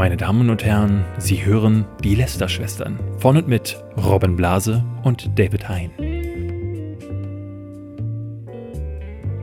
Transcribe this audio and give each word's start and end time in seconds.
Meine 0.00 0.16
Damen 0.16 0.48
und 0.48 0.64
Herren, 0.64 1.04
Sie 1.18 1.44
hören 1.44 1.84
die 2.02 2.14
Lester-Schwestern 2.14 2.98
von 3.18 3.36
und 3.36 3.48
mit 3.48 3.76
Robin 4.02 4.34
Blase 4.34 4.82
und 5.02 5.38
David 5.38 5.68
Hein. 5.68 5.90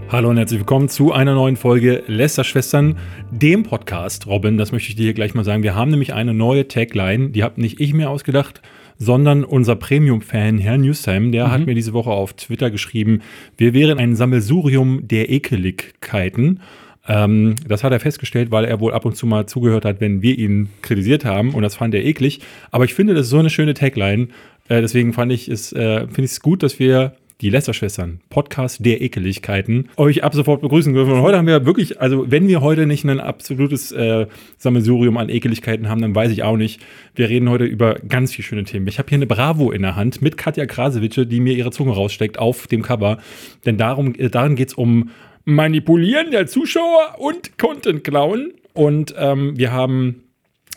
Hallo 0.09 0.31
und 0.31 0.38
herzlich 0.38 0.59
willkommen 0.59 0.89
zu 0.89 1.13
einer 1.13 1.35
neuen 1.35 1.57
Folge 1.57 2.04
Lester-Schwestern, 2.07 2.97
dem 3.29 3.62
Podcast. 3.62 4.25
Robin, 4.25 4.57
das 4.57 4.71
möchte 4.71 4.89
ich 4.89 4.96
dir 4.96 5.03
hier 5.03 5.13
gleich 5.13 5.35
mal 5.35 5.43
sagen. 5.43 5.62
Wir 5.62 5.75
haben 5.75 5.92
nämlich 5.92 6.15
eine 6.15 6.33
neue 6.33 6.67
Tagline, 6.67 7.29
die 7.29 7.44
habe 7.44 7.62
nicht 7.62 7.79
ich 7.79 7.94
mir 7.94 8.10
ausgedacht, 8.10 8.63
sondern 8.97 9.44
unser 9.44 9.76
Premium-Fan, 9.76 10.58
Herr 10.58 10.79
Newsham, 10.79 11.31
der 11.31 11.49
mhm. 11.49 11.51
hat 11.51 11.65
mir 11.67 11.76
diese 11.76 11.94
Woche 11.94 12.10
auf 12.10 12.33
Twitter 12.33 12.71
geschrieben, 12.71 13.21
wir 13.58 13.76
wären 13.76 13.99
ein 13.99 14.15
Sammelsurium 14.15 15.08
der 15.08 15.29
Ekeligkeiten. 15.29 16.62
Ähm, 17.08 17.55
das 17.67 17.84
hat 17.84 17.91
er 17.91 17.99
festgestellt, 17.99 18.52
weil 18.52 18.66
er 18.66 18.80
wohl 18.80 18.94
ab 18.94 19.05
und 19.05 19.16
zu 19.16 19.26
mal 19.26 19.45
zugehört 19.45 19.85
hat, 19.85 20.02
wenn 20.02 20.21
wir 20.21 20.38
ihn 20.38 20.70
kritisiert 20.81 21.25
haben 21.25 21.53
und 21.53 21.63
das 21.63 21.75
fand 21.75 21.93
er 21.93 22.03
eklig. 22.03 22.41
Aber 22.71 22.85
ich 22.85 22.93
finde, 22.93 23.13
das 23.13 23.25
ist 23.25 23.31
so 23.31 23.39
eine 23.39 23.49
schöne 23.49 23.73
Tagline. 23.73 24.27
Äh, 24.67 24.81
deswegen 24.81 25.13
fand 25.13 25.31
ich 25.31 25.47
es, 25.47 25.71
äh, 25.73 26.02
finde 26.02 26.23
ich 26.23 26.31
es 26.31 26.41
gut, 26.41 26.63
dass 26.63 26.80
wir 26.80 27.13
die 27.41 27.52
Lester-Schwestern, 27.52 28.20
Podcast 28.30 28.83
der 28.83 29.02
Ekeligkeiten, 29.02 29.89
euch 29.95 30.23
ab 30.23 30.33
sofort 30.33 30.61
begrüßen 30.61 30.93
dürfen. 30.93 31.13
Und 31.13 31.21
heute 31.21 31.38
haben 31.38 31.45
wir 31.45 31.66
wirklich, 31.67 32.02
also 32.02 32.31
wenn 32.31 32.47
wir 32.47 32.61
heute 32.61 32.88
nicht 32.88 33.05
ein 33.05 33.19
absolutes 33.19 33.91
äh, 33.91 34.25
Sammelsurium 34.58 35.17
an 35.17 35.30
Ekeligkeiten 35.30 35.88
haben, 35.88 36.02
dann 36.02 36.16
weiß 36.16 36.31
ich 36.31 36.41
auch 36.41 36.58
nicht. 36.58 36.81
Wir 37.16 37.30
reden 37.30 37.49
heute 37.49 37.66
über 37.66 37.95
ganz 37.95 38.33
viele 38.33 38.47
schöne 38.47 38.63
Themen. 38.63 38.88
Ich 38.88 38.97
habe 38.97 39.09
hier 39.09 39.17
eine 39.17 39.27
Bravo 39.27 39.71
in 39.71 39.83
der 39.83 39.95
Hand 39.95 40.21
mit 40.23 40.35
Katja 40.35 40.66
Krasewitsche, 40.66 41.27
die 41.27 41.39
mir 41.39 41.53
ihre 41.53 41.69
Zunge 41.69 41.91
raussteckt 41.91 42.39
auf 42.39 42.66
dem 42.66 42.81
Cover. 42.81 43.19
Denn 43.66 43.77
darum, 43.77 44.16
äh, 44.16 44.30
darin 44.30 44.55
geht 44.55 44.69
es 44.69 44.73
um 44.73 45.11
Manipulieren 45.49 46.31
der 46.31 46.45
Zuschauer 46.45 47.15
und 47.19 47.57
Content 47.57 48.03
klauen. 48.03 48.51
Und 48.73 49.15
ähm, 49.17 49.57
wir 49.57 49.71
haben 49.71 50.23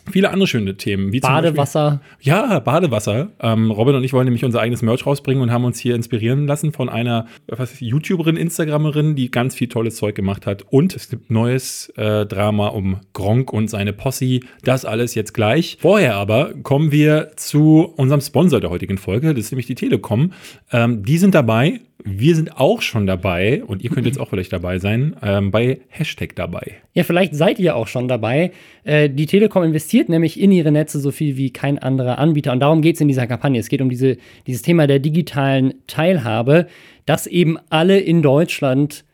viele 0.09 0.29
andere 0.29 0.47
schöne 0.47 0.77
Themen. 0.77 1.11
Wie 1.11 1.19
Badewasser. 1.19 1.99
Beispiel, 2.15 2.31
ja, 2.31 2.59
Badewasser. 2.59 3.31
Ähm, 3.41 3.69
Robin 3.69 3.95
und 3.95 4.05
ich 4.05 4.13
wollen 4.13 4.23
nämlich 4.23 4.45
unser 4.45 4.61
eigenes 4.61 4.81
Merch 4.81 5.05
rausbringen 5.05 5.43
und 5.43 5.51
haben 5.51 5.65
uns 5.65 5.77
hier 5.77 5.93
inspirieren 5.93 6.47
lassen 6.47 6.71
von 6.71 6.87
einer 6.87 7.27
was, 7.47 7.81
YouTuberin, 7.81 8.37
Instagramerin, 8.37 9.17
die 9.17 9.29
ganz 9.29 9.55
viel 9.55 9.67
tolles 9.67 9.97
Zeug 9.97 10.15
gemacht 10.15 10.45
hat. 10.45 10.63
Und 10.69 10.95
es 10.95 11.09
gibt 11.09 11.29
neues 11.29 11.89
äh, 11.97 12.25
Drama 12.25 12.69
um 12.69 13.01
Gronk 13.11 13.51
und 13.51 13.69
seine 13.69 13.91
Posse. 13.91 14.39
Das 14.63 14.85
alles 14.85 15.15
jetzt 15.15 15.33
gleich. 15.33 15.79
Vorher 15.81 16.15
aber 16.15 16.53
kommen 16.63 16.93
wir 16.93 17.33
zu 17.35 17.91
unserem 17.97 18.21
Sponsor 18.21 18.61
der 18.61 18.69
heutigen 18.69 18.97
Folge. 18.97 19.33
Das 19.33 19.43
ist 19.43 19.51
nämlich 19.51 19.67
die 19.67 19.75
Telekom. 19.75 20.31
Ähm, 20.71 21.03
die 21.03 21.17
sind 21.17 21.35
dabei 21.35 21.81
wir 22.03 22.35
sind 22.35 22.57
auch 22.57 22.81
schon 22.81 23.07
dabei 23.07 23.63
und 23.63 23.83
ihr 23.83 23.89
könnt 23.89 24.05
jetzt 24.05 24.19
auch 24.19 24.29
vielleicht 24.29 24.53
dabei 24.53 24.79
sein, 24.79 25.15
ähm, 25.21 25.51
bei 25.51 25.81
Hashtag 25.89 26.35
dabei. 26.35 26.75
Ja, 26.93 27.03
vielleicht 27.03 27.35
seid 27.35 27.59
ihr 27.59 27.75
auch 27.75 27.87
schon 27.87 28.07
dabei. 28.07 28.51
Äh, 28.83 29.09
die 29.09 29.25
Telekom 29.25 29.63
investiert 29.63 30.09
nämlich 30.09 30.39
in 30.39 30.51
ihre 30.51 30.71
Netze 30.71 30.99
so 30.99 31.11
viel 31.11 31.37
wie 31.37 31.51
kein 31.51 31.79
anderer 31.79 32.17
Anbieter. 32.19 32.51
Und 32.51 32.59
darum 32.59 32.81
geht 32.81 32.95
es 32.95 33.01
in 33.01 33.07
dieser 33.07 33.27
Kampagne. 33.27 33.59
Es 33.59 33.69
geht 33.69 33.81
um 33.81 33.89
diese, 33.89 34.17
dieses 34.47 34.61
Thema 34.61 34.87
der 34.87 34.99
digitalen 34.99 35.73
Teilhabe, 35.87 36.67
dass 37.05 37.27
eben 37.27 37.57
alle 37.69 37.99
in 37.99 38.21
Deutschland 38.21 39.05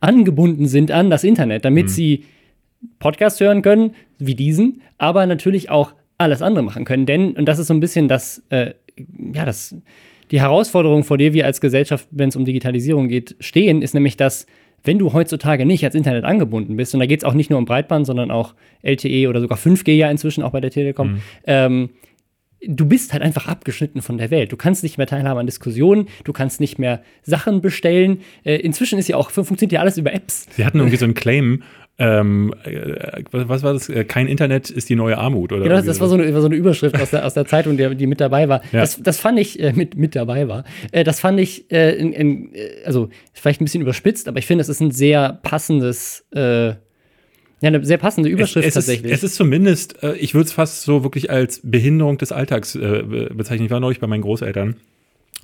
angebunden 0.00 0.66
sind 0.66 0.90
an 0.90 1.10
das 1.10 1.24
Internet, 1.24 1.64
damit 1.64 1.86
mhm. 1.86 1.90
sie 1.90 2.24
Podcasts 2.98 3.40
hören 3.40 3.62
können, 3.62 3.94
wie 4.18 4.34
diesen, 4.34 4.82
aber 4.98 5.26
natürlich 5.26 5.70
auch 5.70 5.94
alles 6.18 6.42
andere 6.42 6.64
machen 6.64 6.84
können. 6.84 7.06
Denn, 7.06 7.32
und 7.32 7.46
das 7.46 7.58
ist 7.58 7.68
so 7.68 7.74
ein 7.74 7.80
bisschen 7.80 8.08
das, 8.08 8.42
äh, 8.50 8.74
ja, 9.32 9.44
das 9.44 9.74
die 10.34 10.40
Herausforderung, 10.40 11.04
vor 11.04 11.16
der 11.16 11.32
wir 11.32 11.46
als 11.46 11.60
Gesellschaft, 11.60 12.08
wenn 12.10 12.28
es 12.28 12.34
um 12.34 12.44
Digitalisierung 12.44 13.06
geht, 13.06 13.36
stehen, 13.38 13.82
ist 13.82 13.94
nämlich, 13.94 14.16
dass 14.16 14.46
wenn 14.82 14.98
du 14.98 15.12
heutzutage 15.12 15.64
nicht 15.64 15.84
ans 15.84 15.94
Internet 15.94 16.24
angebunden 16.24 16.76
bist, 16.76 16.92
und 16.92 16.98
da 16.98 17.06
geht 17.06 17.20
es 17.20 17.24
auch 17.24 17.34
nicht 17.34 17.50
nur 17.50 17.58
um 17.60 17.66
Breitband, 17.66 18.04
sondern 18.04 18.32
auch 18.32 18.56
LTE 18.82 19.28
oder 19.28 19.40
sogar 19.40 19.56
5G 19.56 19.92
ja 19.92 20.10
inzwischen 20.10 20.42
auch 20.42 20.50
bei 20.50 20.60
der 20.60 20.72
Telekom, 20.72 21.12
mhm. 21.12 21.20
ähm, 21.46 21.90
du 22.66 22.84
bist 22.84 23.12
halt 23.12 23.22
einfach 23.22 23.46
abgeschnitten 23.46 24.02
von 24.02 24.18
der 24.18 24.32
Welt. 24.32 24.50
Du 24.50 24.56
kannst 24.56 24.82
nicht 24.82 24.98
mehr 24.98 25.06
teilhaben 25.06 25.38
an 25.38 25.46
Diskussionen, 25.46 26.08
du 26.24 26.32
kannst 26.32 26.58
nicht 26.58 26.80
mehr 26.80 27.04
Sachen 27.22 27.60
bestellen. 27.60 28.22
Äh, 28.42 28.56
inzwischen 28.56 28.98
ist 28.98 29.06
ja 29.06 29.16
auch, 29.16 29.30
funktioniert 29.30 29.70
ja 29.70 29.80
alles 29.82 29.98
über 29.98 30.12
Apps. 30.12 30.48
Sie 30.56 30.64
hatten 30.64 30.78
irgendwie 30.78 30.96
so 30.96 31.04
einen 31.04 31.14
Claim, 31.14 31.62
ähm, 31.96 32.52
äh, 32.64 33.22
was 33.30 33.62
war 33.62 33.72
das? 33.72 33.88
Äh, 33.88 34.04
kein 34.04 34.26
Internet 34.26 34.68
ist 34.68 34.88
die 34.88 34.96
neue 34.96 35.16
Armut, 35.16 35.52
oder? 35.52 35.62
Genau, 35.62 35.76
das, 35.76 35.86
das 35.86 36.00
war, 36.00 36.08
so 36.08 36.16
eine, 36.16 36.34
war 36.34 36.40
so 36.40 36.48
eine 36.48 36.56
Überschrift 36.56 37.00
aus 37.00 37.10
der, 37.10 37.24
aus 37.24 37.34
der 37.34 37.46
Zeitung, 37.46 37.76
die, 37.76 37.94
die 37.94 38.08
mit 38.08 38.20
dabei 38.20 38.48
war. 38.48 38.62
Ja. 38.72 38.80
Das, 38.80 39.00
das 39.00 39.20
fand 39.20 39.38
ich, 39.38 39.60
äh, 39.60 39.72
mit, 39.72 39.96
mit 39.96 40.16
dabei 40.16 40.48
war, 40.48 40.64
äh, 40.90 41.04
das 41.04 41.20
fand 41.20 41.38
ich, 41.38 41.70
äh, 41.70 41.94
in, 41.94 42.12
in, 42.12 42.50
also 42.84 43.10
vielleicht 43.32 43.60
ein 43.60 43.64
bisschen 43.64 43.80
überspitzt, 43.80 44.26
aber 44.26 44.38
ich 44.38 44.46
finde, 44.46 44.62
es 44.62 44.68
ist 44.68 44.80
ein 44.80 44.90
sehr 44.90 45.38
passendes, 45.44 46.26
äh, 46.34 46.70
ja, 46.70 46.76
eine 47.60 47.84
sehr 47.84 47.98
passende 47.98 48.28
Überschrift 48.28 48.66
es, 48.66 48.74
es 48.76 48.86
tatsächlich. 48.86 49.12
Ist, 49.12 49.22
es 49.22 49.30
ist 49.30 49.36
zumindest, 49.36 49.96
ich 50.18 50.34
würde 50.34 50.46
es 50.46 50.52
fast 50.52 50.82
so 50.82 51.04
wirklich 51.04 51.30
als 51.30 51.60
Behinderung 51.62 52.18
des 52.18 52.32
Alltags 52.32 52.74
bezeichnen. 52.74 53.64
Ich 53.64 53.70
war 53.70 53.80
neulich 53.80 54.00
bei 54.00 54.06
meinen 54.06 54.20
Großeltern 54.20 54.76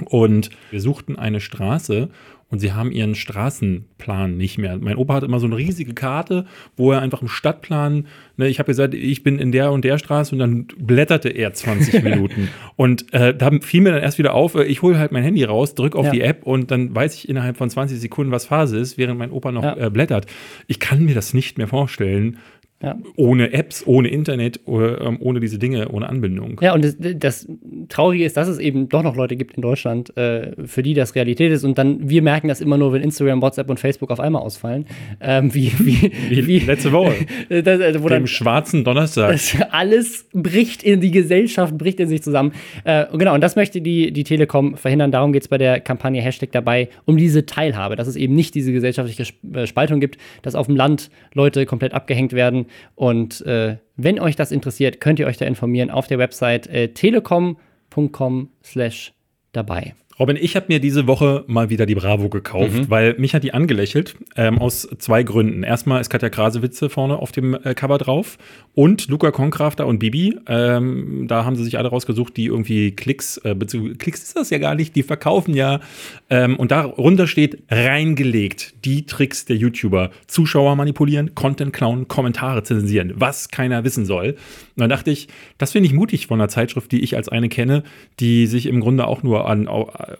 und 0.04 0.50
wir 0.70 0.80
suchten 0.80 1.16
eine 1.16 1.40
Straße 1.40 2.10
und 2.50 2.58
sie 2.58 2.72
haben 2.72 2.90
ihren 2.90 3.14
Straßenplan 3.14 4.36
nicht 4.36 4.58
mehr. 4.58 4.76
Mein 4.78 4.96
Opa 4.96 5.14
hat 5.14 5.22
immer 5.22 5.38
so 5.38 5.46
eine 5.46 5.56
riesige 5.56 5.94
Karte, 5.94 6.46
wo 6.76 6.92
er 6.92 7.00
einfach 7.00 7.22
im 7.22 7.28
Stadtplan, 7.28 8.06
ne, 8.36 8.48
ich 8.48 8.58
habe 8.58 8.66
gesagt, 8.66 8.92
ich 8.92 9.22
bin 9.22 9.38
in 9.38 9.52
der 9.52 9.70
und 9.70 9.84
der 9.84 9.98
Straße 9.98 10.34
und 10.34 10.40
dann 10.40 10.66
blätterte 10.76 11.28
er 11.28 11.52
20 11.52 12.02
Minuten. 12.02 12.48
Und 12.76 13.12
äh, 13.14 13.34
da 13.34 13.50
fiel 13.60 13.82
mir 13.82 13.92
dann 13.92 14.02
erst 14.02 14.18
wieder 14.18 14.34
auf, 14.34 14.56
äh, 14.56 14.64
ich 14.64 14.82
hole 14.82 14.98
halt 14.98 15.12
mein 15.12 15.22
Handy 15.22 15.44
raus, 15.44 15.74
drücke 15.74 15.96
auf 15.96 16.06
ja. 16.06 16.12
die 16.12 16.22
App 16.22 16.44
und 16.44 16.70
dann 16.70 16.94
weiß 16.94 17.14
ich 17.14 17.28
innerhalb 17.28 17.56
von 17.56 17.70
20 17.70 18.00
Sekunden, 18.00 18.32
was 18.32 18.46
Phase 18.46 18.78
ist, 18.78 18.98
während 18.98 19.18
mein 19.18 19.30
Opa 19.30 19.52
noch 19.52 19.62
ja. 19.62 19.76
äh, 19.76 19.90
blättert. 19.90 20.26
Ich 20.66 20.80
kann 20.80 21.04
mir 21.04 21.14
das 21.14 21.32
nicht 21.32 21.56
mehr 21.56 21.68
vorstellen, 21.68 22.38
ja. 22.82 22.96
Ohne 23.16 23.52
Apps, 23.52 23.86
ohne 23.86 24.08
Internet, 24.08 24.60
ähm, 24.66 25.18
ohne 25.20 25.38
diese 25.38 25.58
Dinge, 25.58 25.91
ohne 25.91 26.08
Anbindung. 26.08 26.58
Ja, 26.62 26.72
und 26.72 26.82
das, 26.82 26.96
das, 26.98 27.46
Traurige 27.91 28.24
ist, 28.24 28.38
dass 28.38 28.48
es 28.48 28.58
eben 28.58 28.88
doch 28.88 29.02
noch 29.02 29.16
Leute 29.16 29.36
gibt 29.36 29.56
in 29.56 29.62
Deutschland, 29.62 30.16
äh, 30.16 30.52
für 30.64 30.82
die 30.82 30.94
das 30.94 31.14
Realität 31.14 31.52
ist. 31.52 31.64
Und 31.64 31.76
dann, 31.76 32.08
wir 32.08 32.22
merken 32.22 32.48
das 32.48 32.62
immer 32.62 32.78
nur, 32.78 32.94
wenn 32.94 33.02
Instagram, 33.02 33.42
WhatsApp 33.42 33.68
und 33.68 33.78
Facebook 33.78 34.10
auf 34.10 34.20
einmal 34.20 34.41
ausfallen. 34.41 34.86
Ähm, 35.20 35.52
wie, 35.54 35.72
wie, 35.78 36.10
wie, 36.30 36.46
wie, 36.46 36.58
letzte 36.60 36.91
Woche. 36.92 37.12
das, 37.50 37.80
also, 37.80 38.02
wo 38.02 38.08
Dem 38.08 38.20
dann, 38.20 38.26
schwarzen 38.26 38.82
Donnerstag. 38.82 39.38
alles 39.72 40.26
bricht 40.32 40.82
in 40.82 41.02
die 41.02 41.10
Gesellschaft, 41.10 41.76
bricht 41.76 42.00
in 42.00 42.08
sich 42.08 42.22
zusammen. 42.22 42.52
Äh, 42.84 43.04
genau, 43.12 43.34
und 43.34 43.42
das 43.42 43.56
möchte 43.56 43.82
die, 43.82 44.10
die 44.10 44.24
Telekom 44.24 44.78
verhindern. 44.78 45.10
Darum 45.12 45.34
geht 45.34 45.42
es 45.42 45.48
bei 45.48 45.58
der 45.58 45.80
Kampagne 45.80 46.22
Hashtag 46.22 46.52
dabei, 46.52 46.88
um 47.04 47.18
diese 47.18 47.44
Teilhabe, 47.44 47.97
dass 47.97 48.08
es 48.08 48.16
eben 48.16 48.34
nicht 48.34 48.54
diese 48.54 48.72
gesellschaftliche 48.72 49.30
äh, 49.52 49.66
Spaltung 49.66 50.00
gibt, 50.00 50.16
dass 50.41 50.54
auf 50.54 50.66
dem 50.66 50.76
Land 50.76 51.10
Leute 51.34 51.66
komplett 51.66 51.92
abgehängt 51.92 52.32
werden 52.32 52.66
und 52.94 53.41
äh, 53.42 53.76
wenn 53.97 54.19
euch 54.20 54.36
das 54.36 54.53
interessiert, 54.53 55.00
könnt 55.00 55.19
ihr 55.19 55.26
euch 55.26 55.36
da 55.36 55.47
informieren 55.47 55.91
auf 55.91 56.06
der 56.06 56.19
Website 56.19 56.66
äh, 56.69 56.88
telekom.com 56.88 58.48
slash 58.62 59.12
dabei. 59.53 59.94
Robin, 60.20 60.36
ich 60.38 60.54
habe 60.54 60.66
mir 60.69 60.81
diese 60.81 61.06
Woche 61.06 61.44
mal 61.47 61.70
wieder 61.70 61.86
die 61.86 61.94
Bravo 61.94 62.28
gekauft, 62.28 62.75
mhm. 62.75 62.91
weil 62.91 63.14
mich 63.16 63.34
hat 63.34 63.42
die 63.42 63.54
angelächelt 63.54 64.16
ähm, 64.36 64.58
aus 64.58 64.86
zwei 64.98 65.22
Gründen. 65.22 65.62
Erstmal 65.62 65.98
ist 65.98 66.10
Katja 66.10 66.28
Krasewitze 66.28 66.91
vorne 66.91 67.16
auf 67.16 67.32
dem 67.32 67.54
äh, 67.54 67.72
Cover 67.72 67.97
drauf 67.97 68.36
und 68.75 69.09
Luca 69.09 69.30
Konkrafter 69.30 69.86
und 69.86 69.98
Bibi. 69.98 70.36
Ähm, 70.47 71.25
da 71.26 71.47
haben 71.47 71.56
sie 71.56 71.64
sich 71.64 71.78
alle 71.78 71.88
rausgesucht, 71.88 72.36
die 72.36 72.47
irgendwie 72.47 72.91
Klicks, 72.91 73.38
äh, 73.38 73.54
Klicks 73.54 74.22
ist 74.22 74.36
das 74.36 74.50
ja 74.50 74.59
gar 74.59 74.75
nicht, 74.75 74.94
die 74.94 75.03
verkaufen 75.03 75.54
ja. 75.54 75.80
Ähm, 76.28 76.56
und 76.56 76.70
darunter 76.70 77.26
steht 77.26 77.62
reingelegt 77.70 78.75
die 78.84 79.06
Tricks 79.06 79.47
der 79.47 79.56
YouTuber. 79.56 80.10
Zuschauer 80.26 80.76
manipulieren, 80.76 81.34
Content 81.34 81.72
klauen, 81.72 82.09
Kommentare 82.09 82.62
zensieren, 82.62 83.14
was 83.16 83.48
keiner 83.48 83.84
wissen 83.84 84.04
soll. 84.04 84.36
Und 84.76 84.80
dann 84.82 84.91
dachte 84.91 85.10
ich, 85.10 85.28
das 85.56 85.72
finde 85.72 85.86
ich 85.86 85.94
mutig 85.94 86.26
von 86.26 86.38
einer 86.41 86.48
Zeitschrift, 86.48 86.92
die 86.92 87.00
ich 87.00 87.16
als 87.16 87.30
eine 87.30 87.48
kenne, 87.48 87.84
die 88.19 88.47
sich 88.47 88.66
im 88.66 88.80
Grunde 88.80 89.06
auch 89.06 89.22
nur 89.22 89.48
an, 89.48 89.66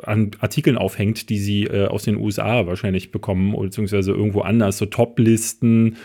an 0.03 0.31
Artikeln 0.41 0.78
aufhängt, 0.78 1.28
die 1.31 1.39
sie 1.39 1.65
äh, 1.65 1.87
aus 1.87 2.05
den 2.05 2.17
USA 2.17 2.67
wahrscheinlich 2.67 3.11
bekommen, 3.11 3.55
beziehungsweise 3.59 4.12
irgendwo 4.12 4.41
anders, 4.41 4.78
so 4.78 4.87
Top-Listen. 4.87 5.97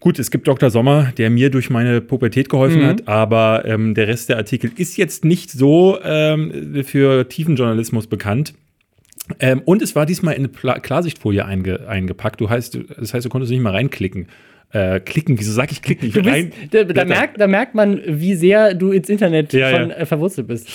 Gut, 0.00 0.18
es 0.18 0.30
gibt 0.30 0.46
Dr. 0.46 0.70
Sommer, 0.70 1.12
der 1.16 1.30
mir 1.30 1.50
durch 1.50 1.70
meine 1.70 2.00
Pubertät 2.00 2.48
geholfen 2.48 2.82
mhm. 2.82 2.86
hat, 2.86 3.08
aber 3.08 3.64
ähm, 3.64 3.94
der 3.94 4.08
Rest 4.08 4.28
der 4.28 4.36
Artikel 4.36 4.70
ist 4.76 4.96
jetzt 4.96 5.24
nicht 5.24 5.50
so 5.50 5.98
ähm, 6.02 6.84
für 6.84 7.28
tiefen 7.28 7.56
Journalismus 7.56 8.06
bekannt. 8.06 8.54
Ähm, 9.40 9.62
und 9.64 9.80
es 9.80 9.96
war 9.96 10.04
diesmal 10.04 10.34
in 10.34 10.50
eine 10.62 10.80
Klarsichtfolie 10.80 11.46
einge 11.46 11.88
eingepackt. 11.88 12.40
Du 12.40 12.50
heißt, 12.50 12.78
das 12.98 13.14
heißt, 13.14 13.24
du 13.24 13.30
konntest 13.30 13.50
nicht 13.50 13.62
mal 13.62 13.70
reinklicken 13.70 14.26
äh, 14.74 15.00
klicken. 15.00 15.38
Wieso 15.38 15.52
sage 15.52 15.72
ich 15.72 15.82
klicken? 15.82 16.08
Ich 16.08 16.14
bist, 16.14 16.26
rein, 16.26 16.52
da, 16.70 16.84
da, 16.84 17.04
merkt, 17.04 17.40
da, 17.40 17.46
merkt, 17.46 17.74
man, 17.74 18.00
wie 18.06 18.34
sehr 18.34 18.74
du 18.74 18.90
ins 18.90 19.08
Internet 19.08 19.52
ja, 19.52 19.70
schon 19.70 19.90
ja. 19.90 19.96
Äh, 19.96 20.06
verwurzelt 20.06 20.48
bist. 20.48 20.68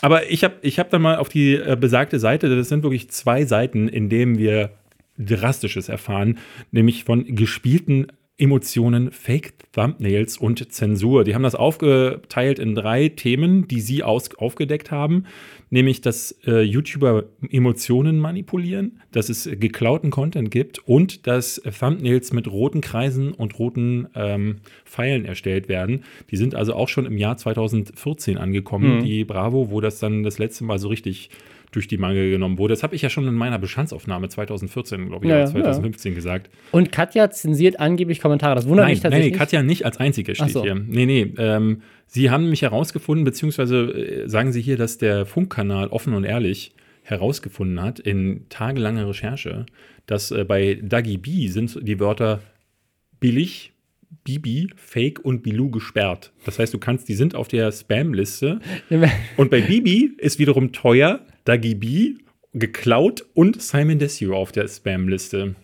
Aber 0.00 0.30
ich 0.30 0.44
habe 0.44 0.54
ich 0.62 0.78
hab 0.78 0.90
dann 0.90 1.02
mal 1.02 1.16
auf 1.16 1.28
die 1.28 1.54
äh, 1.54 1.76
besagte 1.78 2.18
Seite, 2.18 2.54
das 2.54 2.68
sind 2.68 2.82
wirklich 2.82 3.10
zwei 3.10 3.44
Seiten, 3.44 3.88
in 3.88 4.08
denen 4.08 4.38
wir 4.38 4.70
Drastisches 5.16 5.88
erfahren, 5.88 6.38
nämlich 6.72 7.04
von 7.04 7.24
gespielten 7.24 8.08
Emotionen, 8.36 9.12
Fake 9.12 9.54
Thumbnails 9.72 10.38
und 10.38 10.72
Zensur. 10.72 11.22
Die 11.22 11.36
haben 11.36 11.44
das 11.44 11.54
aufgeteilt 11.54 12.58
in 12.58 12.74
drei 12.74 13.08
Themen, 13.08 13.68
die 13.68 13.80
sie 13.80 14.02
aus, 14.02 14.34
aufgedeckt 14.34 14.90
haben, 14.90 15.26
nämlich 15.74 16.00
dass 16.00 16.30
äh, 16.46 16.60
YouTuber 16.62 17.24
Emotionen 17.50 18.20
manipulieren, 18.20 19.00
dass 19.10 19.28
es 19.28 19.48
geklauten 19.58 20.10
Content 20.10 20.52
gibt 20.52 20.78
und 20.86 21.26
dass 21.26 21.60
Thumbnails 21.78 22.32
mit 22.32 22.46
roten 22.46 22.80
Kreisen 22.80 23.32
und 23.32 23.58
roten 23.58 24.06
ähm, 24.14 24.58
Pfeilen 24.84 25.24
erstellt 25.24 25.68
werden. 25.68 26.04
Die 26.30 26.36
sind 26.36 26.54
also 26.54 26.74
auch 26.74 26.88
schon 26.88 27.06
im 27.06 27.18
Jahr 27.18 27.36
2014 27.36 28.38
angekommen, 28.38 28.98
Mhm. 28.98 29.04
die 29.04 29.24
Bravo, 29.24 29.70
wo 29.72 29.80
das 29.80 29.98
dann 29.98 30.22
das 30.22 30.38
letzte 30.38 30.62
Mal 30.62 30.78
so 30.78 30.86
richtig 30.88 31.30
durch 31.74 31.88
die 31.88 31.98
Mangel 31.98 32.30
genommen 32.30 32.58
wurde. 32.58 32.72
Das 32.72 32.82
habe 32.82 32.94
ich 32.94 33.02
ja 33.02 33.10
schon 33.10 33.26
in 33.26 33.34
meiner 33.34 33.58
Bestandsaufnahme 33.58 34.28
2014, 34.28 35.08
glaube 35.08 35.24
ich, 35.24 35.30
Ja, 35.30 35.36
oder 35.36 35.44
ja. 35.44 35.50
2015 35.50 36.14
gesagt. 36.14 36.50
Und 36.72 36.92
Katja 36.92 37.30
zensiert 37.30 37.80
angeblich 37.80 38.20
Kommentare. 38.20 38.54
Das 38.54 38.66
wundert 38.66 38.86
Nein, 38.86 38.92
mich 38.92 39.02
nein, 39.02 39.12
tatsächlich. 39.12 39.38
Katja 39.38 39.62
nicht 39.62 39.84
als 39.84 39.98
einzige 39.98 40.34
steht 40.34 40.50
so. 40.50 40.62
hier. 40.62 40.74
Nee, 40.74 41.06
nee. 41.06 41.32
Ähm, 41.38 41.82
sie 42.06 42.30
haben 42.30 42.50
mich 42.50 42.62
herausgefunden, 42.62 43.24
beziehungsweise 43.24 44.24
äh, 44.24 44.28
sagen 44.28 44.52
sie 44.52 44.60
hier, 44.62 44.76
dass 44.76 44.98
der 44.98 45.26
Funkkanal 45.26 45.88
offen 45.88 46.14
und 46.14 46.24
ehrlich 46.24 46.74
herausgefunden 47.02 47.82
hat 47.82 47.98
in 48.00 48.46
tagelanger 48.48 49.08
Recherche, 49.08 49.66
dass 50.06 50.30
äh, 50.30 50.44
bei 50.44 50.78
Dagi 50.82 51.18
B 51.18 51.48
sind 51.48 51.78
die 51.82 52.00
Wörter 52.00 52.40
billig, 53.20 53.72
Bibi, 54.24 54.70
Fake 54.76 55.20
und 55.24 55.42
Bilou 55.42 55.70
gesperrt. 55.70 56.32
Das 56.44 56.58
heißt, 56.58 56.72
du 56.72 56.78
kannst, 56.78 57.08
die 57.08 57.14
sind 57.14 57.34
auf 57.34 57.48
der 57.48 57.70
Spam-Liste. 57.72 58.60
Und 59.36 59.50
bei 59.50 59.60
Bibi 59.60 60.12
ist 60.18 60.38
wiederum 60.38 60.72
teuer, 60.72 61.20
Dagi 61.44 61.74
B, 61.74 62.14
geklaut 62.52 63.26
und 63.34 63.60
Simon 63.60 63.98
Desue 63.98 64.34
auf 64.34 64.52
der 64.52 64.68
Spam-Liste. 64.68 65.54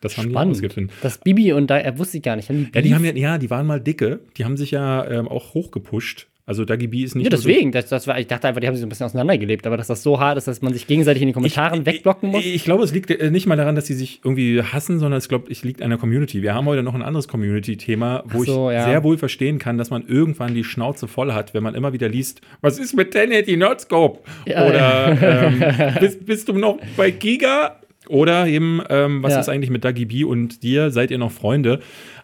Das 0.00 0.16
haben 0.16 0.28
die 0.28 0.32
Spannend. 0.32 0.56
herausgefunden. 0.56 0.92
Das 1.02 1.18
Bibi 1.18 1.52
und 1.52 1.68
da, 1.68 1.78
er 1.78 1.98
wusste 1.98 2.18
ich 2.18 2.22
gar 2.22 2.36
nicht. 2.36 2.48
Haben 2.48 2.70
Ja, 2.74 2.80
die 2.80 2.94
haben 2.94 3.04
ja, 3.04 3.12
ja, 3.12 3.38
die 3.38 3.50
waren 3.50 3.66
mal 3.66 3.80
dicke. 3.80 4.20
Die 4.36 4.44
haben 4.44 4.56
sich 4.56 4.70
ja 4.70 5.06
ähm, 5.06 5.28
auch 5.28 5.54
hochgepusht. 5.54 6.28
Also 6.50 6.64
Dagi 6.64 6.88
B 6.88 7.04
ist 7.04 7.14
nicht 7.14 7.22
Ja, 7.22 7.30
deswegen. 7.30 7.70
Das, 7.70 7.88
das 7.88 8.08
war, 8.08 8.18
ich 8.18 8.26
dachte 8.26 8.48
einfach, 8.48 8.60
die 8.60 8.66
haben 8.66 8.74
sich 8.74 8.80
so 8.80 8.86
ein 8.86 8.88
bisschen 8.88 9.06
auseinandergelebt, 9.06 9.68
aber 9.68 9.76
dass 9.76 9.86
das 9.86 10.02
so 10.02 10.18
hart 10.18 10.36
ist, 10.36 10.48
dass 10.48 10.60
man 10.62 10.72
sich 10.72 10.88
gegenseitig 10.88 11.22
in 11.22 11.28
den 11.28 11.32
Kommentaren 11.32 11.86
wegblocken 11.86 12.28
muss. 12.28 12.44
Ich, 12.44 12.56
ich 12.56 12.64
glaube, 12.64 12.82
es 12.82 12.92
liegt 12.92 13.08
äh, 13.08 13.30
nicht 13.30 13.46
mal 13.46 13.54
daran, 13.54 13.76
dass 13.76 13.86
sie 13.86 13.94
sich 13.94 14.20
irgendwie 14.24 14.60
hassen, 14.60 14.98
sondern 14.98 15.18
es 15.18 15.28
glaube 15.28 15.44
ich 15.48 15.62
liegt 15.62 15.80
an 15.80 15.90
der 15.90 15.98
Community. 16.00 16.42
Wir 16.42 16.52
haben 16.52 16.66
heute 16.66 16.82
noch 16.82 16.96
ein 16.96 17.02
anderes 17.02 17.28
Community-Thema, 17.28 18.24
wo 18.26 18.42
so, 18.42 18.68
ich 18.68 18.74
ja. 18.74 18.84
sehr 18.84 19.04
wohl 19.04 19.16
verstehen 19.16 19.60
kann, 19.60 19.78
dass 19.78 19.90
man 19.90 20.04
irgendwann 20.08 20.52
die 20.52 20.64
Schnauze 20.64 21.06
voll 21.06 21.32
hat, 21.34 21.54
wenn 21.54 21.62
man 21.62 21.76
immer 21.76 21.92
wieder 21.92 22.08
liest, 22.08 22.40
was 22.62 22.80
ist 22.80 22.96
mit 22.96 23.14
1080 23.14 23.56
Notscope? 23.56 24.18
Ja, 24.44 24.66
Oder 24.66 25.46
ähm, 25.46 25.94
bist, 26.00 26.26
bist 26.26 26.48
du 26.48 26.54
noch 26.54 26.78
bei 26.96 27.12
Giga? 27.12 27.76
Oder 28.08 28.48
eben, 28.48 28.82
ähm, 28.90 29.22
was 29.22 29.34
Ja. 29.34 29.40
ist 29.40 29.48
eigentlich 29.48 29.70
mit 29.70 29.84
Dagi 29.84 30.06
B 30.06 30.24
und 30.24 30.64
dir? 30.64 30.90
Seid 30.90 31.12
ihr 31.12 31.18
noch 31.18 31.30
Freunde? 31.30 31.78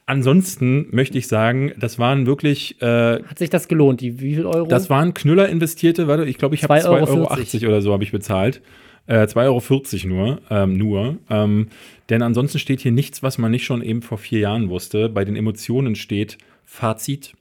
Ansonsten 0.06 0.86
möchte 0.92 1.18
ich 1.18 1.26
sagen, 1.26 1.72
das 1.78 1.98
waren 1.98 2.26
wirklich 2.26 2.80
äh, 2.80 3.22
Hat 3.24 3.38
sich 3.40 3.50
das 3.50 3.66
gelohnt? 3.66 4.00
Die 4.00 4.20
wie 4.20 4.36
viel 4.36 4.46
Euro? 4.46 4.68
das 4.68 4.88
waren 4.88 5.14
Knüller 5.14 5.48
investierte, 5.48 6.06
warte, 6.06 6.24
ich 6.24 6.38
glaube, 6.38 6.54
ich 6.54 6.62
habe 6.62 6.74
2,40 6.74 6.84
2,80 6.84 6.88
Euro. 6.88 7.20
Euro 7.64 7.68
oder 7.72 7.82
so 7.82 7.92
habe 7.92 8.04
ich 8.04 8.12
bezahlt. 8.12 8.62
Äh, 9.08 9.24
2,40 9.24 10.04
Euro 10.04 10.14
nur. 10.14 10.40
Ähm, 10.48 10.72
nur. 10.76 11.18
Ähm, 11.28 11.68
denn 12.08 12.22
ansonsten 12.22 12.60
steht 12.60 12.80
hier 12.80 12.92
nichts, 12.92 13.24
was 13.24 13.38
man 13.38 13.50
nicht 13.50 13.64
schon 13.64 13.82
eben 13.82 14.00
vor 14.00 14.18
vier 14.18 14.38
Jahren 14.38 14.68
wusste. 14.68 15.08
Bei 15.08 15.24
den 15.24 15.34
Emotionen 15.34 15.96
steht 15.96 16.38
Fazit. 16.64 17.32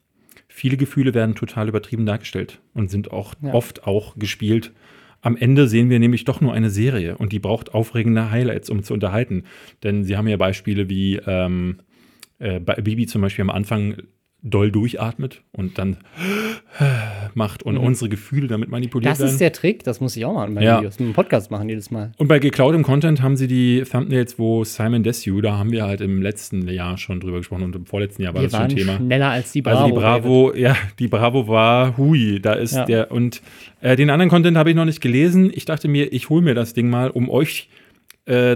Viele 0.47 0.77
Gefühle 0.77 1.13
werden 1.13 1.35
total 1.35 1.67
übertrieben 1.69 2.05
dargestellt 2.07 2.61
und 2.73 2.89
sind 2.89 3.11
auch 3.11 3.35
Ja. 3.43 3.53
oft 3.53 3.85
auch 3.85 4.15
gespielt. 4.17 4.71
Am 5.21 5.37
Ende 5.37 5.67
sehen 5.67 5.89
wir 5.89 5.99
nämlich 5.99 6.23
doch 6.23 6.39
nur 6.41 6.53
eine 6.53 6.69
Serie 6.69 7.17
und 7.17 7.31
die 7.31 7.39
braucht 7.39 7.73
aufregende 7.73 8.31
Highlights, 8.31 8.69
um 8.69 8.81
zu 8.83 8.93
unterhalten. 8.93 9.43
Denn 9.83 10.03
sie 10.03 10.17
haben 10.17 10.27
ja 10.27 10.37
Beispiele 10.37 10.87
wie 10.87 11.19
ähm, 11.27 11.77
äh, 12.39 12.59
bei 12.59 12.75
Bibi 12.75 13.05
zum 13.07 13.21
Beispiel 13.21 13.43
am 13.43 13.49
Anfang 13.49 13.95
doll 14.47 14.71
durchatmet 14.71 15.41
und 15.53 15.79
dann 15.79 15.97
macht 17.33 17.63
und 17.63 17.77
unsere 17.77 18.09
Gefühle 18.09 18.47
damit 18.47 18.69
manipuliert 18.69 19.05
Mhm. 19.09 19.13
das 19.13 19.19
werden. 19.19 19.31
ist 19.31 19.41
der 19.41 19.51
Trick, 19.53 19.83
das 19.83 20.01
muss 20.01 20.15
ich 20.15 20.23
auch 20.25 20.33
machen 20.33 20.53
bei 20.55 20.63
Ja. 20.63 20.77
Videos. 20.77 20.99
Einem 20.99 21.13
Podcast 21.13 21.49
machen 21.51 21.67
jedes 21.69 21.89
Mal. 21.91 22.11
und 22.17 22.27
bei 22.27 22.39
geklautem 22.39 22.83
Content 22.83 23.21
haben 23.21 23.35
sie 23.37 23.47
die 23.47 23.81
Thumbnails, 23.89 24.37
wo 24.37 24.63
Simon 24.63 25.03
Desue, 25.03 25.41
da 25.41 25.57
haben 25.57 25.71
wir 25.71 25.85
halt 25.85 26.01
im 26.01 26.21
letzten 26.21 26.67
Jahr 26.67 26.97
schon 26.97 27.19
drüber 27.19 27.37
gesprochen 27.39 27.63
und 27.63 27.75
im 27.75 27.85
vorletzten 27.85 28.21
Jahr 28.23 28.33
war 28.33 28.41
Wir 28.41 28.49
das 28.49 28.59
schon 28.59 28.69
Thema. 28.69 28.97
schneller 28.97 29.29
als 29.31 29.51
die 29.51 29.61
Bravo. 29.61 29.77
Also 29.77 29.87
die 29.95 29.99
Bravo, 29.99 30.53
ja, 30.55 30.75
die 30.99 31.07
Bravo 31.07 31.47
war 31.47 31.97
hui. 31.97 32.39
Da 32.39 32.53
ist 32.53 32.75
Ja. 32.75 32.85
der 32.85 33.11
und 33.11 33.41
äh, 33.81 33.95
den 33.95 34.09
anderen 34.09 34.29
Content 34.29 34.57
habe 34.57 34.69
ich 34.69 34.75
noch 34.75 34.85
nicht 34.85 35.01
gelesen. 35.01 35.51
Ich 35.53 35.65
dachte 35.65 35.87
mir, 35.87 36.13
ich 36.13 36.29
hole 36.29 36.41
mir 36.43 36.53
das 36.53 36.73
Ding 36.73 36.89
mal, 36.89 37.09
um 37.09 37.29
euch 37.29 37.67
äh, 37.71 37.84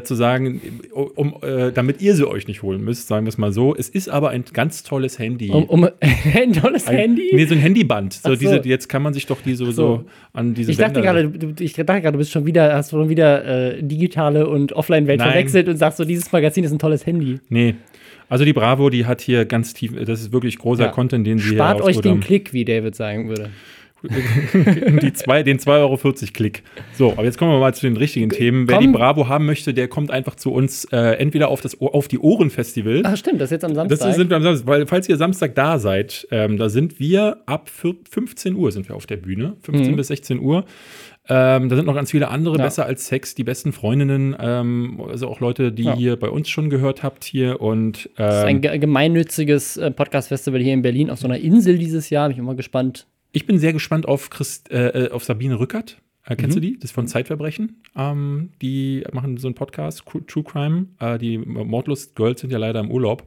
zu 0.02 0.16
sagen, 0.16 0.62
um, 0.94 1.36
äh, 1.44 1.72
damit 1.72 2.02
ihr 2.02 2.16
sie 2.16 2.28
euch 2.28 2.48
nicht 2.48 2.64
holen 2.64 2.84
müsst, 2.84 3.08
sagen 3.08 3.26
wir 3.26 3.30
es 3.30 3.38
mal 3.38 3.52
so. 3.52 3.76
Es 3.76 3.88
ist 3.88 4.10
aber 4.10 4.30
ein 4.30 4.44
ganz 4.52 4.84
tolles 4.84 5.20
Handy. 5.20 5.50
Um, 5.50 5.66
um 5.66 5.88
ein 6.34 6.54
tolles 6.54 6.88
ein, 6.88 6.96
Handy? 6.96 7.30
Nee, 7.34 7.46
so 7.46 7.54
ein 7.54 7.62
Handyband. 7.62 8.14
So, 8.14 8.30
so. 8.30 8.36
diese, 8.36 8.62
jetzt 8.68 8.90
kann 8.90 9.04
man 9.04 9.14
sich 9.14 9.28
doch 9.28 9.42
die 9.42 9.54
so, 9.54 9.66
so. 9.66 9.72
so. 9.72 10.06
an 10.34 10.56
diese 10.56 10.72
ich 10.72 10.78
dachte 10.78 11.02
gerade, 11.02 11.30
du, 11.30 11.64
ich 11.64 11.74
dachte 11.74 12.02
gerade, 12.02 12.14
du 12.14 12.18
bist 12.18 12.32
schon 12.32 12.48
wieder, 12.48 12.74
hast 12.74 12.90
schon 12.90 13.10
wieder 13.10 13.76
äh, 13.76 13.84
digitale 13.84 14.48
und 14.48 14.74
Offline-Welt 14.74 15.22
verwechselt 15.22 15.70
und 15.70 15.78
sagst 15.78 16.00
so, 16.00 16.06
dieses 16.06 16.32
Magazin 16.32 16.64
ist 16.64 16.72
ein 16.72 16.80
tolles 16.80 17.06
Handy. 17.06 17.40
Nee. 17.50 17.76
Also 18.28 18.46
die 18.46 18.54
Bravo, 18.54 18.90
die 18.90 19.06
hat 19.06 19.22
hier 19.22 19.46
ganz 19.46 19.74
tief, 19.74 19.94
das 20.06 20.22
ist 20.22 20.32
wirklich 20.32 20.58
großer 20.60 20.86
Ja. 20.86 20.92
Content, 20.92 21.26
den 21.26 21.40
sie 21.40 21.56
Spart 21.56 21.78
hier 21.78 21.86
euch 21.86 22.00
den 22.00 22.20
Klick, 22.20 22.54
wie 22.54 22.64
David 22.64 22.96
sagen 22.96 23.28
würde. 23.28 23.50
Die 24.04 25.14
zwei, 25.14 25.44
den 25.44 25.60
2,40 25.60 25.70
Euro 25.82 25.98
Klick. 26.34 26.64
So, 26.94 27.12
aber 27.12 27.24
jetzt 27.26 27.38
kommen 27.38 27.52
wir 27.52 27.60
mal 27.60 27.74
zu 27.74 27.86
den 27.86 27.98
richtigen 27.98 28.30
Themen. 28.30 28.68
Wer 28.68 28.78
komm. 28.78 28.86
die 28.86 28.92
Bravo 28.92 29.28
haben 29.28 29.46
möchte, 29.46 29.74
der 29.74 29.88
kommt 29.88 30.12
einfach 30.12 30.36
zu 30.36 30.52
uns 30.54 30.86
äh, 30.86 30.98
entweder 31.18 31.50
auf 31.50 31.62
das 31.62 31.80
auf 31.82 32.08
die 32.08 32.20
Ohren-Festival. 32.20 33.02
Ach 33.06 33.18
stimmt, 33.18 33.42
das 33.42 33.48
ist 33.48 33.52
jetzt 33.52 33.66
am 33.66 33.76
Samstag. 33.76 34.00
Das 34.00 34.16
sind 34.16 34.30
wir 34.30 34.38
am 34.38 34.44
Samstag, 34.44 34.68
weil 34.68 34.88
falls 34.88 35.10
ihr 35.10 35.18
Samstag 35.18 35.56
da 35.56 35.80
seid, 35.80 36.28
ähm, 36.32 36.58
da 36.58 36.70
sind 36.70 37.00
wir 37.00 37.38
ab 37.46 37.70
vier- 37.70 37.96
15 38.10 38.56
Uhr 38.56 38.72
sind 38.72 38.88
wir 38.90 38.96
auf 38.96 39.06
der 39.06 39.18
Bühne, 39.18 39.58
15 39.62 39.96
bis 39.96 40.08
16 40.08 40.40
Uhr. 40.40 40.66
Ähm, 41.32 41.70
da 41.70 41.76
sind 41.76 41.86
noch 41.86 41.94
ganz 41.94 42.10
viele 42.10 42.30
andere 42.30 42.56
Mhm. 42.56 42.60
Ja. 42.60 42.66
besser 42.66 42.86
als 42.88 43.06
Sex, 43.08 43.36
die 43.36 43.44
besten 43.44 43.72
Freundinnen, 43.72 44.36
ähm, 44.40 45.00
also 45.08 45.28
auch 45.28 45.40
Leute, 45.42 45.72
die 45.72 45.84
Ja. 45.84 45.96
ihr 45.96 46.16
bei 46.16 46.28
uns 46.30 46.50
schon 46.50 46.72
gehört 46.72 47.04
habt 47.04 47.24
hier 47.24 47.62
und 47.62 48.10
das 48.16 48.38
ist 48.38 48.42
ähm, 48.42 48.48
ein 48.48 48.62
ge- 48.62 48.80
gemeinnütziges 48.80 49.78
äh, 49.78 49.92
Podcast-Festival 49.92 50.60
hier 50.60 50.74
in 50.74 50.82
Berlin 50.82 51.12
auf 51.12 51.20
so 51.20 51.28
einer 51.28 51.38
Insel 51.38 51.78
dieses 51.78 52.10
Jahr. 52.10 52.28
Bin 52.30 52.34
ich 52.34 52.40
immer 52.40 52.56
gespannt. 52.56 53.06
Ich 53.32 53.46
bin 53.46 53.60
sehr 53.60 53.74
gespannt 53.74 54.08
auf, 54.08 54.30
Christ, 54.30 54.72
äh, 54.72 55.06
äh, 55.06 55.12
auf 55.12 55.24
Sabine 55.24 55.60
Rückert. 55.60 56.02
Äh, 56.26 56.36
kennst 56.36 56.56
Mhm. 56.58 56.62
du 56.62 56.68
die? 56.68 56.74
Das 56.76 56.86
ist 56.86 56.92
von 56.92 57.08
Zeitverbrechen. 57.08 57.82
Ähm, 57.96 58.52
die 58.62 59.04
machen 59.12 59.38
so 59.38 59.48
einen 59.48 59.56
Podcast, 59.56 60.04
True 60.28 60.44
Crime. 60.44 60.88
Äh, 61.00 61.18
die 61.18 61.38
Mordlust 61.38 62.16
Girls 62.16 62.42
sind 62.42 62.52
ja 62.52 62.58
leider 62.58 62.80
im 62.80 62.92
Urlaub. 62.92 63.24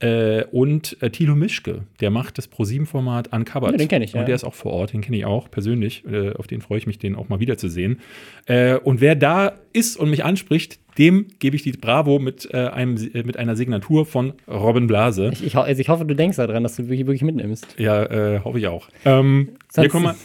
Äh, 0.00 0.44
und 0.50 0.96
äh, 1.02 1.10
Thilo 1.10 1.36
Mischke, 1.36 1.82
der 2.00 2.10
macht 2.10 2.38
das 2.38 2.48
ProSieben-Format 2.48 3.32
Uncovered. 3.32 3.72
Ja, 3.72 3.76
den 3.78 3.88
kenn 3.88 4.00
ich, 4.02 4.14
Und 4.14 4.20
ja. 4.20 4.26
der 4.26 4.34
ist 4.34 4.44
auch 4.44 4.54
vor 4.54 4.72
Ort, 4.72 4.92
den 4.94 5.02
kenne 5.02 5.18
ich 5.18 5.26
auch 5.26 5.50
persönlich. 5.50 6.04
Äh, 6.10 6.32
auf 6.34 6.46
den 6.46 6.62
freue 6.62 6.78
ich 6.78 6.86
mich, 6.86 6.98
den 6.98 7.14
auch 7.16 7.28
mal 7.28 7.38
wiederzusehen. 7.40 8.00
Äh, 8.46 8.76
und 8.76 9.00
wer 9.02 9.14
da 9.14 9.52
ist 9.74 9.96
und 9.98 10.08
mich 10.10 10.24
anspricht, 10.24 10.78
dem 10.96 11.26
gebe 11.38 11.54
ich 11.54 11.62
die 11.62 11.72
Bravo 11.72 12.18
mit, 12.18 12.48
äh, 12.52 12.56
einem, 12.68 12.96
äh, 12.96 13.22
mit 13.22 13.36
einer 13.36 13.56
Signatur 13.56 14.06
von 14.06 14.32
Robin 14.48 14.86
Blase. 14.86 15.30
Ich, 15.32 15.44
ich, 15.44 15.56
also 15.56 15.80
ich 15.80 15.88
hoffe, 15.90 16.04
du 16.06 16.14
denkst 16.14 16.38
daran, 16.38 16.62
dass 16.62 16.76
du 16.76 16.84
wirklich, 16.84 17.06
wirklich 17.06 17.22
mitnimmst. 17.22 17.66
Ja, 17.78 18.02
äh, 18.04 18.40
hoffe 18.42 18.58
ich 18.58 18.66
auch. 18.68 18.88
Ähm, 19.04 19.50
Sonst- 19.70 19.84
hier 19.84 19.88
kommen 19.90 20.06
wir. 20.06 20.16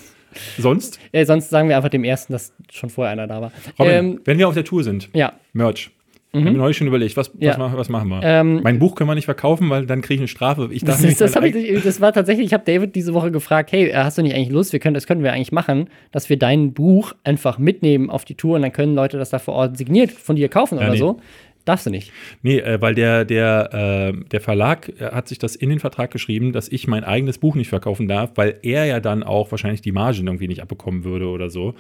Sonst? 0.58 1.00
Sonst 1.26 1.50
sagen 1.50 1.70
wir 1.70 1.78
einfach 1.78 1.90
dem 1.90 2.04
Ersten, 2.04 2.34
dass 2.34 2.54
schon 2.72 2.90
vorher 2.90 3.12
einer 3.14 3.26
da 3.28 3.42
war. 3.42 3.52
Robin, 3.80 3.94
Ähm, 3.94 4.22
wenn 4.26 4.38
wir 4.38 4.48
auf 4.50 4.54
der 4.54 4.66
Tour 4.66 4.84
sind, 4.84 5.10
ja, 5.14 5.34
Merch. 5.54 5.92
Ich 6.40 6.46
habe 6.46 6.52
mir 6.52 6.58
neulich 6.58 6.78
schon 6.78 6.88
überlegt, 6.88 7.16
was, 7.18 7.32
Ja. 7.40 7.52
was, 7.52 7.58
mach- 7.58 7.78
was 7.78 7.90
machen 7.90 8.10
wir? 8.10 8.22
Ähm, 8.24 8.62
mein 8.64 8.80
Buch 8.80 8.96
können 8.96 9.10
wir 9.10 9.16
nicht 9.16 9.26
verkaufen, 9.26 9.70
weil 9.70 9.86
dann 9.86 10.02
kriege 10.02 10.16
ich 10.16 10.20
eine 10.22 10.28
Strafe. 10.28 10.70
Ich 10.72 10.84
Das, 10.84 11.02
nicht 11.02 11.12
ist, 11.12 11.22
das, 11.22 11.36
ich, 11.44 11.84
das 11.84 12.02
war 12.02 12.14
tatsächlich, 12.14 12.48
ich 12.48 12.54
habe 12.54 12.64
David 12.66 12.96
diese 12.96 13.14
Woche 13.14 13.32
gefragt, 13.32 13.72
hey, 13.72 13.86
äh, 13.90 13.96
hast 13.96 14.18
du 14.18 14.22
nicht 14.22 14.36
eigentlich 14.36 14.50
Lust, 14.50 14.74
wir 14.74 14.80
können, 14.80 14.94
das 14.94 15.08
können 15.08 15.24
wir 15.24 15.34
eigentlich 15.34 15.52
machen, 15.52 15.90
dass 16.12 16.30
wir 16.30 16.38
dein 16.38 16.74
Buch 16.74 17.14
einfach 17.24 17.58
mitnehmen 17.58 18.10
auf 18.10 18.26
die 18.26 18.36
Tour 18.36 18.56
und 18.56 18.62
dann 18.64 18.72
können 18.72 18.96
Leute 18.96 19.18
das 19.18 19.30
da 19.30 19.40
vor 19.40 19.54
Ort 19.56 19.78
signiert 19.78 20.12
von 20.12 20.36
dir 20.36 20.50
kaufen 20.50 20.78
oder 20.78 20.92
nee. 20.92 20.98
so. 20.98 21.20
Darfst 21.64 21.88
du 21.88 21.90
nicht. 21.90 22.12
Nee, 22.44 22.60
äh, 22.60 22.80
weil 22.80 22.94
der, 22.94 23.26
der, 23.26 24.14
äh, 24.14 24.24
der 24.32 24.40
Verlag 24.40 24.90
äh, 25.00 25.06
hat 25.06 25.28
sich 25.28 25.40
das 25.40 25.56
in 25.56 25.70
den 25.70 25.80
Vertrag 25.80 26.12
geschrieben, 26.12 26.52
dass 26.54 26.68
ich 26.68 26.88
mein 26.88 27.04
eigenes 27.04 27.40
Buch 27.40 27.56
nicht 27.56 27.70
verkaufen 27.70 28.08
darf, 28.08 28.34
weil 28.36 28.60
er 28.62 28.86
ja 28.86 29.00
dann 29.00 29.24
auch 29.24 29.50
wahrscheinlich 29.50 29.82
die 29.82 29.92
Margen 29.92 30.28
irgendwie 30.28 30.48
nicht 30.48 30.62
abbekommen 30.62 31.04
würde 31.06 31.28
oder 31.28 31.50
so. 31.50 31.74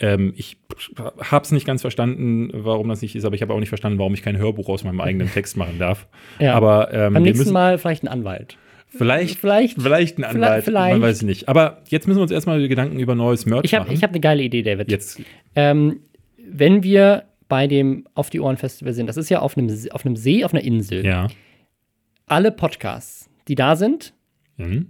Ähm, 0.00 0.32
ich 0.36 0.56
habe 1.30 1.44
es 1.44 1.52
nicht 1.52 1.66
ganz 1.66 1.82
verstanden, 1.82 2.50
warum 2.52 2.88
das 2.88 3.00
nicht 3.02 3.14
ist, 3.14 3.24
aber 3.24 3.34
ich 3.36 3.42
habe 3.42 3.54
auch 3.54 3.60
nicht 3.60 3.68
verstanden, 3.68 3.98
warum 3.98 4.12
ich 4.14 4.22
kein 4.22 4.36
Hörbuch 4.38 4.68
aus 4.68 4.82
meinem 4.84 5.00
eigenen 5.00 5.30
Text 5.30 5.56
machen 5.56 5.78
darf. 5.78 6.08
Ja. 6.40 6.54
Aber 6.54 6.92
ähm, 6.92 7.14
Beim 7.14 7.22
nächsten 7.22 7.52
Mal 7.52 7.78
vielleicht 7.78 8.02
ein 8.02 8.08
Anwalt. 8.08 8.56
vielleicht, 8.88 9.38
Vielleicht. 9.38 9.80
vielleicht 9.80 10.18
ein 10.18 10.24
Anwalt, 10.24 10.64
vielleicht. 10.64 10.92
man 10.94 11.02
weiß 11.02 11.16
es 11.18 11.22
nicht. 11.22 11.48
Aber 11.48 11.82
jetzt 11.88 12.08
müssen 12.08 12.18
wir 12.18 12.22
uns 12.22 12.32
erstmal 12.32 12.66
Gedanken 12.66 12.98
über 12.98 13.14
neues 13.14 13.46
Merch 13.46 13.64
Ich 13.64 13.74
habe 13.74 13.84
machen. 13.84 13.94
ich 13.94 14.02
hab 14.02 14.10
eine 14.10 14.20
geile 14.20 14.42
Idee, 14.42 14.62
David. 14.62 14.90
jetzt 14.90 15.20
Ähm, 15.54 16.00
wenn 16.44 16.82
wir 16.82 17.24
bei 17.48 17.66
dem 17.68 18.06
Auf 18.14 18.30
die 18.30 18.40
Ohren 18.40 18.56
Festival 18.56 18.94
sind, 18.94 19.06
das 19.06 19.16
ist 19.16 19.28
ja 19.28 19.40
auf 19.40 19.56
einem, 19.56 19.68
See- 19.68 19.90
auf 19.92 20.04
einem 20.04 20.16
See, 20.16 20.44
auf 20.44 20.52
einer 20.52 20.64
Insel. 20.64 21.04
ja. 21.06 21.28
Alle 22.26 22.50
Podcasts, 22.50 23.28
die 23.48 23.54
da 23.54 23.76
sind, 23.76 24.12
Mhm. 24.56 24.86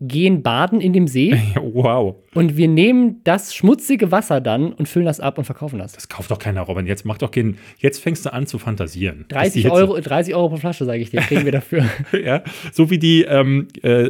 Gehen 0.00 0.42
baden 0.44 0.80
in 0.80 0.92
dem 0.92 1.08
See 1.08 1.36
Wow. 1.60 2.14
und 2.34 2.56
wir 2.56 2.68
nehmen 2.68 3.20
das 3.24 3.52
schmutzige 3.54 4.12
Wasser 4.12 4.40
dann 4.40 4.72
und 4.72 4.88
füllen 4.88 5.06
das 5.06 5.18
ab 5.18 5.38
und 5.38 5.44
verkaufen 5.44 5.78
das. 5.80 5.92
Das 5.94 6.08
kauft 6.08 6.30
doch 6.30 6.38
keiner, 6.38 6.60
Robin. 6.62 6.86
Jetzt 6.86 7.04
mach 7.04 7.18
doch 7.18 7.32
keinen. 7.32 7.58
Jetzt 7.78 8.00
fängst 8.00 8.24
du 8.24 8.32
an 8.32 8.46
zu 8.46 8.58
fantasieren. 8.60 9.24
Das 9.28 9.48
ist 9.48 9.56
die 9.56 9.62
30 9.62 9.64
Hitze. 9.64 9.74
Euro, 9.74 10.00
30 10.00 10.34
Euro 10.36 10.48
pro 10.50 10.56
Flasche, 10.58 10.84
sage 10.84 11.00
ich 11.00 11.10
dir, 11.10 11.20
kriegen 11.22 11.44
wir 11.44 11.50
dafür. 11.52 11.84
ja, 12.24 12.44
so 12.72 12.90
wie 12.90 12.98
die, 12.98 13.22
ähm, 13.24 13.66
äh, 13.82 14.06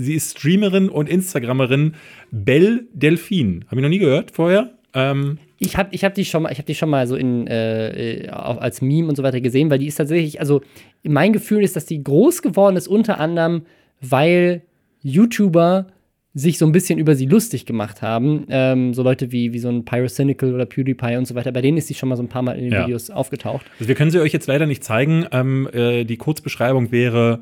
sie 0.00 0.14
ist 0.14 0.38
Streamerin 0.38 0.88
und 0.88 1.08
Instagrammerin 1.08 1.94
Belle 2.32 2.84
Delphine. 2.92 3.60
Habe 3.66 3.76
ich 3.76 3.82
noch 3.82 3.88
nie 3.90 3.98
gehört 4.00 4.32
vorher. 4.32 4.72
Ähm, 4.94 5.38
Ich 5.58 5.76
habe 5.76 5.90
ich 5.92 6.02
hab 6.04 6.14
die 6.14 6.24
schon 6.24 6.42
mal, 6.42 6.50
ich 6.52 6.58
habe 6.58 6.66
die 6.66 6.74
schon 6.74 6.90
mal 6.90 7.06
so 7.06 7.14
in 7.14 7.46
äh, 7.46 8.28
als 8.30 8.80
Meme 8.82 9.08
und 9.08 9.14
so 9.16 9.22
weiter 9.22 9.40
gesehen, 9.40 9.70
weil 9.70 9.78
die 9.78 9.86
ist 9.86 9.96
tatsächlich, 9.96 10.40
also 10.40 10.62
mein 11.04 11.32
Gefühl 11.32 11.62
ist, 11.62 11.76
dass 11.76 11.86
die 11.86 12.02
groß 12.02 12.42
geworden 12.42 12.76
ist 12.76 12.88
unter 12.88 13.20
anderem, 13.20 13.62
weil 14.00 14.62
YouTuber 15.02 15.86
sich 16.34 16.58
so 16.58 16.66
ein 16.66 16.72
bisschen 16.72 16.98
über 16.98 17.14
sie 17.16 17.26
lustig 17.26 17.66
gemacht 17.66 18.00
haben. 18.02 18.46
Ähm, 18.48 18.94
so 18.94 19.02
Leute 19.02 19.32
wie, 19.32 19.52
wie 19.52 19.58
so 19.58 19.68
ein 19.68 19.84
Pyrocynical 19.84 20.54
oder 20.54 20.66
PewDiePie 20.66 21.16
und 21.16 21.26
so 21.26 21.34
weiter. 21.34 21.50
Bei 21.52 21.62
denen 21.62 21.78
ist 21.78 21.88
sie 21.88 21.94
schon 21.94 22.08
mal 22.08 22.16
so 22.16 22.22
ein 22.22 22.28
paar 22.28 22.42
Mal 22.42 22.52
in 22.58 22.64
den 22.64 22.72
Ja. 22.72 22.84
Videos 22.86 23.10
aufgetaucht. 23.10 23.66
also 23.78 23.88
wir 23.88 23.94
können 23.94 24.10
sie 24.10 24.20
euch 24.20 24.32
jetzt 24.32 24.46
leider 24.46 24.66
nicht 24.66 24.84
zeigen. 24.84 25.26
Ähm, 25.32 25.68
äh, 25.72 26.04
die 26.04 26.16
Kurzbeschreibung 26.16 26.92
wäre 26.92 27.40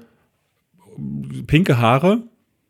pinke 1.47 1.79
Haare, 1.79 2.23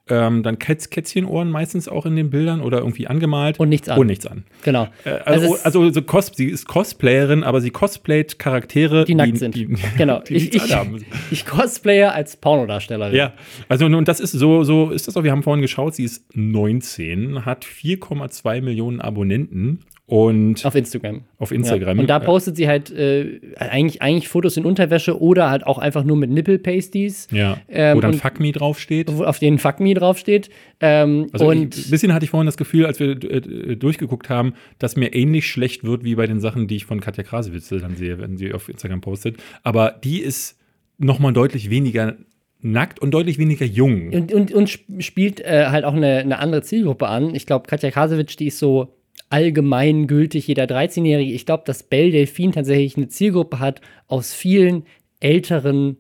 ähm, 0.09 0.43
dann 0.43 0.59
Kätz 0.59 0.91
Kätzchenohren 0.91 1.51
meistens 1.51 1.89
auch 1.89 2.07
in 2.07 2.15
den 2.17 2.31
Bildern 2.31 2.61
oder 2.61 2.79
irgendwie 2.79 3.07
angemalt. 3.07 3.59
Und 3.59 3.69
nichts 3.69 3.89
an. 3.89 3.99
Und 3.99 4.07
nichts 4.07 4.27
an. 4.27 4.45
Genau. 4.63 4.89
Äh, 5.05 5.11
also, 5.25 5.55
es- 5.55 5.65
also 5.65 5.91
so 5.91 6.03
Cos 6.03 6.31
sie 6.35 6.47
ist 6.47 6.67
Cosplayerin, 6.69 7.43
aber 7.43 7.61
sie 7.61 7.71
cosplayt 7.71 8.39
Charaktere, 8.39 9.05
die 9.05 9.15
nackt 9.15 9.39
sind. 9.39 9.55
Die, 9.55 9.67
genau. 9.97 10.21
die 10.29 10.35
ich, 10.35 10.55
ich, 10.55 10.77
ich 11.31 11.47
cosplaye 11.47 12.05
als 12.13 12.37
Pornodarstellerin. 12.37 13.15
Ja, 13.17 13.33
also 13.69 13.87
und 13.87 14.07
das 14.09 14.21
ist 14.21 14.33
so, 14.33 14.63
so 14.65 14.91
ist 14.91 15.09
das 15.09 15.17
auch, 15.17 15.25
wir 15.25 15.33
haben 15.33 15.43
vorhin 15.43 15.63
geschaut, 15.63 15.95
sie 15.95 16.05
ist 16.05 16.25
19, 16.37 17.45
hat 17.45 17.65
4,2 17.65 18.61
Millionen 18.63 19.01
Abonnenten 19.01 19.81
und 20.09 20.65
Auf 20.65 20.77
Instagram. 20.77 21.23
auf 21.39 21.51
Instagram. 21.51 21.97
Ja. 21.97 22.01
Und 22.01 22.09
da 22.09 22.21
postet 22.21 22.55
sie 22.57 22.69
halt 22.69 22.93
äh, 22.93 23.41
eigentlich, 23.57 24.03
eigentlich 24.03 24.29
Fotos 24.29 24.57
in 24.57 24.65
Unterwäsche 24.65 25.21
oder 25.21 25.51
halt 25.51 25.67
auch 25.67 25.79
einfach 25.79 26.05
nur 26.05 26.17
mit 26.17 26.31
Nipple-Pasties. 26.31 27.27
ja, 27.33 27.59
ähm, 27.69 27.97
wo 27.97 28.01
dann 28.01 28.15
Fuck 28.15 28.39
Me 28.39 28.53
draufsteht. 28.53 29.11
auf 29.11 29.41
denen 29.41 29.59
Fuck 29.59 29.81
Me 29.81 29.95
draufsteht. 29.95 30.49
Ähm, 30.81 31.27
Also 31.33 31.49
und 31.49 31.77
ich, 31.77 31.87
ein 31.87 31.91
bisschen 31.91 32.15
hatte 32.15 32.25
ich 32.25 32.31
vorhin 32.31 32.47
das 32.47 32.57
Gefühl, 32.57 32.87
als 32.87 33.01
wir 33.01 33.11
äh, 33.11 33.75
durchgeguckt 33.77 34.29
haben, 34.31 34.55
dass 34.79 34.95
mir 34.95 35.13
ähnlich 35.13 35.49
schlecht 35.49 35.83
wird 35.83 36.05
wie 36.05 36.15
bei 36.15 36.29
den 36.29 36.39
Sachen, 36.39 36.69
die 36.69 36.77
ich 36.77 36.85
von 36.85 37.01
Katja 37.01 37.25
Krasewitz 37.25 37.69
dann 37.69 37.97
sehe, 37.97 38.19
wenn 38.21 38.37
sie 38.37 38.53
auf 38.53 38.69
Instagram 38.69 39.01
postet. 39.01 39.39
Aber 39.65 39.91
die 40.05 40.21
ist 40.21 40.57
noch 40.99 41.19
mal 41.19 41.33
deutlich 41.33 41.69
weniger 41.69 42.15
nackt 42.61 43.01
und 43.01 43.11
deutlich 43.13 43.39
weniger 43.39 43.67
jung. 43.67 44.11
und, 44.13 44.33
und, 44.33 44.53
und 44.53 44.67
sp- 44.71 44.87
spielt 45.01 45.41
äh, 45.41 45.67
halt 45.69 45.85
auch 45.85 45.95
eine, 45.95 46.19
eine 46.19 46.39
andere 46.39 46.63
Zielgruppe 46.63 47.07
an. 47.09 47.35
Ich 47.35 47.45
glaube, 47.45 47.67
Katja 47.67 47.91
Krasowitsch, 47.91 48.39
die 48.39 48.47
ist 48.47 48.59
so 48.59 48.96
allgemeingültig 49.31 50.47
jeder 50.47 50.65
13-Jährige. 50.65 51.33
Ich 51.33 51.47
glaube, 51.47 51.65
dass 51.67 51.83
Belle 51.83 52.11
Delphine 52.11 52.53
tatsächlich 52.53 52.97
eine 52.97 53.09
Zielgruppe 53.09 53.59
hat 53.59 53.81
aus 54.07 54.33
vielen 54.33 54.85
älteren, 55.21 55.97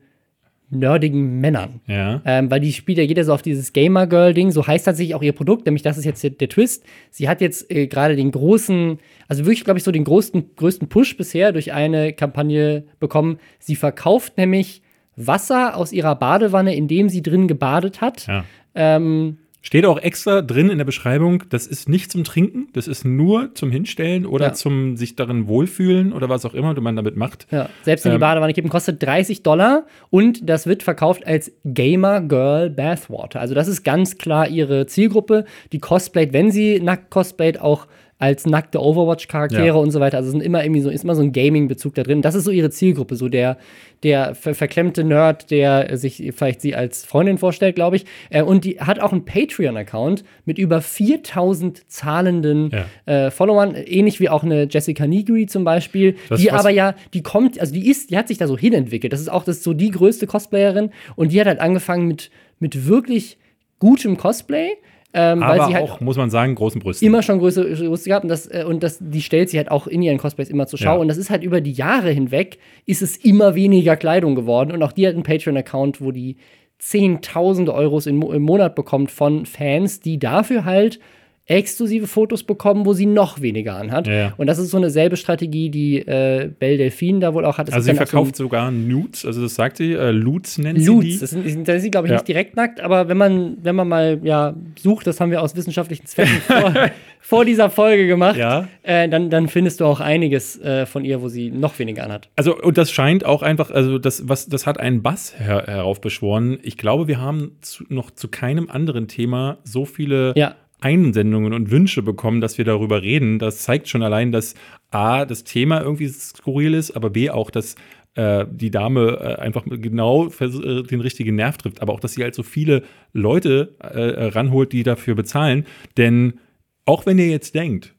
nerdigen 0.70 1.40
Männern. 1.40 1.80
Ja. 1.86 2.22
Ähm, 2.24 2.50
weil 2.50 2.60
die 2.60 2.72
spielt 2.72 2.98
ja 2.98 3.04
jeder 3.04 3.24
so 3.24 3.32
auf 3.32 3.42
dieses 3.42 3.72
Gamer-Girl-Ding. 3.72 4.50
So 4.50 4.66
heißt 4.66 4.84
tatsächlich 4.84 5.14
auch 5.14 5.22
ihr 5.22 5.32
Produkt, 5.32 5.66
nämlich 5.66 5.82
das 5.82 5.98
ist 5.98 6.04
jetzt 6.04 6.22
der, 6.22 6.30
der 6.30 6.48
Twist. 6.48 6.84
Sie 7.10 7.28
hat 7.28 7.40
jetzt 7.40 7.70
äh, 7.70 7.86
gerade 7.86 8.16
den 8.16 8.30
großen, 8.30 8.98
also 9.28 9.44
wirklich, 9.44 9.64
glaube 9.64 9.78
ich, 9.78 9.84
so 9.84 9.92
den 9.92 10.04
größten, 10.04 10.56
größten 10.56 10.88
Push 10.88 11.16
bisher 11.16 11.52
durch 11.52 11.72
eine 11.72 12.12
Kampagne 12.12 12.84
bekommen. 12.98 13.38
Sie 13.58 13.76
verkauft 13.76 14.36
nämlich 14.38 14.82
Wasser 15.16 15.76
aus 15.76 15.92
ihrer 15.92 16.14
Badewanne, 16.14 16.76
in 16.76 16.88
dem 16.88 17.08
sie 17.08 17.22
drin 17.22 17.48
gebadet 17.48 18.00
hat. 18.00 18.26
ja. 18.26 18.44
Ähm, 18.78 19.38
Steht 19.66 19.84
auch 19.84 19.98
extra 19.98 20.42
drin 20.42 20.70
in 20.70 20.78
der 20.78 20.84
Beschreibung, 20.84 21.42
das 21.48 21.66
ist 21.66 21.88
nicht 21.88 22.12
zum 22.12 22.22
Trinken, 22.22 22.68
das 22.72 22.86
ist 22.86 23.04
nur 23.04 23.52
zum 23.56 23.72
Hinstellen 23.72 24.24
oder 24.24 24.46
Ja. 24.46 24.52
zum 24.52 24.96
sich 24.96 25.16
darin 25.16 25.48
wohlfühlen 25.48 26.12
oder 26.12 26.28
was 26.28 26.44
auch 26.44 26.54
immer 26.54 26.80
man 26.80 26.94
damit 26.94 27.16
macht. 27.16 27.48
ja, 27.50 27.68
selbst 27.82 28.06
in 28.06 28.12
die 28.12 28.14
Ähm. 28.14 28.20
Badewanne 28.20 28.52
kippen 28.54 28.70
kostet 28.70 29.02
30 29.02 29.42
Dollar 29.42 29.84
und 30.08 30.48
das 30.48 30.68
wird 30.68 30.84
verkauft 30.84 31.26
als 31.26 31.50
Gamer 31.64 32.20
Girl 32.20 32.70
Bathwater. 32.70 33.40
Also 33.40 33.56
das 33.56 33.66
ist 33.66 33.82
ganz 33.82 34.18
klar 34.18 34.46
ihre 34.48 34.86
Zielgruppe. 34.86 35.44
Die 35.72 35.80
cosplayt, 35.80 36.32
wenn 36.32 36.52
sie 36.52 36.78
nackt 36.78 37.10
cosplayt, 37.10 37.60
auch 37.60 37.88
als 38.18 38.46
nackte 38.46 38.80
Overwatch-Charaktere 38.80 39.66
Ja. 39.66 39.74
und 39.74 39.90
so 39.90 40.00
weiter. 40.00 40.16
Also 40.16 40.28
es 40.28 40.32
sind 40.32 40.40
immer 40.40 40.64
irgendwie 40.64 40.80
so, 40.80 40.88
ist 40.88 41.04
immer 41.04 41.14
so 41.14 41.20
ein 41.22 41.32
Gaming-Bezug 41.32 41.94
da 41.94 42.02
drin. 42.02 42.22
Das 42.22 42.34
ist 42.34 42.44
so 42.44 42.50
ihre 42.50 42.70
Zielgruppe, 42.70 43.14
so 43.14 43.28
der, 43.28 43.58
der 44.04 44.34
ver 44.34 44.54
verklemmte 44.54 45.04
Nerd, 45.04 45.50
der 45.50 45.98
sich 45.98 46.32
vielleicht 46.34 46.62
sie 46.62 46.74
als 46.74 47.04
Freundin 47.04 47.36
vorstellt, 47.36 47.74
glaube 47.74 47.96
ich. 47.96 48.06
Äh, 48.30 48.42
und 48.42 48.64
die 48.64 48.80
hat 48.80 49.00
auch 49.00 49.12
einen 49.12 49.26
Patreon-Account 49.26 50.24
mit 50.46 50.56
über 50.58 50.80
4000 50.80 51.90
zahlenden 51.90 52.70
Ja. 53.06 53.26
äh, 53.26 53.30
Followern, 53.30 53.74
ähnlich 53.74 54.18
wie 54.20 54.28
auch 54.30 54.42
eine 54.44 54.66
Jessica 54.70 55.06
Nigri 55.06 55.46
zum 55.46 55.64
Beispiel, 55.64 56.16
Das 56.28 56.40
die 56.40 56.50
aber 56.50 56.70
ja, 56.70 56.94
die 57.12 57.22
kommt, 57.22 57.60
also 57.60 57.74
die 57.74 57.88
ist, 57.90 58.10
die 58.10 58.16
hat 58.16 58.28
sich 58.28 58.38
da 58.38 58.46
so 58.46 58.56
hinentwickelt. 58.56 59.12
Das 59.12 59.20
ist 59.20 59.28
auch 59.30 59.44
das 59.44 59.56
ist 59.58 59.64
so 59.64 59.74
die 59.74 59.90
größte 59.90 60.26
Cosplayerin 60.26 60.90
und 61.16 61.32
die 61.32 61.40
hat 61.40 61.46
halt 61.46 61.60
angefangen 61.60 62.06
mit, 62.08 62.30
mit 62.60 62.86
wirklich 62.88 63.36
gutem 63.78 64.16
Cosplay. 64.16 64.70
Ähm, 65.18 65.40
weil 65.40 65.60
Aber 65.60 65.72
halt 65.72 65.82
auch, 65.82 66.00
muss 66.00 66.18
man 66.18 66.28
sagen, 66.28 66.54
großen 66.54 66.78
Brüsten. 66.78 67.06
immer 67.06 67.22
schon 67.22 67.38
größere 67.38 67.74
Brüste 67.88 68.10
gehabt 68.10 68.24
und 68.24 68.28
das, 68.28 68.46
äh, 68.48 68.64
und 68.68 68.82
das, 68.82 68.98
die 69.00 69.22
stellt 69.22 69.48
sie 69.48 69.56
halt 69.56 69.70
auch 69.70 69.86
in 69.86 70.02
ihren 70.02 70.18
Cosplays 70.18 70.50
immer 70.50 70.66
zur 70.66 70.78
Schau. 70.78 70.96
Ja. 70.96 71.00
Und 71.00 71.08
das 71.08 71.16
ist 71.16 71.30
halt 71.30 71.42
über 71.42 71.62
die 71.62 71.72
Jahre 71.72 72.10
hinweg, 72.10 72.58
ist 72.84 73.00
es 73.00 73.16
immer 73.16 73.54
weniger 73.54 73.96
Kleidung 73.96 74.34
geworden. 74.34 74.72
Und 74.72 74.82
auch 74.82 74.92
die 74.92 75.06
hat 75.06 75.14
einen 75.14 75.22
Patreon-Account, 75.22 76.02
wo 76.02 76.12
die 76.12 76.36
zehntausende 76.78 77.72
Euros 77.72 78.06
im, 78.06 78.20
im 78.20 78.42
Monat 78.42 78.74
bekommt 78.74 79.10
von 79.10 79.46
Fans, 79.46 80.00
die 80.00 80.18
dafür 80.18 80.66
halt 80.66 81.00
exklusive 81.48 82.06
Fotos 82.08 82.42
bekommen, 82.42 82.86
wo 82.86 82.92
sie 82.92 83.06
noch 83.06 83.40
weniger 83.40 83.76
anhat. 83.76 84.08
Ja. 84.08 84.34
Und 84.36 84.48
das 84.48 84.58
ist 84.58 84.70
so 84.70 84.76
eine 84.76 84.90
selbe 84.90 85.16
Strategie, 85.16 85.70
die 85.70 85.98
äh, 85.98 86.50
Belle 86.58 86.76
Delphine 86.76 87.20
da 87.20 87.34
wohl 87.34 87.44
auch 87.44 87.56
hat. 87.58 87.68
Es 87.68 87.74
also 87.74 87.84
sie 87.84 87.92
auch 87.92 87.98
so 87.98 88.06
verkauft 88.06 88.36
sogar 88.36 88.70
Nudes, 88.72 89.24
also 89.24 89.42
das 89.42 89.54
sagt 89.54 89.76
sie, 89.76 89.92
äh, 89.92 90.10
Loots 90.10 90.58
nennt 90.58 90.80
sie 90.80 90.86
Loots. 90.86 91.06
die. 91.06 91.18
Das 91.18 91.30
sind, 91.30 91.68
das 91.68 91.82
sind 91.82 91.90
glaube 91.92 92.08
ich, 92.08 92.10
Ja. 92.10 92.16
nicht 92.16 92.26
direkt 92.28 92.56
nackt, 92.56 92.80
aber 92.80 93.08
wenn 93.08 93.16
man, 93.16 93.58
wenn 93.62 93.76
man 93.76 93.86
mal 93.88 94.18
ja, 94.24 94.54
sucht, 94.78 95.06
das 95.06 95.20
haben 95.20 95.30
wir 95.30 95.40
aus 95.40 95.54
wissenschaftlichen 95.54 96.06
Zwecken 96.06 96.40
vor, 96.46 96.74
vor 97.20 97.44
dieser 97.44 97.70
Folge 97.70 98.08
gemacht, 98.08 98.36
Ja. 98.36 98.66
äh, 98.82 99.08
dann, 99.08 99.30
dann 99.30 99.46
findest 99.48 99.78
du 99.80 99.84
auch 99.84 100.00
einiges 100.00 100.60
äh, 100.60 100.84
von 100.84 101.04
ihr, 101.04 101.22
wo 101.22 101.28
sie 101.28 101.50
noch 101.52 101.78
weniger 101.78 102.02
anhat. 102.04 102.28
Also, 102.34 102.60
und 102.60 102.76
das 102.76 102.90
scheint 102.90 103.24
auch 103.24 103.42
einfach, 103.42 103.70
also 103.70 103.98
das, 103.98 104.28
was, 104.28 104.48
das 104.48 104.66
hat 104.66 104.80
einen 104.80 105.00
Bass 105.02 105.38
her 105.38 105.62
heraufbeschworen. 105.66 106.58
Ich 106.62 106.76
glaube, 106.76 107.06
wir 107.06 107.20
haben 107.20 107.52
zu, 107.60 107.84
noch 107.88 108.10
zu 108.10 108.26
keinem 108.28 108.68
anderen 108.68 109.06
Thema 109.06 109.58
so 109.62 109.84
viele 109.84 110.32
Ja. 110.36 110.56
Einsendungen 110.80 111.52
und 111.52 111.70
Wünsche 111.70 112.02
bekommen, 112.02 112.40
dass 112.40 112.58
wir 112.58 112.64
darüber 112.64 113.02
reden. 113.02 113.38
Das 113.38 113.62
zeigt 113.62 113.88
schon 113.88 114.02
allein, 114.02 114.32
dass 114.32 114.54
A, 114.90 115.24
das 115.24 115.44
Thema 115.44 115.80
irgendwie 115.80 116.08
skurril 116.08 116.74
ist, 116.74 116.92
aber 116.92 117.10
B, 117.10 117.30
auch, 117.30 117.50
dass 117.50 117.76
äh, 118.14 118.46
die 118.50 118.70
Dame 118.70 119.18
äh, 119.20 119.40
einfach 119.40 119.64
genau 119.66 120.28
äh, 120.28 120.82
den 120.82 121.00
richtigen 121.00 121.36
Nerv 121.36 121.58
trifft, 121.58 121.82
aber 121.82 121.92
auch, 121.92 122.00
dass 122.00 122.14
sie 122.14 122.22
halt 122.22 122.34
so 122.34 122.42
viele 122.42 122.82
Leute 123.12 123.74
äh, 123.80 124.28
ranholt, 124.28 124.72
die 124.72 124.82
dafür 124.82 125.14
bezahlen. 125.14 125.66
Denn 125.96 126.40
auch 126.84 127.06
wenn 127.06 127.18
ihr 127.18 127.28
jetzt 127.28 127.54
denkt, 127.54 127.94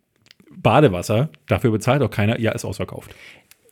Badewasser, 0.56 1.30
dafür 1.48 1.72
bezahlt 1.72 2.02
auch 2.02 2.10
keiner, 2.10 2.40
ja, 2.40 2.52
ist 2.52 2.66
ausverkauft. 2.66 3.14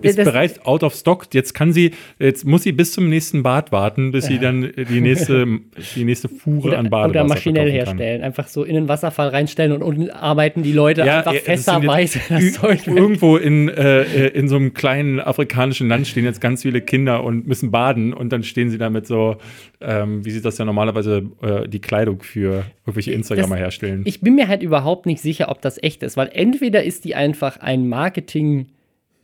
Ist 0.02 0.18
Das- 0.18 0.26
bereits 0.26 0.66
out 0.66 0.84
of 0.84 0.94
stock. 0.94 1.28
Jetzt 1.34 1.54
kann 1.54 1.72
sie, 1.72 1.92
jetzt 2.20 2.46
muss 2.46 2.64
sie 2.64 2.74
bis 2.74 2.92
zum 2.92 3.08
nächsten 3.10 3.44
Bad 3.44 3.72
warten, 3.72 4.12
bis 4.12 4.26
sie 4.26 4.40
dann 4.40 4.72
die 4.90 5.00
nächste, 5.00 5.48
die 5.96 6.04
nächste 6.04 6.28
Fuhre 6.28 6.68
Oder, 6.70 6.80
an 6.80 6.90
Badewasser 6.90 7.10
oder 7.10 7.24
maschinell 7.24 7.70
verkaufen 7.72 7.86
kann. 7.86 7.98
herstellen. 8.00 8.24
Einfach 8.24 8.48
so 8.50 8.64
in 8.66 8.76
den 8.76 8.88
Wasserfall 8.90 9.30
reinstellen 9.30 9.72
und 9.72 9.82
unten 9.84 10.10
arbeiten 10.10 10.64
die 10.64 10.74
Leute 10.74 11.04
einfach 11.04 11.32
ja, 11.32 11.40
sind 11.40 11.46
fässerweise 11.46 12.20
das 12.28 12.54
Zeug. 12.54 12.86
Irgendwo 12.88 13.38
in, 13.38 13.70
äh, 13.70 14.02
äh, 14.02 14.28
in 14.38 14.50
so 14.50 14.58
einem 14.58 14.74
kleinen 14.74 15.20
afrikanischen 15.22 15.88
Land 15.88 16.08
stehen 16.08 16.26
jetzt 16.26 16.42
ganz 16.42 16.64
viele 16.64 16.82
Kinder 16.82 17.24
und 17.24 17.48
müssen 17.48 17.72
baden 17.72 18.14
und 18.14 18.34
dann 18.34 18.44
stehen 18.44 18.70
sie 18.70 18.78
da 18.78 18.90
mit 18.90 19.08
so, 19.08 19.38
ähm, 19.80 20.26
wie 20.26 20.32
sie 20.32 20.42
das 20.42 20.58
ja 20.58 20.66
normalerweise 20.66 21.24
äh, 21.42 21.70
die 21.70 21.80
Kleidung 21.80 22.22
für 22.22 22.66
irgendwelche 22.86 23.14
Instagrammer 23.14 23.56
herstellen. 23.56 24.02
Ich 24.06 24.20
bin 24.20 24.36
mir 24.36 24.50
halt 24.50 24.62
überhaupt 24.62 25.06
nicht 25.06 25.22
sicher, 25.22 25.48
ob 25.50 25.62
das 25.62 25.82
echt 25.82 26.04
ist, 26.04 26.18
weil 26.18 26.30
entweder 26.34 26.84
ist 26.84 27.06
die 27.06 27.16
einfach 27.16 27.58
ein 27.62 27.88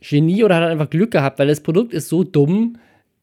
Marketing-Genie 0.02 0.44
oder 0.44 0.56
hat 0.56 0.70
einfach 0.70 0.90
Glück 0.90 1.10
gehabt, 1.10 1.38
weil 1.38 1.48
das 1.48 1.60
Produkt 1.60 1.92
ist 1.92 2.08
so 2.08 2.24
dumm, 2.24 2.78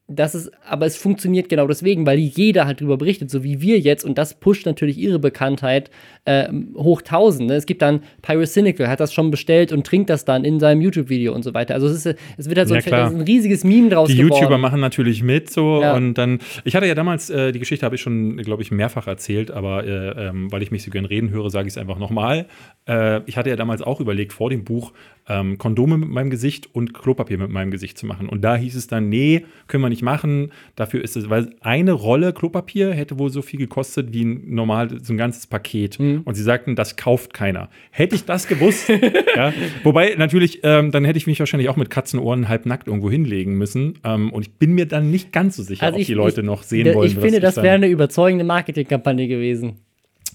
dass 0.08 0.34
es, 0.34 0.52
aber 0.64 0.88
es 0.88 0.98
funktioniert 0.98 1.50
genau 1.50 1.68
deswegen, 1.68 2.06
weil 2.06 2.18
jeder 2.18 2.66
halt 2.66 2.82
drüber 2.82 2.98
berichtet, 2.98 3.30
so 3.30 3.44
wie 3.44 3.62
wir 3.62 3.80
jetzt, 3.80 4.04
und 4.04 4.18
das 4.18 4.40
pusht 4.40 4.66
natürlich 4.66 4.98
ihre 4.98 5.20
Bekanntheit 5.20 5.92
äh, 6.26 6.50
hoch 6.76 7.04
tausend. 7.04 7.50
Ne? 7.50 7.56
Es 7.56 7.68
gibt 7.68 7.82
dann 7.84 8.02
Pyrocynical, 8.24 8.88
hat 8.88 9.00
das 9.00 9.14
schon 9.14 9.30
bestellt 9.30 9.72
und 9.72 9.86
trinkt 9.86 10.10
das 10.10 10.26
dann 10.26 10.44
in 10.44 10.60
seinem 10.60 10.82
YouTube-Video 10.82 11.34
und 11.36 11.44
so 11.44 11.54
weiter. 11.54 11.76
Also 11.76 11.88
es, 11.88 12.06
ist, 12.06 12.18
es 12.38 12.48
wird 12.50 12.58
halt 12.58 12.68
so 12.68 12.76
Ja, 12.76 13.08
ein, 13.08 13.18
ein 13.18 13.22
riesiges 13.22 13.64
Meme 13.64 13.90
draus 13.90 14.10
die 14.10 14.16
geworden. 14.18 14.34
YouTuber 14.42 14.58
machen 14.58 14.80
natürlich 14.80 15.22
mit 15.22 15.52
so 15.52 15.82
Ja. 15.82 15.96
und 15.96 16.16
dann 16.16 16.40
ich 16.64 16.76
hatte 16.76 16.88
ja 16.88 16.96
damals 16.96 17.30
äh, 17.30 17.52
die 17.52 17.60
Geschichte 17.60 17.86
habe 17.86 17.96
ich 17.96 18.02
schon 18.02 18.38
glaube 18.38 18.64
ich 18.64 18.72
mehrfach 18.72 19.06
erzählt 19.06 19.52
aber 19.52 19.86
äh, 19.86 20.30
ähm, 20.30 20.52
weil 20.52 20.64
ich 20.64 20.72
mich 20.72 20.84
so 20.84 20.90
gern 20.90 21.06
reden 21.06 21.30
höre 21.30 21.50
sage 21.52 21.68
ich 21.68 21.74
es 21.74 21.78
einfach 21.78 22.00
nochmal 22.00 22.48
äh, 22.88 23.22
ich 23.28 23.38
hatte 23.38 23.50
ja 23.50 23.56
damals 23.56 23.84
auch 23.84 24.00
überlegt 24.02 24.34
vor 24.34 24.50
dem 24.50 24.64
Buch 24.64 24.92
ähm, 25.28 25.60
Kondome 25.60 25.98
mit 25.98 26.10
meinem 26.10 26.32
Gesicht 26.32 26.68
und 26.74 26.94
Klopapier 26.96 27.38
mit 27.38 27.52
meinem 27.52 27.70
Gesicht 27.70 27.98
zu 27.98 28.08
machen 28.08 28.28
und 28.28 28.42
da 28.42 28.56
hieß 28.56 28.76
es 28.76 28.88
dann 28.88 29.10
nee 29.10 29.46
können 29.68 29.84
wir 29.84 29.90
nicht 29.90 30.00
nicht 30.00 30.04
machen. 30.04 30.52
Dafür 30.76 31.04
ist 31.04 31.18
es, 31.18 31.30
weil 31.30 31.54
eine 31.62 31.92
Rolle 31.92 32.34
Klopapier 32.34 32.94
hätte 32.94 33.20
wohl 33.20 33.30
so 33.30 33.42
viel 33.42 33.60
gekostet 33.60 34.14
wie 34.14 34.24
ein 34.24 34.54
normal, 34.54 34.90
so 35.04 35.14
ein 35.14 35.18
ganzes 35.18 35.46
Paket. 35.48 36.00
Mhm. 36.00 36.19
Und 36.26 36.36
sie 36.36 36.44
sagten, 36.44 36.76
das 36.76 36.96
kauft 36.96 37.34
keiner. 37.34 37.70
Hätte 37.92 38.16
ich 38.16 38.26
das 38.26 38.48
gewusst, 38.48 38.90
ja, 39.36 39.54
wobei 39.84 40.16
natürlich, 40.18 40.60
ähm, 40.64 40.92
dann 40.92 41.06
hätte 41.06 41.18
ich 41.18 41.28
mich 41.28 41.40
wahrscheinlich 41.40 41.70
auch 41.70 41.76
mit 41.78 41.90
Katzenohren 41.90 42.50
halbnackt 42.50 42.88
irgendwo 42.88 43.10
hinlegen 43.10 43.56
müssen. 43.56 44.00
Ähm, 44.04 44.32
und 44.32 44.42
ich 44.44 44.52
bin 44.54 44.74
mir 44.74 44.86
dann 44.86 45.12
nicht 45.12 45.32
ganz 45.32 45.56
so 45.58 45.64
sicher, 45.64 45.84
Also 45.84 45.96
ob 45.96 46.02
ich- 46.02 46.08
die 46.08 46.14
Leute 46.14 46.42
ich- 46.42 46.46
noch 46.48 46.64
sehen 46.64 46.88
Ich 46.88 46.94
wollen. 46.96 47.16
was 47.16 47.24
finde, 47.24 47.40
das 47.40 47.58
wäre 47.58 47.76
eine 47.76 47.88
überzeugende 47.88 48.46
Marketingkampagne 48.46 49.28
gewesen. 49.28 49.80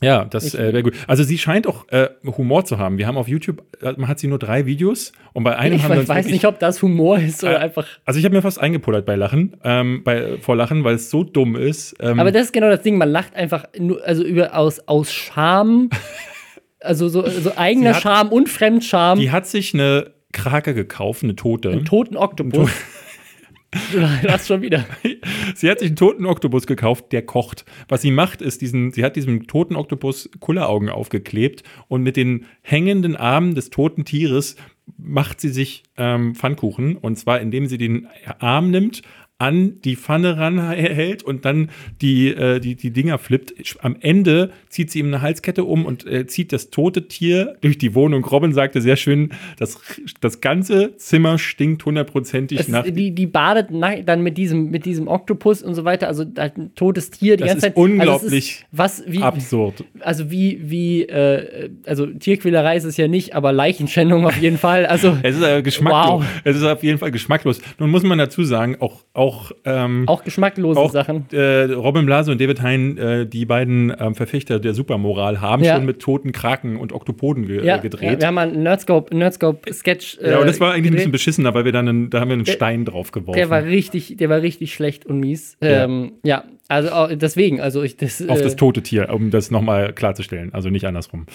Ja, 0.03 0.25
das 0.25 0.55
äh, 0.55 0.73
wäre 0.73 0.83
gut. 0.83 0.95
Also 1.07 1.23
sie 1.23 1.39
scheint 1.39 1.67
auch 1.67 1.89
äh, 1.89 2.09
Humor 2.25 2.65
zu 2.65 2.79
haben. 2.79 2.99
Wir 2.99 3.07
haben 3.07 3.17
auf 3.17 3.29
YouTube, 3.29 3.63
äh, 3.81 3.93
man 3.97 4.09
hat 4.09 4.19
sie 4.19 4.27
nur 4.27 4.39
drei 4.39 4.67
Videos 4.67 5.13
und 5.33 5.45
bei 5.45 5.57
einem 5.57 5.77
Ich 5.77 5.83
haben 5.85 5.93
wir 5.93 6.01
uns 6.01 6.09
weiß 6.09 6.17
wirklich, 6.25 6.33
nicht, 6.35 6.47
ob 6.47 6.59
das 6.59 6.83
Humor 6.83 7.19
ist 7.19 7.43
oder 7.45 7.55
Äh, 7.55 7.65
einfach. 7.65 7.87
Also 8.05 8.19
ich 8.19 8.25
habe 8.25 8.35
mir 8.35 8.43
fast 8.43 8.61
eingepullert 8.61 9.07
bei 9.07 9.15
Lachen, 9.17 9.57
ähm, 9.65 10.03
bei, 10.05 10.39
vor 10.41 10.57
Lachen, 10.57 10.85
weil 10.85 10.97
es 10.97 11.11
so 11.11 11.23
dumm 11.25 11.57
ist. 11.57 11.95
Ähm, 12.01 12.19
Aber 12.21 12.33
das 12.33 12.45
ist 12.47 12.53
genau 12.53 12.69
das 12.71 12.83
Ding, 12.83 12.99
man 12.99 13.11
lacht 13.11 13.35
einfach 13.37 13.65
nur, 13.79 14.05
also 14.05 14.25
über, 14.25 14.57
aus, 14.57 14.81
aus 14.89 15.13
Scham, 15.13 15.91
also 16.81 17.09
so, 17.09 17.27
so 17.29 17.53
eigener 17.57 17.95
hat- 17.95 18.03
Scham 18.03 18.29
und 18.31 18.49
Fremdscham, 18.49 19.19
die 19.19 19.31
hat 19.31 19.47
sich 19.47 19.75
eine 19.75 20.13
Krake 20.33 20.75
gekauft, 20.75 21.23
eine 21.23 21.37
tote. 21.37 21.71
einen 21.71 21.85
toten 21.85 22.17
Oktopus. 22.17 22.71
Lachst 24.23 24.49
schon 24.49 24.63
wieder. 24.63 24.85
Sie 25.55 25.71
hat 25.71 25.81
sich 25.81 25.89
einen 25.89 25.97
toten 25.97 26.27
Oktopus 26.27 26.67
gekauft, 26.67 27.13
der 27.13 27.23
kocht. 27.23 27.65
Was 27.89 28.03
sie 28.03 28.11
macht, 28.11 28.43
ist 28.43 28.61
diesen, 28.61 28.93
sie 28.93 29.05
hat 29.05 29.17
diesem 29.17 29.47
toten 29.47 29.77
Oktopus 29.77 30.31
Kulleraugen 30.41 30.89
aufgeklebt 30.89 31.63
und 31.89 32.03
mit 32.03 32.17
den 32.17 32.47
hängenden 32.63 33.17
Armen 33.17 33.55
des 33.55 33.71
toten 33.71 34.05
Tieres 34.05 34.57
macht 34.99 35.41
sie 35.41 35.49
sich 35.49 35.83
ähm, 35.97 36.35
Pfannkuchen. 36.35 36.97
Und 36.97 37.17
zwar, 37.17 37.41
indem 37.41 37.67
sie 37.67 37.79
den 37.79 38.09
Arm 38.39 38.71
nimmt, 38.71 39.03
an 39.39 39.81
die 39.83 39.97
Pfanne 39.97 40.39
ranhält 40.39 41.23
und 41.25 41.45
dann 41.45 41.71
die, 42.01 42.29
äh, 42.29 42.61
die, 42.61 42.77
die 42.77 42.93
Dinger 42.93 43.19
flippt. 43.19 43.55
Am 43.83 43.97
Ende 44.01 44.51
zieht 44.69 44.91
sie 44.91 45.01
ihm 45.01 45.07
eine 45.07 45.23
Halskette 45.23 45.65
um 45.65 45.87
und 45.87 46.07
äh, 46.07 46.27
zieht 46.27 46.53
das 46.53 46.71
tote 46.71 47.09
Tier 47.09 47.57
durch 47.61 47.77
die 47.77 47.95
Wohnung. 47.95 48.25
Robin 48.25 48.53
sagte 48.53 48.81
sehr 48.81 48.97
schön, 48.97 49.31
das, 49.59 49.79
das 50.21 50.41
ganze 50.41 50.97
Zimmer 50.97 51.39
stinkt 51.39 51.85
hundertprozentig 51.85 52.61
Es, 52.61 52.69
nach 52.69 52.85
die, 52.85 53.11
die 53.11 53.27
badet 53.27 53.69
dann 54.07 54.23
mit 54.23 54.39
diesem, 54.39 54.71
mit 54.71 54.85
diesem 54.85 55.09
Oktopus 55.09 55.63
und 55.63 55.75
so 55.75 55.85
weiter, 55.85 56.07
also 56.07 56.25
halt 56.39 56.57
ein 56.57 56.75
totes 56.75 57.11
Tier 57.11 57.37
die 57.37 57.43
Das 57.43 57.53
ganze 57.53 57.67
ist 57.67 57.75
Zeit. 57.75 57.77
unglaublich 57.77 58.23
Also 58.23 58.37
es 58.37 58.45
ist, 58.45 58.65
was, 58.71 59.05
wie, 59.07 59.23
absurd. 59.23 59.85
also 60.01 60.31
wie, 60.31 60.61
wie, 60.63 61.03
äh, 61.03 61.71
also 61.87 62.07
Tierquälerei 62.07 62.77
ist 62.77 62.85
es 62.85 62.97
ja 62.97 63.09
nicht, 63.09 63.35
aber 63.35 63.53
Leichenschändung 63.53 64.27
auf 64.27 64.37
jeden 64.41 64.59
Fall. 64.59 64.87
Also 64.87 65.17
Es 65.23 65.37
ist 65.37 65.43
äh, 65.43 65.63
geschmacklos. 65.63 66.23
Wow. 66.23 66.25
Es 66.45 66.57
ist 66.57 66.63
auf 66.63 66.83
jeden 66.83 66.99
Fall 66.99 67.11
geschmacklos. 67.11 67.61
Nun 67.79 67.91
muss 67.91 68.03
man 68.03 68.19
dazu 68.19 68.45
sagen, 68.45 68.77
auch, 68.81 69.05
auch, 69.13 69.24
ähm, 69.65 70.05
auch 70.09 70.25
geschmacklose 70.25 70.79
auch 70.81 70.91
Sachen. 70.93 71.27
äh, 71.33 71.65
Robin 71.73 72.07
Blase 72.07 72.31
und 72.33 72.41
David 72.41 72.63
Hein, 72.63 72.97
äh, 72.99 73.27
die 73.27 73.45
beiden 73.47 73.95
ähm, 73.99 74.15
Verfechter 74.15 74.59
der 74.61 74.75
Supermoral, 74.75 75.41
haben 75.41 75.63
Ja. 75.65 75.77
schon 75.77 75.85
mit 75.87 76.01
toten 76.01 76.33
Kraken 76.33 76.77
und 76.77 76.93
Oktopoden 76.93 77.47
ge 77.47 77.65
Ja, 77.65 77.77
äh, 77.77 77.81
gedreht. 77.81 78.13
ja, 78.13 78.19
wir 78.21 78.27
haben 78.27 78.35
mal 78.35 78.49
einen 78.49 78.63
Nerdscope, 78.63 79.17
Nerdscope 79.17 79.73
Sketch. 79.73 80.19
Ja, 80.21 80.39
und 80.39 80.47
das 80.47 80.61
war 80.61 80.69
eigentlich 80.73 80.79
ein 80.79 80.83
bisschen 80.83 80.97
gedreht. 80.97 81.13
beschissener, 81.13 81.55
weil 81.55 81.65
wir 81.65 81.73
dann 81.73 81.89
einen, 81.89 82.11
da 82.11 82.21
haben 82.21 82.29
wir 82.29 82.35
einen 82.35 82.45
Der- 82.45 82.53
Stein 82.53 82.85
drauf 82.85 83.13
geworfen. 83.13 83.37
Der 83.39 83.51
war 83.51 83.63
richtig, 83.65 84.17
der 84.17 84.29
war 84.29 84.41
richtig 84.43 84.75
schlecht 84.75 85.07
und 85.07 85.21
mies. 85.21 85.57
Ja. 85.63 85.85
Ähm, 85.85 86.13
ja, 86.25 86.45
also 86.69 86.91
auch 86.91 87.11
deswegen, 87.15 87.61
also 87.61 87.83
ich 87.83 87.97
das. 87.97 88.27
auf 88.29 88.41
äh, 88.41 88.43
das 88.43 88.57
tote 88.57 88.83
Tier, 88.83 89.09
um 89.13 89.31
das 89.31 89.51
nochmal 89.51 89.93
klarzustellen. 89.93 90.53
Also 90.55 90.71
nicht 90.71 90.85
andersrum. 90.87 91.27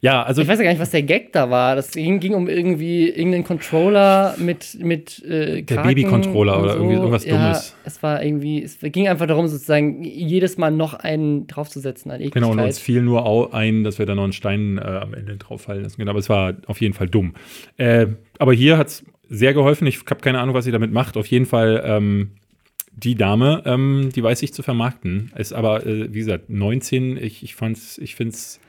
Ja, 0.00 0.22
also 0.22 0.42
Ich 0.42 0.48
weiß 0.48 0.58
ja 0.58 0.64
gar 0.64 0.70
nicht, 0.70 0.80
was 0.80 0.90
der 0.90 1.02
Gag 1.02 1.32
da 1.32 1.50
war. 1.50 1.76
Das 1.76 1.92
ging, 1.92 2.20
ging 2.20 2.34
um 2.34 2.48
irgendwie 2.48 3.08
irgendeinen 3.08 3.44
Controller 3.44 4.34
mit 4.38 4.78
mit 4.80 5.24
äh, 5.24 5.62
Der 5.62 5.82
Baby-Controller 5.82 6.56
und 6.56 6.64
oder 6.64 6.74
irgendwie 6.74 6.94
irgendwas 6.94 7.24
ja, 7.24 7.32
Dummes. 7.32 7.76
Es 7.84 8.02
war 8.02 8.22
irgendwie, 8.22 8.62
es 8.62 8.78
ging 8.80 9.08
einfach 9.08 9.26
darum, 9.26 9.48
sozusagen 9.48 10.02
jedes 10.02 10.58
Mal 10.58 10.70
noch 10.70 10.94
einen 10.94 11.46
draufzusetzen 11.46 12.10
an 12.10 12.20
Genau, 12.30 12.50
und 12.52 12.60
uns 12.60 12.78
fiel 12.78 13.02
nur 13.02 13.54
ein, 13.54 13.84
dass 13.84 13.98
wir 13.98 14.06
da 14.06 14.14
noch 14.14 14.24
einen 14.24 14.32
Stein 14.32 14.78
äh, 14.78 14.82
am 14.82 15.14
Ende 15.14 15.36
drauf 15.36 15.62
fallen 15.62 15.82
lassen. 15.82 15.96
Genau, 15.98 16.10
aber 16.10 16.20
es 16.20 16.28
war 16.28 16.54
auf 16.66 16.80
jeden 16.80 16.94
Fall 16.94 17.08
dumm. 17.08 17.34
Äh, 17.76 18.06
aber 18.38 18.52
hier 18.52 18.78
hat 18.78 18.88
es 18.88 19.04
sehr 19.28 19.54
geholfen. 19.54 19.86
Ich 19.86 20.00
habe 20.08 20.20
keine 20.20 20.40
Ahnung, 20.40 20.54
was 20.54 20.64
sie 20.64 20.72
damit 20.72 20.92
macht. 20.92 21.16
Auf 21.16 21.26
jeden 21.26 21.46
Fall 21.46 21.82
ähm, 21.84 22.30
die 22.92 23.14
Dame, 23.14 23.62
ähm, 23.66 24.10
die 24.14 24.22
weiß 24.22 24.38
sich 24.38 24.52
zu 24.52 24.62
vermarkten. 24.62 25.32
Ist 25.36 25.52
aber, 25.52 25.86
äh, 25.86 26.12
wie 26.12 26.18
gesagt, 26.18 26.48
19. 26.48 27.16
Ich, 27.18 27.42
ich 27.42 27.54
fand's, 27.54 27.98
ich 27.98 28.14
finde 28.14 28.34
es 28.34 28.60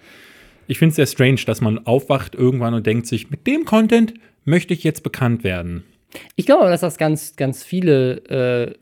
ich 0.68 0.78
find's 0.80 0.96
sehr 0.96 1.08
strange, 1.08 1.42
dass 1.46 1.62
man 1.62 1.86
aufwacht 1.86 2.36
irgendwann 2.36 2.74
und 2.74 2.86
denkt 2.86 3.08
sich, 3.08 3.30
mit 3.30 3.48
dem 3.48 3.66
Content 3.66 4.14
möchte 4.46 4.74
ich 4.74 4.84
jetzt 4.84 5.04
bekannt 5.04 5.44
werden. 5.44 5.84
Ich 6.36 6.46
glaube, 6.46 6.70
dass 6.70 6.82
das 6.82 6.98
ganz, 6.98 7.36
ganz 7.36 7.64
viele 7.64 8.18
äh, 8.30 8.74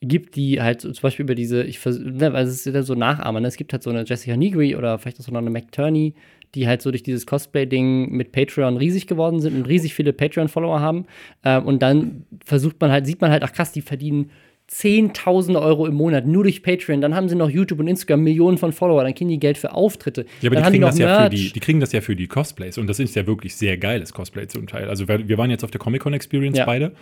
gibt, 0.00 0.36
die 0.36 0.60
halt 0.60 0.80
zum 0.80 0.94
Beispiel 1.00 1.24
über 1.24 1.34
diese, 1.34 1.62
ich 1.64 1.78
vers- 1.78 1.98
ne, 1.98 2.32
weil 2.32 2.44
es 2.46 2.66
ist 2.66 2.72
ja 2.72 2.82
so 2.82 2.94
Nachahmer, 2.94 3.40
ne? 3.40 3.48
Es 3.48 3.56
gibt 3.56 3.72
halt 3.72 3.82
so 3.82 3.90
eine 3.90 4.04
Jessica 4.04 4.36
Nigri 4.36 4.76
oder 4.76 4.98
vielleicht 4.98 5.20
auch 5.20 5.24
so 5.24 5.34
eine 5.34 5.50
McTurney, 5.50 6.14
die 6.54 6.66
halt 6.66 6.82
so 6.82 6.90
durch 6.90 7.02
dieses 7.02 7.26
Cosplay-Ding 7.26 8.10
mit 8.10 8.32
Patreon 8.32 8.76
riesig 8.76 9.06
geworden 9.06 9.40
sind 9.40 9.54
und 9.56 9.68
riesig 9.68 9.94
viele 9.94 10.12
Patreon-Follower 10.12 10.80
haben. 10.80 11.06
Ähm, 11.44 11.64
und 11.64 11.82
dann 11.82 12.24
versucht 12.44 12.80
man 12.80 12.90
halt, 12.90 13.06
sieht 13.06 13.20
man 13.20 13.30
halt, 13.30 13.42
ach 13.42 13.52
krass, 13.52 13.72
die 13.72 13.82
verdienen 13.82 14.30
Zehntausende 14.68 15.60
Euro 15.62 15.86
im 15.86 15.94
Monat 15.94 16.26
nur 16.26 16.42
durch 16.44 16.62
Patreon. 16.62 17.00
Dann 17.00 17.14
haben 17.14 17.28
sie 17.28 17.34
noch 17.36 17.48
YouTube 17.48 17.80
und 17.80 17.88
Instagram 17.88 18.22
Millionen 18.22 18.58
von 18.58 18.72
Follower. 18.72 19.02
Dann 19.02 19.14
kriegen 19.14 19.30
die 19.30 19.40
Geld 19.40 19.56
für 19.58 19.72
Auftritte. 19.72 20.26
Ja, 20.42 20.50
aber 20.50 20.60
die 20.60 20.68
kriegen, 20.70 20.82
das 20.82 20.98
ja 20.98 21.28
die, 21.30 21.50
die 21.52 21.60
kriegen 21.60 21.80
das 21.80 21.92
ja 21.92 22.02
für 22.02 22.14
die 22.14 22.26
Cosplays. 22.26 22.76
Und 22.76 22.86
das 22.86 23.00
ist 23.00 23.16
ja 23.16 23.26
wirklich 23.26 23.56
sehr 23.56 23.78
geiles 23.78 24.12
Cosplay 24.12 24.46
zum 24.46 24.66
Teil. 24.66 24.88
Also 24.90 25.08
wir, 25.08 25.26
wir 25.26 25.38
waren 25.38 25.50
jetzt 25.50 25.64
auf 25.64 25.70
der 25.70 25.80
Comic-Con 25.80 26.12
Experience 26.12 26.58
Ja. 26.58 26.66
beide 26.66 26.92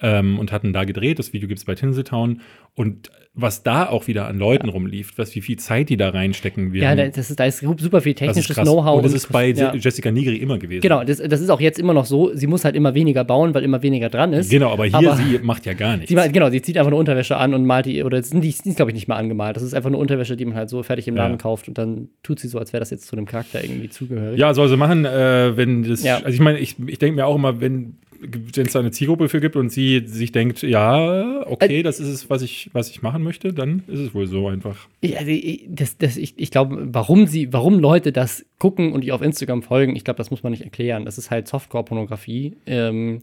ähm, 0.00 0.38
und 0.38 0.50
hatten 0.50 0.72
da 0.72 0.84
gedreht. 0.84 1.18
Das 1.18 1.34
Video 1.34 1.46
gibt 1.46 1.58
es 1.58 1.66
bei 1.66 1.74
Tinseltown. 1.74 2.40
Und 2.74 3.10
was 3.34 3.62
da 3.62 3.88
auch 3.88 4.06
wieder 4.06 4.26
an 4.26 4.38
Leuten 4.38 4.68
rumlief, 4.68 5.12
was, 5.16 5.34
wie 5.34 5.40
viel 5.40 5.56
Zeit 5.58 5.88
die 5.88 5.96
da 5.96 6.08
reinstecken. 6.08 6.72
Wir 6.72 6.82
Ja, 6.82 6.96
das 6.96 7.30
ist, 7.30 7.38
da 7.38 7.44
ist 7.44 7.58
super 7.58 8.00
viel 8.00 8.14
technisches. 8.14 8.56
Know-how. 8.56 8.96
Und 8.96 9.04
das 9.04 9.12
ist 9.12 9.30
bei 9.30 9.48
ja. 9.50 9.74
Jessica 9.74 10.10
Nigri 10.10 10.36
immer 10.36 10.58
gewesen. 10.58 10.80
Genau, 10.80 11.04
das, 11.04 11.18
das 11.18 11.40
ist 11.40 11.50
auch 11.50 11.60
jetzt 11.60 11.78
immer 11.78 11.92
noch 11.94 12.06
so. 12.06 12.34
Sie 12.34 12.46
muss 12.46 12.64
halt 12.64 12.74
immer 12.76 12.94
weniger 12.94 13.24
bauen, 13.24 13.54
weil 13.54 13.62
immer 13.62 13.82
weniger 13.82 14.08
dran 14.08 14.32
ist. 14.32 14.50
Genau, 14.50 14.72
aber 14.72 14.86
hier, 14.86 14.96
Aber- 14.96 15.16
sie 15.16 15.38
macht 15.42 15.66
ja 15.66 15.74
gar 15.74 15.96
nichts. 15.98 16.08
Sie, 16.10 16.32
genau, 16.32 16.50
sie 16.50 16.62
zieht 16.62 16.76
einfach 16.76 16.88
eine 16.90 16.96
Unterwäsche 17.10 17.36
an 17.36 17.54
und 17.54 17.66
malt 17.66 17.86
die, 17.86 18.02
oder 18.04 18.20
die, 18.20 18.40
die 18.40 18.48
ist, 18.48 18.76
glaube 18.76 18.90
ich, 18.90 18.94
nicht 18.94 19.08
mal 19.08 19.16
angemalt. 19.16 19.56
Das 19.56 19.62
ist 19.62 19.74
einfach 19.74 19.88
eine 19.90 19.96
Unterwäsche, 19.98 20.36
die 20.36 20.44
man 20.44 20.54
halt 20.54 20.70
so 20.70 20.82
fertig 20.82 21.08
im 21.08 21.16
Ja. 21.16 21.24
Laden 21.24 21.38
kauft 21.38 21.66
und 21.68 21.76
dann 21.78 22.08
tut 22.22 22.38
sie 22.38 22.48
so, 22.48 22.58
als 22.58 22.72
wäre 22.72 22.80
das 22.80 22.90
jetzt 22.90 23.06
zu 23.06 23.16
einem 23.16 23.26
Charakter 23.26 23.62
irgendwie 23.62 23.88
zugehörig. 23.88 24.38
Ja, 24.38 24.54
soll 24.54 24.68
sie 24.68 24.76
machen, 24.76 25.04
äh, 25.04 25.56
wenn 25.56 25.82
das. 25.82 26.02
Ja. 26.04 26.16
Also 26.18 26.28
ich 26.30 26.40
meine, 26.40 26.58
ich, 26.58 26.76
ich 26.86 26.98
denke 26.98 27.16
mir 27.16 27.26
auch 27.26 27.34
immer, 27.36 27.60
wenn 27.60 27.96
wenn 28.22 28.66
es 28.66 28.72
da 28.74 28.80
eine 28.80 28.90
Zielgruppe 28.90 29.30
für 29.30 29.40
gibt 29.40 29.56
und 29.56 29.70
sie 29.72 30.02
sich 30.04 30.30
denkt, 30.30 30.60
ja, 30.60 31.40
okay, 31.46 31.82
das 31.82 32.00
ist 32.00 32.08
es, 32.08 32.28
was 32.28 32.42
ich, 32.42 32.68
was 32.74 32.90
ich 32.90 33.00
machen 33.00 33.22
möchte, 33.22 33.54
dann 33.54 33.82
ist 33.86 33.98
es 33.98 34.14
wohl 34.14 34.26
so 34.26 34.46
einfach. 34.46 34.76
Ja, 35.02 35.24
die- 35.24 35.66
das, 35.70 35.96
das, 35.96 36.18
ich, 36.18 36.34
ich 36.36 36.50
glaube, 36.50 36.86
warum 36.92 37.26
sie, 37.26 37.50
warum 37.54 37.78
Leute 37.78 38.12
das 38.12 38.44
gucken 38.58 38.92
und 38.92 39.04
ihr 39.06 39.14
auf 39.14 39.22
Instagram 39.22 39.62
folgen, 39.62 39.96
ich 39.96 40.04
glaube, 40.04 40.18
das 40.18 40.30
muss 40.30 40.42
man 40.42 40.50
nicht 40.52 40.64
erklären. 40.64 41.06
Das 41.06 41.16
ist 41.16 41.30
halt 41.30 41.48
Softcore-Pornografie. 41.48 42.56
Ähm, 42.66 43.16
äh, 43.16 43.20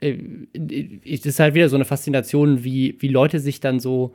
es 0.00 1.26
ist 1.26 1.40
halt 1.40 1.54
wieder 1.54 1.68
so 1.68 1.76
eine 1.76 1.84
Faszination, 1.84 2.64
wie, 2.64 2.96
wie 3.00 3.08
Leute 3.08 3.40
sich 3.40 3.60
dann 3.60 3.80
so. 3.80 4.14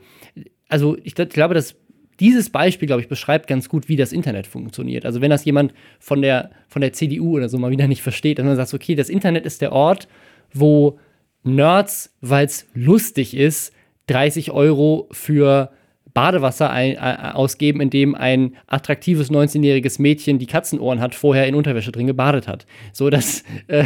Also, 0.68 0.96
ich, 1.02 1.18
ich 1.18 1.28
glaube, 1.28 1.54
dass 1.54 1.76
dieses 2.20 2.50
Beispiel, 2.50 2.86
glaube 2.86 3.02
ich, 3.02 3.08
beschreibt 3.08 3.46
ganz 3.46 3.68
gut, 3.68 3.88
wie 3.88 3.96
das 3.96 4.12
Internet 4.12 4.46
funktioniert. 4.46 5.04
Also, 5.04 5.20
wenn 5.20 5.30
das 5.30 5.44
jemand 5.44 5.74
von 5.98 6.22
der, 6.22 6.50
von 6.68 6.80
der 6.80 6.92
CDU 6.92 7.36
oder 7.36 7.48
so 7.48 7.58
mal 7.58 7.70
wieder 7.70 7.88
nicht 7.88 8.02
versteht, 8.02 8.38
dann 8.38 8.56
sagt, 8.56 8.74
okay, 8.74 8.94
das 8.94 9.08
Internet 9.08 9.44
ist 9.46 9.60
der 9.60 9.72
Ort, 9.72 10.08
wo 10.52 10.98
Nerds, 11.42 12.14
weil 12.20 12.46
es 12.46 12.66
lustig 12.72 13.36
ist, 13.36 13.72
30 14.06 14.50
Euro 14.52 15.08
für 15.12 15.70
Badewasser 16.14 16.70
ein, 16.70 16.94
äh, 16.94 17.32
ausgeben, 17.32 17.80
in 17.80 17.90
dem 17.90 18.14
ein 18.14 18.56
attraktives 18.66 19.30
19-jähriges 19.30 20.00
Mädchen, 20.00 20.38
die 20.38 20.46
Katzenohren 20.46 21.00
hat, 21.00 21.14
vorher 21.14 21.46
in 21.46 21.54
Unterwäsche 21.54 21.92
drin 21.92 22.06
gebadet 22.06 22.48
hat. 22.48 22.66
So, 22.92 23.10
das, 23.10 23.44
äh, 23.66 23.84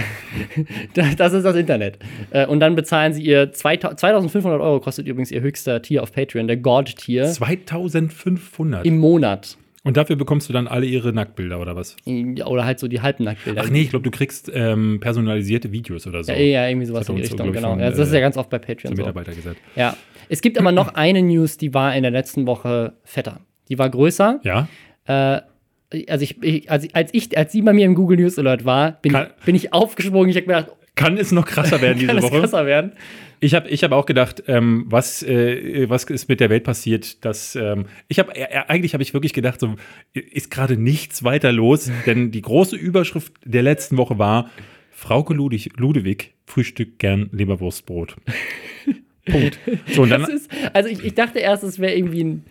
das, 0.94 1.32
ist 1.32 1.44
das 1.44 1.56
Internet. 1.56 1.98
Äh, 2.30 2.46
und 2.46 2.60
dann 2.60 2.76
bezahlen 2.76 3.14
sie 3.14 3.22
ihr 3.22 3.52
2000 3.52 3.98
2500 3.98 4.60
Euro, 4.60 4.80
kostet 4.80 5.06
übrigens 5.06 5.30
ihr 5.30 5.40
höchster 5.40 5.82
Tier 5.82 6.02
auf 6.02 6.12
Patreon, 6.12 6.46
der 6.46 6.58
God-Tier, 6.58 7.26
2500. 7.26 8.84
im 8.84 8.98
Monat. 8.98 9.56
Und 9.84 9.96
dafür 9.96 10.16
bekommst 10.16 10.48
du 10.48 10.52
dann 10.52 10.66
alle 10.66 10.86
ihre 10.86 11.12
Nacktbilder 11.12 11.60
oder 11.60 11.76
was? 11.76 11.96
Oder 12.04 12.64
halt 12.64 12.78
so 12.78 12.88
die 12.88 13.00
Halbnacktbilder. 13.00 13.62
Ach 13.64 13.70
nee, 13.70 13.82
ich 13.82 13.90
glaube, 13.90 14.02
du 14.02 14.10
kriegst 14.10 14.50
ähm, 14.52 14.98
personalisierte 15.00 15.72
Videos 15.72 16.06
oder 16.06 16.22
so. 16.24 16.32
Ja, 16.32 16.38
ja, 16.38 16.68
irgendwie 16.68 16.86
sowas 16.86 17.08
in 17.08 17.16
die 17.16 17.24
so, 17.24 17.30
Richtung, 17.30 17.48
ich, 17.48 17.54
genau. 17.54 17.70
von, 17.70 17.80
Ja, 17.80 17.90
das 17.90 17.98
ist 17.98 18.12
äh, 18.12 18.16
ja 18.16 18.20
ganz 18.20 18.36
oft 18.36 18.50
bei 18.50 18.58
Patreon 18.58 18.94
so. 18.94 19.00
Mitarbeiter 19.00 19.32
gesagt. 19.32 19.56
Ja. 19.76 19.96
Es 20.28 20.40
gibt 20.42 20.58
aber 20.58 20.72
noch 20.72 20.88
eine 20.94 21.22
News, 21.22 21.56
die 21.56 21.74
war 21.74 21.94
in 21.94 22.02
der 22.02 22.12
letzten 22.12 22.46
Woche 22.46 22.94
fetter. 23.04 23.40
Die 23.68 23.78
war 23.78 23.90
größer. 23.90 24.40
Ja? 24.44 24.68
Äh, 25.06 25.40
also 26.08 26.22
ich, 26.22 26.42
ich, 26.42 26.70
als, 26.70 26.86
ich- 27.12 27.36
als 27.38 27.52
sie 27.52 27.62
bei 27.62 27.72
mir 27.72 27.86
im 27.86 27.94
Google 27.94 28.18
News 28.18 28.38
Alert 28.38 28.64
war, 28.64 28.92
bin, 29.02 29.12
Kann- 29.12 29.28
ich, 29.38 29.44
bin 29.44 29.54
ich 29.54 29.72
aufgesprungen. 29.72 30.28
Ich 30.30 30.36
habe 30.36 30.46
mir 30.46 30.54
gedacht, 30.62 30.72
Kann 30.94 31.16
es 31.16 31.32
noch 31.32 31.46
krasser 31.46 31.80
werden 31.80 31.98
diese 32.00 32.12
kann 32.12 32.22
Woche? 32.22 32.40
krasser 32.40 32.66
werden? 32.66 32.92
Ich 33.40 33.54
habe 33.54 33.68
ich 33.68 33.84
hab 33.84 33.92
auch 33.92 34.04
gedacht, 34.04 34.42
ähm, 34.48 34.86
was, 34.88 35.22
äh, 35.22 35.88
was 35.88 36.02
ist 36.04 36.28
mit 36.28 36.40
der 36.40 36.50
Welt 36.50 36.64
passiert? 36.64 37.24
Dass, 37.24 37.54
ähm, 37.54 37.86
ich 38.08 38.18
habe 38.18 38.34
äh, 38.34 38.48
eigentlich 38.66 38.94
habe 38.94 39.02
ich 39.04 39.14
wirklich 39.14 39.32
gedacht, 39.32 39.60
so 39.60 39.76
ist 40.12 40.50
gerade 40.50 40.76
nichts 40.76 41.22
weiter 41.22 41.52
los, 41.52 41.88
denn 42.06 42.32
die 42.32 42.42
große 42.42 42.74
Überschrift 42.74 43.32
der 43.44 43.62
letzten 43.62 43.96
Woche 43.96 44.18
war: 44.18 44.50
Frauke 44.90 45.34
Ludwig, 45.34 45.70
Ludwig 45.76 46.34
frühstückt 46.46 46.98
gern 46.98 47.28
Leberwurstbrot. 47.32 48.16
Punkt. 49.28 49.58
So, 49.94 50.06
dann, 50.06 50.24
ist, 50.24 50.50
also 50.72 50.88
ich, 50.88 51.04
ich 51.04 51.14
dachte 51.14 51.38
erst, 51.38 51.64
es 51.64 51.78
wäre 51.78 51.94
irgendwie 51.94 52.24
ein, 52.24 52.44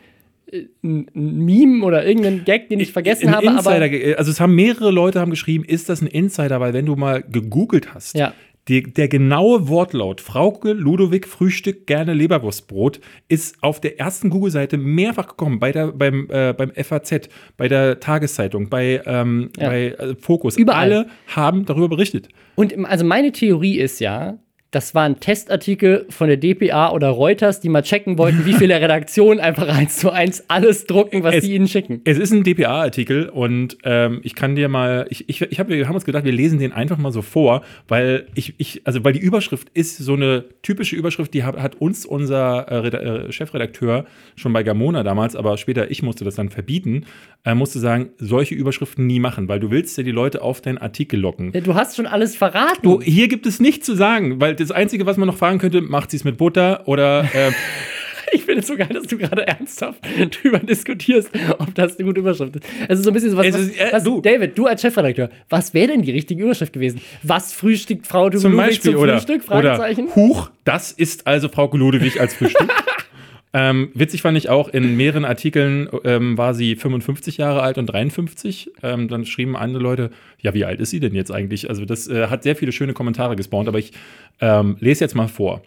ein, 0.51 1.07
ein, 1.15 1.45
Meme 1.45 1.85
oder 1.85 2.05
irgendein 2.05 2.45
Gag, 2.45 2.69
den 2.69 2.79
ich 2.79 2.91
vergessen 2.91 3.31
habe. 3.31 3.45
Insider, 3.45 4.17
also 4.17 4.31
es 4.31 4.39
haben 4.39 4.55
mehrere 4.55 4.91
Leute 4.91 5.19
haben 5.19 5.29
geschrieben, 5.29 5.63
ist 5.63 5.89
das 5.89 6.01
ein 6.01 6.07
Insider? 6.07 6.59
Weil 6.59 6.73
wenn 6.73 6.85
du 6.85 6.95
mal 6.95 7.21
gegoogelt 7.21 7.93
hast, 7.93 8.17
ja. 8.17 8.33
Die, 8.67 8.83
der 8.83 9.07
genaue 9.07 9.69
Wortlaut, 9.69 10.19
Frauke 10.19 10.73
Ludowig 10.73 11.25
Frühstück 11.25 11.87
gerne 11.87 12.13
Leberwurstbrot, 12.13 12.99
ist 13.29 13.63
auf 13.63 13.79
der 13.79 13.97
ersten 13.97 14.29
Google-Seite 14.29 14.77
mehrfach 14.77 15.27
gekommen, 15.27 15.59
bei 15.59 15.71
der, 15.71 15.93
beim, 15.93 16.27
äh, 16.29 16.53
beim 16.53 16.71
FAZ, 16.71 17.29
bei 17.55 17.69
der 17.69 18.01
Tageszeitung, 18.01 18.67
bei, 18.67 19.01
ähm, 19.05 19.51
ja. 19.57 19.69
bei 19.69 19.85
äh, 19.87 20.15
Fokus. 20.19 20.57
Überall. 20.57 20.91
Alle 20.91 21.07
haben 21.27 21.65
darüber 21.65 21.87
berichtet. 21.87 22.27
Und 22.55 22.73
also 22.85 23.05
meine 23.05 23.31
Theorie 23.31 23.77
ist 23.79 24.01
ja, 24.01 24.37
das 24.71 24.93
waren 24.93 25.19
Testartikel 25.21 26.05
von 26.09 26.27
der 26.27 26.35
DPA 26.35 26.91
oder 26.91 27.07
Reuters, 27.09 27.61
die 27.61 27.69
mal 27.69 27.83
checken 27.83 28.17
wollten, 28.17 28.45
wie 28.45 28.53
viele 28.53 28.75
Redaktionen 28.81 29.39
einfach 29.39 29.67
eins 29.69 29.97
zu 29.97 30.11
eins 30.11 30.43
alles 30.49 30.85
drucken, 30.85 31.23
was 31.23 31.35
es, 31.35 31.43
die 31.45 31.55
ihnen 31.55 31.69
schicken. 31.69 32.01
Es 32.03 32.17
ist 32.17 32.33
ein 32.33 32.43
DPA-Artikel 32.43 33.29
und 33.29 33.77
ähm, 33.83 34.19
ich 34.23 34.35
kann 34.35 34.57
dir 34.57 34.67
mal, 34.67 35.07
ich, 35.09 35.29
ich, 35.29 35.41
ich 35.41 35.59
hab, 35.59 35.69
wir 35.69 35.87
haben 35.87 35.95
uns 35.95 36.03
gedacht, 36.03 36.25
wir 36.25 36.33
lesen 36.33 36.59
den 36.59 36.73
einfach 36.73 36.97
mal 36.97 37.13
so 37.13 37.21
vor, 37.21 37.63
weil 37.87 38.27
ich, 38.35 38.55
ich, 38.57 38.81
also 38.83 39.03
weil 39.05 39.13
die 39.13 39.19
Überschrift 39.19 39.69
ist 39.73 39.97
so 39.97 40.13
eine 40.13 40.43
typische 40.63 40.97
Überschrift, 40.97 41.33
die 41.33 41.45
hat, 41.45 41.57
hat 41.57 41.75
uns 41.75 42.05
unser 42.05 42.69
äh, 42.69 42.87
äh, 43.27 43.31
Chefredakteur 43.31 44.05
schon 44.35 44.51
bei 44.51 44.63
Gamona 44.63 45.03
damals, 45.03 45.37
aber 45.37 45.57
später 45.57 45.89
ich 45.89 46.03
musste 46.03 46.25
das 46.25 46.35
dann 46.35 46.49
verbieten, 46.49 47.05
äh, 47.45 47.55
musste 47.55 47.79
sagen, 47.79 48.09
solche 48.17 48.53
Überschriften 48.53 49.07
nie 49.07 49.21
machen, 49.21 49.47
weil 49.47 49.61
du 49.61 49.71
willst 49.71 49.97
ja 49.97 50.03
die 50.03 50.11
Leute 50.11 50.41
auf 50.41 50.59
deinen 50.59 50.77
Artikel 50.77 51.21
locken. 51.21 51.53
Ja, 51.53 51.61
du 51.61 51.73
hast 51.73 51.95
schon 51.95 52.05
alles 52.05 52.35
verraten. 52.35 52.81
Du, 52.83 53.01
hier 53.01 53.29
gibt 53.29 53.45
es 53.45 53.61
nichts 53.61 53.85
zu 53.85 53.95
sagen, 53.95 54.41
weil 54.41 54.56
das 54.59 54.71
Einzige, 54.71 55.05
was 55.05 55.17
man 55.17 55.27
noch 55.27 55.37
fragen 55.37 55.59
könnte, 55.59 55.81
macht 55.81 56.11
sie 56.11 56.17
es 56.17 56.23
mit 56.23 56.37
Butter 56.37 56.87
oder. 56.87 57.27
Äh, 57.33 57.51
ich 58.31 58.43
finde 58.43 58.61
es 58.61 58.67
so 58.67 58.75
geil, 58.75 58.89
dass 58.91 59.03
du 59.03 59.17
gerade 59.17 59.47
ernsthaft 59.47 59.99
drüber 60.43 60.59
diskutierst, 60.59 61.29
ob 61.59 61.73
das 61.75 61.97
eine 61.97 62.05
gute 62.05 62.19
Überschrift 62.19 62.57
ist. 62.57 62.65
Also 62.89 63.03
so 63.03 63.09
ein 63.09 63.13
bisschen 63.13 63.31
so 63.31 63.37
was, 63.37 63.47
ist, 63.47 63.79
äh, 63.79 63.89
was 63.91 64.03
du. 64.03 64.21
David, 64.21 64.57
du 64.57 64.65
als 64.65 64.81
Chefredakteur, 64.81 65.29
was 65.49 65.73
wäre 65.73 65.87
denn 65.87 66.01
die 66.01 66.11
richtige 66.11 66.43
Überschrift 66.43 66.73
gewesen? 66.73 67.01
Was 67.23 67.53
frühstückt 67.53 68.07
Frau 68.07 68.25
Ludwig 68.25 68.41
zum, 68.41 68.57
Beispiel, 68.57 68.91
zum 68.91 69.01
oder, 69.01 69.13
Frühstück? 69.13 69.43
Fragezeichen. 69.43 70.07
Oder, 70.07 70.15
Huch, 70.15 70.49
das 70.63 70.91
ist 70.91 71.27
also 71.27 71.49
Frau 71.49 71.69
Ludwig 71.73 72.19
als 72.19 72.33
Frühstück. 72.33 72.67
Ähm, 73.53 73.89
witzig 73.93 74.21
fand 74.21 74.37
ich 74.37 74.49
auch, 74.49 74.67
in 74.67 74.97
mehreren 74.97 75.25
Artikeln 75.25 75.89
ähm, 76.03 76.37
war 76.37 76.53
sie 76.53 76.75
55 76.75 77.37
Jahre 77.37 77.61
alt 77.61 77.77
und 77.77 77.87
53. 77.87 78.71
Ähm, 78.83 79.07
dann 79.07 79.25
schrieben 79.25 79.55
andere 79.55 79.81
Leute, 79.81 80.11
ja, 80.39 80.53
wie 80.53 80.65
alt 80.65 80.79
ist 80.79 80.89
sie 80.89 80.99
denn 80.99 81.15
jetzt 81.15 81.31
eigentlich? 81.31 81.69
Also 81.69 81.85
das 81.85 82.07
äh, 82.07 82.27
hat 82.27 82.43
sehr 82.43 82.55
viele 82.55 82.71
schöne 82.71 82.93
Kommentare 82.93 83.35
gespawnt, 83.35 83.67
aber 83.67 83.79
ich 83.79 83.93
ähm, 84.41 84.77
lese 84.79 85.03
jetzt 85.03 85.15
mal 85.15 85.27
vor. 85.27 85.61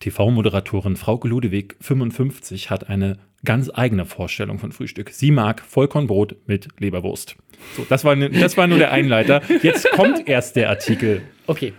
TV-Moderatorin 0.00 0.96
Frauke 0.96 1.26
Ludewig, 1.26 1.76
55, 1.80 2.70
hat 2.70 2.88
eine 2.88 3.18
ganz 3.44 3.70
eigene 3.72 4.04
Vorstellung 4.04 4.58
von 4.58 4.72
Frühstück. 4.72 5.10
Sie 5.10 5.30
mag 5.30 5.62
Vollkornbrot 5.66 6.36
mit 6.46 6.68
Leberwurst. 6.78 7.36
So, 7.76 7.86
das 7.88 8.04
war, 8.04 8.14
ne, 8.14 8.30
das 8.30 8.56
war 8.56 8.66
nur 8.66 8.78
der 8.78 8.92
Einleiter. 8.92 9.40
Jetzt 9.62 9.90
kommt 9.92 10.28
erst 10.28 10.56
der 10.56 10.68
Artikel. 10.68 11.22
Okay. 11.46 11.72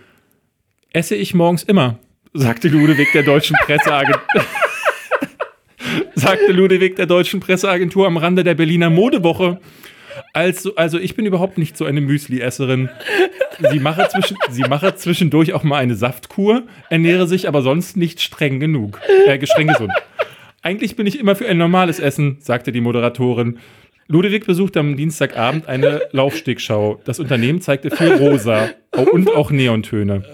Esse 0.92 1.14
ich 1.14 1.34
morgens 1.34 1.62
immer, 1.62 1.98
sagte 2.32 2.68
Ludewig 2.68 3.12
der 3.12 3.22
deutschen 3.22 3.56
Presseagentur 3.64 4.44
sagte 6.14 6.52
Ludwig 6.52 6.96
der 6.96 7.06
deutschen 7.06 7.40
Presseagentur 7.40 8.06
am 8.06 8.16
Rande 8.16 8.44
der 8.44 8.54
Berliner 8.54 8.90
Modewoche. 8.90 9.60
Also, 10.32 10.74
also 10.74 10.98
ich 10.98 11.14
bin 11.14 11.26
überhaupt 11.26 11.58
nicht 11.58 11.76
so 11.76 11.84
eine 11.84 12.00
Müsli-Esserin. 12.00 12.88
Sie 13.70 13.78
mache, 13.78 14.08
zwischen, 14.08 14.36
sie 14.50 14.62
mache 14.62 14.94
zwischendurch 14.94 15.52
auch 15.52 15.62
mal 15.62 15.78
eine 15.78 15.94
Saftkur, 15.94 16.64
ernähre 16.90 17.26
sich 17.26 17.48
aber 17.48 17.62
sonst 17.62 17.96
nicht 17.96 18.20
streng 18.20 18.60
genug, 18.60 19.00
äh, 19.26 19.46
streng 19.46 19.68
gesund. 19.68 19.92
Eigentlich 20.62 20.96
bin 20.96 21.06
ich 21.06 21.18
immer 21.18 21.36
für 21.36 21.48
ein 21.48 21.58
normales 21.58 22.00
Essen, 22.00 22.38
sagte 22.40 22.72
die 22.72 22.80
Moderatorin. 22.80 23.58
Ludwig 24.06 24.46
besuchte 24.46 24.80
am 24.80 24.96
Dienstagabend 24.96 25.68
eine 25.68 26.02
Laufstegschau. 26.12 27.00
Das 27.04 27.20
Unternehmen 27.20 27.60
zeigte 27.60 27.90
viel 27.90 28.14
Rosa 28.14 28.70
und 29.12 29.34
auch 29.34 29.50
Neontöne. 29.50 30.24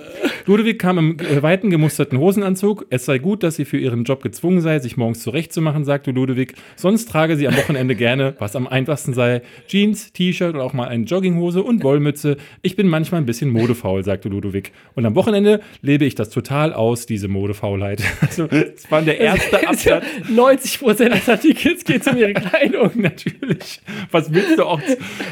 Ludwig 0.47 0.79
kam 0.79 0.99
im 0.99 1.43
weiten 1.43 1.71
gemusterten 1.71 2.19
Hosenanzug. 2.19 2.85
Es 2.91 3.07
sei 3.07 3.19
gut, 3.19 3.43
dass 3.43 3.57
sie 3.57 3.65
für 3.65 3.79
ihren 3.79 4.05
Job 4.05 4.23
gezwungen 4.23 4.61
sei, 4.61 4.79
sich 4.79 4.99
morgens 4.99 5.23
zurechtzumachen, 5.23 5.85
sagte 5.85 6.11
Ludwig. 6.11 6.55
Sonst 6.77 7.11
trage 7.11 7.37
sie 7.37 7.49
am 7.49 7.57
Wochenende 7.57 7.95
gerne, 7.95 8.35
was 8.39 8.55
am 8.55 8.67
einfachsten 8.67 9.15
sei, 9.15 9.41
Jeans, 9.69 10.13
T-Shirt 10.13 10.55
und 10.55 10.61
auch 10.61 10.75
mal 10.75 10.89
eine 10.89 11.05
Jogginghose 11.05 11.63
und 11.63 11.83
Wollmütze. 11.83 12.37
Ich 12.61 12.77
bin 12.77 12.89
manchmal 12.89 13.23
ein 13.23 13.27
bisschen 13.27 13.49
modefaul, 13.51 14.05
sagte 14.05 14.29
Ludwig. 14.29 14.73
Und 14.95 15.07
am 15.07 15.15
Wochenende 15.15 15.61
lebe 15.81 16.05
ich 16.05 16.15
das 16.15 16.29
total 16.29 16.75
aus, 16.75 17.07
diese 17.07 17.29
Modefaulheit. 17.29 18.03
Also, 18.25 18.47
das 18.47 18.91
war 18.91 19.03
der 19.03 19.21
erste 19.21 19.69
Absatz. 19.69 20.05
90 20.29 20.81
Prozent 20.81 21.15
des 21.15 21.29
Artikels 21.29 21.85
geht 21.85 22.07
um 22.07 22.17
ihre 22.17 22.33
Kleidung. 22.33 22.91
Natürlich. 22.95 23.81
Was 24.11 24.33
willst 24.33 24.59
du 24.59 24.65
auch, 24.65 24.81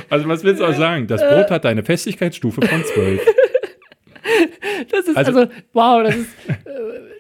also 0.09 0.29
was 0.29 0.45
willst 0.45 0.61
du 0.61 0.67
auch 0.67 0.75
sagen? 0.75 1.07
Das 1.07 1.21
Brot 1.21 1.51
hat 1.51 1.67
eine 1.67 1.83
Festigkeitsstufe 1.83 2.61
von 2.63 2.85
12. 2.85 3.21
Das 4.91 5.07
ist 5.07 5.17
also, 5.17 5.41
also 5.41 5.53
wow, 5.73 6.03
das 6.03 6.17
ist. 6.17 6.29
Äh, 6.49 7.13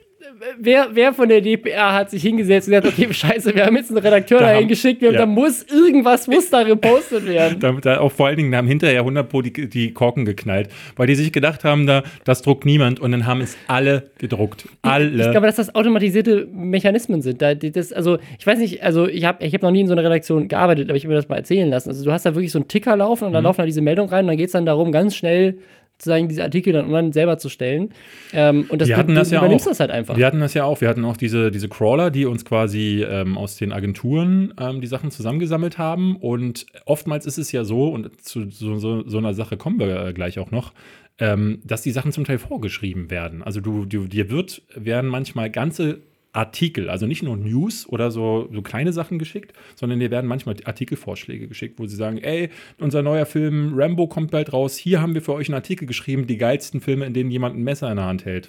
wer, 0.59 0.88
wer 0.93 1.12
von 1.12 1.29
der 1.29 1.41
DPR 1.41 1.93
hat 1.93 2.11
sich 2.11 2.23
hingesetzt 2.23 2.69
und 2.69 2.75
gesagt, 2.75 2.87
okay, 2.87 3.12
scheiße, 3.12 3.55
wir 3.55 3.67
haben 3.67 3.77
jetzt 3.77 3.91
einen 3.91 3.99
Redakteur 3.99 4.41
da 4.41 4.47
dahin 4.47 4.69
geschickt, 4.69 5.03
ja. 5.03 5.12
da 5.12 5.27
muss 5.27 5.65
irgendwas 5.65 6.27
muss 6.27 6.51
da 6.51 6.59
repostet 6.59 7.27
werden. 7.27 7.61
Da, 7.62 7.71
da 7.73 8.01
auch 8.01 8.11
vor 8.11 8.27
allen 8.27 8.37
Dingen 8.37 8.57
haben 8.57 8.67
hinterher 8.67 9.01
100 9.01 9.29
Pro 9.29 9.43
die, 9.43 9.53
die 9.69 9.93
Korken 9.93 10.25
geknallt, 10.25 10.69
weil 10.97 11.07
die 11.07 11.15
sich 11.15 11.33
gedacht 11.33 11.65
haben, 11.65 11.87
da, 11.87 12.03
das 12.25 12.43
druckt 12.43 12.65
niemand 12.65 12.99
und 12.99 13.12
dann 13.12 13.27
haben 13.27 13.41
es 13.41 13.57
alle 13.69 14.11
gedruckt. 14.19 14.69
Alle. 14.83 15.09
Ich, 15.09 15.27
ich 15.27 15.31
glaube, 15.31 15.47
dass 15.47 15.57
das 15.57 15.75
automatisierte 15.75 16.49
Mechanismen 16.51 17.23
sind. 17.23 17.41
Da, 17.41 17.55
das, 17.55 17.93
also, 17.93 18.19
ich 18.38 18.47
weiß 18.47 18.59
nicht, 18.59 18.83
also 18.83 19.07
ich 19.07 19.25
habe 19.25 19.45
ich 19.45 19.55
hab 19.55 19.62
noch 19.62 19.71
nie 19.71 19.81
in 19.81 19.87
so 19.87 19.93
einer 19.93 20.03
Redaktion 20.03 20.49
gearbeitet, 20.49 20.88
aber 20.88 20.97
ich 20.97 21.05
habe 21.05 21.12
mir 21.12 21.21
das 21.21 21.29
mal 21.29 21.37
erzählen 21.37 21.69
lassen. 21.69 21.91
Also 21.91 22.05
du 22.05 22.11
hast 22.11 22.27
da 22.27 22.35
wirklich 22.35 22.53
so 22.53 22.59
einen 22.59 22.69
Ticker 22.69 22.97
laufen 22.97 23.27
und 23.27 23.33
dann 23.33 23.43
mhm. 23.43 23.47
laufen 23.47 23.59
da 23.59 23.67
diese 23.67 23.83
Meldungen 23.83 24.11
rein 24.11 24.25
und 24.25 24.29
dann 24.29 24.37
geht 24.37 24.47
es 24.47 24.53
dann 24.53 24.67
darum, 24.67 24.93
ganz 24.93 25.15
schnell 25.15 25.59
sozusagen 26.03 26.29
diese 26.29 26.43
Artikel 26.43 26.73
dann 26.73 26.87
online 26.87 27.12
selber 27.12 27.38
zu 27.38 27.49
stellen. 27.49 27.91
Ähm, 28.33 28.67
und 28.69 28.81
das, 28.81 28.88
wir 28.88 28.97
hatten 28.97 29.15
das 29.15 29.29
du, 29.29 29.37
ja 29.37 29.41
übernimmst 29.41 29.67
auch. 29.67 29.71
das 29.71 29.81
halt 29.81 29.93
einfach. 29.93 30.17
Wir 30.17 30.27
hatten 30.27 30.41
das 30.41 30.53
ja 30.53 30.65
auch. 30.65 30.81
Wir 30.81 30.88
hatten 30.88 31.05
auch 31.05 31.17
diese, 31.17 31.53
diese 31.53 31.69
Crawler, 31.69 32.11
die 32.11 32.27
uns 32.27 32.45
quasi 32.45 33.07
ähm, 33.09 33.38
aus 33.38 33.57
den 33.57 33.73
Agenturen 33.73 34.53
ähm, 34.59 34.81
die 34.81 34.88
Sachen 34.88 35.12
zusammengesammelt 35.12 35.79
haben. 35.79 36.17
Und 36.17 36.67
oftmals 36.87 37.25
ist 37.25 37.38
es 37.38 37.53
ja 37.53 37.62
so, 37.62 37.87
und 37.88 38.21
zu 38.21 38.51
so, 38.51 38.79
so, 38.79 39.09
so 39.09 39.19
einer 39.19 39.33
Sache 39.33 39.57
kommen 39.57 39.79
wir 39.79 40.07
äh, 40.07 40.12
gleich 40.12 40.41
auch 40.41 40.51
noch, 40.51 40.73
ähm, 41.19 41.61
dass 41.65 41.83
die 41.83 41.93
Sachen 41.93 42.11
zum 42.11 42.25
Teil 42.25 42.38
vorgeschrieben 42.38 43.11
werden. 43.11 43.45
Also 43.45 43.61
du, 43.61 43.85
du, 43.85 44.07
dir 44.07 44.29
wird, 44.29 44.62
werden 44.75 45.09
manchmal 45.09 45.51
ganze 45.51 46.01
Artikel, 46.33 46.88
also 46.88 47.07
nicht 47.07 47.23
nur 47.23 47.37
News 47.37 47.87
oder 47.87 48.11
so, 48.11 48.49
so 48.53 48.62
kleine 48.62 48.92
Sachen 48.92 49.18
geschickt, 49.18 49.53
sondern 49.75 50.01
dir 50.01 50.11
werden 50.11 50.27
manchmal 50.27 50.57
Artikelvorschläge 50.64 51.47
geschickt, 51.47 51.79
wo 51.79 51.87
sie 51.87 51.97
sagen, 51.97 52.18
ey, 52.18 52.49
unser 52.79 53.03
neuer 53.03 53.27
Film 53.27 53.73
Rambo 53.75 54.07
kommt 54.07 54.31
bald 54.31 54.53
raus, 54.53 54.77
hier 54.77 55.03
haben 55.03 55.14
wir 55.14 55.23
für 55.23 55.35
euch 55.35 55.49
einen 55.49 55.57
Artikel 55.57 55.87
geschrieben, 55.87 56.27
die 56.27 56.38
geilsten 56.38 56.81
Filme, 56.81 57.05
in 57.05 57.12
denen 57.12 57.31
jemand 57.31 57.57
ein 57.57 57.62
Messer 57.62 57.90
in 57.90 57.97
der 57.97 58.07
Hand 58.07 58.25
hält. 58.25 58.49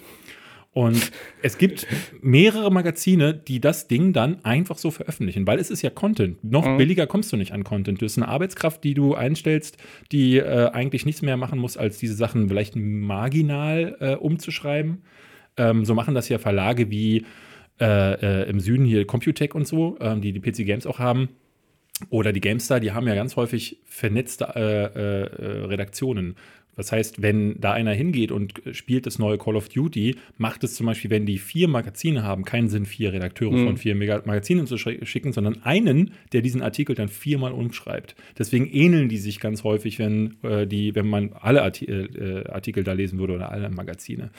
Und 0.72 1.12
es 1.42 1.58
gibt 1.58 1.86
mehrere 2.22 2.70
Magazine, 2.70 3.34
die 3.34 3.60
das 3.60 3.86
Ding 3.86 4.14
dann 4.14 4.44
einfach 4.44 4.78
so 4.78 4.90
veröffentlichen, 4.90 5.46
weil 5.46 5.58
es 5.58 5.70
ist 5.70 5.82
ja 5.82 5.90
Content. 5.90 6.42
Noch 6.42 6.66
mhm. 6.66 6.78
billiger 6.78 7.06
kommst 7.06 7.32
du 7.32 7.36
nicht 7.36 7.52
an 7.52 7.64
Content. 7.64 8.00
Du 8.00 8.06
hast 8.06 8.16
eine 8.16 8.28
Arbeitskraft, 8.28 8.82
die 8.82 8.94
du 8.94 9.14
einstellst, 9.14 9.76
die 10.10 10.38
äh, 10.38 10.70
eigentlich 10.70 11.04
nichts 11.04 11.20
mehr 11.20 11.36
machen 11.36 11.58
muss, 11.58 11.76
als 11.76 11.98
diese 11.98 12.14
Sachen 12.14 12.48
vielleicht 12.48 12.76
marginal 12.76 13.96
äh, 14.00 14.14
umzuschreiben. 14.14 15.02
Ähm, 15.56 15.84
so 15.84 15.94
machen 15.94 16.14
das 16.14 16.28
ja 16.28 16.38
Verlage 16.38 16.90
wie 16.90 17.24
äh, 17.80 18.42
äh, 18.42 18.48
im 18.48 18.60
Süden 18.60 18.84
hier 18.84 19.06
Computec 19.06 19.54
und 19.54 19.66
so, 19.66 19.96
ähm, 20.00 20.20
die 20.20 20.32
die 20.32 20.40
PC 20.40 20.64
Games 20.66 20.86
auch 20.86 20.98
haben. 20.98 21.28
Oder 22.10 22.32
die 22.32 22.40
GameStar, 22.40 22.80
die 22.80 22.92
haben 22.92 23.06
ja 23.06 23.14
ganz 23.14 23.36
häufig 23.36 23.78
vernetzte 23.84 24.46
äh, 24.56 24.60
äh, 24.60 25.64
Redaktionen. 25.66 26.34
Das 26.76 26.90
heißt, 26.90 27.22
wenn 27.22 27.60
da 27.60 27.72
einer 27.72 27.92
hingeht 27.92 28.32
und 28.32 28.60
spielt 28.72 29.06
das 29.06 29.20
neue 29.20 29.38
Call 29.38 29.54
of 29.54 29.68
Duty, 29.68 30.16
macht 30.38 30.64
es 30.64 30.74
zum 30.74 30.86
Beispiel, 30.86 31.10
wenn 31.10 31.24
die 31.24 31.38
vier 31.38 31.68
Magazine 31.68 32.24
haben, 32.24 32.44
keinen 32.44 32.68
Sinn, 32.68 32.84
vier 32.84 33.12
Redakteure 33.12 33.52
mhm. 33.52 33.66
von 33.66 33.76
vier 33.76 33.94
Magazinen 33.94 34.66
zu 34.66 34.76
schicken, 34.76 35.32
sondern 35.32 35.62
einen, 35.62 36.12
der 36.32 36.42
diesen 36.42 36.62
Artikel 36.62 36.96
dann 36.96 37.08
viermal 37.08 37.52
umschreibt. 37.52 38.16
Deswegen 38.38 38.66
ähneln 38.66 39.08
die 39.08 39.18
sich 39.18 39.38
ganz 39.38 39.62
häufig, 39.62 40.00
wenn, 40.00 40.36
äh, 40.42 40.66
die, 40.66 40.96
wenn 40.96 41.06
man 41.06 41.32
alle 41.32 41.62
Artikel, 41.62 42.44
äh, 42.48 42.50
Artikel 42.50 42.82
da 42.82 42.92
lesen 42.92 43.20
würde 43.20 43.34
oder 43.34 43.52
alle 43.52 43.70
Magazine. 43.70 44.30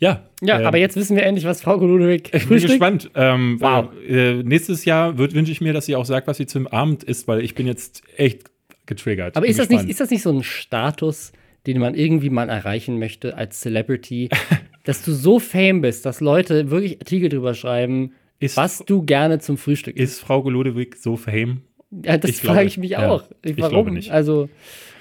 Ja. 0.00 0.24
Ja, 0.42 0.60
äh, 0.60 0.64
aber 0.64 0.78
jetzt 0.78 0.96
wissen 0.96 1.14
wir 1.16 1.22
endlich, 1.24 1.44
was 1.44 1.62
Frau 1.62 1.76
Ludwig 1.76 2.30
Ich 2.34 2.48
bin 2.48 2.58
gespannt. 2.58 3.10
Ähm, 3.14 3.58
wow. 3.60 3.88
Äh, 4.08 4.42
nächstes 4.42 4.84
Jahr 4.84 5.18
wünsche 5.18 5.52
ich 5.52 5.60
mir, 5.60 5.72
dass 5.72 5.86
sie 5.86 5.94
auch 5.94 6.06
sagt, 6.06 6.26
was 6.26 6.38
sie 6.38 6.46
zum 6.46 6.66
Abend 6.66 7.04
isst, 7.04 7.28
weil 7.28 7.44
ich 7.44 7.54
bin 7.54 7.66
jetzt 7.66 8.02
echt 8.16 8.50
getriggert. 8.86 9.36
Aber 9.36 9.46
ist 9.46 9.58
das, 9.58 9.68
nicht, 9.68 9.88
ist 9.88 10.00
das 10.00 10.10
nicht 10.10 10.22
so 10.22 10.30
ein 10.30 10.42
Status, 10.42 11.32
den 11.66 11.78
man 11.78 11.94
irgendwie 11.94 12.30
mal 12.30 12.48
erreichen 12.48 12.98
möchte 12.98 13.36
als 13.36 13.60
Celebrity, 13.60 14.30
dass 14.84 15.02
du 15.04 15.12
so 15.12 15.38
fame 15.38 15.82
bist, 15.82 16.06
dass 16.06 16.20
Leute 16.20 16.70
wirklich 16.70 16.98
Artikel 16.98 17.28
drüber 17.28 17.54
schreiben, 17.54 18.14
ist, 18.38 18.56
was 18.56 18.78
du 18.78 19.02
gerne 19.02 19.38
zum 19.38 19.58
Frühstück 19.58 19.96
isst? 19.96 20.14
Ist 20.14 20.20
Frau 20.20 20.48
Ludwig 20.48 20.96
so 20.96 21.16
fame? 21.16 21.60
Ja, 21.90 22.16
das 22.16 22.40
frage 22.40 22.66
ich 22.66 22.78
mich 22.78 22.96
auch. 22.96 23.24
Ich, 23.42 23.58
warum? 23.58 23.70
glaube 23.70 23.90
nicht. 23.90 24.10
Also, 24.10 24.48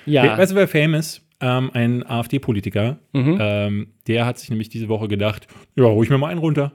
ja. 0.06 0.38
Weißt 0.38 0.52
du, 0.52 0.56
wer 0.56 0.68
fame 0.68 0.96
ist? 0.96 1.22
Ähm, 1.42 1.72
ein 1.74 2.06
AfD-Politiker, 2.06 3.00
mhm. 3.14 3.38
ähm, 3.40 3.88
der 4.08 4.26
hat 4.26 4.38
sich 4.40 4.50
nämlich 4.50 4.70
diese 4.70 4.90
Woche 4.90 5.08
gedacht, 5.08 5.48
ja, 5.76 5.86
hol 5.86 6.04
ich 6.04 6.10
mir 6.10 6.18
mal 6.18 6.28
einen 6.28 6.40
runter. 6.40 6.74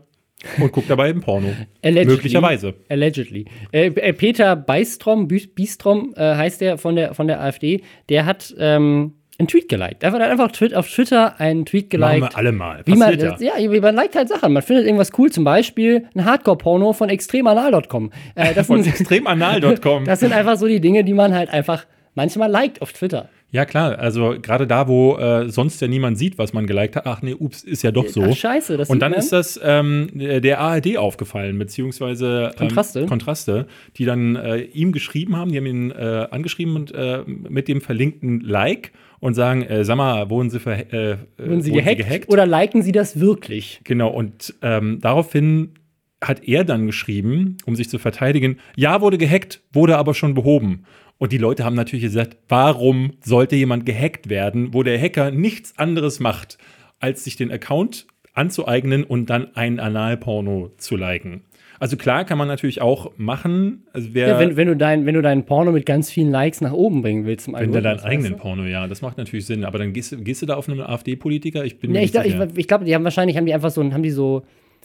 Und 0.59 0.73
guckt 0.73 0.91
dabei 0.91 1.09
im 1.09 1.21
Porno. 1.21 1.49
Allegedly. 1.83 2.13
Möglicherweise. 2.13 2.75
Allegedly. 2.91 3.47
Äh, 3.73 3.87
äh, 3.87 4.13
Peter 4.13 4.57
Beistrom, 4.57 5.27
Bistrom 5.27 6.13
äh, 6.17 6.35
heißt 6.35 6.61
der 6.61 6.77
von 6.77 6.97
der 6.97 7.15
von 7.15 7.29
der 7.29 7.41
AfD, 7.41 7.83
der 8.11 8.27
hat 8.27 8.55
ähm, 8.59 9.15
einen 9.39 9.49
Tweet 9.49 9.69
geliked. 9.69 10.05
Einfach, 10.05 10.21
hat 10.21 10.31
einfach 10.31 10.53
twi- 10.53 10.75
auf 10.75 10.89
Twitter 10.89 11.41
einen 11.41 11.65
Tweet 11.65 11.93
Machen 11.93 12.13
geliked. 12.21 12.35
wir 12.35 12.39
alle 12.39 12.53
mal. 12.53 12.83
Wie 12.85 12.95
man, 12.95 13.19
ja, 13.41 13.55
wie 13.59 13.81
man 13.81 13.95
liked 13.95 14.17
halt 14.17 14.29
Sachen. 14.29 14.53
Man 14.53 14.63
findet 14.63 14.87
irgendwas 14.87 15.11
cool, 15.19 15.31
zum 15.31 15.45
Beispiel 15.45 16.09
ein 16.15 16.25
Hardcore-Porno 16.25 16.93
von 16.93 17.09
extremanal.com. 17.09 18.11
Äh, 18.35 18.55
das, 18.55 18.67
Von 18.67 18.83
sind, 18.83 18.93
extremanal.com. 18.93 20.05
das 20.05 20.21
sind 20.21 20.33
einfach 20.33 20.57
so 20.57 20.67
die 20.67 20.81
Dinge, 20.81 21.05
die 21.05 21.15
man 21.15 21.35
halt 21.35 21.49
einfach 21.51 21.87
manchmal 22.15 22.51
liked 22.51 22.83
auf 22.83 22.93
Twitter. 22.93 23.29
Ja, 23.51 23.65
klar. 23.65 23.99
Also 23.99 24.35
gerade 24.43 24.67
da, 24.67 24.89
wo 24.89 25.17
äh, 25.17 25.49
sonst 25.49 25.81
ja 25.81 25.87
niemand 25.87 26.19
sieht, 26.19 26.39
was 26.39 26.53
man 26.53 26.67
geliked 26.67 26.97
hat. 26.97 27.07
Ach 27.07 27.23
nee, 27.23 27.35
ups, 27.35 27.63
ist 27.63 27.83
ja 27.83 27.93
doch 27.93 28.09
so. 28.09 28.25
Ach, 28.25 28.35
scheiße, 28.35 28.77
das 28.77 28.91
Und 28.91 28.99
dann 29.01 29.13
man. 29.13 29.21
ist 29.21 29.33
das 29.33 29.61
ähm, 29.63 30.09
der 30.13 30.59
ARD 30.59 30.97
aufgefallen, 30.97 31.57
beziehungsweise 31.59 32.51
ähm, 32.53 32.59
Kontraste. 32.59 33.07
Kontraste, 33.07 33.67
die 33.97 34.05
dann 34.07 34.35
äh, 34.35 34.59
ihm 34.59 34.91
geschrieben 34.91 35.37
haben, 35.37 35.53
die 35.53 35.59
haben 35.59 35.67
ihn 35.67 35.91
äh, 35.93 36.27
angeschrieben 36.31 36.75
und 36.75 36.93
äh, 36.95 37.23
mit 37.27 37.69
dem 37.69 37.81
verlinkten 37.81 38.41
Like 38.41 38.91
und 39.21 39.35
sagen, 39.35 39.63
äh, 39.63 39.85
sag 39.85 39.97
mal, 39.97 40.29
wurden 40.31 40.51
sie, 40.51 40.59
äh, 40.59 41.17
Wurden 41.39 41.63
sie 41.63 41.73
gehackt, 41.73 42.29
oder 42.29 42.47
liken 42.47 42.83
sie 42.83 42.93
das 42.93 43.21
wirklich? 43.21 43.81
Genau, 43.85 44.11
und 44.11 44.53
ähm, 44.63 44.99
daraufhin 45.01 45.75
hat 46.23 46.47
er 46.47 46.65
dann 46.65 46.87
geschrieben, 46.87 47.57
um 47.67 47.77
sich 47.77 47.89
zu 47.89 47.99
verteidigen, 47.99 48.59
ja, 48.77 49.01
wurde 49.01 49.19
gehackt, 49.19 49.63
wurde 49.73 49.97
aber 49.97 50.15
schon 50.15 50.35
behoben. 50.35 50.85
Und 51.19 51.33
die 51.33 51.39
Leute 51.39 51.65
haben 51.65 51.77
natürlich 51.77 52.05
gesagt, 52.05 52.37
warum 52.49 53.13
sollte 53.23 53.57
jemand 53.57 53.87
gehackt 53.87 54.29
werden, 54.29 54.75
wo 54.75 54.83
der 54.83 55.01
Hacker 55.01 55.31
nichts 55.31 55.79
anderes 55.79 56.21
macht, 56.21 56.59
als 57.01 57.25
sich 57.25 57.37
den 57.37 57.51
Account 57.53 58.07
anzueignen 58.35 59.05
und 59.05 59.31
dann 59.31 59.55
ein 59.55 59.79
Analporno 59.81 60.73
zu 60.77 60.97
liken. 60.97 61.43
Also 61.81 61.97
klar 61.97 62.25
kann 62.25 62.39
man 62.39 62.49
natürlich 62.49 62.81
auch 62.81 63.13
machen, 63.17 63.85
also 63.93 64.09
Ja, 64.13 64.39
wenn, 64.39 64.57
wenn, 64.57 64.69
du 64.69 64.77
dein, 64.77 65.07
wenn 65.07 65.15
du 65.15 65.23
deinen 65.23 65.45
Porno 65.45 65.71
mit 65.73 65.87
ganz 65.87 66.11
vielen 66.11 66.31
Likes 66.31 66.61
nach 66.61 66.73
oben 66.73 67.03
bringen 67.03 67.27
willst 67.27 67.47
im 67.49 67.55
wenn 67.55 67.73
der 67.73 67.83
deinen 67.83 68.01
eigenen 68.01 68.37
Porno, 68.37 68.65
ja, 68.65 68.87
das 68.87 69.03
macht 69.03 69.19
natürlich 69.19 69.47
Sinn. 69.47 69.65
Aber 69.65 69.79
dann 69.79 69.93
gehst, 69.93 70.13
du- 70.13 70.17
gehst 70.19 70.41
du 70.43 70.47
da 70.47 70.55
auf 70.55 70.69
einen 70.69 70.81
AfD-Politiker? 70.81 71.65
Ich 71.65 71.79
bin 71.79 71.91
du? 71.91 71.95
mir 71.95 71.99
Ja, 72.01 72.05
ich, 72.05 72.13
nicht 72.15 72.37
glaub- 72.39 72.51
ich, 72.53 72.59
ich 72.59 72.69
glaube, 72.69 72.85
die 72.85 72.95
haben 72.95 73.05
wahrscheinlich 73.05 73.37
haben 73.37 73.47
die 73.47 73.55
einfach 73.55 73.71
so, 73.71 73.83
haben 73.83 74.03
die 74.03 74.11
so, 74.11 74.45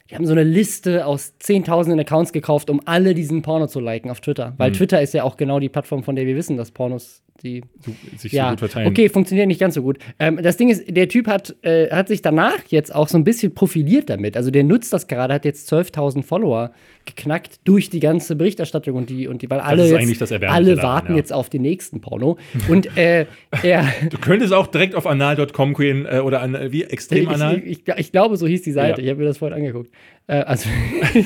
die 0.09 0.15
haben 0.15 0.25
so 0.25 0.31
eine 0.31 0.43
Liste 0.43 1.05
aus 1.05 1.37
zehntausenden 1.37 1.99
Accounts 1.99 2.33
gekauft, 2.33 2.69
um 2.69 2.81
alle 2.85 3.13
diesen 3.13 3.41
Porno 3.43 3.67
zu 3.67 3.79
liken 3.79 4.09
auf 4.09 4.21
Twitter. 4.21 4.53
Weil 4.57 4.71
Twitter 4.71 5.01
ist 5.01 5.13
ja 5.13 5.23
auch 5.23 5.37
genau 5.37 5.59
die 5.59 5.69
Plattform, 5.69 6.03
von 6.03 6.15
der 6.15 6.25
wir 6.25 6.35
wissen, 6.35 6.57
dass 6.57 6.71
Pornos 6.71 7.21
die 7.43 7.63
sich 8.17 8.31
ja, 8.31 8.45
so 8.45 8.49
gut 8.51 8.59
verteilen. 8.59 8.87
okay, 8.87 9.09
funktioniert 9.09 9.47
nicht 9.47 9.59
ganz 9.59 9.75
so 9.75 9.81
gut. 9.81 9.97
Ähm, 10.19 10.39
das 10.41 10.57
Ding 10.57 10.69
ist, 10.69 10.83
der 10.87 11.07
Typ 11.07 11.27
hat, 11.27 11.55
äh, 11.61 11.89
hat 11.89 12.07
sich 12.07 12.21
danach 12.21 12.59
jetzt 12.67 12.93
auch 12.93 13.07
so 13.07 13.17
ein 13.17 13.23
bisschen 13.23 13.53
profiliert 13.53 14.09
damit. 14.09 14.37
Also 14.37 14.51
der 14.51 14.63
nutzt 14.63 14.93
das 14.93 15.07
gerade, 15.07 15.33
hat 15.33 15.45
jetzt 15.45 15.71
12.000 15.71 16.23
Follower 16.23 16.71
geknackt 17.05 17.59
durch 17.63 17.89
die 17.89 17.99
ganze 17.99 18.35
Berichterstattung 18.35 18.95
und 18.95 19.09
die, 19.09 19.27
und 19.27 19.41
die 19.41 19.49
weil 19.49 19.59
alle, 19.59 19.87
jetzt, 19.87 20.31
alle 20.43 20.77
warten 20.81 21.13
ja. 21.13 21.17
jetzt 21.17 21.33
auf 21.33 21.49
den 21.49 21.61
nächsten 21.61 22.01
Porno. 22.01 22.37
Und 22.67 22.95
äh, 22.97 23.25
er. 23.63 23.85
Du 24.09 24.17
könntest 24.17 24.53
auch 24.53 24.67
direkt 24.67 24.95
auf 24.95 25.07
anal.com 25.07 25.73
gehen 25.73 26.05
äh, 26.05 26.19
oder 26.19 26.41
an, 26.41 26.57
wie 26.71 26.83
extrem 26.83 27.29
anal. 27.29 27.61
Ich, 27.65 27.87
ich, 27.87 27.95
ich 27.97 28.11
glaube, 28.11 28.37
so 28.37 28.47
hieß 28.47 28.61
die 28.61 28.71
Seite. 28.71 29.01
Ja. 29.01 29.05
Ich 29.05 29.09
habe 29.11 29.21
mir 29.21 29.27
das 29.27 29.37
vorhin 29.37 29.57
angeguckt. 29.57 29.91
Äh, 30.27 30.41
also 30.41 30.69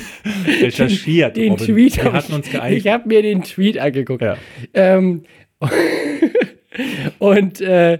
recherchiert. 0.60 1.36
den 1.36 1.52
Robin. 1.52 1.66
Tweet. 1.66 1.96
Wir 1.96 2.12
hatten 2.12 2.26
ich- 2.28 2.34
uns 2.34 2.50
geeinigt. 2.50 2.86
Ich 2.86 2.92
habe 2.92 3.08
mir 3.08 3.22
den 3.22 3.42
Tweet 3.42 3.78
angeguckt. 3.78 4.22
Ja. 4.22 4.36
Ähm, 4.72 5.22
und 7.18 7.60
äh, 7.60 7.98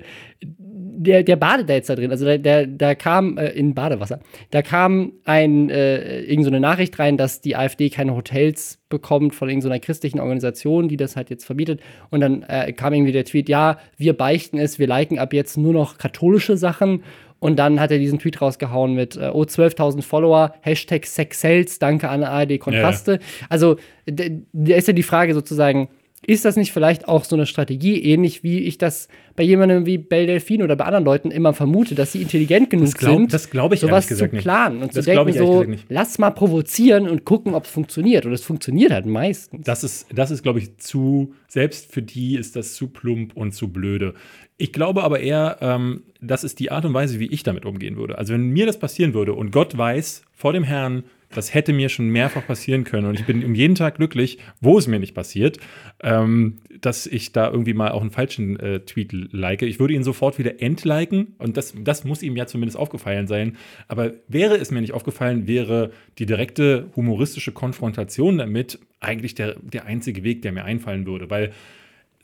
der, 0.96 1.22
der 1.22 1.36
badet 1.36 1.68
da 1.68 1.74
jetzt 1.74 1.90
da 1.90 1.96
drin. 1.96 2.10
Also 2.10 2.24
der, 2.24 2.38
der, 2.38 2.66
da 2.66 2.94
kam 2.94 3.36
äh, 3.36 3.48
in 3.50 3.74
Badewasser. 3.74 4.20
Da 4.50 4.62
kam 4.62 5.12
ein, 5.24 5.68
äh, 5.68 6.20
irgend 6.22 6.44
so 6.44 6.50
eine 6.50 6.60
Nachricht 6.60 6.98
rein, 6.98 7.16
dass 7.16 7.40
die 7.40 7.56
AfD 7.56 7.90
keine 7.90 8.14
Hotels 8.14 8.78
bekommt 8.88 9.34
von 9.34 9.48
irgendeiner 9.48 9.80
christlichen 9.80 10.20
Organisation, 10.20 10.88
die 10.88 10.96
das 10.96 11.16
halt 11.16 11.30
jetzt 11.30 11.44
verbietet. 11.44 11.80
Und 12.10 12.20
dann 12.20 12.42
äh, 12.44 12.72
kam 12.72 12.94
irgendwie 12.94 13.12
der 13.12 13.24
Tweet, 13.24 13.48
ja, 13.48 13.78
wir 13.96 14.14
beichten 14.14 14.58
es, 14.58 14.78
wir 14.78 14.86
liken 14.86 15.18
ab 15.18 15.32
jetzt 15.34 15.56
nur 15.58 15.72
noch 15.72 15.98
katholische 15.98 16.56
Sachen. 16.56 17.02
Und 17.40 17.58
dann 17.58 17.78
hat 17.80 17.90
er 17.90 17.98
diesen 17.98 18.18
Tweet 18.18 18.40
rausgehauen 18.40 18.94
mit, 18.94 19.16
äh, 19.16 19.30
oh, 19.32 19.42
12.000 19.42 20.00
Follower, 20.02 20.54
Hashtag 20.62 21.04
Sexcells, 21.04 21.78
danke 21.78 22.08
an 22.08 22.22
ARD 22.24 22.58
Kontraste. 22.58 23.18
Also, 23.50 23.76
d- 24.08 24.42
da 24.52 24.74
ist 24.76 24.88
ja 24.88 24.94
die 24.94 25.02
Frage 25.02 25.34
sozusagen, 25.34 25.88
ist 26.26 26.44
das 26.44 26.56
nicht 26.56 26.72
vielleicht 26.72 27.08
auch 27.08 27.24
so 27.24 27.36
eine 27.36 27.46
Strategie, 27.46 28.02
ähnlich 28.02 28.42
wie 28.42 28.60
ich 28.60 28.78
das 28.78 29.08
bei 29.36 29.42
jemandem 29.42 29.86
wie 29.86 29.98
Belle 29.98 30.26
Delphine 30.26 30.64
oder 30.64 30.76
bei 30.76 30.84
anderen 30.84 31.04
Leuten 31.04 31.30
immer 31.30 31.54
vermute, 31.54 31.94
dass 31.94 32.12
sie 32.12 32.22
intelligent 32.22 32.70
genug 32.70 32.94
glaub- 32.94 33.16
sind, 33.16 33.32
das 33.32 33.46
ich 33.46 33.80
sowas 33.80 34.06
zu 34.06 34.14
gesagt 34.14 34.32
nicht. 34.32 34.42
planen 34.42 34.82
und 34.82 34.96
Das 34.96 35.04
zu 35.04 35.10
denken 35.10 35.32
so, 35.32 35.64
lass 35.88 36.18
mal 36.18 36.30
provozieren 36.30 37.08
und 37.08 37.24
gucken, 37.24 37.54
ob 37.54 37.64
es 37.64 37.70
funktioniert. 37.70 38.26
Und 38.26 38.32
es 38.32 38.42
funktioniert 38.42 38.92
halt 38.92 39.06
meistens. 39.06 39.64
Das 39.64 39.84
ist, 39.84 40.06
das 40.14 40.30
ist, 40.30 40.42
glaube 40.42 40.60
ich, 40.60 40.76
zu, 40.78 41.34
selbst 41.48 41.92
für 41.92 42.02
die 42.02 42.36
ist 42.36 42.56
das 42.56 42.74
zu 42.74 42.88
plump 42.88 43.36
und 43.36 43.52
zu 43.52 43.68
blöde. 43.68 44.14
Ich 44.56 44.72
glaube 44.72 45.02
aber 45.02 45.20
eher, 45.20 45.58
ähm, 45.60 46.04
das 46.20 46.44
ist 46.44 46.60
die 46.60 46.70
Art 46.70 46.84
und 46.84 46.94
Weise, 46.94 47.18
wie 47.18 47.26
ich 47.26 47.42
damit 47.42 47.64
umgehen 47.66 47.96
würde. 47.96 48.18
Also, 48.18 48.34
wenn 48.34 48.50
mir 48.50 48.66
das 48.66 48.78
passieren 48.78 49.12
würde 49.12 49.34
und 49.34 49.50
Gott 49.50 49.76
weiß 49.76 50.22
vor 50.32 50.52
dem 50.52 50.62
Herrn, 50.62 51.04
das 51.34 51.54
hätte 51.54 51.72
mir 51.72 51.88
schon 51.88 52.08
mehrfach 52.08 52.46
passieren 52.46 52.84
können 52.84 53.06
und 53.06 53.18
ich 53.18 53.26
bin 53.26 53.44
um 53.44 53.54
jeden 53.54 53.74
Tag 53.74 53.96
glücklich, 53.96 54.38
wo 54.60 54.78
es 54.78 54.86
mir 54.86 54.98
nicht 54.98 55.14
passiert, 55.14 55.58
ähm, 56.02 56.60
dass 56.80 57.06
ich 57.06 57.32
da 57.32 57.50
irgendwie 57.50 57.74
mal 57.74 57.90
auch 57.90 58.00
einen 58.00 58.10
falschen 58.10 58.58
äh, 58.58 58.80
Tweet 58.80 59.12
like. 59.32 59.62
Ich 59.62 59.78
würde 59.78 59.94
ihn 59.94 60.04
sofort 60.04 60.38
wieder 60.38 60.60
entliken 60.60 61.34
und 61.38 61.56
das, 61.56 61.74
das 61.82 62.04
muss 62.04 62.22
ihm 62.22 62.36
ja 62.36 62.46
zumindest 62.46 62.78
aufgefallen 62.78 63.26
sein. 63.26 63.56
Aber 63.88 64.12
wäre 64.28 64.56
es 64.56 64.70
mir 64.70 64.80
nicht 64.80 64.92
aufgefallen, 64.92 65.46
wäre 65.46 65.90
die 66.18 66.26
direkte 66.26 66.90
humoristische 66.96 67.52
Konfrontation 67.52 68.38
damit 68.38 68.78
eigentlich 69.00 69.34
der, 69.34 69.56
der 69.60 69.86
einzige 69.86 70.24
Weg, 70.24 70.42
der 70.42 70.52
mir 70.52 70.64
einfallen 70.64 71.06
würde, 71.06 71.30
weil 71.30 71.52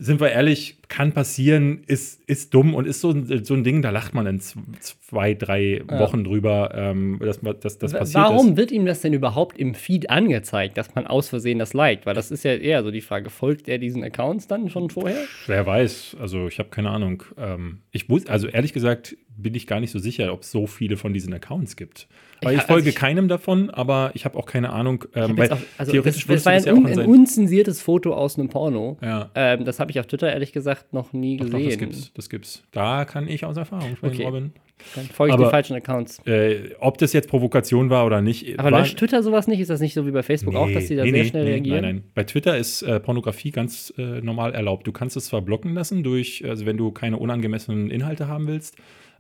sind 0.03 0.19
wir 0.19 0.31
ehrlich, 0.31 0.79
kann 0.89 1.13
passieren, 1.13 1.83
ist, 1.87 2.23
ist 2.27 2.55
dumm 2.55 2.75
und 2.75 2.87
ist 2.87 3.01
so, 3.03 3.11
ein- 3.11 3.45
so 3.45 3.53
ein 3.55 3.63
Ding, 3.65 3.83
da 3.83 3.91
lacht 3.91 4.15
man 4.15 4.27
in 4.27 4.41
zwei, 4.41 5.35
drei 5.35 5.83
Wochen 5.87 6.25
drüber, 6.25 6.73
ähm, 6.75 7.19
dass 7.21 7.41
dass 7.61 7.79
das 7.79 7.93
passiert 7.93 8.25
Warum 8.25 8.49
ist. 8.53 8.57
wird 8.57 8.73
ihm 8.73 8.87
das 8.87 9.03
denn 9.03 9.13
überhaupt 9.13 9.59
im 9.59 9.75
Feed 9.75 10.09
angezeigt, 10.11 10.79
dass 10.79 10.95
man 10.95 11.07
aus 11.07 11.29
Versehen 11.29 11.59
das 11.59 11.75
liked? 11.75 12.07
Weil 12.07 12.15
das 12.15 12.31
ist 12.31 12.45
ja 12.45 12.55
eher 12.55 12.83
so 12.83 12.91
die 12.91 13.03
Frage, 13.03 13.29
folgt 13.31 13.69
er 13.69 13.79
diesen 13.79 14.03
Accounts 14.03 14.47
dann 14.47 14.71
schon 14.71 14.89
vorher? 14.91 15.19
Wer 15.47 15.67
weiß, 15.67 16.17
also 16.19 16.49
ich 16.49 16.59
habe 16.59 16.71
keine 16.71 16.91
Ahnung. 16.91 17.23
Ähm, 17.37 17.79
ich 17.93 18.09
wusste, 18.09 18.33
also 18.33 18.49
ehrlich 18.49 18.73
gesagt, 18.73 19.17
bin 19.37 19.55
ich 19.55 19.67
gar 19.67 19.81
nicht 19.81 19.91
so 19.91 19.99
sicher, 19.99 20.33
ob 20.33 20.43
es 20.43 20.51
so 20.51 20.67
viele 20.67 20.97
von 20.97 21.13
diesen 21.13 21.33
Accounts 21.35 21.77
gibt. 21.77 22.09
Weil 22.43 22.55
Ja, 22.55 22.61
ich 22.61 22.65
folge 22.67 22.81
also 22.81 22.89
ich- 22.91 22.95
keinem 22.97 23.29
davon, 23.29 23.69
aber 23.71 24.11
ich 24.15 24.25
habe 24.25 24.39
auch 24.39 24.47
keine 24.47 24.71
Ahnung, 24.71 25.05
ähm, 25.15 25.37
weil 25.37 25.51
auch- 25.53 25.59
also 25.79 25.93
theoretisch 25.93 26.27
das, 26.27 26.37
das 26.43 26.47
war 26.47 26.53
ein, 26.55 26.65
ja 26.65 26.73
auch 26.73 26.99
ein 26.99 27.07
unzensiertes 27.07 27.83
Foto 27.83 28.15
aus 28.15 28.39
einem 28.39 28.49
Porno. 28.49 28.97
Ja. 29.03 29.31
Ähm, 29.35 29.65
das 29.65 29.79
habe 29.81 29.91
ich 29.91 30.01
auf 30.01 30.07
Twitter 30.07 30.33
ehrlich 30.33 30.53
gesagt 30.53 30.93
noch 30.93 31.13
nie 31.13 31.37
Doch, 31.37 31.47
gesehen. 31.47 31.67
das 31.69 31.79
gibt's, 31.79 32.13
das 32.15 32.29
gibt's. 32.31 32.63
Da 32.73 33.05
kann 33.05 33.29
ich 33.29 33.45
aus 33.45 33.57
Erfahrung 33.57 33.97
sprechen, 33.97 34.15
Okay. 34.15 34.25
Robin. 34.25 34.53
Dann 34.95 35.05
folge 35.05 35.33
ich 35.33 35.35
Aber- 35.35 35.45
den 35.45 35.51
falschen 35.51 35.77
Accounts. 35.77 36.21
Äh, 36.27 36.71
ob 36.81 36.97
das 36.97 37.13
jetzt 37.13 37.29
Provokation 37.29 37.91
war 37.91 38.07
oder 38.07 38.23
nicht. 38.23 38.59
Aber 38.59 38.71
löscht 38.71 38.99
Twitter 38.99 39.23
sowas 39.23 39.47
nicht? 39.47 39.61
Ist 39.61 39.69
das 39.69 39.81
nicht 39.81 39.93
so 39.93 40.07
wie 40.07 40.11
bei 40.11 40.23
Facebook 40.23 40.55
auch, 40.55 40.71
dass 40.73 40.87
die 40.87 40.97
da 40.97 41.05
sehr 41.05 41.25
schnell 41.27 41.45
reagieren? 41.45 41.83
Nein, 41.83 41.95
nein. 41.97 42.05
Bei 42.15 42.25
Twitter 42.25 42.57
ist 42.57 42.81
äh, 42.81 42.99
Pornografie 42.99 43.51
ganz 43.51 43.93
äh, 43.99 44.23
normal 44.23 44.55
erlaubt. 44.55 44.87
Du 44.87 44.93
kannst 44.93 45.19
es 45.19 45.27
zwar 45.27 45.43
blocken 45.43 45.75
lassen, 45.75 46.03
durch, 46.03 46.43
also 46.49 46.65
wenn 46.65 46.79
du 46.79 46.91
keine 46.93 47.19
unangemessenen 47.19 47.91
Inhalte 47.91 48.27
haben 48.29 48.47
willst, 48.47 48.77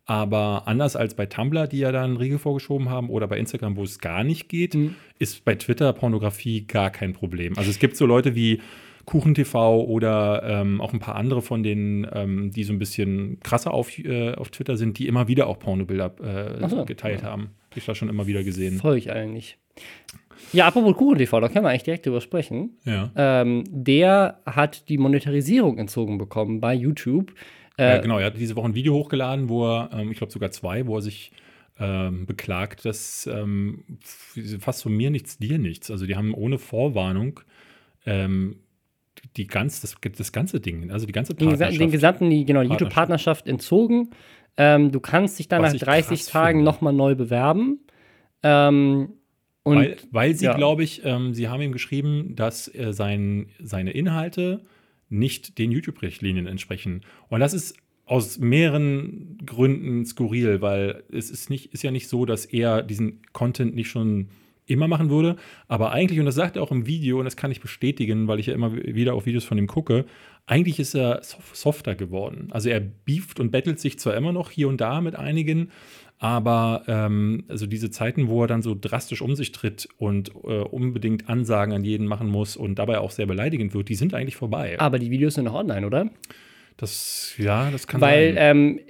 aber 0.06 0.62
anders 0.66 0.96
als 0.96 1.14
bei 1.14 1.26
Tumblr, 1.26 1.66
die 1.66 1.78
ja 1.78 1.92
da 1.92 2.02
einen 2.04 2.16
Riegel 2.16 2.38
vorgeschoben 2.38 2.88
haben, 2.88 3.10
oder 3.10 3.26
bei 3.28 3.38
Instagram, 3.38 3.76
wo 3.76 3.82
es 3.84 3.98
gar 3.98 4.24
nicht 4.24 4.48
geht, 4.48 4.74
Mhm. 4.74 4.94
ist 5.18 5.44
bei 5.44 5.54
Twitter 5.54 5.92
Pornografie 5.92 6.66
gar 6.66 6.90
kein 6.90 7.12
Problem. 7.12 7.56
Also 7.56 7.70
es 7.70 7.78
gibt 7.78 7.96
so 7.96 8.06
Leute 8.06 8.34
wie 8.34 8.60
KuchenTV 9.06 9.54
oder 9.88 10.42
ähm, 10.44 10.80
auch 10.80 10.92
ein 10.92 11.00
paar 11.00 11.16
andere 11.16 11.42
von 11.42 11.62
denen, 11.62 12.06
ähm, 12.12 12.50
die 12.50 12.64
so 12.64 12.72
ein 12.72 12.78
bisschen 12.78 13.40
krasser 13.40 13.72
auf, 13.72 13.98
äh, 13.98 14.34
auf 14.34 14.50
Twitter 14.50 14.76
sind, 14.76 14.98
die 14.98 15.06
immer 15.08 15.26
wieder 15.26 15.46
auch 15.46 15.58
Pornobilder 15.58 16.60
äh, 16.62 16.68
so. 16.68 16.84
geteilt 16.84 17.22
haben. 17.22 17.50
Ich 17.74 17.84
das 17.84 17.96
schon 17.96 18.08
immer 18.08 18.26
wieder 18.26 18.44
gesehen. 18.44 18.78
Folge 18.78 18.98
ich 18.98 19.26
nicht. 19.26 19.58
Ja, 20.52 20.66
apropos 20.66 20.96
KuchenTV, 20.96 21.40
da 21.40 21.48
können 21.48 21.64
wir 21.64 21.70
eigentlich 21.70 21.84
direkt 21.84 22.06
drüber 22.06 22.20
sprechen. 22.20 22.76
Ja. 22.84 23.10
Ähm, 23.16 23.64
der 23.68 24.40
hat 24.46 24.88
die 24.88 24.98
Monetarisierung 24.98 25.78
entzogen 25.78 26.18
bekommen 26.18 26.60
bei 26.60 26.74
YouTube. 26.74 27.32
Ja, 27.80 27.96
Äh, 27.96 28.00
genau, 28.00 28.18
er 28.18 28.26
hat 28.26 28.36
diese 28.36 28.56
Woche 28.56 28.66
ein 28.66 28.74
Video 28.74 28.94
hochgeladen, 28.94 29.48
wo 29.48 29.66
er, 29.66 29.90
ähm, 29.92 30.12
ich 30.12 30.18
glaube 30.18 30.32
sogar 30.32 30.50
zwei, 30.50 30.86
wo 30.86 30.96
er 30.96 31.02
sich 31.02 31.32
ähm, 31.78 32.26
beklagt, 32.26 32.84
dass 32.84 33.26
ähm, 33.26 33.84
fast 34.58 34.82
von 34.82 34.92
mir 34.92 35.10
nichts, 35.10 35.38
dir 35.38 35.58
nichts. 35.58 35.90
Also 35.90 36.06
die 36.06 36.14
haben 36.14 36.34
ohne 36.34 36.58
Vorwarnung 36.58 37.40
ähm, 38.04 38.60
die 39.36 39.46
ganz, 39.46 39.80
das, 39.80 39.96
das 40.16 40.32
ganze 40.32 40.60
Ding, 40.60 40.90
also 40.90 41.06
die 41.06 41.12
ganze 41.12 41.34
Partnerschaft. 41.34 41.80
den 41.80 41.90
gesamten, 41.90 42.30
die, 42.30 42.44
genau, 42.44 42.62
die 42.62 42.68
Partnerschaft. 42.68 42.80
YouTube-Partnerschaft 42.80 43.48
entzogen. 43.48 44.10
Ähm, 44.56 44.92
du 44.92 45.00
kannst 45.00 45.38
dich 45.38 45.48
dann 45.48 45.62
Was 45.62 45.70
nach 45.70 45.74
ich 45.76 45.82
30 45.82 46.08
krass 46.20 46.26
Tagen 46.26 46.62
nochmal 46.62 46.92
neu 46.92 47.14
bewerben. 47.14 47.80
Ähm, 48.42 49.14
und 49.62 49.76
weil, 49.76 49.96
weil 50.10 50.34
sie, 50.34 50.46
ja. 50.46 50.54
glaube 50.54 50.82
ich, 50.82 51.02
ähm, 51.04 51.34
sie 51.34 51.48
haben 51.48 51.60
ihm 51.62 51.72
geschrieben, 51.72 52.34
dass 52.34 52.72
äh, 52.74 52.92
sein, 52.92 53.50
seine 53.62 53.92
Inhalte 53.92 54.62
nicht 55.10 55.58
den 55.58 55.70
YouTube-Richtlinien 55.70 56.46
entsprechen. 56.46 57.02
Und 57.28 57.40
das 57.40 57.52
ist 57.52 57.76
aus 58.06 58.38
mehreren 58.38 59.38
Gründen 59.44 60.04
skurril, 60.04 60.60
weil 60.60 61.04
es 61.12 61.30
ist, 61.30 61.50
nicht, 61.50 61.72
ist 61.72 61.84
ja 61.84 61.90
nicht 61.90 62.08
so, 62.08 62.24
dass 62.24 62.44
er 62.44 62.82
diesen 62.82 63.22
Content 63.32 63.74
nicht 63.74 63.88
schon 63.88 64.30
immer 64.66 64.88
machen 64.88 65.10
würde. 65.10 65.36
Aber 65.68 65.92
eigentlich, 65.92 66.18
und 66.18 66.26
das 66.26 66.34
sagt 66.34 66.56
er 66.56 66.62
auch 66.62 66.72
im 66.72 66.86
Video, 66.86 67.18
und 67.18 67.24
das 67.24 67.36
kann 67.36 67.50
ich 67.50 67.60
bestätigen, 67.60 68.28
weil 68.28 68.40
ich 68.40 68.46
ja 68.46 68.54
immer 68.54 68.74
wieder 68.74 69.14
auf 69.14 69.26
Videos 69.26 69.44
von 69.44 69.58
ihm 69.58 69.66
gucke, 69.66 70.06
eigentlich 70.46 70.80
ist 70.80 70.94
er 70.94 71.20
softer 71.22 71.94
geworden. 71.94 72.48
Also 72.50 72.68
er 72.68 72.80
beeft 72.80 73.38
und 73.40 73.50
bettelt 73.50 73.78
sich 73.78 73.98
zwar 73.98 74.16
immer 74.16 74.32
noch 74.32 74.50
hier 74.50 74.68
und 74.68 74.80
da 74.80 75.00
mit 75.00 75.16
einigen, 75.16 75.70
aber 76.20 76.82
ähm, 76.86 77.44
also 77.48 77.66
diese 77.66 77.90
Zeiten, 77.90 78.28
wo 78.28 78.42
er 78.42 78.46
dann 78.46 78.60
so 78.60 78.76
drastisch 78.78 79.22
um 79.22 79.34
sich 79.34 79.52
tritt 79.52 79.88
und 79.96 80.30
äh, 80.44 80.60
unbedingt 80.60 81.30
Ansagen 81.30 81.72
an 81.72 81.82
jeden 81.82 82.06
machen 82.06 82.28
muss 82.28 82.58
und 82.58 82.78
dabei 82.78 82.98
auch 82.98 83.10
sehr 83.10 83.24
beleidigend 83.24 83.72
wird, 83.72 83.88
die 83.88 83.94
sind 83.94 84.12
eigentlich 84.12 84.36
vorbei. 84.36 84.78
Aber 84.78 84.98
die 84.98 85.10
Videos 85.10 85.34
sind 85.34 85.46
noch 85.46 85.54
online, 85.54 85.86
oder? 85.86 86.10
Das, 86.80 87.34
ja, 87.36 87.70
das 87.70 87.86
kann 87.86 88.00
weil. 88.00 88.34
Ähm, 88.38 88.80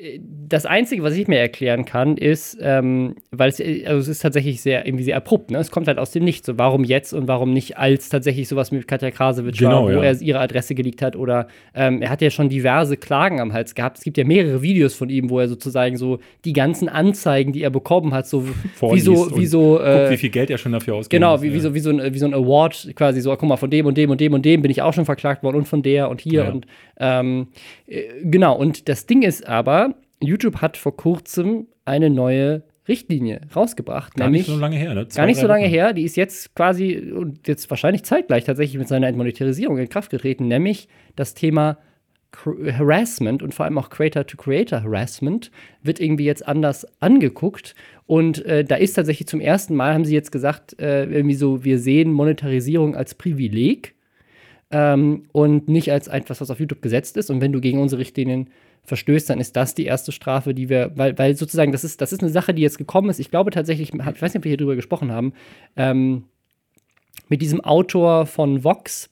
das 0.49 0.65
Einzige, 0.65 1.03
was 1.03 1.15
ich 1.17 1.27
mir 1.27 1.39
erklären 1.39 1.85
kann, 1.85 2.17
ist, 2.17 2.57
ähm, 2.61 3.17
weil 3.33 3.49
es, 3.49 3.61
also 3.61 3.99
es 3.99 4.07
ist 4.09 4.21
tatsächlich 4.21 4.61
sehr, 4.63 4.87
irgendwie 4.87 5.03
sehr 5.05 5.17
abrupt, 5.17 5.51
ne? 5.51 5.59
Es 5.59 5.71
kommt 5.73 5.89
halt 5.89 5.99
aus 5.99 6.13
dem 6.13 6.25
Nichts. 6.25 6.47
So, 6.47 6.57
warum 6.57 6.85
jetzt 6.85 7.13
und 7.13 7.27
warum 7.27 7.53
nicht 7.53 7.79
als 7.79 8.09
tatsächlich 8.09 8.47
sowas 8.49 8.71
mit 8.71 8.87
Katja 8.87 9.11
Krasowitsch 9.11 9.59
Genau, 9.59 9.87
war, 9.87 9.95
wo 9.97 10.03
ja. 10.03 10.05
er 10.13 10.21
ihre 10.23 10.39
Adresse 10.39 10.75
geleakt 10.77 11.03
hat 11.03 11.17
oder 11.17 11.49
ähm, 11.75 12.01
er 12.01 12.11
hat 12.11 12.23
ja 12.23 12.31
schon 12.31 12.49
diverse 12.49 12.97
Klagen 12.97 13.41
am 13.41 13.53
Hals 13.53 13.75
gehabt. 13.75 13.99
Es 13.99 14.05
gibt 14.05 14.17
ja 14.19 14.25
mehrere 14.25 14.63
Videos 14.63 14.95
von 14.95 15.11
ihm, 15.11 15.29
wo 15.29 15.41
er 15.41 15.49
sozusagen 15.49 15.97
so 15.97 16.19
die 16.45 16.53
ganzen 16.53 16.89
Anzeigen, 16.89 17.53
die 17.53 17.63
er 17.63 17.71
bekommen 17.71 18.15
hat, 18.15 18.27
so 18.29 18.47
wie 18.49 18.53
Vorliest 18.75 19.07
so, 19.07 19.15
und 19.25 19.37
wie 19.37 19.47
so, 19.47 19.81
äh, 19.81 20.11
wie 20.11 20.17
viel 20.17 20.31
Geld 20.31 20.51
er 20.51 20.59
schon 20.59 20.73
dafür 20.73 20.95
ausgegeben 20.95 21.23
Genau, 21.23 21.35
hat. 21.35 21.43
wie, 21.43 21.51
wie, 21.53 21.57
Ja. 21.57 21.63
so, 21.63 21.75
wie, 21.75 21.81
so 21.81 21.91
ein, 21.91 22.15
wie 22.15 22.19
so 22.19 22.27
ein 22.27 22.35
Award 22.35 22.91
quasi 22.95 23.21
so, 23.21 23.31
guck 23.37 23.49
mal, 23.49 23.57
von 23.57 23.71
dem 23.71 23.87
und 23.87 23.97
dem 23.99 24.11
und 24.11 24.21
dem 24.21 24.33
und 24.33 24.45
dem 24.45 24.63
bin 24.63 24.71
ich 24.71 24.81
auch 24.83 24.93
schon 24.93 25.05
verklagt 25.05 25.43
worden 25.43 25.57
und 25.57 25.67
von 25.69 25.83
der 25.83 26.09
und 26.09 26.21
hier 26.21 26.45
Ja. 26.45 26.51
und 26.51 26.67
ähm, 27.03 27.49
äh, 27.51 27.51
genau. 28.23 28.57
Und 28.57 28.89
das 28.89 29.07
Ding 29.07 29.23
ist 29.23 29.47
aber, 29.47 29.95
YouTube 30.23 30.57
hat 30.61 30.77
vor 30.77 30.97
kurzem 30.97 31.67
eine 31.85 32.11
neue 32.11 32.63
Richtlinie 32.89 33.43
rausgebracht, 33.55 34.15
Gar 34.17 34.27
nämlich 34.27 34.49
nicht 34.49 34.55
so 34.55 34.61
lange 34.61 34.77
her, 34.77 34.95
ne? 34.95 35.09
Zwei, 35.09 35.21
gar 35.23 35.27
nicht 35.27 35.41
so 35.41 35.47
lange 35.47 35.65
Wochen. 35.65 35.71
her. 35.71 35.93
Die 35.93 36.03
ist 36.03 36.17
jetzt 36.17 36.55
quasi 36.55 37.13
und 37.13 37.47
jetzt 37.47 37.71
wahrscheinlich 37.71 38.05
zeitgleich 38.05 38.45
tatsächlich 38.45 38.79
mit 38.79 38.89
seiner 38.89 39.07
Entmonetarisierung 39.07 39.79
in 39.79 39.89
Kraft 39.89 40.11
getreten, 40.11 40.49
nämlich 40.49 40.89
das 41.15 41.35
Thema 41.35 41.79
Harassment 42.33 43.43
und 43.43 43.55
vor 43.55 43.65
allem 43.65 43.77
auch 43.79 43.91
Creator-to-Creator-Harassment 43.91 45.51
wird 45.83 46.01
irgendwie 46.01 46.25
jetzt 46.25 46.47
anders 46.47 46.87
angeguckt. 47.01 47.75
Und 48.07 48.45
äh, 48.45 48.65
da 48.65 48.77
ist 48.77 48.95
tatsächlich 48.95 49.27
zum 49.27 49.41
ersten 49.41 49.75
Mal, 49.75 49.95
haben 49.95 50.05
sie 50.05 50.15
jetzt 50.15 50.31
gesagt, 50.31 50.81
äh, 50.81 51.05
irgendwie 51.05 51.35
so, 51.35 51.65
wir 51.65 51.79
sehen 51.79 52.13
Monetarisierung 52.13 52.95
als 52.95 53.15
Privileg 53.15 53.95
ähm, 54.71 55.25
und 55.33 55.69
nicht 55.69 55.91
als 55.93 56.09
etwas, 56.09 56.41
was 56.41 56.51
auf 56.51 56.61
YouTube 56.61 56.83
gesetzt 56.83 57.17
ist. 57.17 57.31
Und 57.31 57.41
wenn 57.41 57.53
du 57.53 57.61
gegen 57.61 57.81
unsere 57.81 58.01
Richtlinien 58.01 58.51
verstößt, 58.85 59.31
dann 59.31 59.41
ist 59.41 59.57
das 59.57 59.75
die 59.75 59.85
erste 59.85 60.13
Strafe, 60.13 60.55
die 60.55 60.69
wir, 60.69 60.93
weil, 60.95 61.17
weil 61.19 61.37
sozusagen, 61.37 61.73
das 61.73 61.85
ist, 61.85 62.01
das 62.01 62.13
ist 62.13 62.23
eine 62.23 62.31
Sache, 62.31 62.55
die 62.55 62.63
jetzt 62.63 62.79
gekommen 62.79 63.11
ist. 63.11 63.21
Ich 63.21 63.31
glaube 63.31 63.51
tatsächlich, 63.51 63.93
ich 63.93 63.99
weiß 63.99 64.23
nicht, 64.23 64.37
ob 64.37 64.45
wir 64.45 64.51
hier 64.51 64.57
drüber 64.57 64.77
gesprochen 64.77 65.13
haben, 65.13 65.33
ähm, 65.77 66.25
mit 67.29 67.43
diesem 67.43 67.61
Autor 67.61 68.27
von 68.27 68.65
Vox, 68.65 69.11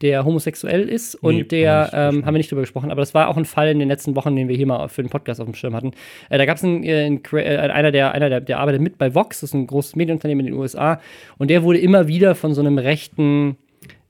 der 0.00 0.24
homosexuell 0.24 0.88
ist 0.88 1.16
und 1.16 1.34
Nee, 1.34 1.42
der, 1.42 1.90
haben 1.90 1.92
wir 1.92 2.06
nicht 2.06 2.18
ähm, 2.18 2.26
haben 2.26 2.34
wir 2.34 2.38
nicht 2.38 2.50
drüber 2.52 2.62
gesprochen, 2.62 2.92
aber 2.92 3.02
das 3.02 3.14
war 3.14 3.28
auch 3.28 3.36
ein 3.36 3.44
Fall 3.44 3.68
in 3.68 3.80
den 3.80 3.88
letzten 3.88 4.14
Wochen, 4.14 4.36
den 4.36 4.48
wir 4.48 4.56
hier 4.56 4.66
mal 4.66 4.88
für 4.88 5.02
den 5.02 5.10
Podcast 5.10 5.40
auf 5.40 5.46
dem 5.46 5.54
Schirm 5.54 5.74
hatten. 5.74 5.90
Äh, 6.30 6.38
da 6.38 6.46
gab 6.46 6.56
es 6.56 6.62
einen, 6.62 6.84
äh, 6.84 7.04
einen, 7.04 7.20
äh, 7.32 7.56
einer, 7.56 7.90
der, 7.90 8.12
einer 8.12 8.28
der, 8.28 8.40
der 8.40 8.60
arbeitet 8.60 8.80
mit 8.80 8.96
bei 8.96 9.14
Vox, 9.14 9.40
das 9.40 9.50
ist 9.50 9.54
ein 9.54 9.66
großes 9.66 9.96
Medienunternehmen 9.96 10.46
in 10.46 10.52
den 10.52 10.60
USA 10.60 11.00
und 11.36 11.50
der 11.50 11.64
wurde 11.64 11.80
immer 11.80 12.06
wieder 12.06 12.36
von 12.36 12.54
so 12.54 12.60
einem 12.60 12.78
rechten 12.78 13.56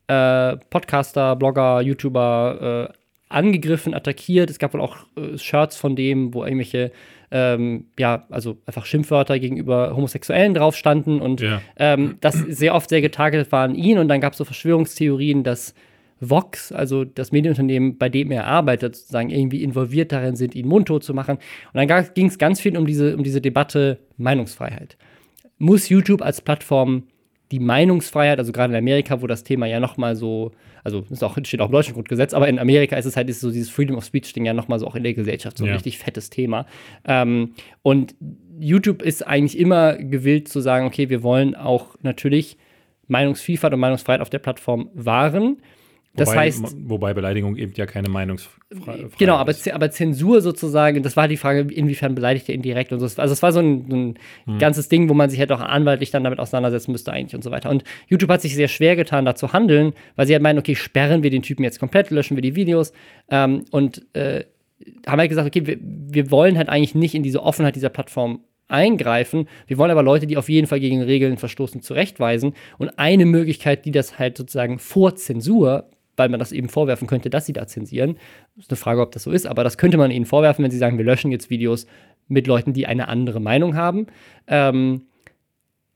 äh, 0.08 0.56
Podcaster, 0.70 1.36
Blogger, 1.36 1.80
YouTuber 1.82 2.90
äh, 2.90 2.98
angegriffen, 3.28 3.94
attackiert. 3.94 4.50
Es 4.50 4.58
gab 4.58 4.74
wohl 4.74 4.80
auch 4.80 4.96
äh, 5.16 5.36
Shirts 5.38 5.76
von 5.76 5.94
dem, 5.96 6.32
wo 6.34 6.44
irgendwelche, 6.44 6.90
ähm, 7.30 7.84
ja, 7.98 8.24
also 8.30 8.56
einfach 8.66 8.86
Schimpfwörter 8.86 9.38
gegenüber 9.38 9.94
Homosexuellen 9.94 10.54
drauf 10.54 10.74
standen 10.76 11.20
und 11.20 11.40
Ja. 11.42 11.60
ähm, 11.76 12.16
das 12.22 12.34
sehr 12.34 12.74
oft 12.74 12.88
sehr 12.88 13.02
getargetet 13.02 13.52
war 13.52 13.64
an 13.64 13.74
ihn. 13.74 13.98
Und 13.98 14.08
dann 14.08 14.20
gab 14.20 14.32
es 14.32 14.38
so 14.38 14.44
Verschwörungstheorien, 14.44 15.44
dass 15.44 15.74
Vox, 16.20 16.72
also 16.72 17.04
das 17.04 17.30
Medienunternehmen, 17.30 17.96
bei 17.98 18.08
dem 18.08 18.30
er 18.32 18.46
arbeitet, 18.46 18.96
sozusagen 18.96 19.30
irgendwie 19.30 19.62
involviert 19.62 20.10
darin 20.10 20.34
sind, 20.34 20.54
ihn 20.54 20.66
mundtot 20.66 21.04
zu 21.04 21.14
machen. 21.14 21.36
Und 21.36 21.88
dann 21.88 22.04
ging 22.14 22.26
es 22.26 22.38
ganz 22.38 22.60
viel 22.60 22.76
um 22.76 22.86
diese, 22.86 23.14
um 23.14 23.22
diese 23.22 23.40
Debatte 23.40 23.98
Meinungsfreiheit. 24.16 24.96
Muss 25.58 25.88
YouTube 25.90 26.22
als 26.22 26.40
Plattform 26.40 27.04
die 27.50 27.60
Meinungsfreiheit, 27.60 28.38
also 28.38 28.52
gerade 28.52 28.72
in 28.72 28.78
Amerika, 28.78 29.22
wo 29.22 29.26
das 29.26 29.42
Thema 29.44 29.66
ja 29.66 29.80
noch 29.80 29.96
mal 29.96 30.16
so, 30.16 30.52
also 30.84 31.04
ist 31.10 31.24
auch, 31.24 31.36
steht 31.44 31.60
auch 31.60 31.66
im 31.66 31.72
deutschen 31.72 31.94
Grundgesetz, 31.94 32.34
aber 32.34 32.48
in 32.48 32.58
Amerika 32.58 32.96
ist 32.96 33.06
es 33.06 33.16
halt 33.16 33.28
ist 33.30 33.40
so 33.40 33.50
dieses 33.50 33.70
Freedom 33.70 33.96
of 33.96 34.04
Speech-Ding 34.04 34.44
ja 34.44 34.52
noch 34.52 34.68
mal 34.68 34.78
so 34.78 34.86
auch 34.86 34.94
in 34.94 35.02
der 35.02 35.14
Gesellschaft 35.14 35.56
so 35.58 35.64
ein 35.64 35.68
Ja. 35.68 35.74
richtig 35.74 35.98
fettes 35.98 36.28
Thema. 36.30 36.66
Ähm, 37.06 37.52
und 37.82 38.14
YouTube 38.60 39.02
ist 39.02 39.26
eigentlich 39.26 39.58
immer 39.58 39.96
gewillt 39.96 40.48
zu 40.48 40.60
sagen, 40.60 40.86
okay, 40.86 41.08
wir 41.08 41.22
wollen 41.22 41.54
auch 41.54 41.96
natürlich 42.02 42.56
Meinungsvielfalt 43.06 43.72
und 43.72 43.80
Meinungsfreiheit 43.80 44.20
auf 44.20 44.30
der 44.30 44.40
Plattform 44.40 44.90
wahren. 44.94 45.58
Das 46.18 46.28
wobei, 46.28 46.38
heißt, 46.40 46.74
Wobei 46.84 47.14
Beleidigung 47.14 47.56
eben 47.56 47.72
ja 47.76 47.86
keine 47.86 48.08
Meinungsfreiheit 48.08 49.16
Genau, 49.18 49.36
aber, 49.36 49.54
Z- 49.54 49.72
aber 49.74 49.90
Zensur 49.90 50.40
sozusagen, 50.42 51.02
das 51.02 51.16
war 51.16 51.28
die 51.28 51.36
Frage, 51.36 51.60
inwiefern 51.72 52.14
beleidigt 52.14 52.48
er 52.48 52.54
ihn 52.54 52.62
direkt 52.62 52.92
und 52.92 53.00
so. 53.00 53.04
Also 53.06 53.32
es 53.32 53.42
war 53.42 53.52
so 53.52 53.60
ein, 53.60 53.86
ein 53.90 54.14
Hm. 54.44 54.58
ganzes 54.58 54.88
Ding, 54.88 55.08
wo 55.08 55.14
man 55.14 55.30
sich 55.30 55.40
halt 55.40 55.50
auch 55.52 55.60
anwaltlich 55.60 56.10
dann 56.10 56.24
damit 56.24 56.38
auseinandersetzen 56.38 56.92
müsste 56.92 57.12
eigentlich 57.12 57.34
und 57.34 57.42
so 57.42 57.50
weiter. 57.50 57.70
Und 57.70 57.84
YouTube 58.08 58.30
hat 58.30 58.42
sich 58.42 58.54
sehr 58.54 58.68
schwer 58.68 58.96
getan, 58.96 59.24
da 59.24 59.34
zu 59.34 59.52
handeln, 59.52 59.92
weil 60.16 60.26
sie 60.26 60.34
halt 60.34 60.42
meinen, 60.42 60.58
okay, 60.58 60.74
sperren 60.74 61.22
wir 61.22 61.30
den 61.30 61.42
Typen 61.42 61.62
jetzt 61.64 61.78
komplett, 61.78 62.10
löschen 62.10 62.36
wir 62.36 62.42
die 62.42 62.54
Videos 62.56 62.92
ähm, 63.30 63.64
und 63.70 64.04
äh, 64.14 64.44
haben 65.06 65.18
halt 65.20 65.28
gesagt, 65.30 65.46
okay, 65.46 65.66
wir, 65.66 65.78
wir 65.80 66.30
wollen 66.30 66.56
halt 66.58 66.68
eigentlich 66.68 66.94
nicht 66.94 67.14
in 67.14 67.22
diese 67.22 67.42
Offenheit 67.42 67.74
dieser 67.76 67.88
Plattform 67.88 68.40
eingreifen. 68.68 69.48
Wir 69.66 69.78
wollen 69.78 69.90
aber 69.90 70.02
Leute, 70.02 70.26
die 70.26 70.36
auf 70.36 70.48
jeden 70.50 70.66
Fall 70.66 70.78
gegen 70.78 71.00
Regeln 71.02 71.38
verstoßen, 71.38 71.80
zurechtweisen. 71.80 72.52
Und 72.76 72.98
eine 72.98 73.24
Möglichkeit, 73.24 73.86
die 73.86 73.90
das 73.92 74.18
halt 74.18 74.36
sozusagen 74.36 74.78
vor 74.78 75.16
Zensur, 75.16 75.88
weil 76.18 76.28
man 76.28 76.38
das 76.38 76.52
eben 76.52 76.68
vorwerfen 76.68 77.06
könnte, 77.08 77.30
dass 77.30 77.46
sie 77.46 77.52
da 77.52 77.66
zensieren, 77.66 78.18
ist 78.56 78.70
eine 78.70 78.76
Frage, 78.76 79.00
ob 79.00 79.12
das 79.12 79.22
so 79.22 79.30
ist, 79.30 79.46
aber 79.46 79.64
das 79.64 79.78
könnte 79.78 79.96
man 79.98 80.10
ihnen 80.10 80.26
vorwerfen, 80.26 80.62
wenn 80.64 80.70
sie 80.70 80.78
sagen, 80.78 80.98
wir 80.98 81.04
löschen 81.04 81.30
jetzt 81.30 81.50
Videos 81.50 81.86
mit 82.28 82.46
Leuten, 82.46 82.72
die 82.72 82.86
eine 82.86 83.08
andere 83.08 83.40
Meinung 83.40 83.74
haben. 83.76 84.06
Ähm, 84.46 85.02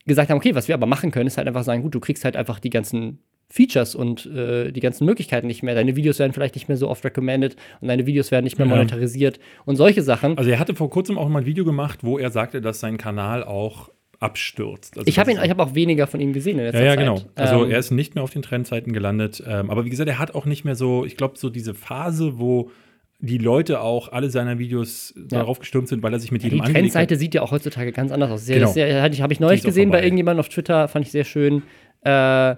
gesagt 0.06 0.30
haben, 0.30 0.38
okay, 0.38 0.54
was 0.54 0.66
wir 0.68 0.74
aber 0.74 0.86
machen 0.86 1.10
können, 1.10 1.26
ist 1.26 1.36
halt 1.38 1.46
einfach 1.46 1.62
sagen, 1.62 1.82
gut, 1.82 1.94
du 1.94 2.00
kriegst 2.00 2.24
halt 2.24 2.36
einfach 2.36 2.58
die 2.58 2.70
ganzen 2.70 3.18
Features 3.48 3.94
und 3.94 4.26
äh, 4.26 4.72
die 4.72 4.80
ganzen 4.80 5.04
Möglichkeiten 5.04 5.46
nicht 5.46 5.62
mehr. 5.62 5.74
Deine 5.74 5.94
Videos 5.94 6.18
werden 6.18 6.32
vielleicht 6.32 6.54
nicht 6.54 6.68
mehr 6.68 6.76
so 6.78 6.88
oft 6.88 7.04
recommended 7.04 7.54
und 7.80 7.88
deine 7.88 8.06
Videos 8.06 8.30
werden 8.30 8.44
nicht 8.44 8.58
mehr 8.58 8.66
Ja. 8.66 8.74
monetarisiert 8.74 9.38
und 9.66 9.76
solche 9.76 10.02
Sachen. 10.02 10.38
Also 10.38 10.50
er 10.50 10.58
hatte 10.58 10.74
vor 10.74 10.88
kurzem 10.90 11.18
auch 11.18 11.28
mal 11.28 11.40
ein 11.40 11.46
Video 11.46 11.64
gemacht, 11.64 12.00
wo 12.02 12.18
er 12.18 12.30
sagte, 12.30 12.60
dass 12.62 12.80
sein 12.80 12.96
Kanal 12.96 13.44
auch 13.44 13.90
abstürzt. 14.22 14.96
Also 14.96 15.06
ich 15.08 15.18
habe 15.18 15.32
habe 15.36 15.62
auch 15.62 15.74
weniger 15.74 16.06
von 16.06 16.20
ihm 16.20 16.32
gesehen 16.32 16.58
in 16.58 16.64
Ja, 16.64 16.70
letzter 16.70 16.84
ja, 16.84 16.90
Zeit. 16.92 16.98
genau. 17.00 17.20
Also 17.34 17.64
Ähm, 17.64 17.70
er 17.70 17.78
ist 17.78 17.90
nicht 17.90 18.14
mehr 18.14 18.24
auf 18.24 18.30
den 18.30 18.42
Trendseiten 18.42 18.92
gelandet. 18.92 19.42
Ähm, 19.46 19.70
aber 19.70 19.84
wie 19.84 19.90
gesagt, 19.90 20.08
er 20.08 20.18
hat 20.18 20.34
auch 20.34 20.46
nicht 20.46 20.64
mehr 20.64 20.74
so, 20.76 21.04
ich 21.04 21.16
glaube, 21.16 21.38
so 21.38 21.50
diese 21.50 21.74
Phase, 21.74 22.38
wo 22.38 22.70
die 23.18 23.38
Leute 23.38 23.80
auch 23.80 24.10
alle 24.10 24.30
seiner 24.30 24.58
Videos 24.58 25.14
darauf 25.28 25.58
gestürmt 25.60 25.86
sind, 25.88 26.02
weil 26.02 26.12
er 26.12 26.18
sich 26.18 26.32
mit 26.32 26.42
jedem 26.42 26.62
die. 26.64 26.72
Trendseite 26.72 27.16
sieht 27.16 27.34
ja 27.34 27.42
auch 27.42 27.52
heutzutage 27.52 27.92
ganz 27.92 28.10
anders 28.10 28.30
aus. 28.30 28.46
Genau. 28.46 28.74
habe 28.74 29.32
ich 29.32 29.40
neulich 29.40 29.62
gesehen 29.62 29.90
bei 29.90 30.02
irgendjemandem 30.02 30.40
auf 30.40 30.48
Twitter, 30.48 30.88
fand 30.88 31.04
ich 31.06 31.12
sehr 31.12 31.24
schön. 31.24 31.62
Äh, 32.02 32.56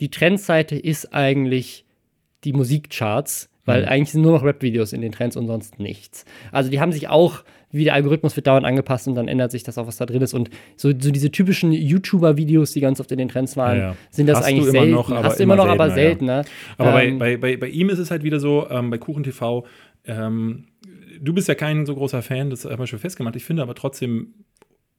die 0.00 0.10
Trendseite 0.10 0.76
ist 0.76 1.12
eigentlich 1.14 1.84
die 2.44 2.52
Musikcharts, 2.52 3.50
weil 3.64 3.82
Mhm. 3.82 3.88
eigentlich 3.88 4.12
sind 4.12 4.22
nur 4.22 4.32
noch 4.32 4.44
Rap-Videos 4.44 4.92
in 4.92 5.00
den 5.00 5.12
Trends 5.12 5.36
und 5.36 5.46
sonst 5.48 5.78
nichts. 5.78 6.24
Also 6.52 6.70
die 6.70 6.80
haben 6.80 6.92
sich 6.92 7.08
auch, 7.08 7.42
wie 7.70 7.84
der 7.84 7.94
Algorithmus 7.94 8.36
wird 8.36 8.46
dauernd 8.46 8.64
angepasst 8.64 9.08
und 9.08 9.14
dann 9.14 9.28
ändert 9.28 9.50
sich 9.50 9.62
das 9.62 9.76
auch, 9.78 9.86
was 9.86 9.96
da 9.96 10.06
drin 10.06 10.22
ist. 10.22 10.34
Und 10.34 10.50
so, 10.76 10.90
so 10.90 11.10
diese 11.10 11.30
typischen 11.30 11.72
YouTuber-Videos, 11.72 12.72
die 12.72 12.80
ganz 12.80 13.00
oft 13.00 13.10
in 13.12 13.18
den 13.18 13.28
Trends 13.28 13.56
waren, 13.56 13.78
Ja, 13.78 13.96
sind 14.10 14.28
das 14.28 14.42
eigentlich 14.44 14.68
immer 14.68 14.72
selten. 14.72 14.90
noch, 14.92 15.10
Hast 15.10 15.38
du 15.38 15.42
immer 15.42 15.56
noch, 15.56 15.66
aber 15.68 15.90
seltener. 15.90 16.44
Aber 16.78 17.02
Ähm, 17.02 17.18
bei, 17.18 17.36
bei, 17.36 17.56
bei, 17.56 17.68
ihm 17.68 17.90
ist 17.90 17.98
es 17.98 18.10
halt 18.10 18.22
wieder 18.22 18.40
so, 18.40 18.68
ähm, 18.70 18.90
bei 18.90 18.98
Kuchen 18.98 19.24
TV, 19.24 19.66
ähm, 20.04 20.66
du 21.20 21.32
bist 21.32 21.48
ja 21.48 21.54
kein 21.54 21.86
so 21.86 21.94
großer 21.94 22.22
Fan, 22.22 22.50
das 22.50 22.64
haben 22.64 22.78
wir 22.78 22.86
schon 22.86 22.98
festgemacht. 22.98 23.36
Ich 23.36 23.44
finde 23.44 23.62
aber 23.62 23.74
trotzdem, 23.74 24.34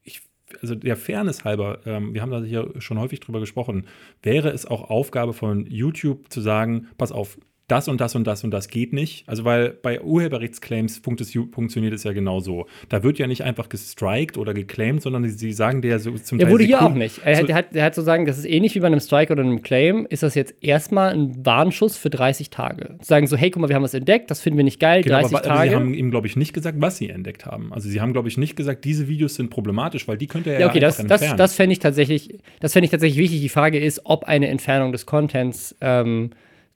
ich, 0.03 0.21
also 0.61 0.75
der 0.75 0.97
Fairness 0.97 1.45
halber, 1.45 1.79
ähm, 1.85 2.13
wir 2.13 2.21
haben 2.21 2.31
da 2.31 2.41
hier 2.41 2.73
schon 2.79 2.99
häufig 2.99 3.19
drüber 3.21 3.39
gesprochen, 3.39 3.87
wäre 4.21 4.49
es 4.49 4.65
auch 4.65 4.89
Aufgabe 4.89 5.33
von 5.33 5.65
YouTube 5.67 6.31
zu 6.31 6.41
sagen, 6.41 6.87
pass 6.97 7.11
auf, 7.11 7.37
das 7.67 7.89
und 7.89 7.99
das 7.99 8.15
und 8.15 8.25
das 8.25 8.45
und 8.45 8.51
das 8.51 8.69
geht 8.69 8.93
nicht. 8.93 9.27
Also, 9.27 9.43
weil 9.43 9.71
bei 9.71 10.01
Urheberrechtsclaims 10.01 10.99
funktioniert 10.99 11.93
es 11.93 12.05
ja 12.05 12.13
genau 12.13 12.39
so. 12.39 12.65
Da 12.87 13.03
wird 13.03 13.19
ja 13.19 13.27
nicht 13.27 13.43
einfach 13.43 13.67
gestrikt 13.67 14.37
oder 14.37 14.53
geclaimed, 14.53 15.01
sondern 15.01 15.27
sie, 15.27 15.51
sagen 15.51 15.81
der 15.81 15.99
so 15.99 16.11
zum 16.13 16.37
Der 16.37 16.49
wurde 16.49 16.63
hier 16.63 16.81
auch 16.81 16.93
nicht. 16.93 17.19
Er, 17.25 17.35
So- 17.35 17.45
der, 17.45 17.55
hat, 17.55 17.75
der 17.75 17.83
hat 17.83 17.93
so 17.93 18.01
sagen, 18.01 18.25
das 18.25 18.37
ist 18.37 18.45
ähnlich 18.45 18.73
wie 18.75 18.79
bei 18.79 18.87
einem 18.87 19.01
Strike 19.01 19.33
oder 19.33 19.43
einem 19.43 19.61
Claim, 19.63 20.07
ist 20.09 20.23
das 20.23 20.33
jetzt 20.35 20.55
erstmal 20.61 21.13
ein 21.13 21.45
Warnschuss 21.45 21.97
für 21.97 22.09
30 22.09 22.49
Tage. 22.49 22.95
Zu 23.01 23.05
Sagen 23.07 23.27
so, 23.27 23.35
hey, 23.35 23.51
guck 23.51 23.61
mal, 23.61 23.67
wir 23.67 23.75
haben 23.75 23.83
was 23.83 23.93
entdeckt, 23.93 24.31
das 24.31 24.39
finden 24.39 24.55
wir 24.57 24.63
nicht 24.63 24.79
geil, 24.79 25.01
Genau, 25.03 25.19
30 25.19 25.35
aber, 25.37 25.45
Tage. 25.45 25.69
sie 25.69 25.75
haben 25.75 25.93
ihm, 25.93 26.09
glaube 26.09 26.27
ich, 26.27 26.37
nicht 26.37 26.53
gesagt, 26.53 26.79
was 26.79 26.97
sie 26.97 27.09
entdeckt 27.09 27.45
haben. 27.45 27.73
Also 27.73 27.89
sie 27.89 27.99
haben, 27.99 28.13
glaube 28.13 28.29
ich, 28.29 28.37
nicht 28.37 28.55
gesagt, 28.55 28.85
diese 28.85 29.09
Videos 29.09 29.35
sind 29.35 29.49
problematisch, 29.49 30.07
weil 30.07 30.17
die 30.17 30.27
könnte 30.27 30.51
er 30.51 30.61
ja, 30.61 30.67
okay, 30.67 30.77
ja 30.79 30.87
das, 30.87 30.99
einfach 30.99 31.09
das, 31.09 31.21
entfernen. 31.21 31.37
das 31.37 31.53
fände 31.55 31.73
ich 31.73 31.79
tatsächlich, 31.79 32.37
das 32.61 32.71
fände 32.71 32.85
ich 32.85 32.91
tatsächlich 32.91 33.19
wichtig. 33.19 33.41
Die 33.41 33.49
Frage 33.49 33.77
ist, 33.77 34.01
ob 34.05 34.23
eine 34.23 34.47
Entfernung 34.47 34.93
des 34.93 35.05
Contents 35.05 35.75
ähm, 35.81 36.29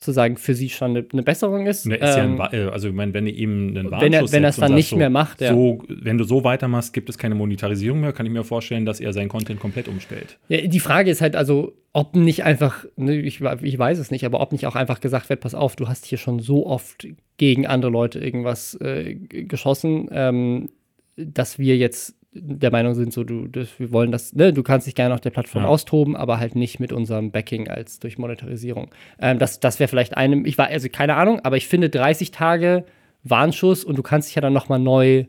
sozusagen 0.04 0.36
für 0.36 0.56
sie 0.56 0.70
schon 0.70 0.98
eine, 0.98 1.06
eine 1.14 1.22
Besserung 1.22 1.68
ist. 1.68 1.86
Ne, 1.86 1.96
ist 1.96 2.18
ähm, 2.18 2.38
ja 2.38 2.46
ein, 2.50 2.70
also 2.70 2.88
ich 2.88 2.94
meine, 2.94 3.14
wenn 3.14 3.26
du 3.26 3.32
ihm 3.32 3.78
einen 3.78 3.92
Warnschuss 3.92 4.02
wenn 4.02 4.14
er, 4.14 4.32
wenn 4.32 4.44
er 4.44 4.50
es 4.50 4.56
dann 4.56 4.74
nicht 4.74 4.90
so, 4.90 4.96
mehr 4.96 5.12
macht, 5.12 5.42
ja. 5.42 5.54
so, 5.54 5.84
wenn 5.88 6.18
du 6.18 6.24
so 6.24 6.44
weitermachst, 6.44 6.92
gibt 6.92 7.08
es 7.08 7.20
keine 7.20 7.36
Monetarisierung 7.36 8.02
mehr, 8.02 8.12
kann 8.12 8.26
ich 8.26 8.32
mir 8.32 8.44
vorstellen, 8.44 8.84
dass 8.84 9.00
er 9.00 9.14
seinen 9.14 9.30
Content 9.30 9.60
komplett 9.60 9.88
umstellt. 9.88 10.40
Ja, 10.50 10.62
die 10.62 10.80
Frage 10.80 11.12
ist 11.12 11.22
halt 11.22 11.36
also, 11.36 11.74
ob 11.94 12.16
nicht 12.16 12.44
einfach, 12.44 12.86
ne, 12.96 13.16
ich, 13.22 13.42
ich 13.42 13.78
weiß 13.78 14.00
es 14.00 14.10
nicht, 14.10 14.26
aber 14.26 14.42
ob 14.42 14.54
nicht 14.54 14.66
auch 14.66 14.76
einfach 14.76 15.02
gesagt 15.02 15.30
wird, 15.30 15.40
pass 15.40 15.54
auf, 15.54 15.76
du 15.76 15.88
hast 15.88 16.08
hier 16.08 16.18
schon 16.18 16.40
so 16.40 16.66
oft 16.66 17.08
gegen 17.38 17.68
andere 17.68 17.92
Leute 17.92 18.18
irgendwas 18.18 18.74
äh, 18.82 19.14
geschossen, 19.14 20.10
ähm, 20.12 20.70
dass 21.16 21.60
wir 21.60 21.78
jetzt 21.78 22.16
der 22.34 22.72
Meinung 22.72 22.94
sind, 22.94 23.12
so 23.12 23.24
du, 23.24 23.48
das, 23.48 23.68
wir 23.78 23.92
wollen 23.92 24.12
das, 24.12 24.34
ne, 24.34 24.54
du 24.54 24.64
kannst 24.64 24.88
dich 24.88 24.96
gerne 24.96 25.14
auf 25.14 25.22
der 25.22 25.32
Plattform 25.32 25.64
ja. 25.64 25.70
austoben, 25.70 26.16
aber 26.16 26.40
halt 26.40 26.56
nicht 26.56 26.80
mit 26.80 26.94
unserem 26.94 27.32
Backing 27.32 27.68
als 27.68 28.00
durch 28.00 28.18
Monetarisierung. 28.18 28.90
Ähm, 29.20 29.38
das 29.38 29.60
das 29.60 29.80
wäre 29.80 29.90
vielleicht 29.90 30.16
einem, 30.16 30.46
ich 30.46 30.58
war, 30.58 30.68
also 30.68 30.88
keine 30.90 31.16
Ahnung, 31.16 31.42
aber 31.44 31.58
ich 31.58 31.68
finde 31.68 31.90
30 31.90 32.32
Tage 32.32 32.86
Warnschuss 33.24 33.84
und 33.84 33.98
du 33.98 34.04
kannst 34.04 34.30
dich 34.30 34.36
ja 34.36 34.42
dann 34.42 34.54
nochmal 34.54 34.80
neu 34.80 35.26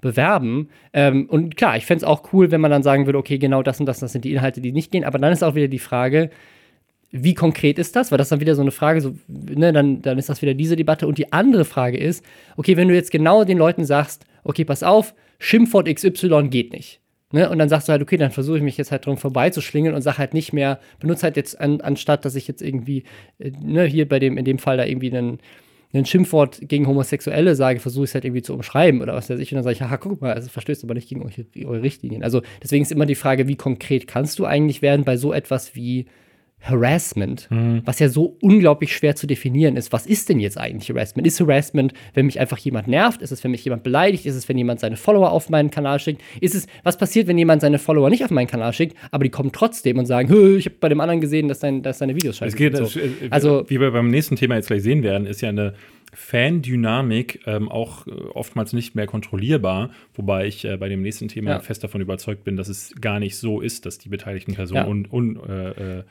bewerben. 0.00 0.68
Ähm, 0.92 1.26
und 1.28 1.56
klar, 1.56 1.76
ich 1.76 1.84
fände 1.84 2.04
es 2.04 2.08
auch 2.08 2.32
cool, 2.32 2.50
wenn 2.50 2.60
man 2.60 2.70
dann 2.70 2.82
sagen 2.82 3.06
würde, 3.06 3.18
okay, 3.18 3.38
genau 3.38 3.62
das 3.62 3.78
und 3.80 3.86
das, 3.86 3.98
das 3.98 4.12
sind 4.12 4.24
die 4.24 4.32
Inhalte, 4.32 4.60
die 4.60 4.72
nicht 4.72 4.90
gehen, 4.92 5.04
aber 5.04 5.18
dann 5.18 5.32
ist 5.32 5.44
auch 5.44 5.54
wieder 5.54 5.68
die 5.68 5.78
Frage, 5.78 6.30
wie 7.10 7.34
konkret 7.34 7.78
ist 7.78 7.96
das? 7.96 8.10
Weil 8.10 8.18
das 8.18 8.30
dann 8.30 8.40
wieder 8.40 8.54
so 8.54 8.62
eine 8.62 8.72
Frage, 8.72 9.00
so, 9.00 9.14
ne, 9.28 9.72
dann, 9.72 10.02
dann 10.02 10.18
ist 10.18 10.28
das 10.28 10.42
wieder 10.42 10.54
diese 10.54 10.76
Debatte. 10.76 11.06
Und 11.06 11.18
die 11.18 11.32
andere 11.32 11.64
Frage 11.64 11.98
ist, 11.98 12.24
okay, 12.56 12.76
wenn 12.76 12.88
du 12.88 12.94
jetzt 12.94 13.10
genau 13.10 13.44
den 13.44 13.58
Leuten 13.58 13.84
sagst, 13.84 14.24
okay, 14.44 14.64
pass 14.64 14.82
auf, 14.82 15.14
Schimpfwort 15.38 15.92
XY 15.92 16.48
geht 16.48 16.72
nicht. 16.72 17.00
Ne? 17.32 17.50
Und 17.50 17.58
dann 17.58 17.68
sagst 17.68 17.88
du 17.88 17.92
halt, 17.92 18.02
okay, 18.02 18.16
dann 18.16 18.30
versuche 18.30 18.58
ich 18.58 18.62
mich 18.62 18.76
jetzt 18.76 18.92
halt 18.92 19.06
drum 19.06 19.16
vorbeizuschlingen 19.16 19.94
und 19.94 20.02
sag 20.02 20.18
halt 20.18 20.32
nicht 20.32 20.52
mehr, 20.52 20.78
benutze 21.00 21.24
halt 21.24 21.36
jetzt 21.36 21.60
an, 21.60 21.80
anstatt, 21.80 22.24
dass 22.24 22.36
ich 22.36 22.46
jetzt 22.46 22.62
irgendwie, 22.62 23.04
äh, 23.38 23.50
ne, 23.50 23.84
hier 23.84 24.08
bei 24.08 24.18
dem, 24.18 24.38
in 24.38 24.44
dem 24.44 24.58
Fall 24.58 24.76
da 24.76 24.84
irgendwie 24.84 25.10
einen, 25.10 25.38
ein 25.92 26.06
Schimpfwort 26.06 26.60
gegen 26.62 26.86
Homosexuelle 26.86 27.54
sage, 27.54 27.80
versuche 27.80 28.04
ich 28.04 28.10
es 28.10 28.14
halt 28.14 28.24
irgendwie 28.24 28.42
zu 28.42 28.54
umschreiben 28.54 29.00
oder 29.02 29.14
was 29.14 29.28
weiß 29.28 29.40
ich. 29.40 29.50
Und 29.50 29.56
dann 29.56 29.64
sage 29.64 29.74
ich, 29.74 29.82
haha, 29.82 29.96
guck 29.96 30.20
mal, 30.20 30.34
also 30.34 30.48
verstößt 30.48 30.84
aber 30.84 30.94
nicht 30.94 31.08
gegen 31.08 31.22
euch, 31.24 31.44
eure 31.64 31.82
Richtlinien. 31.82 32.22
Also 32.22 32.42
deswegen 32.62 32.82
ist 32.82 32.92
immer 32.92 33.06
die 33.06 33.14
Frage, 33.14 33.48
wie 33.48 33.56
konkret 33.56 34.06
kannst 34.06 34.38
du 34.38 34.44
eigentlich 34.44 34.82
werden 34.82 35.04
bei 35.04 35.16
so 35.16 35.32
etwas 35.32 35.74
wie 35.74 36.06
Harassment, 36.60 37.48
mhm. 37.50 37.82
was 37.84 37.98
ja 37.98 38.08
so 38.08 38.36
unglaublich 38.40 38.94
schwer 38.94 39.14
zu 39.14 39.26
definieren 39.26 39.76
ist. 39.76 39.92
Was 39.92 40.06
ist 40.06 40.28
denn 40.28 40.40
jetzt 40.40 40.58
eigentlich 40.58 40.88
Harassment? 40.90 41.26
Ist 41.26 41.40
Harassment, 41.40 41.92
wenn 42.14 42.26
mich 42.26 42.40
einfach 42.40 42.58
jemand 42.58 42.88
nervt? 42.88 43.22
Ist 43.22 43.30
es, 43.30 43.44
wenn 43.44 43.52
mich 43.52 43.64
jemand 43.64 43.82
beleidigt? 43.82 44.26
Ist 44.26 44.34
es, 44.34 44.48
wenn 44.48 44.58
jemand 44.58 44.80
seine 44.80 44.96
Follower 44.96 45.30
auf 45.30 45.48
meinen 45.48 45.70
Kanal 45.70 46.00
schickt? 46.00 46.22
Ist 46.40 46.54
es, 46.54 46.66
was 46.82 46.98
passiert, 46.98 47.28
wenn 47.28 47.38
jemand 47.38 47.62
seine 47.62 47.78
Follower 47.78 48.10
nicht 48.10 48.24
auf 48.24 48.30
meinen 48.30 48.48
Kanal 48.48 48.72
schickt, 48.72 48.96
aber 49.10 49.24
die 49.24 49.30
kommen 49.30 49.52
trotzdem 49.52 49.98
und 49.98 50.06
sagen, 50.06 50.28
ich 50.56 50.66
habe 50.66 50.76
bei 50.80 50.88
dem 50.88 51.00
anderen 51.00 51.20
gesehen, 51.20 51.48
dass, 51.48 51.60
dein, 51.60 51.82
dass 51.82 51.98
deine 51.98 52.16
Videos 52.16 52.38
scheiße 52.38 52.56
sind. 52.56 52.76
So. 52.76 53.00
Also, 53.30 53.64
wie 53.68 53.80
wir 53.80 53.90
beim 53.92 54.08
nächsten 54.08 54.36
Thema 54.36 54.56
jetzt 54.56 54.66
gleich 54.66 54.82
sehen 54.82 55.02
werden, 55.02 55.26
ist 55.26 55.42
ja 55.42 55.50
eine 55.50 55.74
Fan-Dynamik 56.12 57.40
ähm, 57.46 57.68
auch 57.68 58.06
äh, 58.06 58.10
oftmals 58.10 58.72
nicht 58.72 58.94
mehr 58.94 59.06
kontrollierbar, 59.06 59.90
wobei 60.14 60.46
ich 60.46 60.64
äh, 60.64 60.76
bei 60.76 60.88
dem 60.88 61.02
nächsten 61.02 61.28
Thema 61.28 61.50
ja. 61.50 61.60
fest 61.60 61.84
davon 61.84 62.00
überzeugt 62.00 62.44
bin, 62.44 62.56
dass 62.56 62.68
es 62.68 62.94
gar 63.00 63.18
nicht 63.18 63.36
so 63.36 63.60
ist, 63.60 63.86
dass 63.86 63.98
die 63.98 64.08
beteiligten 64.08 64.54
Personen 64.54 65.04
ja. 65.04 65.12
un, 65.12 65.36
un, 65.36 65.48
äh, 65.48 65.98
äh 65.98 66.04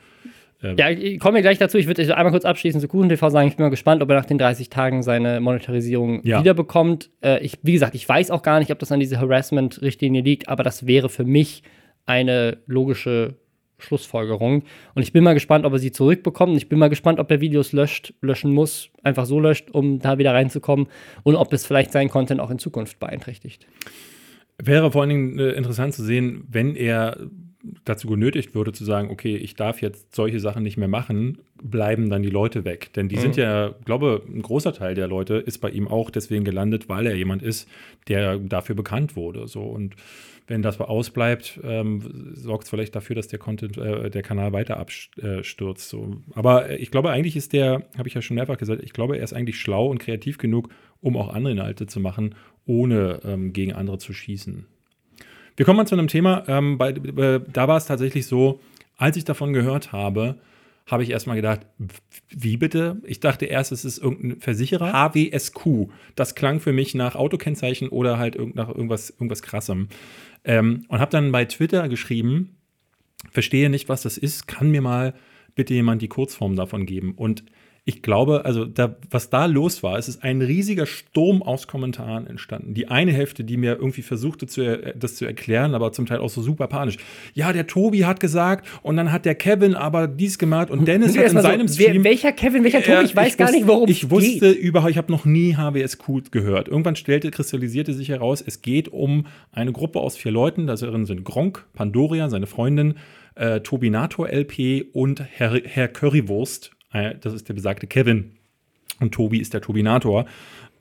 ähm. 0.62 0.76
Ja, 0.78 0.90
ich 0.90 1.18
komme 1.18 1.42
gleich 1.42 1.58
dazu. 1.58 1.76
Ich 1.76 1.86
würde 1.86 2.16
einmal 2.16 2.32
kurz 2.32 2.44
abschließend 2.44 2.80
zu 2.80 2.88
KuchenTV 2.88 3.28
sagen, 3.28 3.48
ich 3.48 3.56
bin 3.56 3.64
mal 3.64 3.70
gespannt, 3.70 4.02
ob 4.02 4.08
er 4.08 4.16
nach 4.16 4.24
den 4.24 4.38
30 4.38 4.70
Tagen 4.70 5.02
seine 5.02 5.40
Monetarisierung 5.40 6.20
ja. 6.24 6.40
wiederbekommt. 6.40 7.10
Äh, 7.22 7.44
ich, 7.44 7.58
wie 7.62 7.72
gesagt, 7.72 7.94
ich 7.94 8.08
weiß 8.08 8.30
auch 8.30 8.42
gar 8.42 8.58
nicht, 8.58 8.70
ob 8.70 8.78
das 8.78 8.90
an 8.90 9.00
diese 9.00 9.20
Harassment-Richtlinie 9.20 10.22
liegt, 10.22 10.48
aber 10.48 10.62
das 10.62 10.86
wäre 10.86 11.08
für 11.08 11.24
mich 11.24 11.62
eine 12.06 12.58
logische 12.66 13.34
Schlussfolgerung. 13.78 14.62
Und 14.94 15.02
ich 15.02 15.12
bin 15.12 15.24
mal 15.24 15.34
gespannt, 15.34 15.64
ob 15.64 15.72
er 15.72 15.78
sie 15.78 15.92
zurückbekommt. 15.92 16.56
Ich 16.56 16.68
bin 16.68 16.78
mal 16.78 16.88
gespannt, 16.88 17.20
ob 17.20 17.30
er 17.30 17.40
Videos 17.40 17.72
löscht, 17.72 18.14
löschen 18.20 18.52
muss, 18.52 18.90
einfach 19.02 19.26
so 19.26 19.38
löscht, 19.38 19.70
um 19.70 19.98
da 19.98 20.18
wieder 20.18 20.32
reinzukommen 20.32 20.86
und 21.22 21.36
ob 21.36 21.52
es 21.52 21.66
vielleicht 21.66 21.92
seinen 21.92 22.08
Content 22.08 22.40
auch 22.40 22.50
in 22.50 22.58
Zukunft 22.58 22.98
beeinträchtigt. 22.98 23.66
Wäre 24.58 24.90
vor 24.90 25.02
allen 25.02 25.10
Dingen 25.10 25.38
äh, 25.38 25.50
interessant 25.50 25.94
zu 25.94 26.02
sehen, 26.02 26.44
wenn 26.48 26.76
er 26.76 27.28
dazu 27.84 28.08
genötigt 28.08 28.54
würde 28.54 28.72
zu 28.72 28.84
sagen, 28.84 29.10
okay, 29.10 29.36
ich 29.36 29.54
darf 29.54 29.82
jetzt 29.82 30.14
solche 30.14 30.40
Sachen 30.40 30.62
nicht 30.62 30.76
mehr 30.76 30.88
machen, 30.88 31.38
bleiben 31.62 32.10
dann 32.10 32.22
die 32.22 32.30
Leute 32.30 32.64
weg. 32.64 32.92
Denn 32.94 33.08
die 33.08 33.16
mhm. 33.16 33.20
sind 33.20 33.36
ja, 33.36 33.74
glaube 33.84 34.22
ein 34.28 34.42
großer 34.42 34.72
Teil 34.72 34.94
der 34.94 35.08
Leute 35.08 35.34
ist 35.34 35.58
bei 35.58 35.70
ihm 35.70 35.88
auch 35.88 36.10
deswegen 36.10 36.44
gelandet, 36.44 36.88
weil 36.88 37.06
er 37.06 37.14
jemand 37.14 37.42
ist, 37.42 37.68
der 38.08 38.38
dafür 38.38 38.74
bekannt 38.74 39.16
wurde. 39.16 39.48
So 39.48 39.62
und 39.62 39.96
wenn 40.46 40.62
das 40.62 40.80
ausbleibt, 40.80 41.60
ähm, 41.64 42.32
sorgt 42.34 42.64
es 42.64 42.70
vielleicht 42.70 42.94
dafür, 42.94 43.16
dass 43.16 43.28
der 43.28 43.38
Content, 43.38 43.76
äh, 43.78 44.10
der 44.10 44.22
Kanal 44.22 44.52
weiter 44.52 44.76
abstürzt. 44.76 45.88
So. 45.88 46.18
Aber 46.34 46.70
ich 46.70 46.90
glaube, 46.90 47.10
eigentlich 47.10 47.36
ist 47.36 47.52
der, 47.52 47.82
habe 47.98 48.08
ich 48.08 48.14
ja 48.14 48.22
schon 48.22 48.36
mehrfach 48.36 48.58
gesagt, 48.58 48.82
ich 48.82 48.92
glaube, 48.92 49.16
er 49.16 49.24
ist 49.24 49.32
eigentlich 49.32 49.58
schlau 49.58 49.88
und 49.88 49.98
kreativ 49.98 50.38
genug, 50.38 50.68
um 51.00 51.16
auch 51.16 51.32
andere 51.34 51.52
Inhalte 51.52 51.86
zu 51.86 52.00
machen, 52.00 52.34
ohne 52.64 53.20
ähm, 53.24 53.52
gegen 53.52 53.72
andere 53.72 53.98
zu 53.98 54.12
schießen. 54.12 54.66
Wir 55.56 55.64
kommen 55.64 55.78
mal 55.78 55.86
zu 55.86 55.94
einem 55.94 56.08
Thema, 56.08 56.44
ähm, 56.48 56.78
bei, 56.78 56.90
äh, 56.90 57.40
da 57.52 57.66
war 57.66 57.78
es 57.78 57.86
tatsächlich 57.86 58.26
so, 58.26 58.60
als 58.96 59.16
ich 59.16 59.24
davon 59.24 59.52
gehört 59.52 59.92
habe, 59.92 60.36
habe 60.86 61.02
ich 61.02 61.10
erstmal 61.10 61.36
gedacht, 61.36 61.66
wie 62.28 62.56
bitte? 62.56 63.02
Ich 63.04 63.18
dachte 63.18 63.46
erst, 63.46 63.72
es 63.72 63.84
ist 63.84 63.98
irgendein 63.98 64.40
Versicherer. 64.40 64.92
HWSQ. 64.92 65.88
Das 66.14 66.36
klang 66.36 66.60
für 66.60 66.72
mich 66.72 66.94
nach 66.94 67.16
Autokennzeichen 67.16 67.88
oder 67.88 68.18
halt 68.18 68.38
nach 68.54 68.68
irgendwas, 68.68 69.10
irgendwas 69.10 69.42
krassem. 69.42 69.88
Ähm, 70.44 70.84
und 70.88 71.00
habe 71.00 71.10
dann 71.10 71.32
bei 71.32 71.44
Twitter 71.44 71.88
geschrieben, 71.88 72.56
verstehe 73.32 73.68
nicht, 73.68 73.88
was 73.88 74.02
das 74.02 74.16
ist, 74.16 74.46
kann 74.46 74.70
mir 74.70 74.80
mal 74.80 75.14
bitte 75.56 75.74
jemand 75.74 76.02
die 76.02 76.08
Kurzform 76.08 76.54
davon 76.54 76.86
geben. 76.86 77.14
Und 77.16 77.44
ich 77.88 78.02
glaube, 78.02 78.44
also 78.44 78.64
da, 78.64 78.96
was 79.10 79.30
da 79.30 79.46
los 79.46 79.84
war, 79.84 79.96
es 79.96 80.08
ist 80.08 80.24
ein 80.24 80.42
riesiger 80.42 80.86
Sturm 80.86 81.40
aus 81.40 81.68
Kommentaren 81.68 82.26
entstanden. 82.26 82.74
Die 82.74 82.88
eine 82.88 83.12
Hälfte, 83.12 83.44
die 83.44 83.56
mir 83.56 83.76
irgendwie 83.76 84.02
versuchte, 84.02 84.48
zu, 84.48 84.92
das 84.96 85.14
zu 85.14 85.24
erklären, 85.24 85.72
aber 85.72 85.92
zum 85.92 86.04
Teil 86.04 86.18
auch 86.18 86.28
so 86.28 86.42
super 86.42 86.66
panisch. 86.66 86.96
Ja, 87.32 87.52
der 87.52 87.68
Tobi 87.68 88.04
hat 88.04 88.18
gesagt 88.18 88.66
und 88.82 88.96
dann 88.96 89.12
hat 89.12 89.24
der 89.24 89.36
Kevin 89.36 89.76
aber 89.76 90.08
dies 90.08 90.36
gemacht 90.36 90.68
und 90.68 90.88
Dennis 90.88 91.16
hat 91.16 91.30
in 91.30 91.40
seinem 91.40 91.68
so, 91.68 91.80
Stream. 91.80 92.02
Welcher 92.02 92.32
Kevin, 92.32 92.64
welcher 92.64 92.82
Tobi? 92.82 93.04
Ich 93.04 93.14
weiß 93.14 93.28
ich 93.28 93.38
gar 93.38 93.46
wusste, 93.46 93.56
nicht, 93.56 93.68
worum 93.68 93.88
es 93.88 94.00
geht. 94.00 94.02
Ich 94.02 94.10
wusste 94.10 94.50
überhaupt, 94.50 94.90
ich 94.90 94.98
habe 94.98 95.12
noch 95.12 95.24
nie 95.24 95.54
HWSQ 95.54 96.32
gehört. 96.32 96.66
Irgendwann 96.66 96.96
stellte, 96.96 97.30
kristallisierte 97.30 97.94
sich 97.94 98.08
heraus, 98.08 98.42
es 98.44 98.62
geht 98.62 98.88
um 98.88 99.28
eine 99.52 99.70
Gruppe 99.70 100.00
aus 100.00 100.16
vier 100.16 100.32
Leuten. 100.32 100.66
Da 100.66 100.76
sind 100.76 101.22
Gronk, 101.22 101.64
Pandoria, 101.72 102.30
seine 102.30 102.48
Freundin, 102.48 102.94
äh, 103.36 103.60
Tobinator 103.60 104.28
LP 104.28 104.86
und 104.92 105.20
Herr, 105.20 105.60
Herr 105.62 105.86
Currywurst 105.86 106.75
äh, 106.96 107.18
das 107.20 107.34
ist 107.34 107.48
der 107.48 107.54
besagte 107.54 107.86
Kevin. 107.86 108.32
Und 109.00 109.12
Tobi 109.12 109.38
ist 109.38 109.54
der 109.54 109.60
Tobinator. 109.60 110.26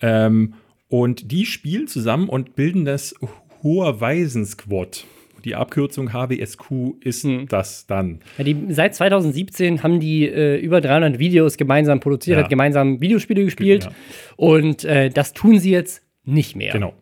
Ähm, 0.01 0.53
und 0.87 1.31
die 1.31 1.45
spielen 1.45 1.87
zusammen 1.87 2.29
und 2.29 2.55
bilden 2.55 2.85
das 2.85 3.15
Huawei-Squad. 3.63 5.05
Die 5.43 5.53
Abkürzung 5.53 6.11
HWSQ 6.11 6.95
ist 7.01 7.23
hm. 7.23 7.47
das 7.47 7.85
dann. 7.85 8.19
Ja, 8.37 8.43
die, 8.43 8.57
seit 8.69 8.95
2017 8.95 9.83
haben 9.83 9.99
die 9.99 10.27
äh, 10.27 10.57
über 10.57 10.81
300 10.81 11.19
Videos 11.19 11.57
gemeinsam 11.57 11.99
produziert, 11.99 12.39
ja. 12.39 12.47
gemeinsam 12.47 12.99
Videospiele 12.99 13.45
gespielt. 13.45 13.83
Ja. 13.85 13.91
Und 14.37 14.85
äh, 14.85 15.09
das 15.09 15.33
tun 15.33 15.59
sie 15.59 15.69
jetzt 15.69 16.03
nicht 16.23 16.55
mehr. 16.55 16.73
Genau. 16.73 16.93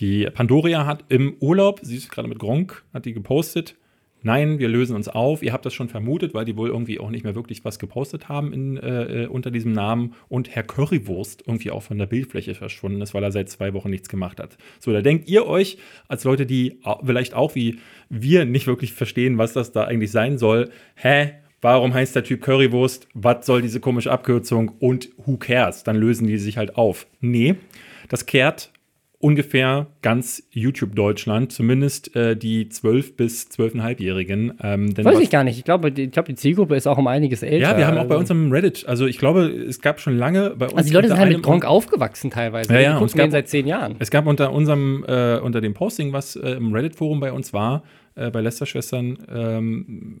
Die 0.00 0.26
Pandoria 0.32 0.84
hat 0.84 1.04
im 1.10 1.36
Urlaub, 1.38 1.80
sie 1.82 1.96
ist 1.96 2.10
gerade 2.10 2.26
mit 2.26 2.40
Gronk, 2.40 2.82
hat 2.92 3.04
die 3.04 3.12
gepostet, 3.12 3.76
nein, 4.22 4.58
wir 4.58 4.68
lösen 4.68 4.96
uns 4.96 5.08
auf. 5.08 5.42
Ihr 5.42 5.52
habt 5.52 5.66
das 5.66 5.74
schon 5.74 5.88
vermutet, 5.88 6.34
weil 6.34 6.44
die 6.44 6.56
wohl 6.56 6.68
irgendwie 6.68 6.98
auch 6.98 7.10
nicht 7.10 7.24
mehr 7.24 7.34
wirklich 7.34 7.64
was 7.64 7.78
gepostet 7.78 8.28
haben 8.28 8.52
in, 8.52 8.76
äh, 8.76 9.24
äh, 9.24 9.26
unter 9.26 9.50
diesem 9.50 9.72
Namen 9.72 10.14
und 10.28 10.54
Herr 10.54 10.62
Currywurst 10.62 11.44
irgendwie 11.46 11.70
auch 11.70 11.82
von 11.82 11.98
der 11.98 12.06
Bildfläche 12.06 12.54
verschwunden 12.54 13.00
ist, 13.00 13.14
weil 13.14 13.22
er 13.22 13.32
seit 13.32 13.48
zwei 13.48 13.72
Wochen 13.74 13.90
nichts 13.90 14.08
gemacht 14.08 14.40
hat. 14.40 14.56
So, 14.80 14.92
da 14.92 15.02
denkt 15.02 15.28
ihr 15.28 15.46
euch 15.46 15.78
als 16.08 16.24
Leute, 16.24 16.46
die 16.46 16.78
vielleicht 17.04 17.34
auch 17.34 17.54
wie 17.54 17.78
wir 18.08 18.44
nicht 18.44 18.66
wirklich 18.66 18.92
verstehen, 18.92 19.38
was 19.38 19.52
das 19.52 19.72
da 19.72 19.84
eigentlich 19.84 20.10
sein 20.10 20.38
soll, 20.38 20.70
hä? 20.96 21.32
Warum 21.64 21.94
heißt 21.94 22.16
der 22.16 22.24
Typ 22.24 22.42
Currywurst? 22.42 23.06
Was 23.14 23.46
soll 23.46 23.62
diese 23.62 23.78
komische 23.78 24.10
Abkürzung? 24.10 24.72
Und 24.80 25.10
who 25.16 25.36
cares? 25.36 25.84
Dann 25.84 25.94
lösen 25.94 26.26
die 26.26 26.36
sich 26.38 26.56
halt 26.56 26.76
auf. 26.76 27.06
Nee, 27.20 27.54
das 28.08 28.26
kehrt 28.26 28.71
ungefähr 29.22 29.86
ganz 30.02 30.42
YouTube-Deutschland, 30.50 31.52
zumindest 31.52 32.14
äh, 32.16 32.36
die 32.36 32.66
12- 32.66 33.14
bis 33.14 33.48
12,5-Jährigen. 33.50 34.54
Ähm, 34.60 34.96
Weiß 34.96 35.20
ich 35.20 35.30
gar 35.30 35.44
nicht. 35.44 35.58
Ich 35.58 35.64
glaube, 35.64 35.92
die, 35.92 36.02
ich 36.02 36.10
glaube, 36.10 36.26
die 36.26 36.34
Zielgruppe 36.34 36.74
ist 36.74 36.88
auch 36.88 36.98
um 36.98 37.06
einiges 37.06 37.44
älter. 37.44 37.70
Ja, 37.70 37.78
wir 37.78 37.86
haben 37.86 37.98
auch 37.98 38.08
bei 38.08 38.16
uns 38.16 38.30
im 38.30 38.50
Reddit, 38.50 38.84
also 38.88 39.06
ich 39.06 39.18
glaube, 39.18 39.42
es 39.42 39.80
gab 39.80 40.00
schon 40.00 40.18
lange 40.18 40.50
bei 40.50 40.66
uns. 40.66 40.74
Also 40.74 40.88
die 40.88 40.94
Leute 40.94 41.08
sind 41.08 41.18
halt 41.18 41.32
mit 41.32 41.42
Gronk 41.42 41.64
aufgewachsen 41.64 42.30
teilweise. 42.32 42.74
Ja, 42.74 42.80
ja, 42.80 42.92
die 42.94 42.98
gucken 42.98 43.16
gab, 43.16 43.30
seit 43.30 43.48
zehn 43.48 43.68
Jahren. 43.68 43.94
Es 44.00 44.10
gab 44.10 44.26
unter 44.26 44.52
unserem, 44.52 45.04
äh, 45.06 45.38
unter 45.38 45.60
dem 45.60 45.72
Posting, 45.72 46.12
was 46.12 46.34
äh, 46.34 46.50
im 46.50 46.72
Reddit-Forum 46.72 47.20
bei 47.20 47.32
uns 47.32 47.52
war, 47.52 47.84
äh, 48.16 48.28
bei 48.30 48.40
Lester-Schwestern 48.40 49.18
ähm, 49.32 50.20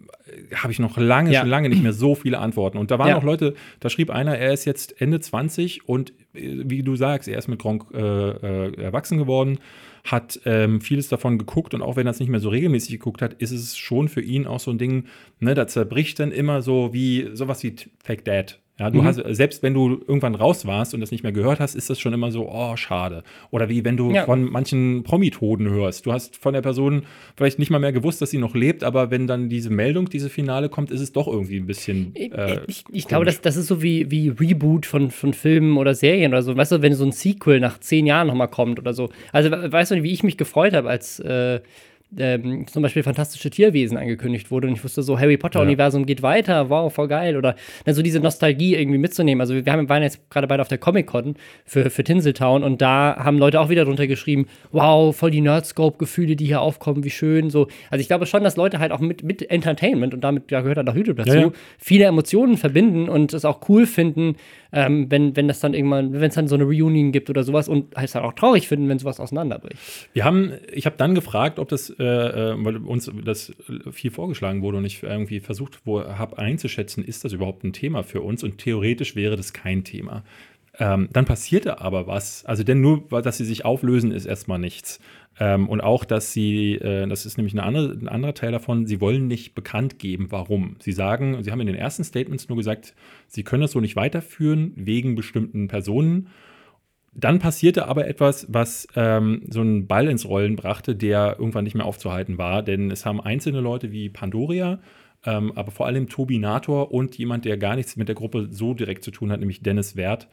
habe 0.54 0.72
ich 0.72 0.78
noch 0.78 0.96
lange, 0.96 1.32
ja. 1.32 1.40
schon 1.40 1.48
lange 1.48 1.68
nicht 1.68 1.82
mehr 1.82 1.92
so 1.92 2.14
viele 2.14 2.38
Antworten. 2.38 2.78
Und 2.78 2.92
da 2.92 3.00
waren 3.00 3.08
ja. 3.08 3.18
auch 3.18 3.24
Leute, 3.24 3.54
da 3.80 3.90
schrieb 3.90 4.10
einer, 4.10 4.38
er 4.38 4.52
ist 4.52 4.64
jetzt 4.64 5.00
Ende 5.00 5.18
20 5.18 5.88
und 5.88 6.12
wie 6.32 6.82
du 6.82 6.96
sagst, 6.96 7.28
er 7.28 7.38
ist 7.38 7.48
mit 7.48 7.58
Gronk 7.58 7.86
äh, 7.92 7.98
äh, 7.98 8.82
erwachsen 8.82 9.18
geworden, 9.18 9.58
hat 10.04 10.40
ähm, 10.44 10.80
vieles 10.80 11.08
davon 11.08 11.38
geguckt 11.38 11.74
und 11.74 11.82
auch 11.82 11.96
wenn 11.96 12.06
er 12.06 12.10
es 12.10 12.20
nicht 12.20 12.28
mehr 12.28 12.40
so 12.40 12.48
regelmäßig 12.48 12.92
geguckt 12.92 13.22
hat, 13.22 13.34
ist 13.34 13.52
es 13.52 13.76
schon 13.76 14.08
für 14.08 14.22
ihn 14.22 14.46
auch 14.46 14.60
so 14.60 14.70
ein 14.70 14.78
Ding, 14.78 15.04
ne, 15.40 15.54
da 15.54 15.66
zerbricht 15.66 16.18
dann 16.18 16.32
immer 16.32 16.62
so 16.62 16.92
wie 16.92 17.30
sowas 17.34 17.62
wie 17.62 17.74
Fake 18.02 18.24
Dad. 18.24 18.58
Ja, 18.82 18.90
du 18.90 19.00
mhm. 19.00 19.04
hast, 19.04 19.22
selbst 19.28 19.62
wenn 19.62 19.74
du 19.74 20.00
irgendwann 20.08 20.34
raus 20.34 20.66
warst 20.66 20.92
und 20.92 21.00
das 21.00 21.12
nicht 21.12 21.22
mehr 21.22 21.30
gehört 21.30 21.60
hast, 21.60 21.76
ist 21.76 21.88
das 21.88 22.00
schon 22.00 22.12
immer 22.12 22.32
so, 22.32 22.50
oh, 22.50 22.74
schade. 22.74 23.22
Oder 23.52 23.68
wie 23.68 23.84
wenn 23.84 23.96
du 23.96 24.10
ja. 24.10 24.24
von 24.24 24.42
manchen 24.42 25.04
Promitoden 25.04 25.70
hörst. 25.70 26.04
Du 26.04 26.12
hast 26.12 26.36
von 26.36 26.52
der 26.52 26.62
Person 26.62 27.04
vielleicht 27.36 27.60
nicht 27.60 27.70
mal 27.70 27.78
mehr 27.78 27.92
gewusst, 27.92 28.20
dass 28.20 28.30
sie 28.30 28.38
noch 28.38 28.56
lebt, 28.56 28.82
aber 28.82 29.12
wenn 29.12 29.28
dann 29.28 29.48
diese 29.48 29.70
Meldung, 29.70 30.08
diese 30.08 30.28
Finale 30.28 30.68
kommt, 30.68 30.90
ist 30.90 31.00
es 31.00 31.12
doch 31.12 31.28
irgendwie 31.28 31.58
ein 31.58 31.66
bisschen. 31.66 32.12
Äh, 32.16 32.58
ich, 32.66 32.82
ich 32.90 33.06
glaube, 33.06 33.24
das, 33.24 33.40
das 33.40 33.56
ist 33.56 33.68
so 33.68 33.82
wie, 33.82 34.10
wie 34.10 34.30
Reboot 34.30 34.84
von, 34.84 35.12
von 35.12 35.32
Filmen 35.32 35.76
oder 35.76 35.94
Serien 35.94 36.32
oder 36.32 36.42
so. 36.42 36.56
Weißt 36.56 36.72
du, 36.72 36.82
wenn 36.82 36.94
so 36.94 37.04
ein 37.04 37.12
Sequel 37.12 37.60
nach 37.60 37.78
zehn 37.78 38.04
Jahren 38.04 38.26
nochmal 38.26 38.48
kommt 38.48 38.80
oder 38.80 38.94
so. 38.94 39.10
Also, 39.30 39.52
weißt 39.52 39.92
du, 39.92 40.02
wie 40.02 40.10
ich 40.10 40.24
mich 40.24 40.36
gefreut 40.36 40.74
habe, 40.74 40.88
als. 40.88 41.20
Äh, 41.20 41.60
ähm, 42.18 42.66
zum 42.66 42.82
Beispiel 42.82 43.02
Fantastische 43.02 43.50
Tierwesen 43.50 43.96
angekündigt 43.96 44.50
wurde 44.50 44.68
und 44.68 44.74
ich 44.74 44.84
wusste 44.84 45.02
so, 45.02 45.18
Harry 45.18 45.36
Potter-Universum 45.36 46.02
ja. 46.02 46.06
geht 46.06 46.22
weiter, 46.22 46.68
wow, 46.70 46.92
voll 46.92 47.08
geil. 47.08 47.36
Oder 47.36 47.56
also 47.86 48.02
diese 48.02 48.20
Nostalgie 48.20 48.74
irgendwie 48.74 48.98
mitzunehmen. 48.98 49.40
Also 49.40 49.54
wir 49.54 49.72
haben, 49.72 49.88
waren 49.88 50.02
jetzt 50.02 50.28
gerade 50.30 50.46
beide 50.46 50.62
auf 50.62 50.68
der 50.68 50.78
Comic-Con 50.78 51.36
für, 51.64 51.90
für 51.90 52.04
Tinseltown 52.04 52.62
und 52.62 52.82
da 52.82 53.16
haben 53.18 53.38
Leute 53.38 53.60
auch 53.60 53.68
wieder 53.68 53.84
drunter 53.84 54.06
geschrieben, 54.06 54.46
wow, 54.70 55.14
voll 55.14 55.30
die 55.30 55.40
Nerdscope-Gefühle, 55.40 56.36
die 56.36 56.46
hier 56.46 56.60
aufkommen, 56.60 57.04
wie 57.04 57.10
schön. 57.10 57.50
So. 57.50 57.68
Also 57.90 58.00
ich 58.00 58.08
glaube 58.08 58.26
schon, 58.26 58.44
dass 58.44 58.56
Leute 58.56 58.78
halt 58.78 58.92
auch 58.92 59.00
mit, 59.00 59.22
mit 59.22 59.50
Entertainment 59.50 60.14
und 60.14 60.22
damit 60.22 60.50
ja, 60.50 60.60
gehört 60.60 60.78
dann 60.78 60.88
auch 60.88 60.94
YouTube 60.94 61.16
dazu, 61.16 61.36
ja, 61.36 61.50
viele 61.78 62.04
Emotionen 62.04 62.56
verbinden 62.56 63.08
und 63.08 63.32
es 63.32 63.44
auch 63.44 63.68
cool 63.68 63.86
finden, 63.86 64.36
ähm, 64.72 65.10
wenn, 65.10 65.36
wenn 65.36 65.48
das 65.48 65.60
dann 65.60 65.74
irgendwann, 65.74 66.12
wenn 66.12 66.28
es 66.28 66.34
dann 66.34 66.48
so 66.48 66.54
eine 66.54 66.64
Reunion 66.64 67.12
gibt 67.12 67.28
oder 67.28 67.42
sowas 67.42 67.68
und 67.68 67.94
heißt 67.96 68.14
dann 68.14 68.22
auch 68.24 68.32
traurig 68.32 68.68
finden, 68.68 68.88
wenn 68.88 68.98
sowas 68.98 69.20
auseinanderbricht. 69.20 69.76
Wir 70.12 70.24
haben, 70.24 70.52
ich 70.72 70.86
habe 70.86 70.96
dann 70.96 71.14
gefragt, 71.14 71.58
ob 71.58 71.68
das, 71.68 71.90
äh, 72.02 72.50
äh, 72.52 72.64
weil 72.64 72.78
uns 72.78 73.08
das 73.24 73.52
viel 73.92 74.10
vorgeschlagen 74.10 74.60
wurde 74.62 74.78
und 74.78 74.84
ich 74.84 75.04
irgendwie 75.04 75.38
versucht 75.38 75.82
habe 75.86 76.36
einzuschätzen, 76.36 77.04
ist 77.04 77.24
das 77.24 77.32
überhaupt 77.32 77.62
ein 77.62 77.72
Thema 77.72 78.02
für 78.02 78.22
uns 78.22 78.42
und 78.42 78.58
theoretisch 78.58 79.14
wäre 79.14 79.36
das 79.36 79.52
kein 79.52 79.84
Thema. 79.84 80.24
Ähm, 80.78 81.08
dann 81.12 81.26
passierte 81.26 81.80
aber 81.80 82.08
was. 82.08 82.44
Also 82.44 82.64
denn 82.64 82.80
nur, 82.80 83.06
dass 83.22 83.36
sie 83.36 83.44
sich 83.44 83.64
auflösen, 83.64 84.10
ist 84.10 84.26
erstmal 84.26 84.58
nichts. 84.58 84.98
Ähm, 85.38 85.68
und 85.68 85.80
auch, 85.80 86.04
dass 86.04 86.32
sie, 86.32 86.74
äh, 86.74 87.06
das 87.06 87.24
ist 87.24 87.36
nämlich 87.36 87.56
andere, 87.60 87.92
ein 87.92 88.08
anderer 88.08 88.34
Teil 88.34 88.50
davon, 88.50 88.86
sie 88.86 89.00
wollen 89.00 89.28
nicht 89.28 89.54
bekannt 89.54 90.00
geben, 90.00 90.26
warum. 90.30 90.76
Sie 90.80 90.92
sagen, 90.92 91.42
sie 91.44 91.52
haben 91.52 91.60
in 91.60 91.68
den 91.68 91.76
ersten 91.76 92.02
Statements 92.02 92.48
nur 92.48 92.58
gesagt, 92.58 92.94
sie 93.28 93.44
können 93.44 93.62
das 93.62 93.72
so 93.72 93.80
nicht 93.80 93.94
weiterführen 93.94 94.72
wegen 94.74 95.14
bestimmten 95.14 95.68
Personen. 95.68 96.28
Dann 97.14 97.38
passierte 97.38 97.88
aber 97.88 98.08
etwas, 98.08 98.46
was 98.48 98.86
ähm, 98.96 99.42
so 99.48 99.60
einen 99.60 99.86
Ball 99.86 100.08
ins 100.08 100.26
Rollen 100.26 100.56
brachte, 100.56 100.96
der 100.96 101.36
irgendwann 101.38 101.64
nicht 101.64 101.74
mehr 101.74 101.84
aufzuhalten 101.84 102.38
war, 102.38 102.62
denn 102.62 102.90
es 102.90 103.04
haben 103.04 103.20
einzelne 103.20 103.60
Leute 103.60 103.92
wie 103.92 104.08
Pandoria, 104.08 104.78
ähm, 105.24 105.52
aber 105.54 105.70
vor 105.70 105.86
allem 105.86 106.08
Tobinator 106.08 106.90
und 106.90 107.16
jemand, 107.18 107.44
der 107.44 107.58
gar 107.58 107.76
nichts 107.76 107.96
mit 107.96 108.08
der 108.08 108.14
Gruppe 108.14 108.48
so 108.50 108.72
direkt 108.72 109.04
zu 109.04 109.10
tun 109.10 109.30
hat, 109.30 109.40
nämlich 109.40 109.62
Dennis 109.62 109.94
Wert, 109.94 110.28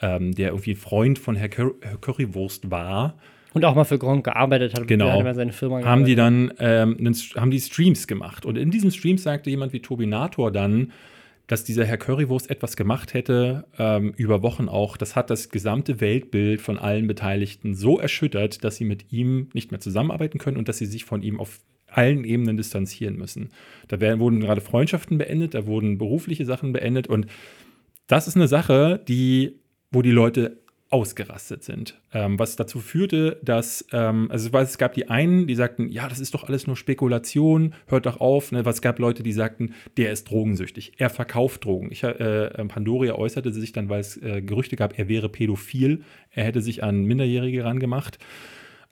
ähm, 0.00 0.34
der 0.34 0.48
irgendwie 0.48 0.74
Freund 0.74 1.18
von 1.18 1.36
Herr, 1.36 1.48
Cur 1.48 1.74
Herr 1.80 1.96
Currywurst 1.96 2.70
war, 2.70 3.14
und 3.56 3.64
auch 3.64 3.74
mal 3.74 3.84
für 3.84 3.98
Gronk 3.98 4.24
gearbeitet 4.24 4.74
hat. 4.74 4.86
Genau. 4.86 5.24
Hat 5.24 5.34
seine 5.34 5.52
Firma 5.52 5.82
haben 5.82 6.04
die 6.04 6.14
dann 6.14 6.52
ähm, 6.58 6.98
haben 7.36 7.50
die 7.50 7.60
Streams 7.60 8.06
gemacht. 8.06 8.44
Und 8.44 8.58
in 8.58 8.70
diesen 8.70 8.90
Streams 8.90 9.22
sagte 9.22 9.48
jemand 9.48 9.72
wie 9.72 9.80
Tobinator 9.80 10.52
dann, 10.52 10.92
dass 11.46 11.64
dieser 11.64 11.84
Herr 11.84 11.96
Currywurst 11.96 12.50
etwas 12.50 12.76
gemacht 12.76 13.14
hätte, 13.14 13.66
ähm, 13.78 14.12
über 14.16 14.42
Wochen 14.42 14.68
auch. 14.68 14.96
Das 14.96 15.14
hat 15.14 15.30
das 15.30 15.48
gesamte 15.48 16.00
Weltbild 16.00 16.60
von 16.60 16.78
allen 16.78 17.06
Beteiligten 17.06 17.74
so 17.74 17.98
erschüttert, 17.98 18.64
dass 18.64 18.76
sie 18.76 18.84
mit 18.84 19.12
ihm 19.12 19.48
nicht 19.52 19.70
mehr 19.70 19.80
zusammenarbeiten 19.80 20.38
können 20.38 20.56
und 20.56 20.68
dass 20.68 20.78
sie 20.78 20.86
sich 20.86 21.04
von 21.04 21.22
ihm 21.22 21.38
auf 21.38 21.60
allen 21.86 22.24
Ebenen 22.24 22.56
distanzieren 22.56 23.16
müssen. 23.16 23.50
Da 23.88 24.00
werden, 24.00 24.20
wurden 24.20 24.40
gerade 24.40 24.60
Freundschaften 24.60 25.18
beendet, 25.18 25.54
da 25.54 25.66
wurden 25.66 25.98
berufliche 25.98 26.44
Sachen 26.44 26.72
beendet 26.72 27.06
und 27.06 27.26
das 28.08 28.28
ist 28.28 28.36
eine 28.36 28.48
Sache, 28.48 29.02
die, 29.06 29.60
wo 29.90 30.02
die 30.02 30.10
Leute 30.10 30.62
ausgerastet 30.88 31.64
sind. 31.64 32.00
Ähm, 32.12 32.38
was 32.38 32.54
dazu 32.54 32.78
führte, 32.78 33.38
dass, 33.42 33.84
ähm, 33.92 34.30
also 34.30 34.56
es 34.56 34.78
gab 34.78 34.94
die 34.94 35.08
einen, 35.08 35.46
die 35.48 35.56
sagten, 35.56 35.88
ja, 35.88 36.08
das 36.08 36.20
ist 36.20 36.32
doch 36.34 36.44
alles 36.44 36.66
nur 36.68 36.76
Spekulation, 36.76 37.74
hört 37.86 38.06
doch 38.06 38.20
auf. 38.20 38.52
Ne? 38.52 38.64
Was 38.64 38.82
gab 38.82 39.00
Leute, 39.00 39.22
die 39.22 39.32
sagten, 39.32 39.74
der 39.96 40.12
ist 40.12 40.30
drogensüchtig, 40.30 40.92
er 40.98 41.10
verkauft 41.10 41.64
Drogen. 41.64 41.90
Ich, 41.90 42.04
äh, 42.04 42.46
ähm, 42.46 42.68
Pandoria 42.68 43.14
äußerte 43.14 43.52
sich 43.52 43.72
dann, 43.72 43.88
weil 43.88 44.00
es 44.00 44.16
äh, 44.22 44.42
Gerüchte 44.42 44.76
gab, 44.76 44.96
er 44.96 45.08
wäre 45.08 45.28
pädophil, 45.28 46.04
er 46.30 46.44
hätte 46.44 46.60
sich 46.60 46.84
an 46.84 47.04
Minderjährige 47.04 47.64
rangemacht. 47.64 48.18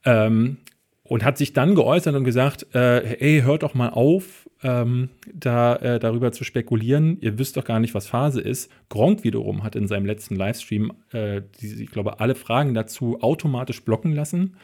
Ähm, 0.04 0.58
und 1.06 1.24
hat 1.24 1.36
sich 1.36 1.52
dann 1.52 1.74
geäußert 1.74 2.14
und 2.14 2.24
gesagt, 2.24 2.66
äh, 2.74 3.16
ey, 3.18 3.42
hört 3.42 3.62
doch 3.62 3.74
mal 3.74 3.90
auf, 3.90 4.48
ähm, 4.62 5.10
da, 5.32 5.76
äh, 5.76 5.98
darüber 5.98 6.32
zu 6.32 6.44
spekulieren. 6.44 7.18
Ihr 7.20 7.38
wisst 7.38 7.58
doch 7.58 7.64
gar 7.64 7.78
nicht, 7.78 7.94
was 7.94 8.06
Phase 8.06 8.40
ist. 8.40 8.72
Gronk 8.88 9.22
wiederum 9.22 9.62
hat 9.62 9.76
in 9.76 9.86
seinem 9.86 10.06
letzten 10.06 10.34
Livestream, 10.34 10.92
äh, 11.12 11.42
die, 11.60 11.82
ich 11.82 11.90
glaube, 11.90 12.20
alle 12.20 12.34
Fragen 12.34 12.72
dazu 12.72 13.20
automatisch 13.20 13.84
blocken 13.84 14.12
lassen. 14.12 14.56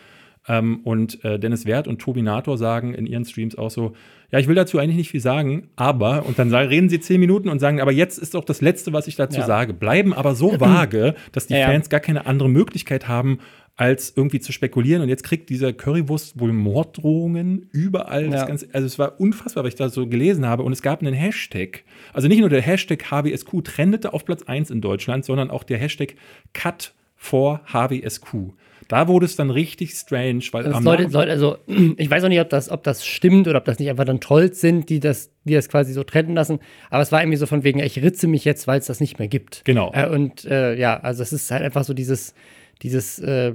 Ähm, 0.48 0.80
und 0.84 1.22
äh, 1.22 1.38
Dennis 1.38 1.66
Wert 1.66 1.86
und 1.86 2.00
Tobinator 2.00 2.56
sagen 2.56 2.94
in 2.94 3.04
ihren 3.04 3.26
Streams 3.26 3.58
auch 3.58 3.70
so, 3.70 3.92
ja, 4.30 4.38
ich 4.38 4.48
will 4.48 4.54
dazu 4.54 4.78
eigentlich 4.78 4.96
nicht 4.96 5.10
viel 5.10 5.20
sagen, 5.20 5.68
aber, 5.76 6.24
und 6.24 6.38
dann 6.38 6.54
reden 6.54 6.88
sie 6.88 7.00
zehn 7.00 7.20
Minuten 7.20 7.48
und 7.48 7.58
sagen, 7.58 7.80
aber 7.80 7.92
jetzt 7.92 8.16
ist 8.16 8.34
doch 8.34 8.44
das 8.44 8.60
Letzte, 8.60 8.92
was 8.92 9.06
ich 9.06 9.16
dazu 9.16 9.40
ja. 9.40 9.46
sage. 9.46 9.74
Bleiben 9.74 10.14
aber 10.14 10.34
so 10.34 10.52
vage, 10.60 11.14
dass 11.32 11.46
die 11.46 11.54
ja, 11.54 11.66
Fans 11.66 11.90
gar 11.90 12.00
keine 12.00 12.24
andere 12.26 12.48
Möglichkeit 12.48 13.06
haben, 13.06 13.40
als 13.80 14.12
irgendwie 14.14 14.40
zu 14.40 14.52
spekulieren. 14.52 15.00
Und 15.00 15.08
jetzt 15.08 15.24
kriegt 15.24 15.48
dieser 15.48 15.72
Currywurst 15.72 16.38
wohl 16.38 16.52
Morddrohungen 16.52 17.70
überall. 17.72 18.30
Ja. 18.30 18.44
Ganze, 18.44 18.68
also 18.74 18.86
es 18.86 18.98
war 18.98 19.18
unfassbar, 19.18 19.64
was 19.64 19.70
ich 19.70 19.76
da 19.76 19.88
so 19.88 20.06
gelesen 20.06 20.44
habe. 20.44 20.64
Und 20.64 20.72
es 20.72 20.82
gab 20.82 21.00
einen 21.00 21.14
Hashtag. 21.14 21.84
Also 22.12 22.28
nicht 22.28 22.40
nur 22.40 22.50
der 22.50 22.60
Hashtag 22.60 23.10
HWSQ 23.10 23.64
trendete 23.64 24.12
auf 24.12 24.26
Platz 24.26 24.42
1 24.42 24.68
in 24.68 24.82
Deutschland, 24.82 25.24
sondern 25.24 25.50
auch 25.50 25.64
der 25.64 25.78
Hashtag 25.78 26.14
Cut 26.52 26.92
for 27.16 27.62
HWSQ. 27.72 28.52
Da 28.88 29.08
wurde 29.08 29.24
es 29.24 29.36
dann 29.36 29.48
richtig 29.48 29.94
strange, 29.94 30.42
weil 30.52 30.66
also, 30.66 30.80
Leute, 30.80 31.04
Leute, 31.04 31.30
also 31.30 31.56
ich 31.96 32.10
weiß 32.10 32.24
auch 32.24 32.28
nicht, 32.28 32.40
ob 32.40 32.50
das, 32.50 32.68
ob 32.68 32.82
das 32.82 33.06
stimmt 33.06 33.48
oder 33.48 33.56
ob 33.58 33.64
das 33.64 33.78
nicht 33.78 33.88
einfach 33.88 34.04
dann 34.04 34.20
Trolls 34.20 34.60
sind, 34.60 34.90
die 34.90 35.00
das, 35.00 35.30
die 35.44 35.54
das 35.54 35.70
quasi 35.70 35.94
so 35.94 36.04
trennen 36.04 36.34
lassen. 36.34 36.58
Aber 36.90 37.02
es 37.02 37.12
war 37.12 37.22
irgendwie 37.22 37.38
so 37.38 37.46
von 37.46 37.64
wegen, 37.64 37.78
ich 37.78 38.02
ritze 38.02 38.26
mich 38.26 38.44
jetzt, 38.44 38.66
weil 38.66 38.78
es 38.78 38.86
das 38.86 39.00
nicht 39.00 39.18
mehr 39.18 39.28
gibt. 39.28 39.62
Genau. 39.64 39.90
Äh, 39.94 40.10
und 40.10 40.44
äh, 40.44 40.74
ja, 40.74 41.00
also 41.00 41.22
es 41.22 41.32
ist 41.32 41.50
halt 41.50 41.62
einfach 41.62 41.84
so 41.84 41.94
dieses, 41.94 42.34
dieses 42.82 43.18
äh, 43.20 43.54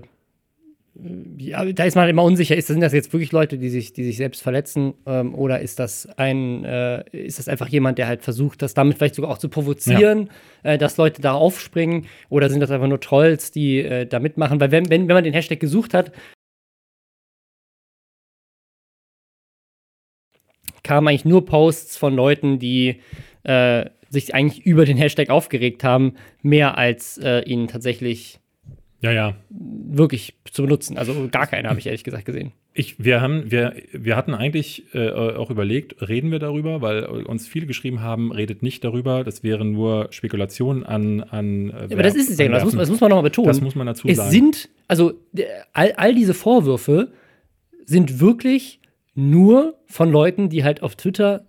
ja, 1.38 1.66
da 1.66 1.84
ist 1.84 1.96
man 1.96 2.08
immer 2.08 2.24
unsicher, 2.24 2.56
ist, 2.56 2.68
sind 2.68 2.80
das 2.80 2.94
jetzt 2.94 3.12
wirklich 3.12 3.34
Leute, 3.34 3.58
die 3.58 3.70
sich, 3.70 3.92
die 3.92 4.06
sich 4.06 4.16
selbst 4.18 4.42
verletzen 4.42 4.94
ähm, 5.06 5.36
oder 5.36 5.60
ist 5.60 5.80
das 5.80 6.08
ein, 6.18 6.64
äh, 6.64 7.04
ist 7.12 7.38
das 7.38 7.50
einfach 7.50 7.68
jemand, 7.68 7.98
der 7.98 8.08
halt 8.08 8.22
versucht, 8.22 8.62
das 8.62 8.74
damit 8.74 8.98
vielleicht 8.98 9.16
sogar 9.16 9.32
auch 9.32 9.38
zu 9.38 9.50
provozieren, 9.50 10.30
ja. 10.64 10.74
äh, 10.74 10.78
dass 10.78 10.96
Leute 10.96 11.22
da 11.22 11.34
aufspringen 11.34 12.06
oder 12.30 12.50
sind 12.50 12.62
das 12.62 12.72
einfach 12.72 12.88
nur 12.88 13.02
Trolls, 13.02 13.52
die 13.52 13.80
äh, 13.80 14.06
da 14.06 14.20
mitmachen? 14.20 14.60
Weil 14.62 14.72
wenn, 14.72 14.90
wenn, 14.90 15.08
wenn 15.08 15.16
man 15.16 15.24
den 15.26 15.34
Hashtag 15.34 15.60
gesucht 15.60 15.94
hat, 15.94 16.14
kamen 20.84 21.08
eigentlich 21.10 21.26
nur 21.26 21.46
Posts 21.46 21.98
von 21.98 22.16
Leuten, 22.16 22.58
die 22.60 23.02
äh, 23.44 23.86
sich 24.10 24.34
eigentlich 24.34 24.66
über 24.66 24.86
den 24.86 24.98
Hashtag 24.98 25.30
aufgeregt 25.30 25.84
haben, 25.84 26.14
mehr 26.42 26.78
als 26.78 27.18
äh, 27.18 27.42
ihnen 27.42 27.68
tatsächlich 27.68 28.40
ja, 29.06 29.12
ja. 29.12 29.36
wirklich 29.50 30.34
zu 30.52 30.64
benutzen. 30.64 30.98
Also 30.98 31.28
gar 31.32 31.46
keine 31.46 31.70
habe 31.70 31.80
ich 31.80 31.86
ehrlich 31.86 32.04
gesagt 32.04 32.26
gesehen. 32.26 32.52
Ich, 32.74 33.04
wir, 33.04 33.22
haben, 33.22 33.52
wir, 33.52 33.76
wir 33.94 34.16
hatten 34.16 34.34
eigentlich 34.34 34.84
äh, 34.94 35.12
auch 35.12 35.52
überlegt, 35.52 36.08
reden 36.08 36.32
wir 36.32 36.40
darüber, 36.40 36.82
weil 36.82 37.04
uns 37.04 37.48
viele 37.48 37.68
geschrieben 37.68 38.02
haben, 38.02 38.32
redet 38.32 38.64
nicht 38.64 38.84
darüber, 38.84 39.24
das 39.24 39.44
wären 39.44 39.72
nur 39.72 40.08
Spekulationen 40.10 40.84
an. 40.84 41.22
an 41.22 41.70
äh, 41.70 41.94
Aber 41.94 42.04
das 42.04 42.16
ist 42.16 42.32
es 42.32 42.38
ja, 42.38 42.46
genau. 42.46 42.58
das 42.58 42.66
muss, 42.66 42.76
das 42.76 42.90
muss 42.90 43.00
man 43.00 43.10
nochmal 43.12 43.24
betonen. 43.24 43.48
Das 43.48 43.62
muss 43.62 43.76
man 43.76 43.88
dazu 43.88 44.08
es 44.08 44.18
sagen. 44.18 44.28
Es 44.28 44.34
sind, 44.34 44.70
also 44.88 45.14
all, 45.74 45.94
all 45.94 46.16
diese 46.16 46.34
Vorwürfe 46.34 47.12
sind 47.86 48.20
wirklich 48.20 48.80
nur 49.14 49.76
von 49.86 50.12
Leuten, 50.12 50.50
die 50.50 50.64
halt 50.64 50.82
auf 50.82 50.96
Twitter 50.96 51.46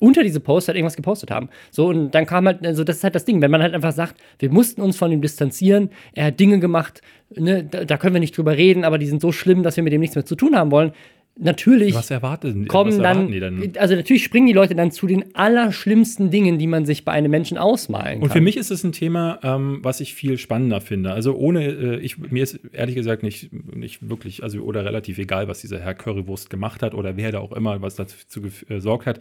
unter 0.00 0.22
diese 0.22 0.40
Post 0.40 0.68
halt 0.68 0.76
irgendwas 0.76 0.96
gepostet 0.96 1.30
haben. 1.30 1.48
So, 1.70 1.86
und 1.88 2.10
dann 2.12 2.26
kam 2.26 2.46
halt, 2.46 2.66
also 2.66 2.84
das 2.84 2.96
ist 2.96 3.04
halt 3.04 3.14
das 3.14 3.24
Ding, 3.24 3.40
wenn 3.40 3.50
man 3.50 3.62
halt 3.62 3.74
einfach 3.74 3.92
sagt, 3.92 4.16
wir 4.38 4.50
mussten 4.50 4.80
uns 4.82 4.96
von 4.96 5.10
ihm 5.12 5.20
distanzieren, 5.20 5.90
er 6.12 6.26
hat 6.26 6.40
Dinge 6.40 6.60
gemacht, 6.60 7.00
ne, 7.34 7.64
da, 7.64 7.84
da 7.84 7.96
können 7.96 8.14
wir 8.14 8.20
nicht 8.20 8.36
drüber 8.36 8.56
reden, 8.56 8.84
aber 8.84 8.98
die 8.98 9.06
sind 9.06 9.20
so 9.20 9.32
schlimm, 9.32 9.62
dass 9.62 9.76
wir 9.76 9.82
mit 9.82 9.92
dem 9.92 10.00
nichts 10.00 10.16
mehr 10.16 10.24
zu 10.24 10.36
tun 10.36 10.56
haben 10.56 10.70
wollen. 10.70 10.92
Natürlich 11.36 11.96
was 11.96 12.12
erwarten, 12.12 12.68
kommen 12.68 12.92
was 12.92 12.98
dann, 12.98 13.32
dann, 13.40 13.72
also 13.76 13.96
natürlich 13.96 14.22
springen 14.22 14.46
die 14.46 14.52
Leute 14.52 14.76
dann 14.76 14.92
zu 14.92 15.08
den 15.08 15.34
allerschlimmsten 15.34 16.30
Dingen, 16.30 16.60
die 16.60 16.68
man 16.68 16.86
sich 16.86 17.04
bei 17.04 17.10
einem 17.10 17.32
Menschen 17.32 17.58
ausmalen 17.58 18.20
kann. 18.20 18.22
Und 18.22 18.32
für 18.32 18.40
mich 18.40 18.56
ist 18.56 18.70
es 18.70 18.84
ein 18.84 18.92
Thema, 18.92 19.40
ähm, 19.42 19.80
was 19.82 19.98
ich 19.98 20.14
viel 20.14 20.38
spannender 20.38 20.80
finde. 20.80 21.10
Also 21.10 21.34
ohne, 21.34 21.64
äh, 21.64 21.96
ich, 21.98 22.18
mir 22.18 22.44
ist 22.44 22.60
ehrlich 22.72 22.94
gesagt 22.94 23.24
nicht, 23.24 23.50
nicht 23.74 24.08
wirklich, 24.08 24.44
also 24.44 24.60
oder 24.60 24.84
relativ 24.84 25.18
egal, 25.18 25.48
was 25.48 25.60
dieser 25.60 25.80
Herr 25.80 25.94
Currywurst 25.94 26.50
gemacht 26.50 26.84
hat 26.84 26.94
oder 26.94 27.16
wer 27.16 27.32
da 27.32 27.40
auch 27.40 27.50
immer 27.50 27.82
was 27.82 27.96
dazu 27.96 28.40
gesorgt 28.68 29.06
hat. 29.06 29.18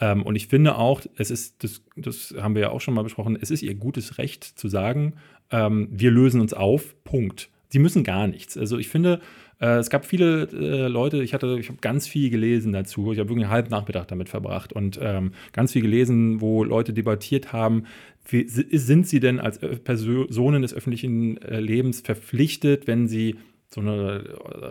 Ähm, 0.00 0.22
und 0.22 0.36
ich 0.36 0.48
finde 0.48 0.76
auch, 0.76 1.00
es 1.16 1.30
ist, 1.30 1.62
das, 1.64 1.82
das 1.96 2.34
haben 2.40 2.54
wir 2.54 2.62
ja 2.62 2.70
auch 2.70 2.80
schon 2.80 2.94
mal 2.94 3.02
besprochen, 3.02 3.38
es 3.40 3.50
ist 3.50 3.62
ihr 3.62 3.74
gutes 3.74 4.18
Recht 4.18 4.44
zu 4.44 4.68
sagen, 4.68 5.14
ähm, 5.50 5.88
wir 5.90 6.10
lösen 6.10 6.40
uns 6.40 6.52
auf, 6.52 6.94
Punkt. 7.04 7.50
Sie 7.68 7.78
müssen 7.78 8.04
gar 8.04 8.26
nichts. 8.26 8.56
Also 8.56 8.78
ich 8.78 8.88
finde, 8.88 9.20
Äh, 9.58 9.78
es 9.78 9.88
gab 9.88 10.04
viele 10.04 10.48
äh, 10.52 10.86
Leute, 10.88 11.22
ich 11.22 11.32
hatte, 11.32 11.56
ich 11.58 11.68
habe 11.68 11.78
ganz 11.80 12.06
viel 12.06 12.28
gelesen 12.28 12.74
dazu. 12.74 13.12
Ich 13.12 13.18
habe 13.18 13.30
wirklich 13.30 13.44
einen 13.44 13.52
halben 13.54 13.70
Nachmittag 13.70 14.06
damit 14.08 14.28
verbracht 14.28 14.74
und 14.74 14.98
ähm, 15.00 15.32
ganz 15.52 15.72
viel 15.72 15.80
gelesen, 15.80 16.42
wo 16.42 16.62
Leute 16.62 16.92
debattiert 16.92 17.54
haben, 17.54 17.84
wie, 18.28 18.46
sind 18.46 19.06
sie 19.06 19.18
denn 19.18 19.40
als 19.40 19.58
Personen 19.58 20.60
des 20.60 20.74
öffentlichen 20.74 21.38
äh, 21.38 21.58
Lebens 21.58 22.02
verpflichtet, 22.02 22.86
wenn 22.86 23.08
sie 23.08 23.36
so 23.70 23.80
eine 23.80 24.24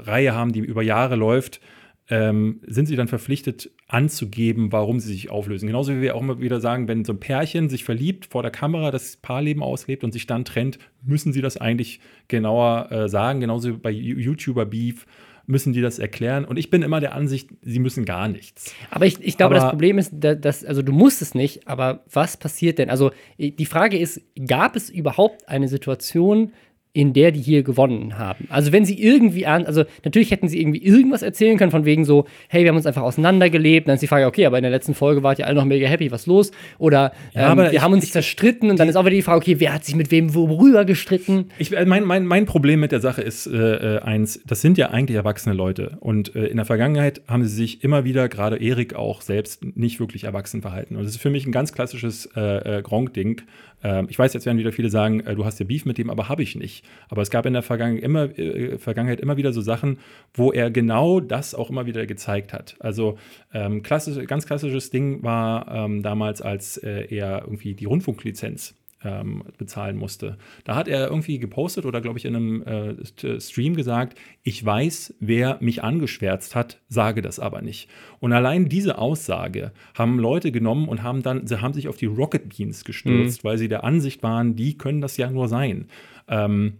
Reihe 0.05 0.35
haben, 0.35 0.51
die 0.51 0.59
über 0.59 0.83
Jahre 0.83 1.15
läuft, 1.15 1.61
ähm, 2.09 2.61
sind 2.67 2.85
sie 2.85 2.95
dann 2.95 3.07
verpflichtet 3.07 3.71
anzugeben, 3.87 4.71
warum 4.71 4.99
sie 4.99 5.11
sich 5.11 5.31
auflösen. 5.31 5.67
Genauso 5.67 5.93
wie 5.93 6.01
wir 6.01 6.15
auch 6.15 6.21
immer 6.21 6.39
wieder 6.39 6.59
sagen, 6.59 6.87
wenn 6.87 7.03
so 7.03 7.13
ein 7.13 7.19
Pärchen 7.19 7.69
sich 7.69 7.83
verliebt 7.83 8.27
vor 8.27 8.43
der 8.43 8.51
Kamera, 8.51 8.91
das 8.91 9.17
Paarleben 9.17 9.63
auslebt 9.63 10.03
und 10.03 10.11
sich 10.11 10.27
dann 10.27 10.45
trennt, 10.45 10.77
müssen 11.03 11.33
sie 11.33 11.41
das 11.41 11.57
eigentlich 11.57 11.99
genauer 12.27 12.91
äh, 12.91 13.09
sagen. 13.09 13.39
Genauso 13.39 13.69
wie 13.69 13.77
bei 13.77 13.91
YouTuber 13.91 14.65
Beef 14.65 15.05
müssen 15.47 15.73
die 15.73 15.81
das 15.81 15.99
erklären. 15.99 16.45
Und 16.45 16.57
ich 16.57 16.69
bin 16.69 16.81
immer 16.81 16.99
der 16.99 17.13
Ansicht, 17.13 17.49
sie 17.61 17.79
müssen 17.79 18.05
gar 18.05 18.27
nichts. 18.27 18.73
Aber 18.89 19.05
ich, 19.05 19.19
ich 19.21 19.37
glaube, 19.37 19.55
aber 19.55 19.61
das 19.61 19.69
Problem 19.69 19.97
ist, 19.97 20.11
dass, 20.13 20.65
also 20.65 20.81
du 20.81 20.91
musst 20.91 21.21
es 21.21 21.35
nicht, 21.35 21.67
aber 21.67 22.03
was 22.11 22.37
passiert 22.37 22.79
denn? 22.79 22.89
Also 22.89 23.11
die 23.37 23.65
Frage 23.65 23.97
ist, 23.97 24.21
gab 24.47 24.75
es 24.75 24.89
überhaupt 24.89 25.47
eine 25.47 25.67
Situation, 25.67 26.53
in 26.95 27.11
der 27.11 27.31
die 27.31 27.41
hier 27.41 27.61
gewonnen 27.61 28.17
haben. 28.17 28.47
Also 28.49 28.71
wenn 28.71 28.85
sie 28.85 28.97
irgendwie 29.01 29.45
an, 29.45 29.65
also 29.65 29.83
natürlich 30.05 30.31
hätten 30.31 30.47
sie 30.47 30.61
irgendwie 30.61 30.81
irgendwas 30.81 31.23
erzählen 31.23 31.57
können, 31.57 31.71
von 31.71 31.83
wegen 31.83 32.05
so, 32.05 32.25
hey, 32.47 32.63
wir 32.63 32.69
haben 32.69 32.77
uns 32.77 32.85
einfach 32.85 33.01
auseinandergelebt. 33.01 33.87
Dann 33.87 33.95
ist 33.95 34.01
die 34.01 34.07
Frage, 34.07 34.25
okay, 34.25 34.45
aber 34.45 34.57
in 34.57 34.63
der 34.63 34.71
letzten 34.71 34.93
Folge 34.93 35.21
wart 35.21 35.37
ihr 35.37 35.45
alle 35.45 35.55
noch 35.55 35.65
mega 35.65 35.87
happy, 35.87 36.09
was 36.11 36.25
los? 36.25 36.51
Oder 36.77 37.11
ja, 37.33 37.51
ähm, 37.51 37.57
wir 37.57 37.73
ich, 37.73 37.81
haben 37.81 37.91
uns 37.91 38.05
ich, 38.05 38.13
zerstritten 38.13 38.69
und 38.69 38.79
dann 38.79 38.87
ist 38.87 38.95
auch 38.95 39.03
wieder 39.03 39.15
die 39.15 39.23
Frage, 39.23 39.37
okay, 39.37 39.59
wer 39.59 39.73
hat 39.73 39.83
sich 39.83 39.95
mit 39.95 40.09
wem 40.09 40.33
worüber 40.33 40.85
gestritten? 40.85 41.49
Ich, 41.57 41.75
äh, 41.75 41.85
mein, 41.85 42.05
mein, 42.05 42.25
mein 42.25 42.45
Problem 42.45 42.79
mit 42.79 42.93
der 42.93 43.01
Sache 43.01 43.21
ist 43.21 43.45
äh, 43.45 43.97
äh, 43.97 43.99
eins, 43.99 44.39
das 44.47 44.61
sind 44.61 44.77
ja 44.77 44.91
eigentlich 44.91 45.17
erwachsene 45.17 45.53
Leute. 45.53 45.97
Und 45.99 46.33
äh, 46.33 46.45
in 46.45 46.55
der 46.55 46.65
Vergangenheit 46.65 47.23
haben 47.27 47.43
sie 47.43 47.53
sich 47.53 47.83
immer 47.83 48.05
wieder, 48.05 48.29
gerade 48.29 48.55
Erik 48.55 48.95
auch 48.95 49.19
selbst, 49.19 49.65
nicht 49.75 49.99
wirklich 49.99 50.23
erwachsen 50.23 50.61
verhalten. 50.61 50.95
Und 50.95 51.03
das 51.03 51.11
ist 51.11 51.21
für 51.21 51.29
mich 51.29 51.45
ein 51.45 51.51
ganz 51.51 51.73
klassisches 51.73 52.29
äh, 52.37 52.77
äh 52.77 52.81
Gronk-Ding. 52.81 53.41
Ähm, 53.83 54.07
ich 54.09 54.17
weiß, 54.17 54.33
jetzt 54.33 54.45
werden 54.45 54.57
wieder 54.57 54.71
viele 54.71 54.89
sagen, 54.89 55.21
äh, 55.21 55.35
du 55.35 55.45
hast 55.45 55.59
ja 55.59 55.65
Beef 55.65 55.85
mit 55.85 55.97
dem, 55.97 56.09
aber 56.09 56.29
habe 56.29 56.43
ich 56.43 56.55
nicht. 56.55 56.85
Aber 57.09 57.21
es 57.21 57.29
gab 57.29 57.45
in 57.45 57.53
der 57.53 57.61
Vergangen 57.61 57.97
immer, 57.97 58.37
äh, 58.37 58.77
Vergangenheit 58.77 59.19
immer 59.19 59.37
wieder 59.37 59.53
so 59.53 59.61
Sachen, 59.61 59.99
wo 60.33 60.51
er 60.51 60.71
genau 60.71 61.19
das 61.19 61.55
auch 61.55 61.69
immer 61.69 61.85
wieder 61.85 62.05
gezeigt 62.05 62.53
hat. 62.53 62.75
Also 62.79 63.17
ähm, 63.53 63.83
klassisch, 63.83 64.25
ganz 64.27 64.45
klassisches 64.45 64.89
Ding 64.89 65.23
war 65.23 65.67
ähm, 65.71 66.03
damals, 66.03 66.41
als 66.41 66.77
äh, 66.77 67.07
er 67.09 67.41
irgendwie 67.43 67.73
die 67.73 67.85
Rundfunklizenz 67.85 68.75
ähm, 69.05 69.43
bezahlen 69.57 69.95
musste. 69.95 70.37
Da 70.63 70.75
hat 70.75 70.87
er 70.87 71.07
irgendwie 71.07 71.39
gepostet 71.39 71.85
oder, 71.85 72.01
glaube 72.01 72.17
ich, 72.17 72.25
in 72.25 72.35
einem 72.35 72.63
äh, 72.63 73.39
Stream 73.39 73.75
gesagt, 73.75 74.17
ich 74.43 74.65
weiß, 74.65 75.15
wer 75.19 75.57
mich 75.61 75.83
angeschwärzt 75.83 76.55
hat, 76.55 76.81
sage 76.89 77.21
das 77.21 77.39
aber 77.39 77.61
nicht. 77.61 77.89
Und 78.19 78.33
allein 78.33 78.67
diese 78.67 78.97
Aussage 78.97 79.71
haben 79.93 80.19
Leute 80.19 80.51
genommen 80.51 80.89
und 80.89 81.03
haben 81.03 81.21
dann, 81.21 81.47
sie 81.47 81.61
haben 81.61 81.73
sich 81.73 81.87
auf 81.87 81.97
die 81.97 82.07
Rocket 82.07 82.49
Beans 82.49 82.83
gestürzt, 82.83 83.43
mhm. 83.43 83.47
weil 83.47 83.57
sie 83.57 83.69
der 83.69 83.83
Ansicht 83.83 84.23
waren, 84.23 84.55
die 84.55 84.77
können 84.77 85.01
das 85.01 85.17
ja 85.17 85.29
nur 85.29 85.47
sein. 85.47 85.87
Ähm, 86.27 86.79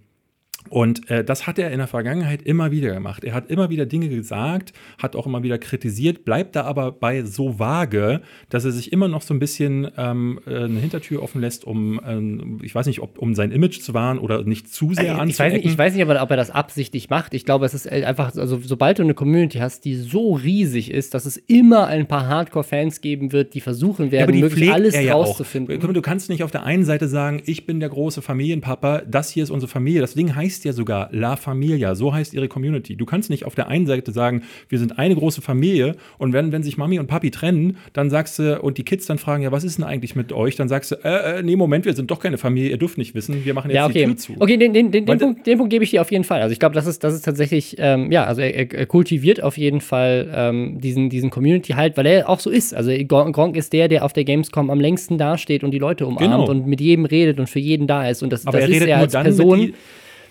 und 0.70 1.10
äh, 1.10 1.24
das 1.24 1.48
hat 1.48 1.60
er 1.60 1.72
in 1.72 1.78
der 1.78 1.88
Vergangenheit 1.88 2.42
immer 2.42 2.72
wieder 2.72 2.94
gemacht. 2.94 3.24
Er 3.24 3.34
hat 3.34 3.50
immer 3.50 3.70
wieder 3.70 3.86
Dinge 3.86 4.10
gesagt, 4.10 4.74
hat 4.98 5.16
auch 5.16 5.28
immer 5.28 5.44
wieder 5.44 5.58
kritisiert, 5.58 6.26
bleibt 6.26 6.56
da 6.56 6.64
aber 6.64 6.92
bei 6.92 7.24
so 7.24 7.60
vage, 7.60 8.22
dass 8.50 8.66
er 8.66 8.72
sich 8.72 8.92
immer 8.92 9.08
noch 9.08 9.22
so 9.22 9.34
ein 9.34 9.40
bisschen 9.40 9.88
ähm, 9.98 10.40
äh, 10.46 10.64
eine 10.64 10.80
Hintertür 10.80 11.22
offen 11.22 11.42
lässt, 11.42 11.66
um, 11.66 12.00
ähm, 12.06 12.60
ich 12.64 12.74
weiß 12.74 12.88
nicht, 12.88 13.02
ob, 13.02 13.20
um 13.20 13.36
sein 13.36 13.52
Image 13.52 13.82
zu 13.82 13.94
wahren 13.94 14.18
oder 14.18 14.44
nicht 14.44 14.74
zu 14.74 14.94
sehr 14.94 15.20
also, 15.20 15.26
ich 15.26 15.40
weiß 15.40 15.54
nicht, 15.54 15.66
ich 15.66 15.78
weiß 15.78 15.94
nicht, 15.94 16.04
ob 16.04 16.32
er 16.32 16.38
das 16.38 16.50
absichtlich 16.50 17.10
macht. 17.10 17.34
Ich 17.34 17.46
glaube, 17.46 17.66
es 17.66 17.74
ist 17.74 17.86
äh, 17.86 18.04
einfach, 18.06 18.36
also 18.36 18.60
sobald 18.64 19.00
du 19.00 19.04
eine 19.04 19.14
Community 19.14 19.60
hast, 19.60 19.86
die 19.86 19.96
so 19.96 20.34
riesig 20.34 20.92
ist, 20.92 21.14
dass 21.14 21.26
es 21.26 21.38
immer 21.38 21.88
ein 21.88 22.08
paar 22.08 22.28
Hardcore-Fans 22.28 23.02
geben 23.02 23.32
wird, 23.32 23.54
die 23.54 23.62
versuchen 23.62 24.12
werden, 24.12 24.36
ja, 24.36 24.42
möglichst 24.42 24.74
alles 24.74 24.96
ja 24.96 25.14
rauszufinden. 25.14 25.94
Du 25.94 26.02
kannst 26.02 26.30
nicht 26.30 26.44
auf 26.44 26.52
der 26.52 26.64
einen 26.64 26.86
Seite 26.86 27.08
sagen, 27.08 27.42
ich 27.46 27.66
bin 27.66 27.80
der 27.80 27.90
große 27.90 28.22
Familienpapa, 28.22 29.04
das 29.08 29.30
hier 29.30 29.44
ist 29.44 29.50
unsere 29.50 29.70
Familie. 29.70 30.02
Das 30.02 30.16
Ding 30.16 30.36
heißt 30.36 30.55
heißt 30.56 30.64
ja 30.64 30.72
sogar 30.72 31.10
La 31.12 31.36
Familia, 31.36 31.96
so 31.96 32.14
heißt 32.14 32.34
ihre 32.34 32.48
Community. 32.48 32.96
Du 32.96 33.06
kannst 33.06 33.30
nicht 33.30 33.44
auf 33.44 33.56
der 33.56 33.68
einen 33.68 33.86
Seite 33.88 34.14
sagen, 34.14 34.44
wir 34.70 34.80
sind 34.80 34.98
eine 34.98 35.14
große 35.14 35.42
Familie 35.42 35.96
und 36.18 36.32
wenn, 36.32 36.54
wenn 36.54 36.64
sich 36.64 36.78
Mami 36.78 36.98
und 36.98 37.08
Papi 37.08 37.30
trennen, 37.30 37.78
dann 37.92 38.10
sagst 38.10 38.40
du, 38.40 38.62
und 38.62 38.78
die 38.78 38.84
Kids 38.84 39.06
dann 39.06 39.18
fragen, 39.18 39.44
ja, 39.44 39.52
was 39.52 39.66
ist 39.66 39.78
denn 39.78 39.84
eigentlich 39.84 40.16
mit 40.16 40.32
euch? 40.32 40.56
Dann 40.56 40.70
sagst 40.70 40.92
du, 40.92 40.96
äh, 41.04 41.40
äh, 41.40 41.44
nee, 41.44 41.58
Moment, 41.58 41.84
wir 41.84 41.94
sind 41.94 42.10
doch 42.10 42.20
keine 42.20 42.38
Familie, 42.38 42.70
ihr 42.70 42.78
dürft 42.78 42.98
nicht 42.98 43.14
wissen, 43.16 43.44
wir 43.44 43.54
machen 43.54 43.70
jetzt 43.70 43.76
ja, 43.76 43.86
okay. 43.86 44.06
die 44.06 44.06
Tür 44.06 44.18
zu. 44.18 44.34
Okay, 44.40 44.56
den, 44.56 44.74
den, 44.74 44.92
den, 44.92 45.06
den 45.06 45.18
Punkt, 45.20 45.46
den 45.46 45.58
Punkt 45.58 45.72
gebe 45.72 45.84
ich 45.84 45.90
dir 45.90 46.00
auf 46.00 46.12
jeden 46.12 46.24
Fall. 46.24 46.42
Also 46.42 46.54
ich 46.54 46.60
glaube, 46.60 46.76
das 46.76 46.88
ist, 46.88 47.04
das 47.04 47.14
ist 47.14 47.26
tatsächlich, 47.26 47.76
ähm, 47.80 48.12
ja, 48.14 48.24
also 48.24 48.40
er, 48.40 48.74
er, 48.74 48.86
kultiviert 48.86 49.44
auf 49.44 49.58
jeden 49.58 49.82
Fall 49.82 50.32
ähm, 50.34 50.80
diesen, 50.80 51.10
diesen 51.10 51.32
Community-Halt, 51.32 51.98
weil 51.98 52.06
er 52.06 52.30
auch 52.30 52.40
so 52.40 52.50
ist. 52.50 52.74
Also 52.74 52.92
Gronk 53.06 53.58
ist 53.58 53.74
der, 53.74 53.90
der 53.90 54.06
auf 54.06 54.14
der 54.14 54.24
Gamescom 54.24 54.70
am 54.70 54.80
längsten 54.80 55.18
dasteht 55.18 55.66
und 55.66 55.72
die 55.72 55.80
Leute 55.80 56.06
umarmt 56.06 56.24
genau. 56.24 56.50
und 56.50 56.66
mit 56.66 56.80
jedem 56.80 57.04
redet 57.04 57.40
und 57.40 57.50
für 57.50 57.60
jeden 57.60 57.88
da 57.88 58.08
ist. 58.08 58.24
Und 58.24 58.32
das, 58.32 58.48
Aber 58.48 58.60
das 58.60 58.70
er 58.70 58.76
ist 58.76 58.88
er 58.88 58.98
als 59.00 59.12
Person. 59.14 59.74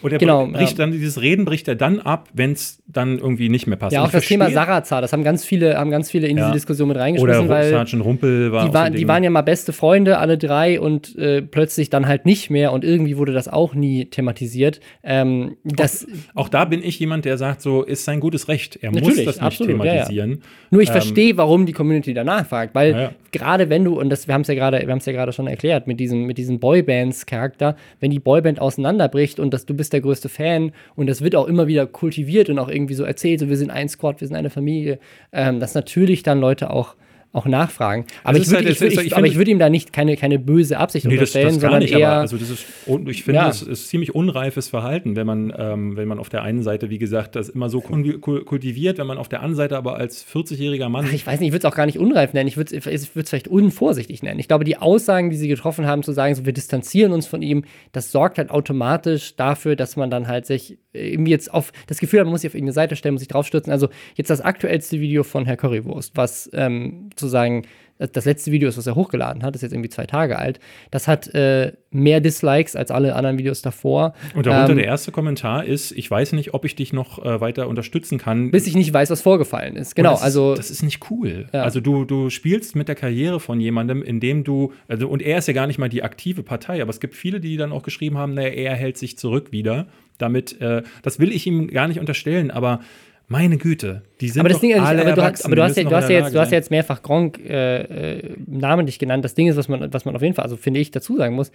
Und 0.05 0.13
er 0.13 0.19
genau, 0.19 0.47
bricht 0.49 0.79
ja. 0.79 0.85
dann, 0.85 0.93
dieses 0.93 1.23
Reden 1.23 1.47
bricht 1.47 1.67
er 1.67 1.77
dann 1.77 1.99
ab, 1.99 2.29
wenn 2.35 2.53
es 2.53 2.83
dann 2.87 3.19
irgendwie 3.19 3.49
nicht 3.49 3.67
mehr 3.67 3.79
passt. 3.79 3.95
Ja, 3.95 4.05
auch 4.05 4.11
das 4.11 4.27
Thema 4.27 4.51
Sarazar, 4.51 5.01
das 5.01 5.15
haben 5.15 5.25
ganz 5.25 5.47
viele, 5.47 5.79
haben 5.79 5.91
ganz 5.91 6.11
viele 6.11 6.27
in 6.27 6.37
ja. 6.37 6.45
diese 6.45 6.53
Diskussion 6.53 6.89
mit 6.89 6.99
reingeschmissen, 6.99 7.47
Oder 7.47 7.49
weil 7.49 7.71
Sergeant 7.71 8.05
Rumpel 8.05 8.53
war 8.53 8.69
die, 8.69 8.75
war, 8.75 8.91
die 8.91 9.09
waren 9.09 9.25
ja 9.25 9.31
mal 9.31 9.41
beste 9.41 9.73
Freunde, 9.73 10.19
alle 10.19 10.37
drei, 10.37 10.79
und 10.79 11.17
äh, 11.17 11.41
plötzlich 11.41 11.89
dann 11.89 12.07
halt 12.07 12.27
nicht 12.27 12.51
mehr 12.51 12.73
und 12.73 12.85
irgendwie 12.85 13.17
wurde 13.17 13.33
das 13.33 13.49
auch 13.49 13.73
nie 13.75 14.05
thematisiert. 14.05 14.81
Ähm, 15.03 15.57
das, 15.65 16.07
auch, 16.35 16.43
auch, 16.45 16.49
da 16.51 16.67
bin 16.67 16.83
ich 16.85 16.99
jemand, 16.99 17.25
der 17.25 17.39
sagt, 17.39 17.63
so 17.63 17.83
ist 17.83 18.05
sein 18.05 18.21
gutes 18.21 18.49
Recht. 18.49 18.79
Er 18.83 18.91
muss 18.91 19.05
das 19.05 19.17
nicht 19.17 19.41
absolut, 19.41 19.73
thematisieren. 19.73 20.31
Ja, 20.33 20.37
Nur 20.69 20.83
ich 20.83 20.91
ähm, 20.91 20.93
verstehe, 20.93 21.35
warum 21.39 21.65
die 21.65 21.73
Community 21.73 22.13
danach 22.13 22.47
fragt, 22.47 22.75
weil 22.75 23.15
gerade 23.33 23.71
wenn 23.71 23.85
du, 23.85 23.99
und 23.99 24.11
das, 24.11 24.29
wir 24.29 24.35
haben 24.35 24.43
es 24.43 24.49
ja 24.49 24.55
gerade, 24.55 24.81
wir 24.81 24.91
haben 24.91 24.99
es 24.99 25.07
ja 25.07 25.15
gerade 25.15 25.33
schon 25.33 25.47
erklärt, 25.47 25.87
mit 25.87 25.99
diesem, 25.99 26.27
mit 26.27 26.37
diesem 26.37 26.61
Boybands-Charakter, 26.61 27.75
wenn 28.01 28.11
die 28.11 28.21
Boyband 28.21 28.61
auseinanderbricht 28.61 29.41
und 29.41 29.55
dass 29.55 29.65
du 29.65 29.73
bist 29.73 29.94
der 29.95 30.03
größte 30.03 30.29
Fan 30.29 30.73
und 30.95 31.07
das 31.07 31.23
wird 31.23 31.35
auch 31.35 31.47
immer 31.47 31.67
wieder 31.67 31.87
kultiviert 31.87 32.51
und 32.51 32.59
auch 32.59 32.69
irgendwie 32.69 32.95
so 32.95 33.05
erzählt, 33.05 33.41
so 33.41 33.49
wir 33.49 33.57
sind 33.57 33.71
ein 33.71 33.89
Squad, 33.89 34.21
wir 34.21 34.29
sind 34.29 34.37
eine 34.37 34.51
Familie, 34.51 34.99
ähm, 35.33 35.61
dass 35.61 35.75
natürlich 35.75 36.23
dann 36.23 36.41
Leute 36.41 36.71
auch 36.71 36.97
auch 37.35 37.47
nachfragen. 37.47 38.07
Aber 38.23 38.39
ich 38.39 38.47
würde 38.47 38.65
halt, 38.65 38.81
ich, 38.81 39.07
ich, 39.07 39.17
ich 39.17 39.37
würd 39.37 39.49
ihm 39.49 39.59
da 39.59 39.69
nicht 39.69 39.93
keine, 39.93 40.17
keine 40.17 40.39
böse 40.39 40.79
Absicht 40.79 41.07
nee, 41.07 41.15
unterstellen, 41.15 41.47
das, 41.47 41.55
das 41.57 41.63
sondern 41.63 41.81
nicht, 41.81 41.93
eher. 41.93 42.13
also 42.13 42.37
das 42.37 42.49
ist, 42.49 42.65
ich 43.07 43.25
finde, 43.25 43.41
ja. 43.41 43.47
das 43.49 43.63
ist 43.63 43.89
ziemlich 43.89 44.15
unreifes 44.15 44.69
Verhalten, 44.69 45.17
wenn 45.17 45.27
man, 45.27 45.53
ähm, 45.57 45.97
wenn 45.97 46.07
man 46.07 46.21
auf 46.21 46.29
der 46.29 46.43
einen 46.43 46.63
Seite, 46.63 46.91
wie 46.91 46.99
gesagt, 46.99 47.35
das 47.35 47.49
immer 47.49 47.69
so 47.69 47.81
kultiviert, 47.81 48.99
wenn 48.99 49.07
man 49.07 49.19
auf 49.19 49.29
der 49.29 49.41
anderen 49.41 49.57
Seite 49.57 49.77
aber 49.77 49.97
als 49.97 50.25
40-jähriger 50.25 50.89
Mann. 50.89 51.07
Ach, 51.09 51.13
ich 51.13 51.27
weiß 51.27 51.41
nicht, 51.41 51.49
ich 51.49 51.53
würde 51.53 51.67
es 51.67 51.73
auch 51.73 51.77
gar 51.77 51.87
nicht 51.87 51.99
unreif 51.99 52.33
nennen. 52.35 52.47
Ich 52.47 52.57
würde 52.57 52.77
es 52.77 53.09
vielleicht 53.09 53.49
unvorsichtig 53.49 54.23
nennen. 54.23 54.39
Ich 54.39 54.47
glaube, 54.47 54.65
die 54.65 54.77
Aussagen, 54.77 55.31
die 55.31 55.37
sie 55.37 55.49
getroffen 55.49 55.87
haben, 55.87 56.05
zu 56.05 56.13
sagen, 56.13 56.37
so 56.37 56.47
wir 56.47 56.53
distanzieren 56.53 57.13
uns 57.13 57.27
von 57.27 57.43
ihm, 57.43 57.65
das 57.91 58.13
sorgt 58.13 58.39
halt 58.39 58.51
automatisch 58.51 59.35
dafür, 59.35 59.75
dass 59.75 59.97
man 59.97 60.09
dann 60.09 60.29
halt 60.29 60.47
sich 60.47 60.79
irgendwie 60.93 61.33
jetzt 61.33 61.53
auf 61.53 61.73
das 61.89 61.99
Gefühl 61.99 62.21
hat, 62.21 62.27
man 62.27 62.33
muss 62.33 62.43
sich 62.43 62.51
auf 62.51 62.55
irgendeine 62.55 62.75
Seite 62.75 62.97
stellen, 62.97 63.15
muss 63.15 63.21
sich 63.21 63.29
draufstürzen. 63.29 63.73
Also 63.73 63.89
jetzt 64.15 64.31
das 64.31 64.41
aktuellste 64.41 65.01
Video 65.01 65.25
von 65.25 65.45
Herr 65.45 65.57
Currywurst, 65.57 66.17
was 66.17 66.49
ähm, 66.53 67.11
sozusagen 67.25 67.65
das 67.99 68.25
letzte 68.25 68.51
Video 68.51 68.69
ist, 68.69 68.77
was 68.77 68.89
er 68.89 68.97
hochgeladen 68.97 69.45
hat, 69.45 69.55
ist 69.55 69.63
jetzt 69.63 69.73
irgendwie 69.73 69.89
zwei 69.89 70.07
Tage 70.07 70.37
alt. 70.37 70.59
Das 70.91 71.07
hat 71.07 71.33
äh, 71.33 71.73
mehr 71.91 72.21
Dislikes 72.21 72.75
als 72.75 72.91
alle 72.91 73.15
anderen 73.15 73.39
Videos 73.39 73.63
davor. 73.63 74.15
Und 74.35 74.47
darunter 74.47 74.73
ähm, 74.73 74.79
der 74.79 74.87
erste 74.87 75.13
Kommentar 75.13 75.65
ist: 75.65 75.93
Ich 75.93 76.11
weiß 76.11 76.33
nicht, 76.33 76.55
ob 76.55 76.65
ich 76.65 76.75
dich 76.75 76.93
noch 76.93 77.25
äh, 77.25 77.41
weiter 77.41 77.69
unterstützen 77.69 78.19
kann. 78.19 78.51
Bis 78.51 78.67
ich 78.67 78.75
nicht 78.75 78.93
weiß, 78.93 79.11
was 79.11 79.23
vorgefallen 79.23 79.77
ist. 79.77 79.95
Genau. 79.95 80.11
Das 80.11 80.23
also 80.23 80.53
ist, 80.53 80.59
das 80.59 80.71
ist 80.71 80.83
nicht 80.83 81.09
cool. 81.11 81.47
Ja. 81.53 81.63
Also 81.63 81.81
du, 81.81 82.05
du 82.05 82.31
spielst 82.31 82.75
mit 82.75 82.89
der 82.89 82.97
Karriere 82.97 83.39
von 83.39 83.61
jemandem, 83.61 84.03
indem 84.03 84.43
du 84.43 84.73
also 84.89 85.09
und 85.09 85.23
er 85.23 85.39
ist 85.39 85.47
ja 85.47 85.55
gar 85.55 85.69
nicht 85.69 85.79
mal 85.79 85.89
die 85.89 86.03
aktive 86.03 86.43
Partei, 86.43 86.83
aber 86.83 86.91
es 86.91 86.99
gibt 86.99 87.15
viele, 87.15 87.39
die 87.39 87.57
dann 87.57 87.71
auch 87.71 87.85
geschrieben 87.85 88.19
haben, 88.19 88.35
naja, 88.35 88.49
er 88.49 88.75
hält 88.75 88.99
sich 88.99 89.17
zurück 89.19 89.53
wieder. 89.53 89.87
Damit, 90.19 90.61
äh, 90.61 90.83
das 91.03 91.21
will 91.21 91.33
ich 91.33 91.47
ihm 91.47 91.69
gar 91.69 91.89
nicht 91.89 92.01
unterstellen, 92.01 92.51
aber 92.51 92.81
meine 93.29 93.57
Güte, 93.57 94.03
die 94.21 94.29
sind 94.29 94.41
aber 94.41 94.51
das 94.51 94.61
Ding 94.61 94.71
ist, 94.71 94.79
aber, 94.79 95.13
du 95.13 95.23
hast, 95.23 95.45
aber 95.45 95.57
du 95.57 95.63
hast, 95.63 95.77
ja, 95.77 95.85
du 95.85 95.97
hast 95.97 96.11
ja 96.11 96.19
jetzt, 96.19 96.35
du 96.35 96.41
hast 96.41 96.51
ja 96.51 96.59
jetzt 96.59 96.71
mehrfach 96.71 97.03
Gronk 97.03 97.39
äh, 97.39 98.19
äh, 98.19 98.37
namentlich 98.47 98.99
genannt. 98.99 99.25
Das 99.25 99.35
Ding 99.35 99.49
ist, 99.49 99.57
was 99.57 99.69
man, 99.69 99.93
was 99.93 100.05
man 100.05 100.15
auf 100.15 100.23
jeden 100.23 100.35
Fall, 100.35 100.45
also 100.45 100.57
finde 100.57 100.81
ich, 100.81 100.91
dazu 100.91 101.17
sagen 101.17 101.35
muss, 101.35 101.51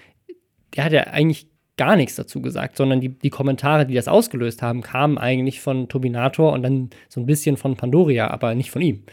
der 0.75 0.83
hat 0.85 0.91
ja 0.91 1.01
eigentlich 1.03 1.47
gar 1.77 1.95
nichts 1.95 2.15
dazu 2.15 2.41
gesagt, 2.41 2.75
sondern 2.75 2.99
die, 2.99 3.07
die 3.07 3.29
Kommentare, 3.29 3.85
die 3.85 3.93
das 3.93 4.09
ausgelöst 4.09 4.61
haben, 4.61 4.81
kamen 4.81 5.17
eigentlich 5.17 5.61
von 5.61 5.87
Tobinator 5.87 6.51
und 6.51 6.61
dann 6.61 6.89
so 7.07 7.21
ein 7.21 7.25
bisschen 7.25 7.55
von 7.55 7.77
Pandoria, 7.77 8.29
aber 8.29 8.53
nicht 8.53 8.69
von 8.69 8.81
ihm. 8.81 9.03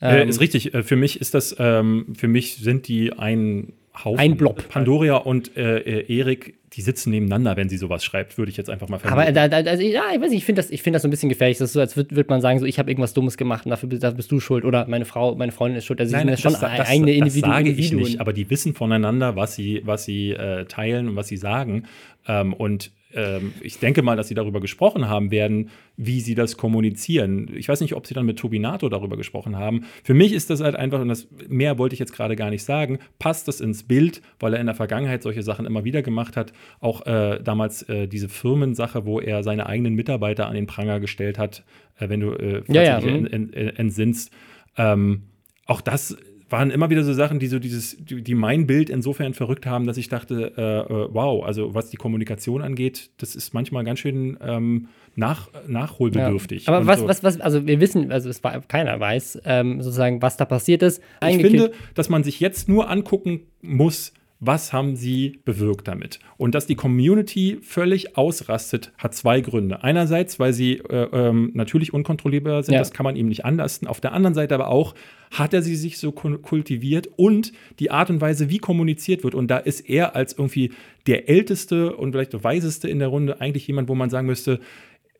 Ähm, 0.00 0.28
äh, 0.28 0.30
ist 0.30 0.40
richtig. 0.40 0.72
Äh, 0.72 0.84
für 0.84 0.94
mich 0.94 1.20
ist 1.20 1.34
das, 1.34 1.56
ähm, 1.58 2.14
für 2.14 2.28
mich 2.28 2.56
sind 2.56 2.86
die 2.86 3.12
ein 3.12 3.72
Haufen. 3.94 4.18
Ein 4.18 4.36
Blob. 4.36 4.68
Pandoria 4.68 5.16
und 5.16 5.56
äh, 5.56 5.78
äh, 5.78 6.18
Erik 6.18 6.54
die 6.74 6.80
sitzen 6.80 7.10
nebeneinander, 7.10 7.56
wenn 7.56 7.68
sie 7.68 7.76
sowas 7.76 8.02
schreibt, 8.04 8.38
würde 8.38 8.50
ich 8.50 8.56
jetzt 8.56 8.70
einfach 8.70 8.88
mal 8.88 8.98
vermuten. 8.98 9.22
Aber 9.22 9.32
da, 9.32 9.48
da, 9.48 9.70
also, 9.70 9.82
ja, 9.82 10.04
ich 10.14 10.20
weiß 10.20 10.30
nicht, 10.30 10.38
ich 10.38 10.44
finde 10.44 10.62
das, 10.62 10.80
find 10.80 10.94
das 10.94 11.02
so 11.02 11.08
ein 11.08 11.10
bisschen 11.10 11.28
gefährlich. 11.28 11.58
Das 11.58 11.68
ist 11.68 11.72
so, 11.74 11.80
als 11.80 11.96
würde 11.96 12.16
würd 12.16 12.30
man 12.30 12.40
sagen, 12.40 12.58
so, 12.58 12.66
ich 12.66 12.78
habe 12.78 12.90
irgendwas 12.90 13.12
Dummes 13.12 13.36
gemacht 13.36 13.66
und 13.66 13.70
dafür 13.70 13.88
bist, 13.90 14.02
dafür 14.02 14.16
bist, 14.16 14.32
du 14.32 14.40
schuld 14.40 14.64
oder 14.64 14.86
meine 14.88 15.04
Frau, 15.04 15.34
meine 15.34 15.52
Freundin 15.52 15.78
ist 15.78 15.84
schuld. 15.84 16.00
Also 16.00 16.16
Nein, 16.16 16.28
das 16.28 16.40
schon 16.40 16.52
das, 16.52 16.62
eigene 16.62 17.12
Individuen. 17.12 17.50
Das 17.50 17.58
sage 17.58 17.70
ich 17.70 17.92
nicht, 17.92 18.20
aber 18.20 18.32
die 18.32 18.48
wissen 18.48 18.74
voneinander, 18.74 19.36
was 19.36 19.54
sie, 19.54 19.82
was 19.84 20.04
sie 20.04 20.30
äh, 20.30 20.64
teilen 20.64 21.10
und 21.10 21.16
was 21.16 21.28
sie 21.28 21.36
sagen. 21.36 21.84
Ähm, 22.26 22.54
und 22.54 22.90
ähm, 23.14 23.52
ich 23.60 23.78
denke 23.78 24.02
mal, 24.02 24.16
dass 24.16 24.28
sie 24.28 24.34
darüber 24.34 24.60
gesprochen 24.60 25.08
haben 25.08 25.30
werden, 25.30 25.70
wie 25.96 26.20
sie 26.20 26.34
das 26.34 26.56
kommunizieren. 26.56 27.50
Ich 27.54 27.68
weiß 27.68 27.80
nicht, 27.80 27.94
ob 27.94 28.06
sie 28.06 28.14
dann 28.14 28.26
mit 28.26 28.38
Tobinato 28.38 28.88
darüber 28.88 29.16
gesprochen 29.16 29.56
haben. 29.56 29.84
Für 30.02 30.14
mich 30.14 30.32
ist 30.32 30.50
das 30.50 30.60
halt 30.60 30.76
einfach, 30.76 31.00
und 31.00 31.08
das 31.08 31.28
mehr 31.48 31.78
wollte 31.78 31.94
ich 31.94 32.00
jetzt 32.00 32.12
gerade 32.12 32.36
gar 32.36 32.50
nicht 32.50 32.64
sagen, 32.64 32.98
passt 33.18 33.48
das 33.48 33.60
ins 33.60 33.82
Bild, 33.82 34.22
weil 34.40 34.54
er 34.54 34.60
in 34.60 34.66
der 34.66 34.74
Vergangenheit 34.74 35.22
solche 35.22 35.42
Sachen 35.42 35.66
immer 35.66 35.84
wieder 35.84 36.02
gemacht 36.02 36.36
hat. 36.36 36.52
Auch 36.80 37.06
äh, 37.06 37.40
damals 37.42 37.82
äh, 37.88 38.06
diese 38.06 38.28
Firmensache, 38.28 39.04
wo 39.06 39.20
er 39.20 39.42
seine 39.42 39.66
eigenen 39.66 39.94
Mitarbeiter 39.94 40.46
an 40.46 40.54
den 40.54 40.66
Pranger 40.66 41.00
gestellt 41.00 41.38
hat, 41.38 41.64
äh, 41.98 42.08
wenn 42.08 42.20
du 42.20 42.32
äh, 42.32 42.62
ja, 42.68 42.82
ja. 42.82 43.00
Mhm. 43.00 43.50
entsinnst. 43.52 44.32
Ähm, 44.76 45.22
auch 45.66 45.80
das 45.80 46.16
waren 46.52 46.70
immer 46.70 46.90
wieder 46.90 47.02
so 47.02 47.12
Sachen, 47.12 47.38
die 47.38 47.46
so 47.46 47.58
dieses, 47.58 47.96
die, 47.98 48.22
die 48.22 48.34
mein 48.34 48.66
Bild 48.66 48.90
insofern 48.90 49.34
verrückt 49.34 49.66
haben, 49.66 49.86
dass 49.86 49.96
ich 49.96 50.08
dachte, 50.08 50.52
äh, 50.56 50.92
äh, 50.92 51.08
wow, 51.10 51.44
also 51.44 51.74
was 51.74 51.90
die 51.90 51.96
Kommunikation 51.96 52.62
angeht, 52.62 53.10
das 53.16 53.34
ist 53.34 53.54
manchmal 53.54 53.84
ganz 53.84 53.98
schön 53.98 54.36
ähm, 54.40 54.88
nach, 55.16 55.48
nachholbedürftig. 55.66 56.66
Ja. 56.66 56.74
Aber 56.74 56.86
was, 56.86 57.00
so. 57.00 57.08
was, 57.08 57.24
was, 57.24 57.40
also 57.40 57.66
wir 57.66 57.80
wissen, 57.80 58.12
also 58.12 58.28
es 58.28 58.44
war, 58.44 58.60
keiner 58.60 59.00
weiß 59.00 59.40
ähm, 59.44 59.82
sozusagen, 59.82 60.22
was 60.22 60.36
da 60.36 60.44
passiert 60.44 60.82
ist. 60.82 61.02
Ich 61.26 61.36
finde, 61.38 61.72
dass 61.94 62.08
man 62.08 62.22
sich 62.22 62.38
jetzt 62.40 62.68
nur 62.68 62.88
angucken 62.88 63.40
muss, 63.60 64.12
was 64.44 64.72
haben 64.72 64.96
sie 64.96 65.38
bewirkt 65.44 65.86
damit? 65.86 66.18
Und 66.36 66.56
dass 66.56 66.66
die 66.66 66.74
Community 66.74 67.58
völlig 67.62 68.16
ausrastet, 68.16 68.92
hat 68.98 69.14
zwei 69.14 69.40
Gründe. 69.40 69.84
Einerseits, 69.84 70.40
weil 70.40 70.52
sie 70.52 70.78
äh, 70.78 71.06
ähm, 71.12 71.52
natürlich 71.54 71.94
unkontrollierbar 71.94 72.64
sind, 72.64 72.74
ja. 72.74 72.80
das 72.80 72.90
kann 72.90 73.04
man 73.04 73.14
ihm 73.14 73.28
nicht 73.28 73.44
anlasten. 73.44 73.86
Auf 73.86 74.00
der 74.00 74.12
anderen 74.12 74.34
Seite 74.34 74.56
aber 74.56 74.66
auch, 74.66 74.96
hat 75.30 75.54
er 75.54 75.62
sie 75.62 75.76
sich 75.76 75.96
so 75.96 76.10
kultiviert 76.10 77.08
und 77.14 77.52
die 77.78 77.92
Art 77.92 78.10
und 78.10 78.20
Weise, 78.20 78.50
wie 78.50 78.58
kommuniziert 78.58 79.22
wird. 79.22 79.36
Und 79.36 79.46
da 79.48 79.58
ist 79.58 79.88
er 79.88 80.16
als 80.16 80.32
irgendwie 80.36 80.72
der 81.06 81.28
Älteste 81.28 81.94
und 81.94 82.10
vielleicht 82.10 82.32
der 82.32 82.42
Weiseste 82.42 82.88
in 82.88 82.98
der 82.98 83.08
Runde 83.08 83.40
eigentlich 83.40 83.68
jemand, 83.68 83.88
wo 83.88 83.94
man 83.94 84.10
sagen 84.10 84.26
müsste, 84.26 84.58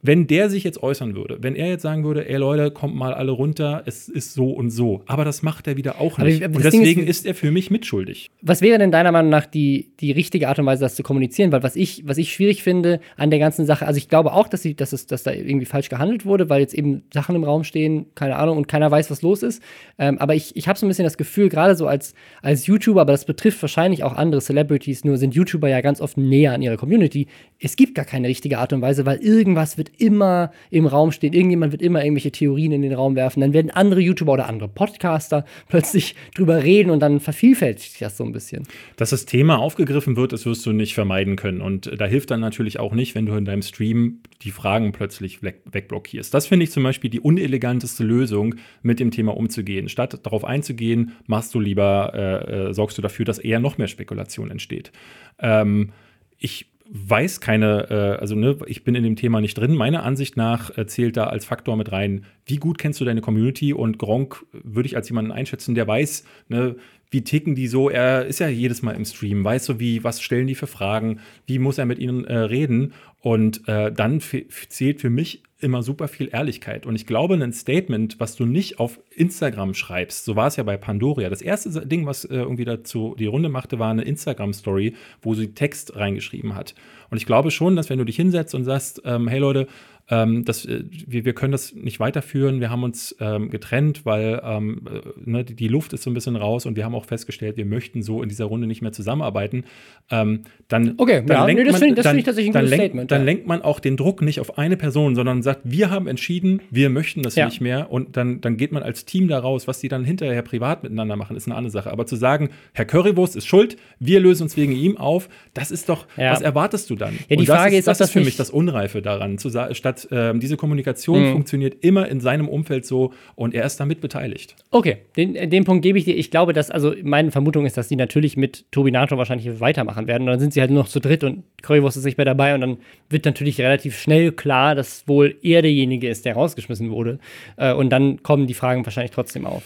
wenn 0.05 0.27
der 0.27 0.51
sich 0.51 0.65
jetzt 0.65 0.83
äußern 0.83 1.15
würde, 1.15 1.39
wenn 1.43 1.55
er 1.55 1.69
jetzt 1.69 1.83
sagen 1.83 2.03
würde, 2.03 2.29
ey 2.29 2.37
Leute, 2.37 2.73
kommt 2.73 2.97
mal 2.97 3.15
alle 3.15 3.31
runter, 3.31 3.85
es 3.87 4.09
ist 4.09 4.35
so 4.35 4.51
und 4.51 4.71
so. 4.71 5.03
Aber 5.07 5.25
das 5.25 5.43
macht 5.43 5.69
er 5.69 5.77
wieder 5.77 6.01
auch 6.01 6.19
nicht. 6.19 6.45
und 6.45 6.65
deswegen 6.65 7.03
ist, 7.03 7.21
ist, 7.21 7.27
er 7.27 7.37
für 7.37 7.53
mich 7.53 7.71
mitschuldig. 7.71 8.29
Was 8.43 8.63
wäre 8.63 8.79
denn 8.81 8.91
deiner 8.91 9.13
Meinung 9.13 9.31
nach 9.31 9.47
die, 9.47 9.93
die 10.01 10.11
richtige 10.11 10.49
Art 10.49 10.59
und 10.59 10.67
Weise, 10.67 10.83
das 10.83 10.97
zu 10.97 11.05
kommunizieren? 11.05 11.53
Weil 11.53 11.63
was 11.63 11.77
ich, 11.77 12.03
was 12.05 12.19
ich 12.19 12.33
schwierig 12.33 12.65
finde 12.65 12.99
an 13.17 13.31
der 13.31 13.39
ganzen 13.39 13.65
Sache, 13.65 13.87
also 13.87 13.97
ich 13.97 14.09
glaube 14.09 14.33
auch, 14.33 14.49
dass, 14.49 14.63
sie, 14.63 14.75
dass, 14.75 14.93
es, 14.93 15.07
dass 15.07 15.23
da 15.23 15.31
irgendwie 15.31 15.67
falsch 15.67 15.89
gehandelt 15.89 16.27
wurde, 16.27 16.51
weil 16.51 16.61
jetzt 16.61 16.75
eben 16.75 17.05
Sachen 17.15 17.37
im 17.37 17.45
Raum 17.45 17.63
stehen, 17.63 18.07
keine 18.17 18.35
Ahnung, 18.37 18.57
und 18.57 18.67
keiner 18.67 18.91
weiß, 18.91 19.09
was 19.09 19.23
los 19.23 19.45
ist. 19.45 19.63
Ähm, 19.99 20.19
aber 20.19 20.35
ich, 20.35 20.57
ich 20.57 20.67
habe 20.67 20.77
so 20.77 20.85
ein 20.85 20.89
bisschen 20.89 21.05
das 21.05 21.17
Gefühl, 21.17 21.49
gerade 21.49 21.77
so 21.77 21.87
als, 21.87 22.15
als 22.43 22.67
YouTuber, 22.67 23.03
aber 23.03 23.13
das 23.13 23.25
betrifft 23.25 23.63
wahrscheinlich 23.63 24.03
auch 24.03 24.15
andere 24.15 24.41
Celebrities, 24.41 25.05
nur 25.05 25.17
sind 25.17 25.37
YouTuber 25.37 25.69
ja 25.69 25.81
ganz 25.81 26.01
oft 26.01 26.17
näher 26.17 26.55
an 26.55 26.63
ihrer 26.63 26.77
Community. 26.77 27.29
Es 27.61 27.77
gibt 27.77 27.95
gar 27.95 28.05
keine 28.05 28.27
richtige 28.27 28.59
Art 28.59 28.73
und 28.73 28.83
Weise, 28.83 29.07
weil 29.07 29.19
irgendwas 29.19 29.79
wird 29.79 29.92
immer 29.99 30.53
im 30.71 30.87
Raum 30.87 31.13
stehen. 31.13 31.33
Irgendjemand 31.33 31.73
wird 31.73 31.83
immer 31.83 32.03
irgendwelche 32.03 32.33
Theorien 32.33 32.73
in 32.73 32.83
den 32.83 32.93
Raum 32.93 33.17
werfen. 33.17 33.41
Dann 33.41 33.53
werden 33.53 33.71
andere 33.71 34.01
YouTuber 34.01 34.33
oder 34.33 34.49
andere 34.49 34.69
Podcaster 34.69 35.45
plötzlich 35.69 36.15
drüber 36.35 36.63
reden 36.63 36.91
und 36.91 37.01
dann 37.01 37.21
vervielfältigt 37.21 37.93
sich 37.93 38.01
das 38.01 38.17
so 38.17 38.25
ein 38.25 38.33
bisschen. 38.33 38.65
Dass 38.97 39.11
das 39.11 39.27
Thema 39.27 39.59
aufgegriffen 39.59 40.17
wird, 40.17 40.33
das 40.33 40.47
wirst 40.47 40.65
du 40.67 40.73
nicht 40.73 40.95
vermeiden 40.95 41.37
können. 41.37 41.61
Und 41.61 41.91
da 41.99 42.07
hilft 42.07 42.31
dann 42.31 42.41
natürlich 42.41 42.79
auch 42.79 42.93
nicht, 42.93 43.15
wenn 43.15 43.27
du 43.27 43.35
in 43.35 43.45
deinem 43.45 43.63
Stream 43.63 44.21
die 44.43 44.51
Fragen 44.51 44.93
plötzlich 44.93 45.43
weg 45.43 45.63
wegblockierst. 45.71 46.33
Das 46.33 46.47
finde 46.47 46.65
ich 46.65 46.71
zum 46.71 46.83
Beispiel 46.83 47.11
die 47.11 47.21
uneleganteste 47.21 48.05
Lösung, 48.05 48.57
mit 48.83 49.01
dem 49.01 49.11
Thema 49.11 49.37
umzugehen. 49.37 49.89
Statt 49.89 50.19
darauf 50.25 50.45
einzugehen, 50.45 51.13
machst 51.27 51.55
du 51.55 51.61
lieber, 51.61 52.13
äh, 52.15 52.69
äh, 52.69 52.75
sorgst 52.75 52.99
du 52.99 53.03
dafür, 53.03 53.25
dass 53.25 53.39
eher 53.39 53.61
noch 53.61 53.79
mehr 53.79 53.89
Spekulation 53.89 54.51
entsteht. 54.51 54.93
Ähm, 55.39 55.93
ich 56.39 56.72
weiß 56.95 57.41
keine, 57.41 57.91
äh, 57.91 58.21
also 58.21 58.35
ne, 58.35 58.59
ich 58.67 58.85
bin 58.85 58.95
in 58.95 59.03
dem 59.03 59.17
Thema 59.17 59.41
nicht 59.41 59.57
drin. 59.57 59.75
Meiner 59.75 60.03
Ansicht 60.03 60.37
nach 60.37 60.77
äh, 60.77 60.87
zählt 60.87 61.17
da 61.17 61.25
als 61.25 61.47
Faktor 61.47 61.77
mit 61.77 61.91
rein, 61.91 62.27
wie 62.45 62.57
gut 62.57 62.79
kennst 62.79 63.01
du 63.01 63.05
deine 63.05 63.23
Community 63.23 63.73
und 63.73 63.99
Gronk 63.99 64.45
würde 64.53 64.87
ich 64.87 64.97
als 64.97 65.09
jemanden 65.09 65.33
einschätzen, 65.33 65.75
der 65.75 65.89
weiß, 65.89 66.25
ne, 66.49 66.77
wie 67.13 67.23
ticken 67.23 67.55
die 67.55 67.69
so. 67.69 67.91
Er 67.91 68.27
ist 68.27 68.41
ja 68.41 68.49
jedes 68.49 68.83
Mal 68.83 68.97
im 68.97 69.05
Stream, 69.05 69.45
weiß 69.45 69.67
so 69.67 69.79
wie, 69.79 70.03
was 70.03 70.21
stellen 70.21 70.47
die 70.47 70.55
für 70.55 70.67
Fragen, 70.67 71.21
wie 71.47 71.59
muss 71.59 71.79
er 71.79 71.87
mit 71.87 71.99
ihnen 71.99 72.25
äh, 72.25 72.37
reden 72.37 72.95
und 73.21 73.69
äh, 73.69 73.93
dann 73.93 74.21
zählt 74.21 75.01
für 75.01 75.11
mich 75.11 75.43
immer 75.61 75.83
super 75.83 76.09
viel 76.09 76.29
Ehrlichkeit. 76.33 76.87
Und 76.87 76.97
ich 76.97 77.07
glaube, 77.07 77.35
ein 77.35 77.53
Statement, 77.53 78.19
was 78.19 78.35
du 78.35 78.47
nicht 78.47 78.81
auf 78.81 78.99
Instagram 79.11 79.75
schreibst, 79.75 80.25
so 80.25 80.35
war 80.35 80.49
es 80.49 80.57
ja 80.57 80.65
bei 80.65 80.77
Pandoria. 80.77 81.31
Das 81.31 81.41
erste 81.41 81.87
Ding, 81.87 82.05
was 82.05 82.25
äh, 82.25 82.35
irgendwie 82.35 82.65
dazu 82.65 83.15
die 83.17 83.27
Runde 83.27 83.49
machte, 83.49 83.79
war 83.79 83.91
eine 83.91 84.03
Instagram-Story, 84.03 84.95
wo 85.21 85.35
sie 85.35 85.55
Text 85.55 85.95
reingeschrieben 85.95 86.57
hat. 86.57 86.75
Und 87.11 87.19
ich 87.19 87.27
glaube 87.27 87.53
schon, 87.53 87.77
dass 87.77 87.91
wenn 87.91 87.99
du 87.99 88.05
dich 88.05 88.17
hinsetzt 88.17 88.55
und 88.55 88.65
sagst, 88.65 89.03
ähm, 89.05 89.29
hey 89.29 89.39
Leute, 89.39 89.69
ähm, 90.13 90.45
das, 90.45 90.67
äh, 90.67 90.85
wir, 90.91 91.25
wir 91.25 91.33
können 91.33 91.53
das 91.53 91.73
nicht 91.75 91.99
weiterführen. 91.99 92.61
Wir 92.61 92.69
haben 92.69 92.83
uns 92.83 93.17
ähm, 93.19 93.49
getrennt, 93.49 94.05
weil 94.05 94.43
ähm, 94.45 94.83
äh, 94.87 95.01
ne, 95.25 95.43
die, 95.43 95.55
die, 95.55 95.69
Luft 95.69 95.95
ist 95.95 96.03
so 96.03 96.11
ein 96.11 96.15
bisschen 96.15 96.37
raus 96.37 96.67
und 96.67 96.77
wir 96.77 96.85
haben 96.85 96.95
auch 96.95 97.07
festgestellt, 97.07 97.57
wir 97.57 97.65
möchten 97.65 98.03
so 98.03 98.23
in 98.23 98.29
dieser 98.29 98.45
Runde 98.45 98.67
nicht 98.67 98.83
mehr 98.83 98.93
zusammenarbeiten. 98.93 99.65
Ähm, 100.11 100.43
dann, 100.69 100.95
okay, 100.99 101.23
dann 101.27 101.37
ja, 101.37 101.47
lenkt 101.47 101.63
nee, 101.63 101.71
das 101.71 101.81
finde 101.81 102.03
find 102.03 102.19
ich 102.19 102.25
tatsächlich 102.27 102.55
ein 102.55 102.61
gutes 102.61 102.71
lenkt, 102.71 102.85
Statement. 102.85 103.11
Dann 103.11 103.21
ja. 103.23 103.25
lenkt 103.25 103.47
man 103.47 103.63
auch 103.63 103.81
den 103.81 103.97
Druck 103.97 104.21
nicht 104.21 104.39
auf 104.41 104.59
eine 104.59 104.77
Person, 104.77 105.15
sondern 105.15 105.43
sagt, 105.43 105.63
wir 105.65 105.89
haben 105.89 106.07
entschieden, 106.07 106.61
wir 106.71 106.91
möchten 106.91 107.23
das 107.23 107.35
ja. 107.37 107.47
nicht 107.47 107.63
mehr 107.63 107.91
und 107.91 108.19
dann, 108.19 108.43
dann 108.43 108.59
geht 108.59 108.73
man 108.73 108.83
als 108.83 109.07
Team 109.07 109.29
da 109.29 109.39
raus. 109.39 109.67
Was 109.67 109.81
die 109.81 109.89
dann 109.89 110.05
hinterher 110.05 110.43
privat 110.43 110.83
miteinander 110.83 111.17
machen, 111.17 111.39
ist 111.39 111.49
eine 111.49 111.57
andere 111.57 111.71
Sache. 111.71 111.91
Aber 111.91 112.05
zu 112.05 112.17
sagen, 112.17 112.51
Herr 112.75 112.85
Currywurst 112.85 113.35
ist 113.35 113.47
schuld, 113.47 113.79
wir 113.99 114.21
lösen 114.21 114.43
uns 114.43 114.59
wegen 114.59 114.73
ihm 114.73 114.99
auf, 114.99 115.31
das 115.55 115.71
ist 115.71 115.89
doch, 115.89 116.07
was 116.17 116.43
erwartest 116.43 116.91
du 116.91 116.97
dann? 116.97 117.19
Ja, 117.31 117.37
die 117.37 117.47
Frage 117.47 117.77
ist, 117.77 117.81
ist, 117.81 117.87
das 117.87 118.01
ist 118.01 118.11
für 118.11 118.21
mich 118.21 118.37
das 118.37 118.51
Unreife 118.51 119.01
daran, 119.01 119.39
zu, 119.39 119.49
statt 119.73 120.02
äh, 120.11 120.33
diese 120.39 120.57
Kommunikation 120.57 121.23
mhm. 121.23 121.33
funktioniert 121.33 121.85
immer 121.85 122.09
in 122.09 122.21
seinem 122.21 122.49
Umfeld 122.49 122.87
so 122.87 123.13
und 123.35 123.55
er 123.55 123.65
ist 123.65 123.79
damit 123.79 124.01
beteiligt. 124.01 124.57
Okay, 124.71 124.99
den, 125.17 125.51
den 125.51 125.65
Punkt 125.65 125.83
gebe 125.83 125.99
ich 125.99 126.05
dir. 126.05 126.17
Ich 126.17 126.31
glaube, 126.31 126.53
dass, 126.53 126.71
also 126.71 126.95
meine 127.03 127.31
Vermutung 127.31 127.67
ist, 127.67 127.77
dass 127.77 127.89
die 127.89 127.97
natürlich 127.97 128.37
mit 128.37 128.71
Tobinato 128.73 129.17
wahrscheinlich 129.17 129.61
weitermachen 129.61 130.07
werden. 130.07 130.23
Und 130.23 130.29
dann 130.29 130.41
sind 130.41 130.53
sie 130.53 130.61
halt 130.61 130.71
nur 130.71 130.83
noch 130.83 130.89
zu 130.89 131.01
dritt 131.01 131.25
und 131.25 131.45
Currywurst 131.63 131.97
ist 131.97 132.05
nicht 132.05 132.19
mehr 132.19 132.25
dabei 132.25 132.55
und 132.55 132.61
dann 132.61 132.79
wird 133.09 133.25
natürlich 133.25 133.61
relativ 133.61 133.99
schnell 133.99 134.33
klar, 134.33 134.75
dass 134.75 135.07
wohl 135.07 135.37
er 135.43 135.63
derjenige 135.63 136.09
ist, 136.09 136.25
der 136.25 136.35
rausgeschmissen 136.35 136.91
wurde. 136.91 137.19
Äh, 137.57 137.73
und 137.73 137.91
dann 137.91 138.23
kommen 138.23 138.47
die 138.47 138.55
Fragen 138.55 138.85
wahrscheinlich 138.85 139.13
trotzdem 139.13 139.47
auf. 139.47 139.63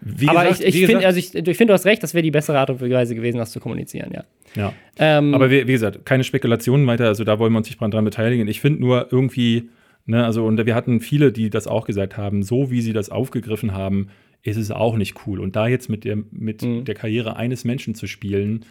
Wie 0.00 0.28
aber 0.28 0.44
gesagt, 0.44 0.60
ich, 0.64 0.80
ich 0.80 0.86
finde, 0.86 1.06
also 1.06 1.18
ich, 1.18 1.34
ich 1.34 1.56
find, 1.56 1.68
du 1.68 1.74
hast 1.74 1.84
recht, 1.84 2.02
das 2.02 2.14
wäre 2.14 2.22
die 2.22 2.30
bessere 2.30 2.58
Art 2.58 2.70
und 2.70 2.80
Weise 2.80 3.14
gewesen, 3.14 3.38
das 3.38 3.50
zu 3.50 3.60
kommunizieren, 3.60 4.12
ja. 4.12 4.24
Ja. 4.56 4.72
Ähm, 4.98 5.34
aber 5.34 5.50
wie, 5.50 5.66
wie, 5.66 5.72
gesagt, 5.72 6.04
keine 6.06 6.24
Spekulationen 6.24 6.86
weiter, 6.86 7.06
also 7.06 7.24
da 7.24 7.38
wollen 7.38 7.52
wir 7.52 7.58
uns 7.58 7.68
nicht 7.68 7.80
dran 7.80 8.04
beteiligen. 8.04 8.48
Ich 8.48 8.60
finde 8.60 8.80
nur 8.80 9.08
irgendwie, 9.12 9.68
Ne, 10.06 10.24
also, 10.24 10.44
und 10.44 10.64
wir 10.64 10.74
hatten 10.74 11.00
viele, 11.00 11.30
die 11.30 11.50
das 11.50 11.66
auch 11.66 11.86
gesagt 11.86 12.16
haben, 12.16 12.42
so 12.42 12.70
wie 12.70 12.80
sie 12.80 12.92
das 12.92 13.10
aufgegriffen 13.10 13.74
haben, 13.74 14.08
ist 14.42 14.56
es 14.56 14.70
auch 14.70 14.96
nicht 14.96 15.26
cool. 15.26 15.38
Und 15.38 15.56
da 15.56 15.68
jetzt 15.68 15.88
mit 15.88 16.04
der, 16.04 16.16
mit 16.30 16.62
mhm. 16.62 16.84
der 16.84 16.94
Karriere 16.94 17.36
eines 17.36 17.64
Menschen 17.64 17.94
zu 17.94 18.06
spielen, 18.06 18.64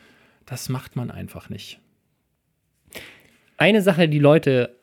das 0.45 0.69
macht 0.69 0.95
man 0.95 1.11
einfach 1.11 1.49
nicht. 1.49 1.79
Eine 3.57 3.81
Sache, 3.81 4.09
die 4.09 4.19
Leute 4.19 4.78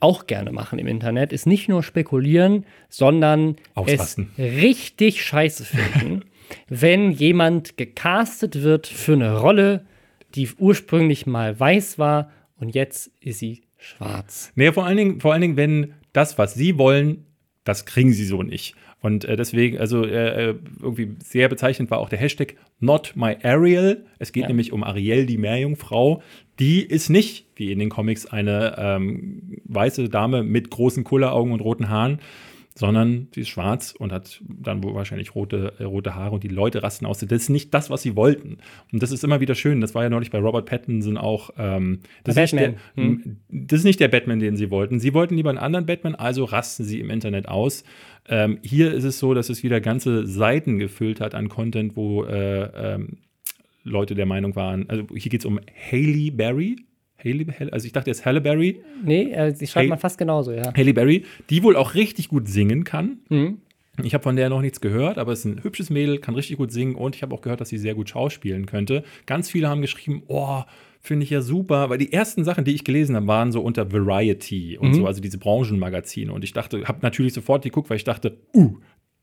auch 0.00 0.26
gerne 0.26 0.52
machen 0.52 0.78
im 0.78 0.86
Internet, 0.86 1.32
ist 1.32 1.46
nicht 1.46 1.68
nur 1.68 1.82
spekulieren, 1.82 2.64
sondern 2.88 3.56
Ausrasten. 3.74 4.30
es 4.36 4.44
richtig 4.62 5.24
scheiße 5.24 5.64
finden, 5.64 6.24
wenn 6.68 7.10
jemand 7.10 7.76
gecastet 7.76 8.62
wird 8.62 8.86
für 8.86 9.14
eine 9.14 9.38
Rolle, 9.38 9.86
die 10.34 10.48
ursprünglich 10.58 11.26
mal 11.26 11.58
weiß 11.58 11.98
war 11.98 12.30
und 12.56 12.74
jetzt 12.74 13.10
ist 13.20 13.40
sie 13.40 13.62
schwarz. 13.76 14.52
Nee, 14.54 14.72
vor 14.72 14.86
allen 14.86 14.96
Dingen, 14.96 15.20
vor 15.20 15.32
allen 15.32 15.42
Dingen, 15.42 15.56
wenn 15.56 15.94
das, 16.12 16.38
was 16.38 16.54
sie 16.54 16.78
wollen, 16.78 17.26
das 17.64 17.84
kriegen 17.84 18.12
sie 18.12 18.24
so 18.24 18.42
nicht. 18.42 18.74
Und 19.00 19.24
äh, 19.24 19.36
deswegen, 19.36 19.78
also 19.78 20.04
äh, 20.04 20.50
äh 20.50 20.54
irgendwie 20.82 21.16
sehr 21.22 21.48
bezeichnend 21.48 21.90
war 21.90 21.98
auch 21.98 22.08
der 22.08 22.18
Hashtag 22.18 22.56
Not 22.80 23.12
My 23.14 23.36
Ariel. 23.42 24.06
Es 24.18 24.32
geht 24.32 24.42
ja. 24.42 24.48
nämlich 24.48 24.72
um 24.72 24.82
Ariel, 24.82 25.26
die 25.26 25.38
Meerjungfrau. 25.38 26.22
Die 26.58 26.82
ist 26.82 27.08
nicht, 27.08 27.46
wie 27.54 27.70
in 27.70 27.78
den 27.78 27.90
Comics, 27.90 28.26
eine 28.26 28.74
ähm, 28.78 29.60
weiße 29.64 30.08
Dame 30.08 30.42
mit 30.42 30.70
großen 30.70 31.04
Kulleraugen 31.04 31.52
und 31.52 31.60
roten 31.60 31.88
Haaren, 31.88 32.18
sondern 32.78 33.26
sie 33.34 33.40
ist 33.40 33.48
schwarz 33.48 33.92
und 33.98 34.12
hat 34.12 34.40
dann 34.48 34.84
wohl 34.84 34.94
wahrscheinlich 34.94 35.34
rote, 35.34 35.74
äh, 35.78 35.84
rote 35.84 36.14
Haare 36.14 36.34
und 36.36 36.44
die 36.44 36.48
Leute 36.48 36.80
rasten 36.82 37.06
aus. 37.06 37.18
Das 37.18 37.30
ist 37.30 37.48
nicht 37.48 37.74
das, 37.74 37.90
was 37.90 38.02
sie 38.02 38.14
wollten. 38.14 38.58
Und 38.92 39.02
das 39.02 39.10
ist 39.10 39.24
immer 39.24 39.40
wieder 39.40 39.56
schön. 39.56 39.80
Das 39.80 39.96
war 39.96 40.04
ja 40.04 40.10
neulich 40.10 40.30
bei 40.30 40.38
Robert 40.38 40.66
Pattinson 40.66 41.16
auch. 41.16 41.50
Ähm, 41.58 42.00
das, 42.22 42.36
ist 42.36 42.52
der, 42.52 42.74
hm. 42.94 43.38
das, 43.48 43.80
ist 43.80 43.84
nicht 43.84 43.98
der 43.98 44.06
Batman, 44.06 44.38
den 44.38 44.56
sie 44.56 44.70
wollten. 44.70 45.00
Sie 45.00 45.12
wollten 45.12 45.34
lieber 45.34 45.50
einen 45.50 45.58
anderen 45.58 45.86
Batman, 45.86 46.14
also 46.14 46.44
rasten 46.44 46.84
sie 46.84 47.00
im 47.00 47.10
Internet 47.10 47.48
aus. 47.48 47.82
Ähm, 48.28 48.58
hier 48.62 48.92
ist 48.92 49.04
es 49.04 49.18
so, 49.18 49.34
dass 49.34 49.48
es 49.48 49.62
wieder 49.62 49.80
ganze 49.80 50.26
Seiten 50.26 50.78
gefüllt 50.78 51.20
hat 51.20 51.34
an 51.34 51.48
Content, 51.48 51.96
wo 51.96 52.24
äh, 52.24 52.94
ähm, 52.94 53.18
Leute 53.84 54.14
der 54.14 54.26
Meinung 54.26 54.54
waren, 54.56 54.88
also 54.88 55.04
hier 55.14 55.30
geht 55.30 55.40
es 55.40 55.46
um 55.46 55.60
Haley 55.90 56.30
Berry, 56.30 56.76
Haley, 57.22 57.46
also 57.72 57.86
ich 57.86 57.92
dachte 57.92 58.10
jetzt 58.10 58.24
Halle 58.24 58.40
Berry. 58.40 58.80
Nee, 59.04 59.32
äh, 59.32 59.52
sie 59.52 59.66
schreibt 59.66 59.88
man 59.88 59.98
fast 59.98 60.18
genauso, 60.18 60.52
ja. 60.52 60.72
Haley 60.76 60.92
Berry, 60.92 61.24
die 61.50 61.62
wohl 61.62 61.76
auch 61.76 61.94
richtig 61.94 62.28
gut 62.28 62.48
singen 62.48 62.84
kann. 62.84 63.18
Mhm. 63.28 63.58
Ich 64.04 64.14
habe 64.14 64.22
von 64.22 64.36
der 64.36 64.48
noch 64.48 64.60
nichts 64.60 64.80
gehört, 64.80 65.18
aber 65.18 65.32
es 65.32 65.40
ist 65.40 65.44
ein 65.46 65.64
hübsches 65.64 65.90
Mädel, 65.90 66.18
kann 66.18 66.36
richtig 66.36 66.56
gut 66.56 66.70
singen 66.70 66.94
und 66.94 67.16
ich 67.16 67.22
habe 67.22 67.34
auch 67.34 67.40
gehört, 67.40 67.60
dass 67.60 67.68
sie 67.68 67.78
sehr 67.78 67.96
gut 67.96 68.08
schauspielen 68.08 68.66
könnte. 68.66 69.02
Ganz 69.26 69.50
viele 69.50 69.68
haben 69.68 69.80
geschrieben, 69.80 70.22
oh, 70.28 70.62
finde 71.08 71.24
ich 71.24 71.30
ja 71.30 71.40
super, 71.40 71.90
weil 71.90 71.98
die 71.98 72.12
ersten 72.12 72.44
Sachen, 72.44 72.64
die 72.64 72.74
ich 72.74 72.84
gelesen 72.84 73.16
habe, 73.16 73.26
waren 73.26 73.50
so 73.50 73.60
unter 73.62 73.90
Variety 73.92 74.78
und 74.78 74.90
Mhm. 74.90 74.94
so, 74.94 75.06
also 75.06 75.20
diese 75.20 75.38
Branchenmagazine. 75.38 76.32
Und 76.32 76.44
ich 76.44 76.52
dachte, 76.52 76.84
habe 76.86 77.00
natürlich 77.02 77.32
sofort 77.32 77.64
geguckt, 77.64 77.90
weil 77.90 77.96
ich 77.96 78.04
dachte, 78.04 78.38
uh, 78.54 78.76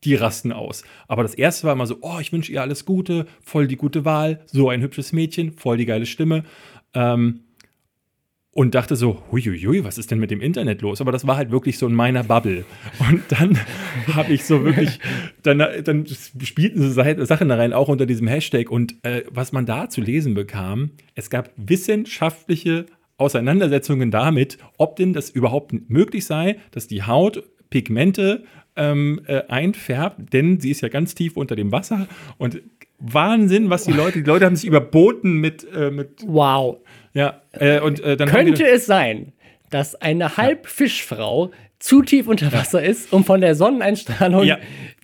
die 0.04 0.14
rasten 0.14 0.52
aus. 0.52 0.84
Aber 1.08 1.22
das 1.22 1.34
erste 1.34 1.64
war 1.66 1.72
immer 1.72 1.86
so, 1.86 1.98
oh, 2.02 2.18
ich 2.20 2.32
wünsche 2.32 2.52
ihr 2.52 2.60
alles 2.60 2.84
Gute, 2.84 3.26
voll 3.42 3.66
die 3.66 3.76
gute 3.76 4.04
Wahl, 4.04 4.44
so 4.46 4.68
ein 4.68 4.82
hübsches 4.82 5.12
Mädchen, 5.12 5.52
voll 5.52 5.78
die 5.78 5.86
geile 5.86 6.04
Stimme. 6.04 6.44
Ähm, 6.92 7.40
und 8.56 8.74
dachte 8.74 8.96
so, 8.96 9.22
huiuiui, 9.30 9.84
was 9.84 9.98
ist 9.98 10.10
denn 10.10 10.18
mit 10.18 10.30
dem 10.30 10.40
Internet 10.40 10.80
los? 10.80 11.02
Aber 11.02 11.12
das 11.12 11.26
war 11.26 11.36
halt 11.36 11.50
wirklich 11.50 11.76
so 11.76 11.86
in 11.86 11.94
meiner 11.94 12.24
Bubble. 12.24 12.64
Und 12.98 13.22
dann 13.28 13.58
habe 14.14 14.32
ich 14.32 14.44
so 14.46 14.64
wirklich, 14.64 14.98
dann, 15.42 15.58
dann 15.84 16.06
spielten 16.42 16.80
so 16.80 16.88
Sa- 16.88 17.26
Sachen 17.26 17.50
da 17.50 17.56
rein, 17.56 17.74
auch 17.74 17.88
unter 17.88 18.06
diesem 18.06 18.26
Hashtag. 18.26 18.70
Und 18.70 18.94
äh, 19.04 19.24
was 19.30 19.52
man 19.52 19.66
da 19.66 19.90
zu 19.90 20.00
lesen 20.00 20.32
bekam, 20.32 20.92
es 21.14 21.28
gab 21.28 21.50
wissenschaftliche 21.56 22.86
Auseinandersetzungen 23.18 24.10
damit, 24.10 24.56
ob 24.78 24.96
denn 24.96 25.12
das 25.12 25.28
überhaupt 25.30 25.74
möglich 25.88 26.24
sei, 26.24 26.56
dass 26.70 26.86
die 26.88 27.02
Haut 27.02 27.42
Pigmente 27.68 28.44
ähm, 28.76 29.20
äh, 29.26 29.42
einfärbt, 29.48 30.32
denn 30.32 30.60
sie 30.60 30.70
ist 30.70 30.80
ja 30.80 30.88
ganz 30.88 31.14
tief 31.14 31.36
unter 31.36 31.56
dem 31.56 31.72
Wasser. 31.72 32.06
Und 32.38 32.62
Wahnsinn, 32.98 33.68
was 33.68 33.84
die 33.84 33.92
Leute, 33.92 34.22
die 34.22 34.28
Leute 34.28 34.46
haben 34.46 34.56
sich 34.56 34.66
überboten 34.66 35.34
mit, 35.40 35.66
äh, 35.74 35.90
mit 35.90 36.22
Wow. 36.26 36.78
Ja, 37.16 37.40
äh, 37.52 37.80
und 37.80 38.00
äh, 38.00 38.16
dann 38.16 38.28
Könnte 38.28 38.68
es 38.68 38.84
sein, 38.84 39.32
dass 39.70 39.94
eine 39.94 40.36
Halbfischfrau 40.36 41.50
zu 41.78 42.02
tief 42.02 42.28
unter 42.28 42.52
Wasser 42.52 42.82
ist, 42.82 43.10
um 43.10 43.24
von 43.24 43.40
der 43.40 43.54
Sonneneinstrahlung 43.54 44.44
Ja. 44.44 44.58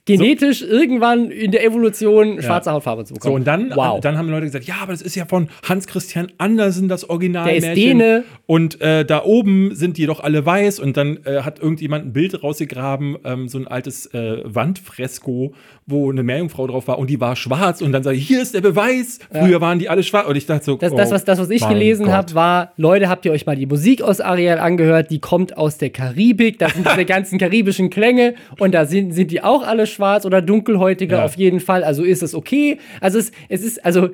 genetisch 0.04 0.60
irgendwann 0.60 1.30
in 1.30 1.52
der 1.52 1.64
Evolution 1.64 2.42
schwarze 2.42 2.70
Hautfarbe 2.70 3.04
zu 3.04 3.14
bekommen? 3.14 3.32
so 3.32 3.36
und 3.36 3.46
dann, 3.46 3.72
wow. 3.74 3.98
dann 3.98 4.18
haben 4.18 4.28
Leute 4.28 4.44
gesagt, 4.44 4.66
ja, 4.66 4.74
aber 4.82 4.92
das 4.92 5.00
ist 5.00 5.14
ja 5.14 5.24
von 5.24 5.48
Hans 5.66 5.86
Christian 5.86 6.30
Andersen 6.36 6.88
das 6.88 7.08
Original. 7.08 7.46
Der 7.46 7.56
ist 7.56 7.76
Däne. 7.76 8.24
Und 8.44 8.78
äh, 8.82 9.06
da 9.06 9.24
oben 9.24 9.74
sind 9.74 9.96
die 9.96 10.04
doch 10.04 10.20
alle 10.20 10.44
weiß 10.44 10.80
und 10.80 10.98
dann 10.98 11.18
äh, 11.24 11.42
hat 11.42 11.60
irgendjemand 11.60 12.06
ein 12.06 12.12
Bild 12.12 12.42
rausgegraben, 12.42 13.16
ähm, 13.24 13.48
so 13.48 13.56
ein 13.56 13.66
altes 13.66 14.06
äh, 14.12 14.42
Wandfresko, 14.44 15.54
wo 15.92 16.10
eine 16.10 16.24
Meerjungfrau 16.24 16.66
drauf 16.66 16.88
war 16.88 16.98
und 16.98 17.08
die 17.08 17.20
war 17.20 17.36
schwarz 17.36 17.80
und 17.80 17.92
dann 17.92 18.02
sage 18.02 18.16
ich, 18.16 18.26
hier 18.26 18.42
ist 18.42 18.54
der 18.54 18.60
Beweis. 18.62 19.20
Früher 19.30 19.60
waren 19.60 19.78
die 19.78 19.88
alle 19.88 20.02
schwarz 20.02 20.26
und 20.26 20.34
ich 20.34 20.46
dachte 20.46 20.64
so, 20.64 20.76
Das, 20.76 20.92
oh, 20.92 20.96
das, 20.96 21.12
was, 21.12 21.24
das, 21.24 21.38
was 21.38 21.50
ich 21.50 21.60
mein 21.60 21.74
gelesen 21.74 22.10
habe, 22.10 22.34
war, 22.34 22.72
Leute, 22.76 23.08
habt 23.08 23.24
ihr 23.24 23.30
euch 23.32 23.46
mal 23.46 23.54
die 23.54 23.66
Musik 23.66 24.02
aus 24.02 24.20
Ariel 24.20 24.58
angehört? 24.58 25.10
Die 25.10 25.20
kommt 25.20 25.56
aus 25.56 25.78
der 25.78 25.90
Karibik. 25.90 26.58
Da 26.58 26.68
sind 26.70 26.84
diese 26.92 27.04
ganzen 27.04 27.38
karibischen 27.38 27.90
Klänge 27.90 28.34
und 28.58 28.72
da 28.74 28.86
sind, 28.86 29.12
sind 29.12 29.30
die 29.30 29.42
auch 29.44 29.62
alle 29.64 29.86
schwarz 29.86 30.24
oder 30.26 30.42
dunkelhäutiger 30.42 31.18
Ja. 31.18 31.24
auf 31.24 31.36
jeden 31.36 31.60
Fall. 31.60 31.84
Also 31.84 32.02
ist 32.02 32.22
es 32.22 32.34
okay. 32.34 32.78
Also 33.00 33.18
es, 33.18 33.30
es 33.48 33.62
ist, 33.62 33.84
also 33.84 34.08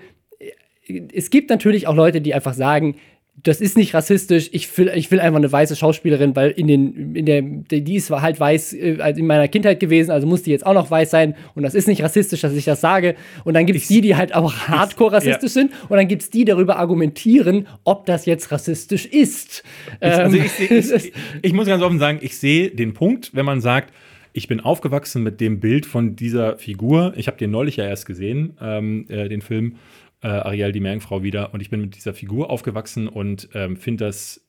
es 1.12 1.30
gibt 1.30 1.50
natürlich 1.50 1.86
auch 1.86 1.94
Leute, 1.94 2.20
die 2.20 2.34
einfach 2.34 2.54
sagen, 2.54 2.96
das 3.42 3.60
ist 3.60 3.76
nicht 3.76 3.94
rassistisch. 3.94 4.48
Ich 4.52 4.76
will, 4.78 4.90
ich 4.94 5.10
will 5.10 5.20
einfach 5.20 5.36
eine 5.36 5.50
weiße 5.50 5.76
Schauspielerin, 5.76 6.34
weil 6.34 6.50
in 6.50 6.66
den, 6.66 7.14
in 7.14 7.26
der, 7.26 7.42
die 7.42 7.94
ist 7.94 8.10
halt 8.10 8.40
weiß 8.40 8.72
äh, 8.72 9.14
in 9.16 9.26
meiner 9.26 9.48
Kindheit 9.48 9.80
gewesen, 9.80 10.10
also 10.10 10.26
muss 10.26 10.42
die 10.42 10.50
jetzt 10.50 10.66
auch 10.66 10.74
noch 10.74 10.90
weiß 10.90 11.10
sein. 11.10 11.34
Und 11.54 11.62
das 11.62 11.74
ist 11.74 11.88
nicht 11.88 12.02
rassistisch, 12.02 12.40
dass 12.40 12.52
ich 12.54 12.64
das 12.64 12.80
sage. 12.80 13.14
Und 13.44 13.54
dann 13.54 13.66
gibt 13.66 13.80
es 13.80 13.88
die, 13.88 14.00
die 14.00 14.16
halt 14.16 14.34
auch 14.34 14.52
hardcore 14.68 15.12
rassistisch 15.12 15.52
sind. 15.52 15.72
Und 15.88 15.96
dann 15.96 16.08
gibt 16.08 16.22
es 16.22 16.30
die, 16.30 16.38
die 16.38 16.44
darüber 16.46 16.78
argumentieren, 16.78 17.66
ob 17.84 18.06
das 18.06 18.26
jetzt 18.26 18.52
rassistisch 18.52 19.06
ist. 19.06 19.64
Also 20.00 20.36
Ähm, 20.36 20.44
ich, 20.44 20.70
ich, 20.70 20.92
ich, 20.92 21.12
ich 21.42 21.52
muss 21.52 21.66
ganz 21.66 21.82
offen 21.82 21.98
sagen, 21.98 22.18
ich 22.22 22.38
sehe 22.38 22.70
den 22.70 22.94
Punkt, 22.94 23.30
wenn 23.34 23.44
man 23.44 23.60
sagt, 23.60 23.92
ich 24.32 24.46
bin 24.46 24.60
aufgewachsen 24.60 25.24
mit 25.24 25.40
dem 25.40 25.58
Bild 25.58 25.84
von 25.84 26.14
dieser 26.14 26.58
Figur. 26.58 27.12
Ich 27.16 27.26
habe 27.26 27.36
den 27.38 27.50
neulich 27.50 27.76
ja 27.76 27.86
erst 27.86 28.06
gesehen, 28.06 28.56
ähm, 28.60 29.06
äh, 29.08 29.28
den 29.28 29.42
Film 29.42 29.76
äh, 30.22 30.28
Ariel, 30.28 30.72
die 30.72 30.80
Meerjungfrau 30.80 31.22
wieder. 31.22 31.52
Und 31.54 31.60
ich 31.60 31.70
bin 31.70 31.80
mit 31.80 31.96
dieser 31.96 32.14
Figur 32.14 32.50
aufgewachsen 32.50 33.08
und 33.08 33.48
ähm, 33.54 33.76
finde 33.76 34.04
das 34.06 34.44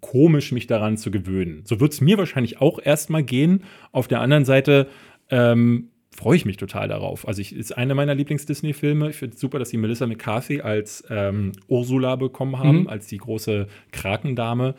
komisch, 0.00 0.52
mich 0.52 0.66
daran 0.66 0.96
zu 0.96 1.10
gewöhnen. 1.10 1.62
So 1.64 1.80
wird 1.80 1.92
es 1.92 2.00
mir 2.00 2.18
wahrscheinlich 2.18 2.60
auch 2.60 2.78
erstmal 2.82 3.22
gehen. 3.22 3.64
Auf 3.92 4.06
der 4.08 4.20
anderen 4.20 4.44
Seite 4.44 4.86
ähm, 5.30 5.90
freue 6.14 6.36
ich 6.36 6.44
mich 6.44 6.56
total 6.56 6.88
darauf. 6.88 7.26
Also 7.26 7.40
ich 7.42 7.54
ist 7.54 7.76
einer 7.76 7.94
meiner 7.94 8.14
Lieblings-Disney-Filme. 8.14 9.10
Ich 9.10 9.16
finde 9.16 9.34
es 9.34 9.40
super, 9.40 9.58
dass 9.58 9.70
sie 9.70 9.76
Melissa 9.76 10.06
McCarthy 10.06 10.60
als 10.60 11.04
ähm, 11.10 11.52
Ursula 11.68 12.16
bekommen 12.16 12.58
haben, 12.58 12.80
Mhm. 12.82 12.86
als 12.88 13.06
die 13.08 13.18
große 13.18 13.66
Krakendame. 13.92 14.74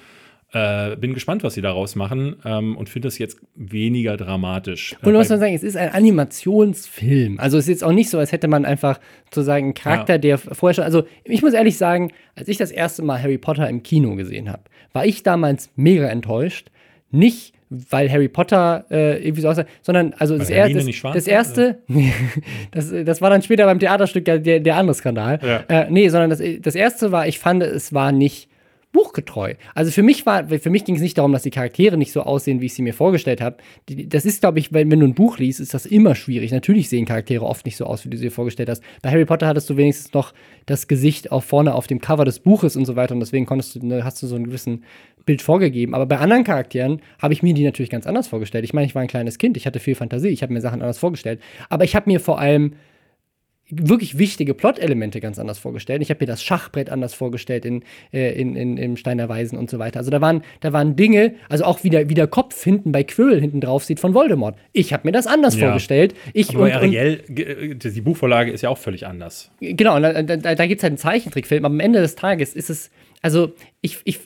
Äh, 0.52 0.95
bin 0.95 1.14
gespannt, 1.14 1.43
was 1.43 1.54
sie 1.54 1.62
daraus 1.62 1.95
machen 1.95 2.38
ähm, 2.43 2.76
und 2.76 2.89
finde 2.89 3.08
das 3.08 3.20
jetzt 3.20 3.39
weniger 3.54 4.18
dramatisch. 4.18 4.95
Und 5.04 5.14
muss 5.14 5.30
man 5.30 5.39
sagen, 5.39 5.54
es 5.54 5.62
ist 5.62 5.78
ein 5.78 5.89
Animationsfilm. 5.93 7.39
Also 7.39 7.58
es 7.60 7.66
ist 7.66 7.70
jetzt 7.70 7.84
auch 7.84 7.91
nicht 7.91 8.10
so, 8.10 8.18
als 8.18 8.32
hätte 8.32 8.47
man 8.47 8.66
einfach 8.66 9.00
sozusagen 9.26 9.66
einen 9.66 9.74
Charakter, 9.76 10.14
Ja. 10.14 10.18
der 10.18 10.38
vorher 10.39 10.74
schon. 10.74 10.84
Also 10.86 11.04
ich 11.24 11.43
muss 11.43 11.54
ehrlich 11.54 11.78
sagen, 11.78 12.12
als 12.36 12.47
ich 12.47 12.58
das 12.58 12.72
erste 12.72 13.04
Mal 13.04 13.22
Harry 13.22 13.38
Potter 13.38 13.70
im 13.70 13.84
Kino 13.84 14.16
gesehen 14.16 14.50
habe, 14.52 14.64
war 14.91 15.06
ich 15.06 15.22
damals 15.22 15.70
mega 15.76 16.08
enttäuscht. 16.08 16.72
Nicht, 17.12 17.54
weil 17.70 18.12
Harry 18.12 18.28
Potter 18.28 18.86
äh, 18.89 19.24
irgendwie 19.24 19.41
so 19.41 19.50
aussah, 19.50 19.66
sondern 19.84 20.14
also 20.18 20.36
das, 20.38 20.47
schwarz 20.47 21.14
das 21.14 21.28
war, 21.28 21.34
erste, 21.34 21.80
das, 22.72 22.91
das 23.06 23.22
war 23.22 23.30
dann 23.30 23.43
später 23.43 23.66
beim 23.66 23.78
Theaterstück 23.80 24.26
der, 24.26 24.39
der, 24.39 24.60
der 24.60 24.78
andere 24.78 24.95
Skandal. 24.95 25.39
Ja. 25.43 25.84
Äh, 25.84 25.91
nee, 25.91 26.10
sondern 26.10 26.32
das, 26.32 26.41
das 26.62 26.74
erste 26.76 27.12
war, 27.12 27.28
ich 27.28 27.38
fand, 27.38 27.62
es 27.62 27.93
war 27.93 28.12
nicht 28.12 28.49
buchgetreu. 28.92 29.54
Also 29.76 29.92
für 29.92 30.02
mich 30.02 30.26
war, 30.26 30.48
für 30.48 30.70
mich 30.70 30.84
ging 30.84 30.96
es 30.96 31.02
nicht 31.02 31.18
darum, 31.18 31.32
dass 31.32 31.44
die 31.44 31.52
Charaktere 31.52 31.96
nicht 31.96 32.12
so 32.12 32.22
aussehen, 32.24 32.60
wie 32.60 32.66
ich 32.66 32.74
sie 32.74 32.82
mir 32.82 32.94
vorgestellt 32.94 33.40
habe. 33.40 33.58
Das 33.88 34.26
ist, 34.26 34.42
glaube 34.42 34.58
ich, 34.60 34.74
wenn, 34.74 34.90
wenn 34.90 35.00
du 35.00 35.06
ein 35.06 35.14
Buch 35.14 35.38
liest, 35.38 35.60
ist 35.60 35.74
das 35.74 35.86
immer 35.86 36.16
schwierig. 36.16 36.52
Natürlich 36.52 36.90
sehen 36.90 37.06
Charaktere 37.06 37.46
oft 37.46 37.66
nicht 37.66 37.78
so 37.78 37.86
aus, 37.86 38.04
wie 38.06 38.10
du 38.10 38.18
sie 38.18 38.26
dir 38.26 38.32
vorgestellt 38.32 38.70
hast. 38.70 38.84
Bei 39.02 39.12
Harry 39.12 39.26
Potter 39.26 39.48
hattest 39.48 39.70
du 39.70 39.78
wenigstens 39.78 40.14
noch 40.14 40.34
das 40.66 40.88
Gesicht 40.88 41.32
auch 41.32 41.44
vorne 41.44 41.76
auf 41.76 41.86
dem 41.86 42.02
Cover 42.02 42.26
des 42.26 42.40
Buches 42.40 42.76
und 42.76 42.86
so 42.86 42.96
weiter 42.96 43.14
und 43.14 43.20
deswegen 43.20 43.46
konntest 43.46 43.76
du, 43.76 43.86
ne, 43.86 44.04
hast 44.04 44.22
du 44.24 44.28
so 44.28 44.36
ein 44.36 44.46
gewissen 44.46 44.84
Bild 45.26 45.44
vorgegeben. 45.44 45.94
Aber 45.94 46.08
bei 46.08 46.18
anderen 46.18 46.44
Charakteren 46.44 47.02
habe 47.22 47.34
ich 47.34 47.44
mir 47.44 47.54
die 47.54 47.64
natürlich 47.64 47.92
ganz 47.92 48.08
anders 48.08 48.28
vorgestellt. 48.28 48.66
Ich 48.66 48.74
meine, 48.74 48.88
ich 48.88 48.96
war 48.96 49.04
ein 49.04 49.08
kleines 49.08 49.38
Kind, 49.38 49.58
ich 49.58 49.68
hatte 49.68 49.80
viel 49.80 49.96
Fantasie, 49.96 50.30
ich 50.30 50.42
habe 50.42 50.54
mir 50.54 50.62
Sachen 50.62 50.82
anders 50.82 50.98
vorgestellt. 50.98 51.40
Aber 51.70 51.84
ich 51.84 51.96
habe 51.96 52.10
mir 52.10 52.20
vor 52.20 52.40
allem 52.40 52.74
wirklich 53.72 54.17
wichtige 54.17 54.53
Plot-Elemente 54.53 55.20
ganz 55.20 55.38
anders 55.39 55.59
vorgestellt. 55.59 56.01
Ich 56.01 56.09
habe 56.09 56.20
mir 56.22 56.28
das 56.28 56.43
Schachbrett 56.43 56.89
anders 56.89 57.13
vorgestellt 57.13 57.65
in, 57.65 57.84
äh, 58.11 58.32
in, 58.39 58.55
in, 58.55 58.78
im 58.78 58.97
Stein 58.97 59.17
der 59.17 59.30
Weisen 59.30 59.57
und 59.57 59.70
so 59.70 59.78
weiter. 59.80 59.99
Also 59.99 60.09
da 60.11 60.22
waren, 60.22 60.41
da 60.61 60.74
waren 60.74 60.95
Dinge, 60.95 61.36
also 61.49 61.65
auch 61.65 61.84
wie 61.84 61.89
der, 61.89 62.09
wie 62.09 62.13
der 62.15 62.28
Kopf 62.28 62.63
hinten 62.63 62.91
bei 62.91 63.03
Quirrell 63.03 63.39
hinten 63.39 63.61
drauf 63.61 63.84
sieht 63.84 63.99
von 63.99 64.13
Voldemort. 64.13 64.55
Ich 64.74 64.91
habe 64.93 65.07
mir 65.07 65.11
das 65.11 65.28
anders 65.28 65.55
Ja. 65.55 65.67
vorgestellt. 65.67 66.15
Ich 66.34 66.49
aber 66.49 66.63
und, 66.65 66.72
und, 66.72 66.76
Ariel, 66.78 67.24
ge- 67.30 67.76
die 67.76 68.01
Buchvorlage 68.01 68.51
ist 68.51 68.61
ja 68.61 68.70
auch 68.70 68.78
völlig 68.78 69.05
anders. 69.05 69.51
Genau, 69.59 69.95
und 69.97 70.03
da, 70.03 70.22
da, 70.24 70.38
da 70.55 70.65
gibt 70.67 70.80
es 70.80 70.84
halt 70.84 70.91
einen 70.91 70.97
Zeichentrickfilm, 70.97 71.63
aber 71.65 71.74
am 71.74 71.80
Ende 71.80 71.99
des 72.01 72.15
Tages 72.15 72.55
ist 72.55 72.70
es, 72.70 72.89
also 73.22 73.53
ich, 73.82 73.97
ich, 74.05 74.20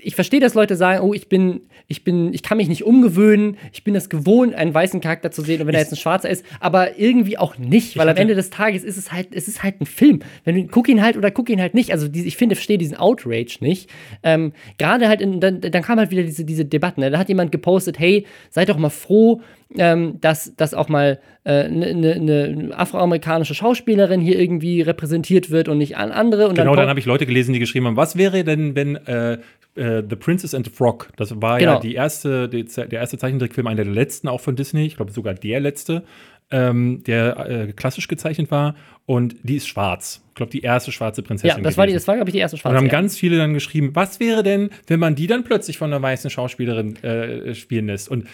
ich 0.00 0.14
verstehe, 0.14 0.40
dass 0.40 0.54
Leute 0.54 0.76
sagen, 0.76 1.00
oh, 1.02 1.14
ich 1.14 1.28
bin, 1.28 1.60
ich 1.86 2.04
bin, 2.04 2.32
ich 2.32 2.42
kann 2.42 2.56
mich 2.56 2.68
nicht 2.68 2.84
umgewöhnen, 2.84 3.56
ich 3.72 3.84
bin 3.84 3.94
es 3.94 4.08
gewohnt, 4.08 4.54
einen 4.54 4.74
weißen 4.74 5.00
Charakter 5.00 5.30
zu 5.30 5.42
sehen 5.42 5.60
und 5.60 5.66
wenn 5.66 5.74
er 5.74 5.80
jetzt 5.80 5.92
ein 5.92 5.96
schwarzer 5.96 6.28
ist, 6.28 6.44
aber 6.60 6.98
irgendwie 6.98 7.38
auch 7.38 7.58
nicht, 7.58 7.96
weil 7.96 8.08
am 8.08 8.16
Ende 8.16 8.34
des 8.34 8.50
Tages 8.50 8.84
ist 8.84 8.96
es 8.96 9.12
halt, 9.12 9.28
es 9.32 9.48
ist 9.48 9.62
halt 9.62 9.80
ein 9.80 9.86
Film. 9.86 10.20
Wenn 10.44 10.54
du 10.54 10.66
guck 10.66 10.88
ihn 10.88 11.02
halt 11.02 11.16
oder 11.16 11.30
guck 11.30 11.50
ihn 11.50 11.60
halt 11.60 11.74
nicht. 11.74 11.92
Also 11.92 12.08
die, 12.08 12.24
ich 12.26 12.36
finde, 12.36 12.54
ich 12.54 12.58
verstehe 12.58 12.78
diesen 12.78 12.96
Outrage 12.96 13.58
nicht. 13.60 13.90
Ähm, 14.22 14.52
Gerade 14.78 15.08
halt 15.08 15.20
in, 15.20 15.40
dann, 15.40 15.60
dann 15.60 15.82
kam 15.82 15.98
halt 15.98 16.10
wieder 16.10 16.22
diese, 16.22 16.44
diese 16.44 16.64
Debatten. 16.64 17.00
Ne? 17.00 17.10
Da 17.10 17.18
hat 17.18 17.28
jemand 17.28 17.52
gepostet, 17.52 17.98
hey, 17.98 18.26
seid 18.50 18.68
doch 18.68 18.78
mal 18.78 18.90
froh, 18.90 19.40
ähm, 19.76 20.20
dass, 20.20 20.54
dass 20.56 20.74
auch 20.74 20.88
mal 20.88 21.18
eine 21.44 21.86
äh, 21.86 21.94
ne, 21.94 22.20
ne 22.20 22.70
afroamerikanische 22.76 23.54
Schauspielerin 23.54 24.20
hier 24.20 24.38
irgendwie 24.38 24.80
repräsentiert 24.82 25.50
wird 25.50 25.68
und 25.68 25.78
nicht 25.78 25.96
an 25.96 26.12
andere. 26.12 26.48
Und 26.48 26.54
Genau, 26.54 26.70
dann, 26.70 26.82
dann 26.82 26.88
habe 26.88 27.00
ich 27.00 27.06
Leute 27.06 27.26
gelesen, 27.26 27.52
die 27.52 27.58
geschrieben 27.58 27.86
haben, 27.86 27.96
was 27.96 28.16
wäre 28.16 28.44
denn, 28.44 28.76
wenn 28.76 28.96
äh, 28.96 29.38
äh, 29.74 30.02
The 30.08 30.16
Princess 30.16 30.54
and 30.54 30.66
the 30.66 30.72
Frog, 30.72 31.08
das 31.16 31.40
war 31.40 31.60
ja 31.60 31.66
Genau. 31.70 31.80
die 31.80 31.94
erste, 31.94 32.48
die, 32.48 32.64
der 32.64 32.92
erste 32.92 33.18
Zeichentrickfilm, 33.18 33.66
einer 33.66 33.84
der 33.84 33.92
letzten 33.92 34.28
auch 34.28 34.40
von 34.40 34.56
Disney, 34.56 34.86
ich 34.86 34.96
glaube 34.96 35.12
sogar 35.12 35.34
der 35.34 35.60
letzte, 35.60 36.02
ähm, 36.50 37.02
der 37.06 37.38
äh, 37.48 37.72
klassisch 37.72 38.08
gezeichnet 38.08 38.50
war 38.50 38.74
und 39.06 39.36
die 39.42 39.56
ist 39.56 39.66
schwarz. 39.66 40.22
Ich 40.28 40.34
glaube, 40.34 40.52
die 40.52 40.60
erste 40.60 40.92
schwarze 40.92 41.22
Prinzessin. 41.22 41.58
ja, 41.58 41.62
das 41.62 41.76
war, 41.78 41.86
die, 41.86 41.92
gewesen. 41.92 42.02
das 42.02 42.08
war, 42.08 42.16
glaube 42.16 42.28
ich, 42.30 42.32
die 42.34 42.40
erste 42.40 42.56
Und 42.56 42.60
schwarze. 42.60 42.76
haben 42.76 42.86
ja. 42.86 42.92
ganz 42.92 43.16
viele 43.16 43.38
dann 43.38 43.54
geschrieben, 43.54 43.90
was 43.94 44.20
wäre 44.20 44.42
denn, 44.42 44.70
wenn 44.86 45.00
man 45.00 45.14
die 45.14 45.26
dann 45.26 45.44
plötzlich 45.44 45.78
von 45.78 45.90
einer 45.92 46.02
weißen 46.02 46.28
Schauspielerin 46.30 46.96
äh, 47.02 47.54
spielen 47.54 47.86
lässt? 47.86 48.10
Und 48.10 48.26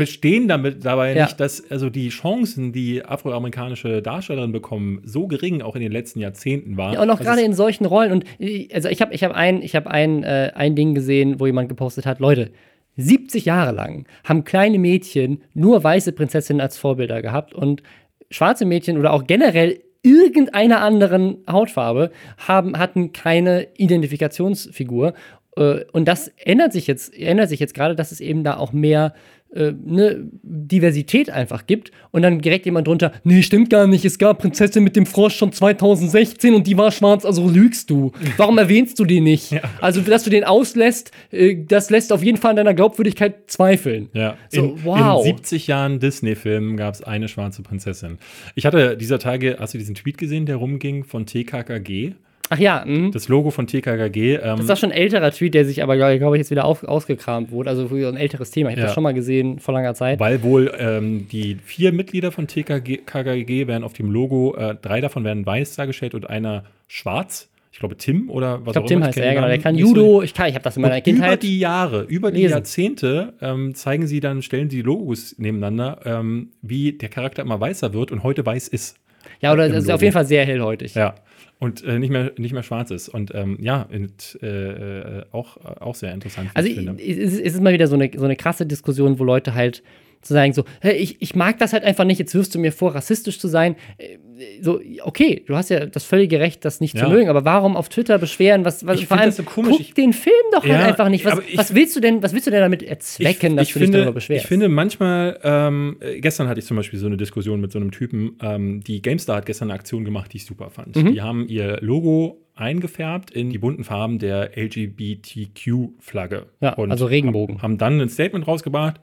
verstehen 0.00 0.48
damit 0.48 0.84
dabei 0.84 1.14
Ja. 1.14 1.24
nicht, 1.24 1.38
dass 1.38 1.70
also 1.70 1.90
die 1.90 2.08
Chancen, 2.08 2.72
die 2.72 3.04
afroamerikanische 3.04 4.00
Darstellerinnen 4.00 4.52
bekommen, 4.52 5.02
so 5.04 5.26
gering 5.26 5.60
auch 5.60 5.74
in 5.76 5.82
den 5.82 5.92
letzten 5.92 6.20
Jahrzehnten 6.20 6.76
waren. 6.78 6.94
Ja, 6.94 7.02
und 7.02 7.10
auch 7.10 7.18
Das 7.18 7.26
gerade 7.26 7.42
in 7.42 7.52
solchen 7.52 7.84
Rollen. 7.84 8.12
Und 8.12 8.24
äh, 8.38 8.68
also 8.72 8.88
ich 8.88 9.02
habe 9.02 9.12
ich 9.12 9.22
hab 9.24 9.32
ein, 9.32 9.62
ich 9.62 9.76
hab 9.76 9.86
ein, 9.86 10.22
äh, 10.24 10.52
ein 10.54 10.74
Ding 10.74 10.94
gesehen, 10.94 11.38
wo 11.38 11.46
jemand 11.46 11.68
gepostet 11.68 12.06
hat, 12.06 12.18
Leute, 12.18 12.50
70 12.96 13.44
Jahre 13.44 13.72
lang 13.72 14.06
haben 14.24 14.44
kleine 14.44 14.78
Mädchen 14.78 15.42
nur 15.54 15.84
weiße 15.84 16.12
Prinzessinnen 16.12 16.60
als 16.60 16.78
Vorbilder 16.78 17.22
gehabt 17.22 17.54
und 17.54 17.82
schwarze 18.30 18.64
Mädchen 18.64 18.98
oder 18.98 19.12
auch 19.12 19.26
generell 19.26 19.80
irgendeiner 20.02 20.80
anderen 20.80 21.38
Hautfarbe 21.50 22.10
haben, 22.38 22.78
hatten 22.78 23.12
keine 23.12 23.68
Identifikationsfigur. 23.76 25.12
Äh, 25.56 25.84
und 25.92 26.06
das 26.06 26.28
ändert 26.36 26.72
sich 26.72 26.86
jetzt, 26.86 27.16
ändert 27.16 27.48
sich 27.48 27.60
jetzt 27.60 27.74
gerade, 27.74 27.94
dass 27.94 28.12
es 28.12 28.20
eben 28.20 28.44
da 28.44 28.56
auch 28.56 28.72
mehr 28.72 29.14
äh, 29.52 29.72
ne, 29.84 30.28
Diversität 30.42 31.30
einfach 31.30 31.66
gibt 31.66 31.90
und 32.12 32.22
dann 32.22 32.40
direkt 32.40 32.66
jemand 32.66 32.86
drunter, 32.86 33.12
nee, 33.24 33.42
stimmt 33.42 33.70
gar 33.70 33.86
nicht, 33.86 34.04
es 34.04 34.18
gab 34.18 34.38
Prinzessin 34.38 34.84
mit 34.84 34.94
dem 34.94 35.06
Frosch 35.06 35.36
schon 35.36 35.52
2016 35.52 36.54
und 36.54 36.66
die 36.66 36.76
war 36.76 36.92
schwarz, 36.92 37.24
also 37.24 37.48
lügst 37.48 37.90
du. 37.90 38.12
Warum 38.36 38.58
erwähnst 38.58 38.98
du 39.00 39.04
die 39.04 39.20
nicht? 39.20 39.50
Ja. 39.50 39.62
Also, 39.80 40.00
dass 40.02 40.22
du 40.22 40.30
den 40.30 40.44
auslässt, 40.44 41.10
äh, 41.32 41.56
das 41.66 41.90
lässt 41.90 42.12
auf 42.12 42.22
jeden 42.22 42.38
Fall 42.38 42.50
an 42.50 42.56
deiner 42.56 42.74
Glaubwürdigkeit 42.74 43.50
zweifeln. 43.50 44.08
Ja, 44.12 44.36
so, 44.50 44.74
in, 44.74 44.84
wow. 44.84 45.26
in 45.26 45.36
70 45.36 45.66
Jahren 45.66 45.98
Disney-Filmen 45.98 46.76
gab 46.76 46.94
es 46.94 47.02
eine 47.02 47.26
schwarze 47.26 47.62
Prinzessin. 47.62 48.18
Ich 48.54 48.66
hatte 48.66 48.96
dieser 48.96 49.18
Tage, 49.18 49.56
hast 49.58 49.74
du 49.74 49.78
diesen 49.78 49.96
Tweet 49.96 50.16
gesehen, 50.16 50.46
der 50.46 50.56
rumging 50.56 51.02
von 51.02 51.26
TKKG? 51.26 52.12
Ach 52.52 52.58
ja. 52.58 52.84
Mh. 52.84 53.10
Das 53.12 53.28
Logo 53.28 53.50
von 53.50 53.68
TKKG. 53.68 54.34
Ähm, 54.34 54.40
das 54.42 54.60
ist 54.60 54.70
auch 54.70 54.76
schon 54.76 54.90
ein 54.90 54.98
älterer 54.98 55.30
Tweet, 55.30 55.54
der 55.54 55.64
sich 55.64 55.84
aber, 55.84 55.96
glaube 55.96 56.36
ich, 56.36 56.40
jetzt 56.40 56.50
wieder 56.50 56.64
auf, 56.64 56.82
ausgekramt 56.82 57.52
wurde. 57.52 57.70
Also 57.70 57.86
ein 57.86 58.16
älteres 58.16 58.50
Thema. 58.50 58.70
Ich 58.70 58.74
habe 58.74 58.80
ja. 58.80 58.86
das 58.86 58.94
schon 58.94 59.04
mal 59.04 59.14
gesehen 59.14 59.60
vor 59.60 59.72
langer 59.72 59.94
Zeit. 59.94 60.18
Weil 60.18 60.42
wohl 60.42 60.74
ähm, 60.76 61.28
die 61.28 61.58
vier 61.64 61.92
Mitglieder 61.92 62.32
von 62.32 62.48
TKKG 62.48 63.68
werden 63.68 63.84
auf 63.84 63.92
dem 63.92 64.10
Logo, 64.10 64.56
äh, 64.56 64.74
drei 64.74 65.00
davon 65.00 65.22
werden 65.22 65.46
weiß 65.46 65.76
dargestellt 65.76 66.14
und 66.14 66.28
einer 66.28 66.64
schwarz. 66.88 67.48
Ich 67.72 67.78
glaube 67.78 67.96
Tim 67.96 68.28
oder 68.30 68.66
was 68.66 68.70
ich 68.70 68.72
glaub, 68.72 68.84
auch 68.84 68.88
Tim 68.88 69.04
heißt 69.04 69.18
er, 69.18 69.34
genau. 69.34 69.46
Der 69.46 69.58
kann 69.58 69.76
Judo. 69.76 70.22
Ich, 70.22 70.34
kann, 70.34 70.48
ich 70.48 70.54
habe 70.54 70.64
das 70.64 70.76
in 70.76 70.82
meiner 70.82 70.96
und 70.96 71.04
Kindheit. 71.04 71.28
Über 71.28 71.36
die 71.36 71.60
Jahre, 71.60 72.02
über 72.02 72.32
die 72.32 72.40
lesen. 72.40 72.50
Jahrzehnte 72.50 73.34
ähm, 73.40 73.76
zeigen 73.76 74.08
sie 74.08 74.18
dann, 74.18 74.42
stellen 74.42 74.68
die 74.68 74.82
Logos 74.82 75.36
nebeneinander, 75.38 76.00
ähm, 76.04 76.50
wie 76.62 76.92
der 76.94 77.10
Charakter 77.10 77.42
immer 77.42 77.60
weißer 77.60 77.94
wird 77.94 78.10
und 78.10 78.24
heute 78.24 78.44
weiß 78.44 78.66
ist. 78.66 78.96
Ja, 79.40 79.52
oder 79.52 79.66
es 79.66 79.84
ist 79.84 79.90
auf 79.90 80.02
jeden 80.02 80.12
Fall 80.12 80.26
sehr 80.26 80.44
hellhäutig. 80.44 80.96
Ja 80.96 81.14
und 81.60 81.84
äh, 81.84 81.98
nicht, 81.98 82.10
mehr, 82.10 82.32
nicht 82.38 82.52
mehr 82.52 82.62
schwarz 82.62 82.90
ist. 82.90 83.08
Und 83.10 83.32
ähm, 83.34 83.58
ja, 83.60 83.82
und, 83.92 84.38
äh, 84.42 85.18
äh 85.20 85.24
auch, 85.30 85.58
auch 85.58 85.94
sehr 85.94 86.12
interessant. 86.12 86.50
Also 86.54 86.68
ich, 86.68 86.78
es 86.98 87.38
ist 87.38 87.62
mal 87.62 87.72
wieder 87.72 87.86
so 87.86 87.94
eine, 87.94 88.10
so 88.16 88.24
eine 88.24 88.34
krasse 88.34 88.66
Diskussion, 88.66 89.18
wo 89.18 89.24
Leute 89.24 89.54
halt 89.54 89.82
zu 90.22 90.34
sagen, 90.34 90.52
so, 90.52 90.64
hey, 90.80 90.96
ich, 90.96 91.20
ich 91.22 91.34
mag 91.34 91.58
das 91.58 91.72
halt 91.72 91.82
einfach 91.82 92.04
nicht, 92.04 92.18
jetzt 92.18 92.34
wirfst 92.34 92.54
du 92.54 92.58
mir 92.58 92.72
vor, 92.72 92.94
rassistisch 92.94 93.38
zu 93.38 93.48
sein. 93.48 93.76
Äh, 93.96 94.18
so, 94.60 94.80
okay, 95.02 95.42
du 95.46 95.56
hast 95.56 95.70
ja 95.70 95.86
das 95.86 96.04
völlige 96.04 96.40
Recht, 96.40 96.64
das 96.64 96.80
nicht 96.80 96.96
ja. 96.96 97.04
zu 97.04 97.10
mögen, 97.10 97.28
aber 97.28 97.44
warum 97.44 97.76
auf 97.76 97.88
Twitter 97.88 98.18
beschweren? 98.18 98.64
Was, 98.64 98.86
was 98.86 99.00
ich 99.00 99.06
vor 99.06 99.18
allem, 99.18 99.30
so 99.30 99.42
komisch. 99.42 99.72
guck 99.72 99.80
ich, 99.80 99.94
den 99.94 100.12
Film 100.12 100.34
doch 100.52 100.62
halt 100.62 100.72
ja, 100.72 100.78
halt 100.78 100.88
einfach 100.88 101.08
nicht. 101.08 101.24
Was, 101.24 101.40
ich, 101.46 101.56
was, 101.56 101.74
willst 101.74 101.96
du 101.96 102.00
denn, 102.00 102.22
was 102.22 102.32
willst 102.32 102.46
du 102.46 102.50
denn 102.50 102.60
damit 102.60 102.82
erzwecken, 102.82 103.52
ich, 103.52 103.56
dass 103.56 103.68
ich 103.68 103.72
du 103.72 103.78
finde, 103.80 103.98
dich 103.98 104.04
darüber 104.04 104.14
beschwerst? 104.14 104.44
Ich 104.44 104.48
finde 104.48 104.68
manchmal, 104.68 105.38
ähm, 105.42 105.96
gestern 106.18 106.48
hatte 106.48 106.60
ich 106.60 106.66
zum 106.66 106.76
Beispiel 106.76 106.98
so 106.98 107.06
eine 107.06 107.16
Diskussion 107.16 107.60
mit 107.60 107.72
so 107.72 107.78
einem 107.78 107.90
Typen, 107.90 108.36
ähm, 108.42 108.82
die 108.82 109.02
GameStar 109.02 109.36
hat 109.36 109.46
gestern 109.46 109.70
eine 109.70 109.78
Aktion 109.78 110.04
gemacht, 110.04 110.32
die 110.32 110.38
ich 110.38 110.46
super 110.46 110.70
fand. 110.70 110.96
Mhm. 110.96 111.12
Die 111.12 111.22
haben 111.22 111.46
ihr 111.48 111.78
Logo 111.80 112.40
eingefärbt 112.54 113.30
in 113.30 113.50
die 113.50 113.58
bunten 113.58 113.84
Farben 113.84 114.18
der 114.18 114.56
LGBTQ-Flagge. 114.56 116.46
Ja, 116.60 116.74
also 116.74 117.06
Regenbogen. 117.06 117.56
Haben, 117.56 117.62
haben 117.62 117.78
dann 117.78 118.00
ein 118.00 118.08
Statement 118.08 118.46
rausgebracht, 118.46 119.00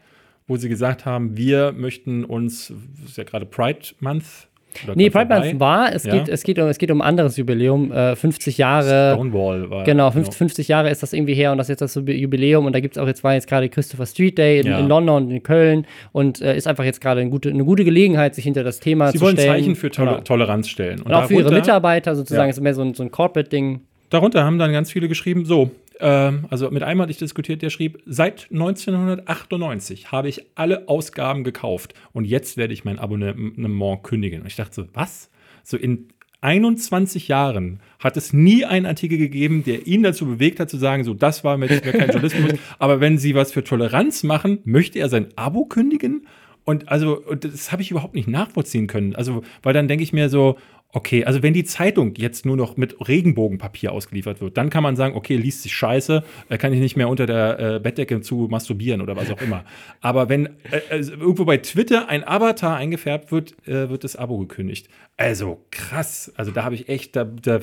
wo 0.48 0.58
sie 0.58 0.70
gesagt 0.70 1.06
haben, 1.06 1.36
wir 1.38 1.74
möchten 1.74 2.24
uns, 2.24 2.74
das 3.02 3.12
ist 3.12 3.18
ja 3.18 3.24
gerade 3.24 3.46
Pride 3.46 3.80
Month. 4.00 4.48
Nee, 4.96 5.10
Pride 5.10 5.34
Month 5.34 5.60
war, 5.60 5.94
es, 5.94 6.04
ja. 6.04 6.14
geht, 6.14 6.30
es, 6.30 6.44
geht 6.44 6.60
um, 6.60 6.68
es 6.68 6.78
geht 6.78 6.92
um 6.92 7.02
ein 7.02 7.08
anderes 7.08 7.36
Jubiläum, 7.38 7.92
äh, 7.92 8.16
50 8.16 8.58
Jahre. 8.58 9.14
Stonewall 9.16 9.70
war. 9.70 9.84
Genau, 9.84 10.12
50, 10.12 10.38
50 10.38 10.68
Jahre 10.68 10.90
ist 10.90 11.02
das 11.02 11.14
irgendwie 11.14 11.34
her 11.34 11.52
und 11.52 11.58
das 11.58 11.66
ist 11.66 11.82
jetzt 11.82 11.96
das 11.96 11.96
Jubiläum 11.96 12.66
und 12.66 12.74
da 12.74 12.80
gibt 12.80 12.96
es 12.96 13.02
auch 13.02 13.08
jetzt, 13.08 13.24
war 13.24 13.34
jetzt 13.34 13.48
gerade 13.48 13.70
Christopher 13.70 14.06
Street 14.06 14.38
Day 14.38 14.60
in, 14.60 14.68
ja. 14.68 14.80
in, 14.80 14.88
London 14.88 15.26
und 15.26 15.32
in 15.32 15.42
Köln 15.42 15.86
und 16.12 16.42
äh, 16.42 16.56
ist 16.56 16.68
einfach 16.68 16.84
jetzt 16.84 17.02
gerade 17.02 17.22
eine 17.22 17.30
gute, 17.30 17.50
eine 17.50 17.66
gute 17.66 17.84
Gelegenheit, 17.84 18.36
sich 18.36 18.44
hinter 18.44 18.64
das 18.64 18.80
Thema 18.80 19.12
Sie 19.12 19.18
zu 19.18 19.26
stellen. 19.26 19.38
Sie 19.38 19.48
wollen 19.48 19.58
Zeichen 19.58 19.76
für 19.76 19.90
Tol 19.90 20.06
genau. 20.06 20.20
Toleranz 20.20 20.70
stellen. 20.70 21.00
Und, 21.00 21.08
und 21.08 21.14
auch 21.14 21.26
für 21.26 21.36
ihre 21.36 21.52
Mitarbeiter 21.52 22.16
sozusagen, 22.16 22.48
ja. 22.48 22.52
ist 22.52 22.62
mehr 22.62 22.76
so 22.76 22.84
ein, 22.84 22.94
so 22.94 23.04
ein 23.04 23.12
Corporate-Ding. 23.12 23.82
Darunter 24.10 24.44
haben 24.44 24.60
dann 24.60 24.72
ganz 24.72 24.92
viele 24.92 25.08
geschrieben, 25.08 25.46
so, 25.46 25.72
also 26.00 26.70
mit 26.72 26.84
einem 26.84 27.02
hatte 27.02 27.12
ich 27.12 27.18
diskutiert, 27.18 27.62
der 27.62 27.70
schrieb, 27.70 28.02
seit 28.06 28.48
1998 28.52 30.12
habe 30.12 30.30
ich 30.30 30.46
alle 30.56 30.88
Ausgaben 30.88 31.44
gekauft 31.44 31.94
und 32.14 32.26
jetzt 32.26 32.58
werde 32.58 32.74
ich 32.74 32.86
mein 32.86 33.00
Abonnement 33.00 34.04
kündigen. 34.04 34.42
Und 34.42 34.48
ich 34.48 34.56
dachte 34.56 34.76
so, 34.76 34.88
was? 34.94 35.30
So 35.64 35.78
in 35.78 36.10
21 36.42 37.28
Jahren 37.28 37.80
hat 38.00 38.16
es 38.16 38.32
nie 38.32 38.64
einen 38.64 38.86
Artikel 38.86 39.18
gegeben, 39.18 39.64
der 39.64 39.88
ihn 39.88 40.04
dazu 40.04 40.26
bewegt 40.26 40.60
hat, 40.60 40.70
zu 40.70 40.78
sagen, 40.78 41.04
so, 41.04 41.14
das 41.14 41.44
war 41.44 41.58
mir 41.58 41.68
kein 41.68 42.10
Journalismus. 42.10 42.54
Aber 42.80 43.00
wenn 43.02 43.18
Sie 43.18 43.34
was 43.34 43.52
für 43.52 43.64
Toleranz 43.64 44.24
machen, 44.24 44.60
möchte 44.64 45.00
er 45.00 45.10
sein 45.10 45.28
Abo 45.36 45.66
kündigen? 45.66 46.28
Und 46.64 46.90
also, 46.90 47.24
das 47.40 47.72
habe 47.72 47.82
ich 47.82 47.92
überhaupt 47.92 48.14
nicht 48.14 48.28
nachvollziehen 48.28 48.88
können. 48.88 49.16
Also, 49.16 49.42
weil 49.64 49.74
dann 49.74 49.88
denke 49.88 50.04
ich 50.04 50.14
mir 50.14 50.30
so, 50.30 50.58
Okay, 50.94 51.26
also 51.26 51.44
wenn 51.44 51.54
die 51.54 51.66
Zeitung 51.66 52.16
jetzt 52.16 52.46
nur 52.46 52.56
noch 52.56 52.78
mit 52.78 52.96
Regenbogenpapier 53.08 53.92
ausgeliefert 53.92 54.40
wird, 54.40 54.56
dann 54.56 54.70
kann 54.70 54.84
man 54.84 54.96
sagen, 54.96 55.16
okay, 55.16 55.36
liest 55.36 55.64
sich 55.64 55.74
scheiße, 55.74 56.24
äh, 56.48 56.58
kann 56.58 56.72
ich 56.72 56.80
nicht 56.80 56.96
mehr 56.96 57.10
unter 57.10 57.26
der 57.26 57.60
äh, 57.60 57.80
Bettdecke 57.80 58.22
zu 58.22 58.48
masturbieren 58.50 59.02
oder 59.02 59.18
was 59.18 59.30
auch 59.30 59.42
immer. 59.42 59.66
Aber 60.00 60.30
wenn 60.30 60.46
äh, 60.46 60.82
also 60.90 61.12
irgendwo 61.12 61.44
bei 61.44 61.58
Twitter 61.58 62.08
ein 62.08 62.26
Avatar 62.26 62.78
eingefärbt 62.78 63.34
wird, 63.34 63.56
äh, 63.68 63.90
wird 63.90 64.06
das 64.06 64.16
Abo 64.16 64.38
gekündigt. 64.38 64.88
Also 65.18 65.66
krass. 65.72 66.32
Also 66.38 66.52
da 66.52 66.64
habe 66.64 66.76
ich 66.76 66.88
echt, 66.88 67.18
da, 67.18 67.26
da 67.26 67.60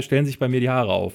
stellen 0.00 0.24
sich 0.24 0.38
bei 0.38 0.48
mir 0.48 0.60
die 0.60 0.70
Haare 0.70 0.92
auf. 0.92 1.12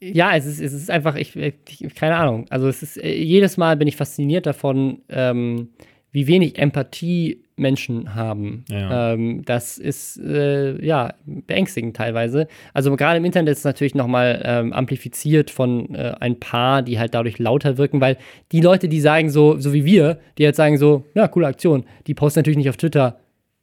Ja, 0.00 0.36
es 0.36 0.44
ist, 0.46 0.60
es 0.60 0.72
ist 0.72 0.90
einfach, 0.90 1.16
ich, 1.16 1.34
ich 1.36 1.94
keine 1.94 2.16
Ahnung. 2.16 2.46
Also 2.50 2.68
es 2.68 2.82
ist, 2.82 3.02
äh, 3.02 3.12
jedes 3.14 3.56
Mal 3.56 3.76
bin 3.76 3.88
ich 3.88 3.96
fasziniert 3.96 4.46
davon, 4.46 5.00
ähm, 5.08 5.70
wie 6.12 6.26
wenig 6.26 6.58
Empathie 6.58 7.42
Menschen 7.60 8.14
haben. 8.14 8.64
Ja. 8.68 9.12
Ähm, 9.12 9.44
das 9.44 9.78
ist 9.78 10.18
äh, 10.18 10.84
ja 10.84 11.14
beängstigend 11.24 11.96
teilweise. 11.96 12.48
Also 12.74 12.94
gerade 12.96 13.18
im 13.18 13.24
Internet 13.24 13.52
ist 13.52 13.58
es 13.58 13.64
natürlich 13.64 13.94
nochmal 13.94 14.42
ähm, 14.44 14.72
amplifiziert 14.72 15.50
von 15.50 15.94
äh, 15.94 16.14
ein 16.18 16.40
paar, 16.40 16.82
die 16.82 16.98
halt 16.98 17.14
dadurch 17.14 17.38
lauter 17.38 17.78
wirken, 17.78 18.00
weil 18.00 18.16
die 18.52 18.60
Leute, 18.60 18.88
die 18.88 19.00
sagen 19.00 19.30
so, 19.30 19.58
so 19.58 19.72
wie 19.72 19.84
wir, 19.84 20.18
die 20.38 20.42
jetzt 20.42 20.56
sagen 20.56 20.78
so, 20.78 21.04
ja, 21.14 21.28
coole 21.28 21.46
Aktion, 21.46 21.84
die 22.06 22.14
posten 22.14 22.40
natürlich 22.40 22.58
nicht 22.58 22.70
auf 22.70 22.76
Twitter, 22.76 23.18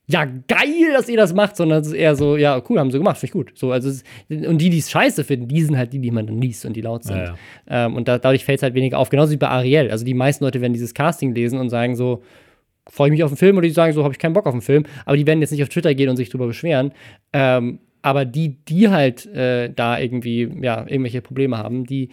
ja, 0.09 0.23
geil, 0.23 0.93
dass 0.93 1.09
ihr 1.09 1.17
das 1.17 1.33
macht, 1.33 1.57
sondern 1.57 1.81
es 1.81 1.87
ist 1.87 1.93
eher 1.93 2.15
so, 2.15 2.37
ja, 2.37 2.61
cool, 2.69 2.79
haben 2.79 2.91
sie 2.91 2.97
gemacht, 2.97 3.17
finde 3.17 3.25
ich 3.25 3.33
gut. 3.33 3.51
So, 3.55 3.73
also, 3.73 3.89
und 4.29 4.57
die, 4.59 4.69
die 4.69 4.77
es 4.77 4.89
scheiße 4.89 5.25
finden, 5.25 5.49
die 5.49 5.61
sind 5.61 5.77
halt 5.77 5.91
die, 5.91 5.99
die 5.99 6.11
man 6.11 6.25
dann 6.25 6.41
liest 6.41 6.65
und 6.65 6.77
die 6.77 6.81
laut 6.81 7.03
sind. 7.03 7.17
Ja, 7.17 7.23
ja. 7.25 7.85
Ähm, 7.85 7.95
und 7.95 8.07
da, 8.07 8.17
dadurch 8.17 8.45
fällt 8.45 8.59
es 8.59 8.63
halt 8.63 8.73
weniger 8.73 8.99
auf. 8.99 9.09
Genauso 9.09 9.33
wie 9.33 9.37
bei 9.37 9.49
Ariel. 9.49 9.91
Also 9.91 10.05
die 10.05 10.13
meisten 10.13 10.45
Leute 10.45 10.61
werden 10.61 10.71
dieses 10.71 10.93
Casting 10.93 11.35
lesen 11.35 11.59
und 11.59 11.69
sagen 11.69 11.97
so, 11.97 12.23
freue 12.89 13.09
ich 13.09 13.11
mich 13.11 13.23
auf 13.23 13.31
den 13.31 13.37
Film 13.37 13.57
oder 13.57 13.67
die 13.67 13.73
sagen 13.73 13.93
so, 13.93 14.03
habe 14.03 14.13
ich 14.13 14.19
keinen 14.19 14.33
Bock 14.33 14.45
auf 14.45 14.53
den 14.53 14.61
Film. 14.61 14.85
Aber 15.05 15.17
die 15.17 15.25
werden 15.25 15.41
jetzt 15.41 15.51
nicht 15.51 15.63
auf 15.63 15.69
Twitter 15.69 15.93
gehen 15.93 16.09
und 16.09 16.17
sich 16.17 16.29
darüber 16.29 16.47
beschweren. 16.47 16.91
Ähm, 17.33 17.79
aber 18.01 18.25
die, 18.25 18.63
die 18.65 18.89
halt 18.89 19.25
äh, 19.25 19.69
da 19.73 19.99
irgendwie, 19.99 20.49
ja, 20.61 20.85
irgendwelche 20.87 21.21
Probleme 21.21 21.57
haben, 21.57 21.85
die 21.85 22.09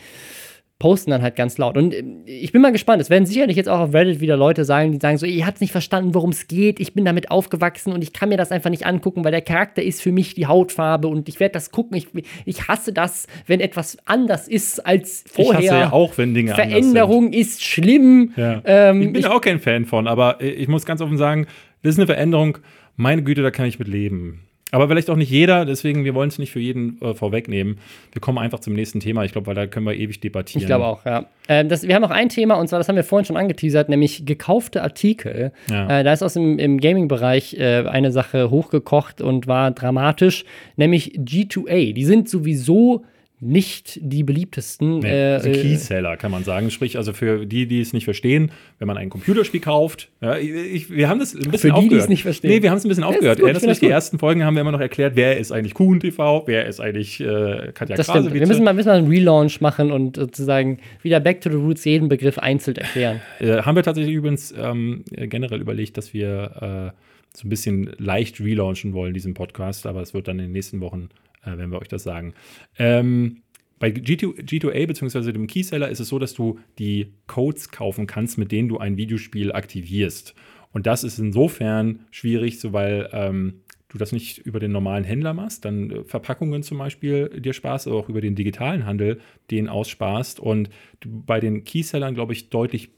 posten 0.78 1.12
dann 1.12 1.22
halt 1.22 1.36
ganz 1.36 1.56
laut. 1.56 1.76
Und 1.76 1.94
äh, 1.94 2.02
ich 2.26 2.52
bin 2.52 2.60
mal 2.60 2.72
gespannt. 2.72 3.00
Es 3.00 3.10
werden 3.10 3.26
sicherlich 3.26 3.56
jetzt 3.56 3.68
auch 3.68 3.78
auf 3.78 3.94
Reddit 3.94 4.20
wieder 4.20 4.36
Leute 4.36 4.64
sagen, 4.64 4.92
die 4.92 4.98
sagen 4.98 5.18
so, 5.18 5.26
ihr 5.26 5.46
habt 5.46 5.60
nicht 5.60 5.72
verstanden, 5.72 6.14
worum 6.14 6.30
es 6.30 6.48
geht. 6.48 6.80
Ich 6.80 6.94
bin 6.94 7.04
damit 7.04 7.30
aufgewachsen 7.30 7.92
und 7.92 8.02
ich 8.02 8.12
kann 8.12 8.28
mir 8.28 8.36
das 8.36 8.50
einfach 8.50 8.70
nicht 8.70 8.84
angucken, 8.84 9.24
weil 9.24 9.30
der 9.30 9.40
Charakter 9.40 9.82
ist 9.82 10.02
für 10.02 10.12
mich 10.12 10.34
die 10.34 10.46
Hautfarbe 10.46 11.08
und 11.08 11.28
ich 11.28 11.40
werde 11.40 11.52
das 11.52 11.70
gucken. 11.70 11.96
Ich, 11.96 12.08
ich 12.44 12.68
hasse 12.68 12.92
das, 12.92 13.26
wenn 13.46 13.60
etwas 13.60 13.98
anders 14.04 14.48
ist 14.48 14.84
als 14.84 15.24
vorher. 15.26 15.60
Ich 15.60 15.70
hasse 15.70 15.80
ja 15.80 15.92
auch, 15.92 16.18
wenn 16.18 16.34
Dinge 16.34 16.54
Veränderung 16.54 17.32
ist 17.32 17.62
schlimm. 17.62 18.32
Ja. 18.36 18.60
Ähm, 18.64 19.02
ich 19.02 19.12
bin 19.12 19.20
ich, 19.20 19.26
auch 19.26 19.40
kein 19.40 19.60
Fan 19.60 19.84
von, 19.84 20.08
aber 20.08 20.40
ich 20.40 20.68
muss 20.68 20.84
ganz 20.84 21.00
offen 21.00 21.16
sagen, 21.16 21.46
das 21.82 21.94
ist 21.94 21.98
eine 21.98 22.06
Veränderung. 22.06 22.58
Meine 22.96 23.22
Güte, 23.22 23.42
da 23.42 23.50
kann 23.50 23.66
ich 23.66 23.78
mit 23.78 23.88
leben. 23.88 24.40
Aber 24.70 24.88
vielleicht 24.88 25.08
auch 25.08 25.16
nicht 25.16 25.30
jeder, 25.30 25.64
deswegen, 25.64 26.04
wir 26.04 26.14
wollen 26.14 26.28
es 26.28 26.38
nicht 26.38 26.50
für 26.50 26.58
jeden 26.58 27.00
äh, 27.00 27.14
vorwegnehmen. 27.14 27.78
Wir 28.12 28.20
kommen 28.20 28.38
einfach 28.38 28.58
zum 28.58 28.74
nächsten 28.74 28.98
Thema, 28.98 29.24
ich 29.24 29.32
glaube, 29.32 29.46
weil 29.46 29.54
da 29.54 29.66
können 29.66 29.86
wir 29.86 29.94
ewig 29.94 30.20
debattieren. 30.20 30.62
Ich 30.62 30.66
glaube 30.66 30.84
auch, 30.84 31.04
ja. 31.04 31.26
Ähm, 31.48 31.68
das, 31.68 31.86
wir 31.86 31.94
haben 31.94 32.02
noch 32.02 32.10
ein 32.10 32.28
Thema, 32.28 32.54
und 32.56 32.68
zwar, 32.68 32.80
das 32.80 32.88
haben 32.88 32.96
wir 32.96 33.04
vorhin 33.04 33.24
schon 33.24 33.36
angeteasert, 33.36 33.88
nämlich 33.88 34.26
gekaufte 34.26 34.82
Artikel. 34.82 35.52
Ja. 35.70 36.00
Äh, 36.00 36.04
da 36.04 36.12
ist 36.12 36.22
aus 36.22 36.34
dem 36.34 36.58
im 36.58 36.80
Gaming-Bereich 36.80 37.54
äh, 37.54 37.84
eine 37.86 38.10
Sache 38.10 38.50
hochgekocht 38.50 39.20
und 39.20 39.46
war 39.46 39.70
dramatisch, 39.70 40.44
nämlich 40.76 41.18
G2A. 41.18 41.92
Die 41.92 42.04
sind 42.04 42.28
sowieso 42.28 43.04
nicht 43.44 43.98
die 44.02 44.22
beliebtesten. 44.22 45.00
Nee, 45.00 45.08
äh, 45.08 45.34
also 45.34 45.50
Keyseller 45.50 46.16
kann 46.16 46.30
man 46.30 46.44
sagen. 46.44 46.70
Sprich, 46.70 46.96
also 46.96 47.12
für 47.12 47.46
die, 47.46 47.66
die 47.66 47.80
es 47.80 47.92
nicht 47.92 48.04
verstehen, 48.04 48.50
wenn 48.78 48.88
man 48.88 48.96
ein 48.96 49.10
Computerspiel 49.10 49.60
kauft. 49.60 50.08
Ja, 50.20 50.36
ich, 50.36 50.90
wir 50.90 51.08
haben 51.08 51.20
das 51.20 51.34
ein 51.34 51.50
bisschen 51.50 51.74
für 51.74 51.80
die, 51.80 51.88
die 51.88 51.96
es 51.96 52.08
nicht 52.08 52.22
verstehen. 52.22 52.50
Nee, 52.50 52.62
wir 52.62 52.70
haben 52.70 52.78
es 52.78 52.84
ein 52.84 52.88
bisschen 52.88 53.04
aufgehört. 53.04 53.38
Gut, 53.38 53.44
Erinnerst 53.44 53.64
du 53.64 53.70
dich, 53.70 53.80
die 53.80 53.88
ersten 53.88 54.18
Folgen 54.18 54.44
haben 54.44 54.54
wir 54.54 54.62
immer 54.62 54.72
noch 54.72 54.80
erklärt, 54.80 55.16
wer 55.16 55.38
ist 55.38 55.52
eigentlich 55.52 55.74
Kuhn 55.74 56.00
TV, 56.00 56.44
wer 56.46 56.66
ist 56.66 56.80
eigentlich 56.80 57.20
äh, 57.20 57.72
Katja 57.74 57.96
das 57.96 58.06
Krasowitz. 58.06 58.32
Wir 58.32 58.46
müssen 58.46 58.64
mal, 58.64 58.74
müssen 58.74 58.88
mal 58.88 58.98
einen 58.98 59.08
Relaunch 59.08 59.60
machen 59.60 59.92
und 59.92 60.16
sozusagen 60.16 60.78
wieder 61.02 61.20
back 61.20 61.40
to 61.40 61.50
the 61.50 61.56
roots 61.56 61.84
jeden 61.84 62.08
Begriff 62.08 62.38
einzeln 62.38 62.76
erklären. 62.76 63.20
Äh, 63.40 63.62
haben 63.62 63.76
wir 63.76 63.82
tatsächlich 63.82 64.14
übrigens 64.14 64.54
ähm, 64.56 65.04
generell 65.10 65.60
überlegt, 65.60 65.96
dass 65.96 66.14
wir 66.14 66.92
äh, 66.94 67.36
so 67.36 67.46
ein 67.46 67.50
bisschen 67.50 67.90
leicht 67.98 68.40
relaunchen 68.40 68.92
wollen, 68.92 69.12
diesen 69.12 69.34
Podcast, 69.34 69.86
aber 69.86 70.00
es 70.00 70.14
wird 70.14 70.28
dann 70.28 70.38
in 70.38 70.46
den 70.46 70.52
nächsten 70.52 70.80
Wochen 70.80 71.08
äh, 71.44 71.56
wenn 71.56 71.70
wir 71.70 71.80
euch 71.80 71.88
das 71.88 72.02
sagen. 72.02 72.34
Ähm, 72.78 73.42
bei 73.78 73.88
G2, 73.88 74.40
G2A 74.42 74.86
bzw. 74.86 75.32
dem 75.32 75.46
Keyseller 75.46 75.88
ist 75.88 76.00
es 76.00 76.08
so, 76.08 76.18
dass 76.18 76.34
du 76.34 76.58
die 76.78 77.12
Codes 77.26 77.70
kaufen 77.70 78.06
kannst, 78.06 78.38
mit 78.38 78.52
denen 78.52 78.68
du 78.68 78.78
ein 78.78 78.96
Videospiel 78.96 79.52
aktivierst. 79.52 80.34
Und 80.72 80.86
das 80.86 81.04
ist 81.04 81.18
insofern 81.18 82.06
schwierig, 82.10 82.60
so 82.60 82.72
weil 82.72 83.08
ähm, 83.12 83.60
du 83.88 83.98
das 83.98 84.12
nicht 84.12 84.38
über 84.38 84.58
den 84.58 84.72
normalen 84.72 85.04
Händler 85.04 85.34
machst, 85.34 85.64
dann 85.64 85.90
äh, 85.90 86.04
Verpackungen 86.04 86.62
zum 86.62 86.78
Beispiel 86.78 87.28
dir 87.40 87.52
sparst, 87.52 87.86
aber 87.86 87.96
auch 87.96 88.08
über 88.08 88.20
den 88.20 88.34
digitalen 88.34 88.86
Handel 88.86 89.20
den 89.50 89.68
aussparst 89.68 90.40
und 90.40 90.68
du 91.00 91.22
bei 91.24 91.40
den 91.40 91.64
Keysellern, 91.64 92.14
glaube 92.14 92.32
ich, 92.32 92.50
deutlich 92.50 92.90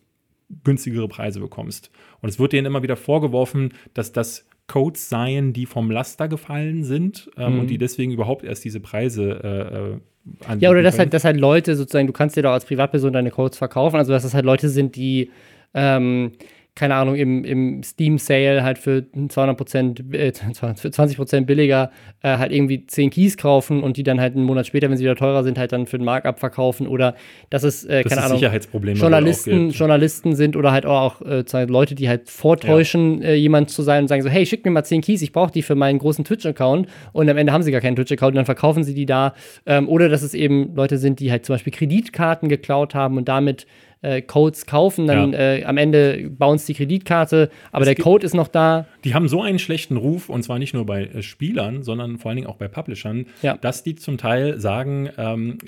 günstigere 0.65 1.09
Preise 1.09 1.41
bekommst. 1.41 1.91
Und 2.21 2.29
es 2.29 2.39
wird 2.39 2.53
denen 2.53 2.67
immer 2.67 2.83
wieder 2.83 2.97
vorgeworfen, 2.97 3.75
dass 3.93 4.13
das 4.13 4.49
Codes 4.69 5.09
seien, 5.09 5.53
die 5.53 5.67
vom 5.67 5.91
Laster 5.91 6.29
gefallen 6.29 6.85
sind 6.85 7.31
ähm, 7.37 7.55
mhm. 7.55 7.61
und 7.61 7.67
die 7.71 7.79
deswegen 7.79 8.13
überhaupt 8.13 8.45
erst 8.45 8.65
diese 8.65 8.81
Preise 8.81 10.01
äh, 10.45 10.55
äh 10.55 10.57
Ja, 10.59 10.71
oder 10.71 10.83
dass 10.83 10.99
halt, 10.99 11.15
dass 11.15 11.25
halt 11.25 11.39
Leute 11.39 11.77
sozusagen, 11.77 12.07
du 12.07 12.13
kannst 12.13 12.37
dir 12.37 12.43
doch 12.43 12.51
als 12.51 12.65
Privatperson 12.65 13.13
deine 13.13 13.31
Codes 13.31 13.59
verkaufen, 13.59 13.97
also 13.97 14.13
dass 14.13 14.25
das 14.25 14.35
halt 14.35 14.45
Leute 14.45 14.69
sind, 14.69 14.97
die 14.97 15.31
ähm, 15.75 16.33
keine 16.77 16.95
Ahnung, 16.95 17.17
im, 17.17 17.43
im 17.43 17.83
Steam-Sale 17.83 18.63
halt 18.63 18.77
für 18.77 19.07
200 19.11 19.57
Prozent, 19.57 20.15
äh, 20.15 20.31
für 20.77 20.91
20 20.91 21.17
Prozent 21.17 21.47
billiger 21.47 21.91
äh, 22.23 22.37
halt 22.37 22.53
irgendwie 22.53 22.87
10 22.87 23.11
Keys 23.11 23.39
kaufen 23.39 23.83
und 23.83 23.97
die 23.97 24.03
dann 24.03 24.21
halt 24.21 24.37
einen 24.37 24.45
Monat 24.45 24.67
später, 24.67 24.91
wenn 24.91 24.99
sie 24.99 25.05
wieder 25.05 25.17
teurer 25.17 25.43
sind, 25.43 25.59
halt 25.59 25.73
dann 25.73 25.87
für 25.87 25.97
den 25.97 26.05
Markup 26.05 26.39
verkaufen 26.39 26.87
oder 26.87 27.17
dass 27.49 27.63
es, 27.63 27.85
äh, 27.85 28.03
das 28.03 28.13
keine 28.13 28.25
Ahnung, 28.27 28.39
Sicherheitsprobleme 28.39 29.01
Journalisten, 29.01 29.71
Journalisten 29.71 30.37
sind 30.37 30.55
oder 30.55 30.71
halt 30.71 30.85
auch 30.85 31.23
äh, 31.23 31.45
Leute, 31.65 31.95
die 31.95 32.11
halt 32.11 32.29
vortäuschen, 32.29 33.23
ja. 33.23 33.29
Äh, 33.31 33.35
jemand 33.37 33.71
zu 33.71 33.83
sein 33.83 34.05
und 34.05 34.09
sagen 34.09 34.23
so, 34.23 34.29
hey, 34.29 34.45
schick 34.45 34.63
mir 34.67 34.71
mal 34.71 34.85
10 34.85 35.01
Keys, 35.01 35.23
ich 35.23 35.33
brauche 35.33 35.51
die 35.51 35.63
für 35.63 35.75
meinen 35.75 35.99
großen 35.99 36.27
Twitch-Account 36.27 36.89
und 37.13 37.31
am 37.31 37.39
Ende 37.39 37.55
haben 37.55 37.63
sie 37.63 37.73
gar 37.73 37.81
keinen 37.81 37.97
Twitch-Account 37.97 38.33
und 38.33 38.37
dann 38.37 38.45
verkaufen 38.45 38.85
sie 38.85 38.93
die 38.93 39.07
da. 39.07 39.33
Ähm, 39.65 39.89
oder 39.89 40.11
dass 40.11 40.21
es 40.21 40.35
eben 40.35 40.75
Leute 40.77 40.99
sind, 40.99 41.21
die 41.21 41.31
halt 41.31 41.47
zum 41.47 41.55
Beispiel 41.55 41.73
Kreditkarten 41.73 42.51
geklaut 42.51 42.95
haben 42.95 43.17
und 43.17 43.29
damit 43.29 43.67
äh, 44.07 44.23
Codes 44.23 44.67
kaufen, 44.67 45.07
dann 45.07 45.33
ja. 45.33 45.39
äh, 45.57 45.65
am 45.65 45.77
Ende 45.77 46.31
bounce 46.31 46.67
die 46.67 46.75
Kreditkarte, 46.75 47.51
aber 47.73 47.83
es 47.83 47.95
der 47.95 48.03
Code 48.03 48.25
ist 48.25 48.35
noch 48.35 48.49
da. 48.49 48.87
Die 49.05 49.15
haben 49.15 49.29
so 49.29 49.43
einen 49.43 49.59
schlechten 49.59 49.97
Ruf, 49.97 50.29
und 50.29 50.43
zwar 50.43 50.59
nicht 50.59 50.75
nur 50.75 50.87
bei 50.87 51.05
äh, 51.05 51.23
Spielern, 51.23 51.83
sondern 51.83 52.19
vor 52.19 52.31
allen 52.31 52.37
Dingen 52.37 52.49
auch 52.49 52.57
bei 52.57 52.69
Publishern, 52.69 53.27
ja. 53.43 53.57
dass 53.57 53.83
die 53.83 53.97
zum 53.97 54.19
Teil 54.19 54.61
sagen, 54.61 55.11
ähm, 55.19 55.59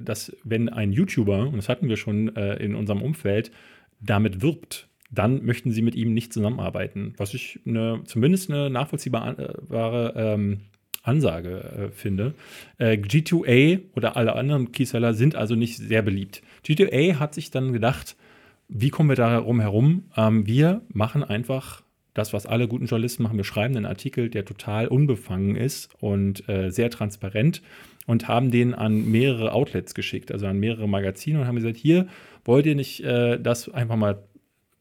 dass 0.00 0.34
wenn 0.44 0.68
ein 0.68 0.92
YouTuber, 0.92 1.40
und 1.40 1.56
das 1.56 1.68
hatten 1.68 1.88
wir 1.88 1.96
schon 1.96 2.34
äh, 2.36 2.54
in 2.56 2.74
unserem 2.74 3.02
Umfeld, 3.02 3.50
damit 4.00 4.42
wirbt, 4.42 4.88
dann 5.10 5.44
möchten 5.44 5.70
sie 5.72 5.82
mit 5.82 5.94
ihm 5.94 6.12
nicht 6.14 6.32
zusammenarbeiten. 6.32 7.14
Was 7.16 7.34
ich 7.34 7.60
eine, 7.66 8.02
zumindest 8.04 8.50
eine 8.50 8.70
nachvollziehbare 8.70 10.12
ähm, 10.16 10.60
Ansage 11.08 11.88
äh, 11.88 11.90
finde. 11.90 12.34
Äh, 12.78 12.92
G2A 12.98 13.80
oder 13.96 14.16
alle 14.16 14.36
anderen 14.36 14.70
Keyseller 14.72 15.14
sind 15.14 15.34
also 15.34 15.54
nicht 15.54 15.76
sehr 15.78 16.02
beliebt. 16.02 16.42
G2A 16.66 17.18
hat 17.18 17.34
sich 17.34 17.50
dann 17.50 17.72
gedacht, 17.72 18.16
wie 18.68 18.90
kommen 18.90 19.08
wir 19.08 19.16
darum 19.16 19.60
herum? 19.60 20.04
Ähm, 20.16 20.46
wir 20.46 20.82
machen 20.92 21.24
einfach 21.24 21.82
das, 22.14 22.32
was 22.32 22.46
alle 22.46 22.68
guten 22.68 22.86
Journalisten 22.86 23.22
machen. 23.22 23.36
Wir 23.36 23.44
schreiben 23.44 23.76
einen 23.76 23.86
Artikel, 23.86 24.28
der 24.28 24.44
total 24.44 24.88
unbefangen 24.88 25.56
ist 25.56 25.88
und 26.00 26.48
äh, 26.48 26.70
sehr 26.70 26.90
transparent 26.90 27.62
und 28.06 28.26
haben 28.26 28.50
den 28.50 28.74
an 28.74 29.10
mehrere 29.10 29.52
Outlets 29.52 29.94
geschickt, 29.94 30.32
also 30.32 30.46
an 30.46 30.58
mehrere 30.58 30.88
Magazine 30.88 31.40
und 31.40 31.46
haben 31.46 31.56
gesagt, 31.56 31.76
hier 31.76 32.08
wollt 32.44 32.66
ihr 32.66 32.74
nicht 32.74 33.00
äh, 33.04 33.38
das 33.38 33.68
einfach 33.68 33.96
mal 33.96 34.18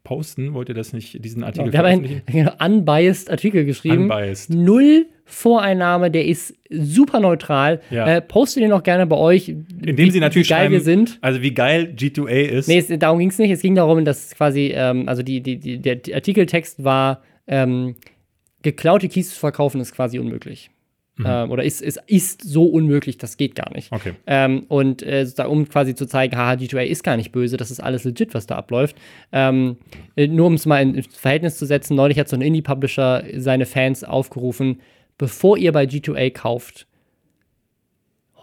posten? 0.07 0.53
Wollt 0.53 0.69
ihr 0.69 0.75
das 0.75 0.93
nicht, 0.93 1.23
diesen 1.25 1.43
Artikel 1.43 1.67
ja, 1.67 1.73
Wir 1.73 1.79
haben 1.79 2.55
einen 2.61 2.77
unbiased 2.79 3.29
Artikel 3.29 3.65
geschrieben. 3.65 4.03
Unbiased. 4.03 4.49
Null 4.49 5.07
Voreinnahme, 5.25 6.09
der 6.09 6.25
ist 6.25 6.55
super 6.69 7.19
neutral. 7.19 7.81
Ja. 7.89 8.07
Äh, 8.07 8.21
postet 8.21 8.63
den 8.63 8.71
auch 8.71 8.83
gerne 8.83 9.05
bei 9.05 9.17
euch. 9.17 9.49
Indem 9.49 9.97
wie, 9.97 10.11
sie 10.11 10.21
natürlich 10.21 10.47
wie 10.47 10.53
geil 10.53 10.71
wir 10.71 10.79
sind. 10.79 11.19
Also 11.19 11.41
wie 11.41 11.53
geil 11.53 11.93
G2A 11.93 12.29
ist. 12.29 12.69
Nee, 12.69 12.77
es, 12.77 12.87
darum 12.99 13.19
ging 13.19 13.29
es 13.29 13.37
nicht. 13.37 13.51
Es 13.51 13.61
ging 13.61 13.75
darum, 13.75 14.05
dass 14.05 14.33
quasi, 14.33 14.71
ähm, 14.73 15.09
also 15.09 15.23
die, 15.23 15.41
die, 15.41 15.57
die, 15.59 15.79
der 15.79 15.99
Artikeltext 16.13 16.85
war, 16.85 17.21
ähm, 17.45 17.95
geklaute 18.61 19.09
Keys 19.09 19.31
zu 19.31 19.39
verkaufen 19.39 19.81
ist 19.81 19.93
quasi 19.93 20.19
unmöglich. 20.19 20.69
Mhm. 21.17 21.25
Ähm, 21.27 21.51
oder 21.51 21.63
ist, 21.63 21.81
ist, 21.81 21.99
ist 22.05 22.43
so 22.43 22.65
unmöglich, 22.65 23.17
das 23.17 23.37
geht 23.37 23.55
gar 23.55 23.73
nicht. 23.73 23.91
Okay. 23.91 24.13
Ähm, 24.27 24.65
und 24.67 25.01
äh, 25.01 25.25
um 25.47 25.67
quasi 25.67 25.95
zu 25.95 26.05
zeigen, 26.05 26.37
haha, 26.37 26.53
G2A 26.53 26.83
ist 26.83 27.03
gar 27.03 27.17
nicht 27.17 27.31
böse, 27.31 27.57
das 27.57 27.71
ist 27.71 27.79
alles 27.79 28.03
legit, 28.03 28.33
was 28.33 28.45
da 28.45 28.55
abläuft. 28.55 28.95
Ähm, 29.31 29.77
äh, 30.15 30.27
nur 30.27 30.47
um 30.47 30.53
es 30.53 30.65
mal 30.65 30.81
in 30.81 31.01
Verhältnis 31.03 31.57
zu 31.57 31.65
setzen, 31.65 31.95
neulich 31.95 32.19
hat 32.19 32.29
so 32.29 32.35
ein 32.35 32.41
Indie-Publisher 32.41 33.23
seine 33.35 33.65
Fans 33.65 34.03
aufgerufen, 34.03 34.79
bevor 35.17 35.57
ihr 35.57 35.71
bei 35.71 35.85
G2A 35.85 36.31
kauft, 36.31 36.87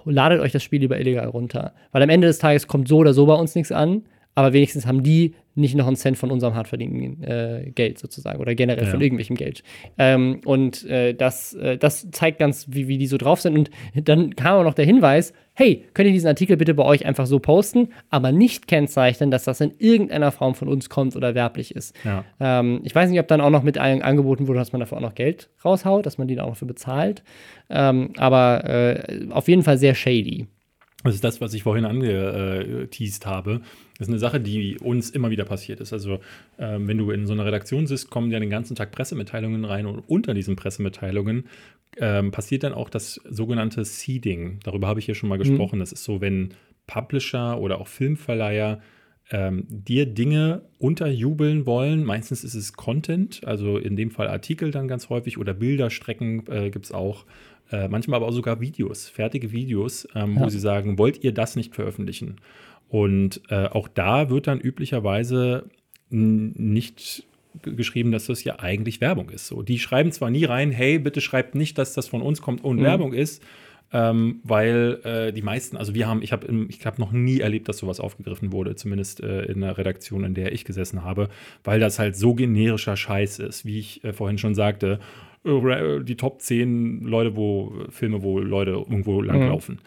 ladet 0.05 0.41
euch 0.41 0.53
das 0.53 0.63
Spiel 0.63 0.81
lieber 0.81 0.99
illegal 0.99 1.29
runter. 1.29 1.73
Weil 1.93 2.03
am 2.03 2.11
Ende 2.11 2.27
des 2.27 2.39
Tages 2.39 2.67
kommt 2.67 2.89
so 2.89 2.99
oder 2.99 3.15
so 3.15 3.27
bei 3.27 3.35
uns 3.35 3.55
nichts 3.55 3.73
an, 3.73 4.03
aber 4.35 4.53
wenigstens 4.53 4.87
haben 4.87 5.03
die 5.03 5.35
nicht 5.55 5.75
noch 5.75 5.87
einen 5.87 5.97
Cent 5.97 6.19
von 6.19 6.31
unserem 6.31 6.55
hart 6.55 6.69
verdienten 6.69 7.23
äh, 7.23 7.71
Geld 7.75 7.99
sozusagen 7.99 8.41
oder 8.41 8.55
generell 8.55 8.85
ja. 8.85 8.91
von 8.91 9.01
irgendwelchem 9.01 9.37
Geld. 9.37 9.63
Ähm, 9.99 10.41
und 10.45 10.85
äh, 10.85 11.15
das, 11.15 11.55
äh, 11.55 11.79
das 11.79 12.11
zeigt 12.11 12.39
ganz, 12.39 12.67
wie, 12.71 12.89
wie 12.89 12.99
die 12.99 13.07
so 13.07 13.17
drauf 13.17 13.41
sind. 13.41 13.57
Und 13.57 13.71
dann 14.09 14.35
kam 14.37 14.59
auch 14.59 14.65
noch 14.65 14.75
der 14.75 14.85
Hinweis, 14.85 15.33
hey, 15.55 15.85
könnt 15.95 16.09
ihr 16.09 16.13
diesen 16.13 16.27
Artikel 16.27 16.57
bitte 16.57 16.75
bei 16.75 16.85
euch 16.85 17.07
einfach 17.07 17.27
so 17.27 17.39
posten, 17.39 17.89
aber 18.11 18.33
nicht 18.33 18.67
kennzeichnen, 18.67 19.31
dass 19.31 19.45
das 19.45 19.61
in 19.61 19.73
irgendeiner 19.79 20.33
Form 20.33 20.55
von 20.55 20.69
uns 20.69 20.89
kommt 20.89 21.15
oder 21.15 21.35
werblich 21.35 21.75
ist. 21.75 21.95
Ja. 22.05 22.25
Ähm, 22.41 22.81
ich 22.83 22.95
weiß 22.95 23.11
nicht, 23.11 23.21
ob 23.21 23.29
dann 23.29 23.41
auch 23.41 23.51
noch 23.51 23.63
mit 23.63 23.79
angeboten 23.79 24.49
wurde, 24.49 24.59
dass 24.59 24.73
man 24.73 24.81
dafür 24.81 24.99
auch 24.99 25.03
noch 25.03 25.15
Geld 25.15 25.51
raushaut, 25.65 26.07
dass 26.07 26.19
man 26.19 26.27
die 26.27 26.35
dann 26.35 26.47
auch 26.47 26.51
dafür 26.51 26.69
bezahlt. 26.69 27.23
Ähm, 27.71 28.11
aber 28.17 28.65
äh, 28.65 29.29
auf 29.31 29.49
jeden 29.49 29.63
Fall 29.63 29.79
sehr 29.79 29.95
shady. 29.95 30.49
Das 31.05 31.15
ist 31.15 31.23
das, 31.23 31.41
was 31.41 31.53
ich 31.53 31.63
vorhin 31.63 31.85
angeteased 31.85 33.27
habe. 33.27 33.61
Das 33.99 34.09
ist 34.09 34.13
eine 34.13 34.19
Sache, 34.19 34.41
die 34.41 34.79
uns 34.79 35.11
immer 35.11 35.31
wieder 35.31 35.45
passiert 35.45 35.81
ist. 35.81 35.93
Also, 35.93 36.19
ähm, 36.59 36.89
wenn 36.89 36.99
du 36.99 37.11
in 37.11 37.27
so 37.27 37.35
einer 37.35 37.45
Redaktion 37.45 37.87
sitzt, 37.87 38.11
kommen 38.11 38.31
ja 38.31 38.41
den 38.41 38.51
ganzen 38.51 38.75
Tag 38.75 38.91
Pressemitteilungen 38.91 39.65
rein 39.65 39.87
und 39.87 40.01
unter 40.09 40.33
diesen 40.33 40.57
Pressemitteilungen 40.57 41.45
ähm, 41.99 42.31
passiert 42.31 42.65
dann 42.65 42.73
auch 42.73 42.89
das 42.89 43.21
sogenannte 43.29 43.85
Seeding. 43.85 44.61
Darüber 44.65 44.89
habe 44.89 44.99
ich 44.99 45.07
hier 45.07 45.15
schon 45.15 45.29
mal 45.29 45.39
mhm. 45.39 45.43
gesprochen. 45.43 45.77
Mhm. 45.77 45.81
Das 45.81 45.93
ist 45.93 46.05
so, 46.05 46.21
wenn 46.21 46.55
Publisher 46.87 47.61
oder 47.61 47.81
auch 47.81 47.87
Filmverleiher 47.87 48.81
ähm, 49.31 49.65
dir 49.69 50.07
Dinge 50.07 50.63
unterjubeln 50.79 51.67
wollen. 51.67 52.05
Meistens 52.05 52.45
ist 52.45 52.55
es 52.55 52.75
Content, 52.75 53.43
also 53.45 53.79
in 53.79 53.97
dem 53.97 54.11
Fall 54.11 54.29
Artikel 54.29 54.71
dann 54.71 54.89
ganz 54.89 55.09
häufig 55.09 55.39
oder 55.39 55.55
Bilderstrecken 55.55 56.47
äh, 56.49 56.71
gibt 56.71 56.87
es 56.87 56.93
auch. 56.93 57.25
Äh, 57.71 57.89
manchmal 57.89 58.19
aber 58.19 58.29
auch 58.29 58.33
sogar 58.33 58.61
Videos, 58.61 59.09
fertige 59.09 59.53
Videos, 59.53 60.07
ähm, 60.15 60.37
ja. 60.37 60.43
wo 60.43 60.49
sie 60.49 60.59
sagen, 60.59 60.99
wollt 60.99 61.25
ihr 61.25 61.33
das 61.33 61.57
nicht 61.57 61.75
veröffentlichen? 61.75 62.37
Und 62.89 63.41
äh, 63.49 63.67
auch 63.67 63.89
da 63.89 64.31
wird 64.31 64.47
dann 64.47 64.61
üblicherweise 64.61 65.69
nicht 66.11 67.25
geschrieben, 67.63 68.13
dass 68.13 68.27
das 68.27 68.45
ja 68.45 68.59
eigentlich 68.59 69.01
Werbung 69.01 69.31
ist. 69.31 69.47
So, 69.47 69.63
die 69.63 69.79
schreiben 69.79 70.13
zwar 70.13 70.31
nie 70.31 70.45
rein, 70.45 70.71
hey, 70.71 70.99
bitte 70.99 71.21
schreibt 71.21 71.55
nicht, 71.55 71.79
dass 71.79 71.95
das 71.95 72.09
von 72.09 72.23
uns 72.23 72.43
kommt 72.43 72.63
und 72.63 72.79
mhm. 72.79 72.83
Werbung 72.83 73.13
ist, 73.13 73.43
ähm, 73.93 74.41
weil 74.43 75.01
äh, 75.05 75.33
die 75.33 75.43
meisten, 75.43 75.77
also 75.77 75.95
wir 75.95 76.09
haben, 76.09 76.23
ich 76.23 76.33
habe 76.33 76.67
ich 76.69 76.85
hab 76.85 76.99
noch 76.99 77.13
nie 77.13 77.41
erlebt, 77.41 77.69
dass 77.69 77.79
sowas 77.79 78.01
aufgegriffen 78.01 78.53
wurde, 78.53 78.75
zumindest 78.75 79.21
äh, 79.21 79.45
in 79.45 79.61
der 79.61 79.79
Redaktion, 79.79 80.25
in 80.25 80.35
der 80.35 80.53
ich 80.53 80.65
gesessen 80.65 81.05
habe, 81.05 81.29
weil 81.63 81.81
das 81.81 81.99
halt 81.99 82.17
so 82.17 82.35
generischer 82.35 82.97
Scheiß 82.97 83.39
ist, 83.39 83.65
wie 83.65 83.79
ich 83.79 84.03
äh, 84.05 84.13
vorhin 84.13 84.39
schon 84.39 84.55
sagte 84.55 84.99
die 85.45 86.17
Top 86.17 86.41
10 86.41 87.03
Leute, 87.03 87.37
wo 87.37 87.73
Filme, 87.91 88.23
wo 88.23 88.39
Leute 88.39 88.71
irgendwo 88.73 89.21
langlaufen. 89.21 89.77
Mhm. 89.77 89.81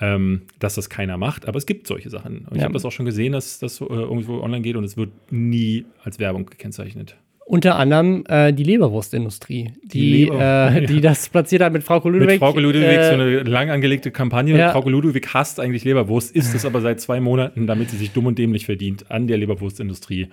Ähm, 0.00 0.42
dass 0.58 0.74
das 0.74 0.88
keiner 0.88 1.18
macht, 1.18 1.46
aber 1.46 1.58
es 1.58 1.66
gibt 1.66 1.86
solche 1.86 2.08
Sachen. 2.08 2.46
Und 2.50 2.56
ich 2.56 2.62
habe 2.62 2.72
das 2.72 2.84
auch 2.84 2.90
schon 2.90 3.04
gesehen, 3.04 3.32
dass 3.34 3.58
das 3.58 3.80
äh, 3.80 3.84
irgendwo 3.84 4.40
online 4.40 4.62
geht 4.62 4.74
und 4.74 4.84
es 4.84 4.96
wird 4.96 5.10
nie 5.30 5.84
als 6.02 6.18
Werbung 6.18 6.46
gekennzeichnet. 6.46 7.16
Unter 7.44 7.76
anderem 7.76 8.24
äh, 8.28 8.52
die 8.52 8.64
Leberwurstindustrie, 8.64 9.72
die, 9.84 9.88
die, 9.88 10.24
Leber, 10.24 10.74
äh, 10.74 10.86
die 10.86 11.00
das 11.00 11.28
platziert 11.28 11.62
hat 11.62 11.72
mit 11.72 11.84
Frau 11.84 11.96
Ludwig. 12.08 12.26
Mit 12.26 12.38
Frau 12.38 12.58
Ludwig, 12.58 12.82
äh, 12.82 13.08
so 13.08 13.14
eine 13.14 13.42
lang 13.42 13.70
angelegte 13.70 14.10
Kampagne. 14.10 14.56
Ja. 14.56 14.72
Frau 14.72 14.88
Ludwig 14.88 15.34
hasst 15.34 15.60
eigentlich 15.60 15.84
Leberwurst, 15.84 16.34
isst 16.34 16.54
es 16.54 16.64
aber 16.64 16.80
seit 16.80 17.00
zwei 17.00 17.20
Monaten, 17.20 17.66
damit 17.66 17.90
sie 17.90 17.98
sich 17.98 18.12
dumm 18.12 18.26
und 18.26 18.38
dämlich 18.38 18.64
verdient 18.64 19.10
an 19.10 19.26
der 19.26 19.36
Leberwurstindustrie. 19.36 20.28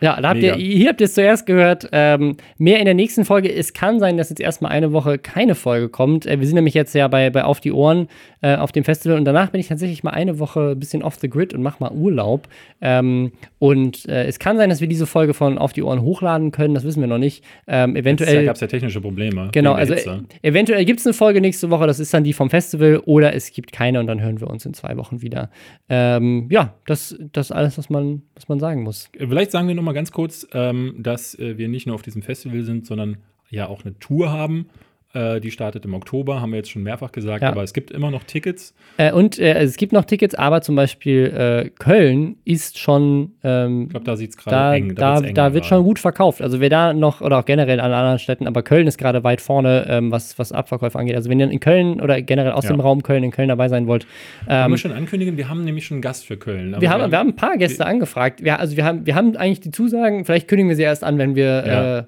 Ja, 0.00 0.20
da 0.20 0.30
habt 0.30 0.40
ihr, 0.40 0.54
hier 0.54 0.88
habt 0.88 1.00
ihr 1.00 1.06
es 1.06 1.14
zuerst 1.14 1.46
gehört. 1.46 1.88
Ähm, 1.92 2.36
mehr 2.56 2.78
in 2.78 2.84
der 2.84 2.94
nächsten 2.94 3.24
Folge. 3.24 3.52
Es 3.52 3.72
kann 3.72 3.98
sein, 3.98 4.16
dass 4.16 4.30
jetzt 4.30 4.40
erstmal 4.40 4.72
eine 4.72 4.92
Woche 4.92 5.18
keine 5.18 5.54
Folge 5.54 5.88
kommt. 5.88 6.26
Äh, 6.26 6.38
wir 6.38 6.46
sind 6.46 6.54
nämlich 6.54 6.74
jetzt 6.74 6.94
ja 6.94 7.08
bei, 7.08 7.30
bei 7.30 7.44
Auf 7.44 7.60
die 7.60 7.72
Ohren 7.72 8.08
äh, 8.40 8.56
auf 8.56 8.72
dem 8.72 8.84
Festival 8.84 9.18
und 9.18 9.24
danach 9.24 9.50
bin 9.50 9.60
ich 9.60 9.68
tatsächlich 9.68 10.04
mal 10.04 10.10
eine 10.10 10.38
Woche 10.38 10.70
ein 10.70 10.78
bisschen 10.78 11.02
off 11.02 11.16
the 11.16 11.28
grid 11.28 11.54
und 11.54 11.62
mach 11.62 11.80
mal 11.80 11.90
Urlaub. 11.90 12.48
Ähm, 12.80 13.32
und 13.58 14.08
äh, 14.08 14.26
es 14.26 14.38
kann 14.38 14.56
sein, 14.56 14.70
dass 14.70 14.80
wir 14.80 14.88
diese 14.88 15.06
Folge 15.06 15.34
von 15.34 15.58
Auf 15.58 15.72
die 15.72 15.82
Ohren 15.82 16.02
hochladen 16.02 16.52
können. 16.52 16.74
Das 16.74 16.84
wissen 16.84 17.00
wir 17.00 17.08
noch 17.08 17.18
nicht. 17.18 17.44
Ähm, 17.66 17.96
eventuell. 17.96 18.44
gab 18.44 18.54
es 18.54 18.60
ja 18.60 18.68
technische 18.68 19.00
Probleme. 19.00 19.48
Genau, 19.52 19.72
also 19.72 19.94
eventuell 20.42 20.84
gibt 20.84 21.00
es 21.00 21.06
eine 21.06 21.14
Folge 21.14 21.40
nächste 21.40 21.70
Woche. 21.70 21.86
Das 21.86 21.98
ist 21.98 22.14
dann 22.14 22.22
die 22.22 22.32
vom 22.32 22.50
Festival 22.50 23.02
oder 23.04 23.34
es 23.34 23.52
gibt 23.52 23.72
keine 23.72 23.98
und 23.98 24.06
dann 24.06 24.20
hören 24.20 24.40
wir 24.40 24.48
uns 24.48 24.64
in 24.64 24.74
zwei 24.74 24.96
Wochen 24.96 25.22
wieder. 25.22 25.50
Ähm, 25.88 26.46
ja, 26.50 26.74
das, 26.86 27.16
das 27.32 27.46
ist 27.46 27.52
alles, 27.52 27.78
was 27.78 27.90
man, 27.90 28.22
was 28.34 28.48
man 28.48 28.60
sagen 28.60 28.82
muss. 28.82 29.10
Vielleicht 29.18 29.50
sagen 29.50 29.66
wir 29.66 29.74
noch 29.74 29.87
mal 29.88 29.94
ganz 29.94 30.12
kurz, 30.12 30.46
ähm, 30.52 30.94
dass 30.98 31.38
äh, 31.38 31.58
wir 31.58 31.68
nicht 31.68 31.86
nur 31.86 31.94
auf 31.94 32.02
diesem 32.02 32.22
Festival 32.22 32.62
sind, 32.62 32.86
sondern 32.86 33.18
ja 33.50 33.66
auch 33.66 33.84
eine 33.84 33.98
Tour 33.98 34.30
haben. 34.30 34.68
Äh, 35.14 35.40
die 35.40 35.50
startet 35.50 35.86
im 35.86 35.94
Oktober, 35.94 36.42
haben 36.42 36.50
wir 36.52 36.58
jetzt 36.58 36.70
schon 36.70 36.82
mehrfach 36.82 37.12
gesagt, 37.12 37.42
Ja. 37.42 37.48
aber 37.48 37.62
es 37.62 37.72
gibt 37.72 37.90
immer 37.90 38.10
noch 38.10 38.24
Tickets. 38.24 38.74
Äh, 38.98 39.10
und 39.12 39.38
äh, 39.38 39.54
es 39.54 39.78
gibt 39.78 39.92
noch 39.94 40.04
Tickets, 40.04 40.34
aber 40.34 40.60
zum 40.60 40.76
Beispiel 40.76 41.24
äh, 41.34 41.70
Köln 41.78 42.36
ist 42.44 42.78
schon. 42.78 43.32
Ähm, 43.42 43.84
Ich 43.84 43.88
glaube, 43.88 44.04
da 44.04 44.16
sieht 44.16 44.30
es 44.30 44.36
gerade 44.36 44.54
da, 44.56 44.74
eng. 44.74 44.94
da, 44.94 45.16
enger 45.16 45.32
da 45.32 45.54
wird 45.54 45.64
schon 45.64 45.82
gut 45.82 45.98
verkauft. 45.98 46.42
Also 46.42 46.60
wer 46.60 46.68
da 46.68 46.92
noch, 46.92 47.22
oder 47.22 47.38
auch 47.38 47.46
generell 47.46 47.80
an 47.80 47.90
anderen 47.90 48.18
Städten, 48.18 48.46
aber 48.46 48.62
Köln 48.62 48.86
ist 48.86 48.98
gerade 48.98 49.24
weit 49.24 49.40
vorne, 49.40 49.86
ähm, 49.88 50.12
was, 50.12 50.38
was 50.38 50.52
Abverkäufe 50.52 50.98
angeht. 50.98 51.16
Also 51.16 51.30
wenn 51.30 51.40
ihr 51.40 51.50
in 51.50 51.58
Köln 51.60 52.02
oder 52.02 52.20
generell 52.20 52.52
aus 52.52 52.64
Ja. 52.64 52.70
dem 52.72 52.80
Raum 52.80 53.02
Köln 53.02 53.24
in 53.24 53.30
Köln 53.30 53.48
dabei 53.48 53.68
sein 53.70 53.86
wollt, 53.86 54.06
ähm, 54.46 54.70
wir 54.72 54.76
schon 54.76 54.92
ankündigen, 54.92 55.38
wir 55.38 55.48
haben 55.48 55.64
nämlich 55.64 55.86
schon 55.86 55.94
einen 55.94 56.02
Gast 56.02 56.26
für 56.26 56.36
Köln. 56.36 56.76
wir, 56.78 56.90
haben, 56.90 57.10
wir 57.10 57.18
haben 57.18 57.30
ein 57.30 57.36
paar 57.36 57.56
Gäste 57.56 57.86
angefragt. 57.86 58.44
Wir, 58.44 58.60
also 58.60 58.76
wir 58.76 58.84
haben, 58.84 59.06
wir 59.06 59.14
haben 59.14 59.34
eigentlich 59.38 59.60
die 59.60 59.70
Zusagen, 59.70 60.26
vielleicht 60.26 60.48
kündigen 60.48 60.68
wir 60.68 60.76
sie 60.76 60.82
erst 60.82 61.02
an, 61.02 61.16
wenn 61.16 61.34
wir, 61.34 61.64
Ja. 61.66 62.06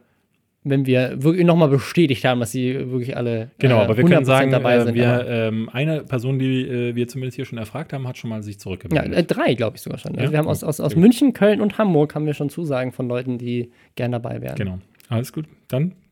Wenn 0.62 0.84
wir 0.84 1.22
wirklich 1.22 1.46
nochmal 1.46 1.68
bestätigt 1.68 2.24
haben, 2.24 2.40
dass 2.40 2.52
sie 2.52 2.74
wirklich 2.90 3.16
alle 3.16 3.50
Genau, 3.58 3.78
äh, 3.78 3.84
aber 3.84 3.96
wir 3.96 4.04
können 4.04 4.22
100% 4.22 4.24
sagen, 4.26 4.50
dabei 4.50 4.76
äh, 4.76 4.84
sind. 4.84 4.94
wir, 4.94 5.26
ähm, 5.26 5.70
eine 5.72 6.02
Person, 6.02 6.38
die 6.38 6.62
äh, 6.62 6.94
wir 6.94 7.08
zumindest 7.08 7.36
hier 7.36 7.46
schon 7.46 7.56
erfragt 7.58 7.92
haben, 7.94 8.06
hat 8.06 8.18
schon 8.18 8.28
mal 8.30 8.42
sich 8.42 8.56
ja, 8.56 8.60
zurückgemeldet. 8.60 9.14
äh, 9.16 9.22
drei, 9.24 9.54
glaube 9.54 9.76
ich 9.76 9.82
sogar 9.82 9.98
schon. 9.98 10.12
Also 10.12 10.24
Ja? 10.26 10.32
wir 10.32 10.38
haben 10.38 10.48
aus, 10.48 10.62
aus, 10.62 10.80
aus. 10.80 10.96
München, 10.96 11.32
Köln 11.32 11.60
und 11.62 11.78
Hamburg 11.78 12.14
haben 12.14 12.26
wir 12.26 12.34
schon 12.34 12.50
Zusagen 12.50 12.92
von 12.92 13.08
Leuten, 13.08 13.38
die 13.38 13.70
gern 13.96 14.12
dabei 14.12 14.42
wären. 14.42 14.56
genau. 14.56 14.78
Alles 15.08 15.32
gut. 15.32 15.46
Dann 15.68 15.92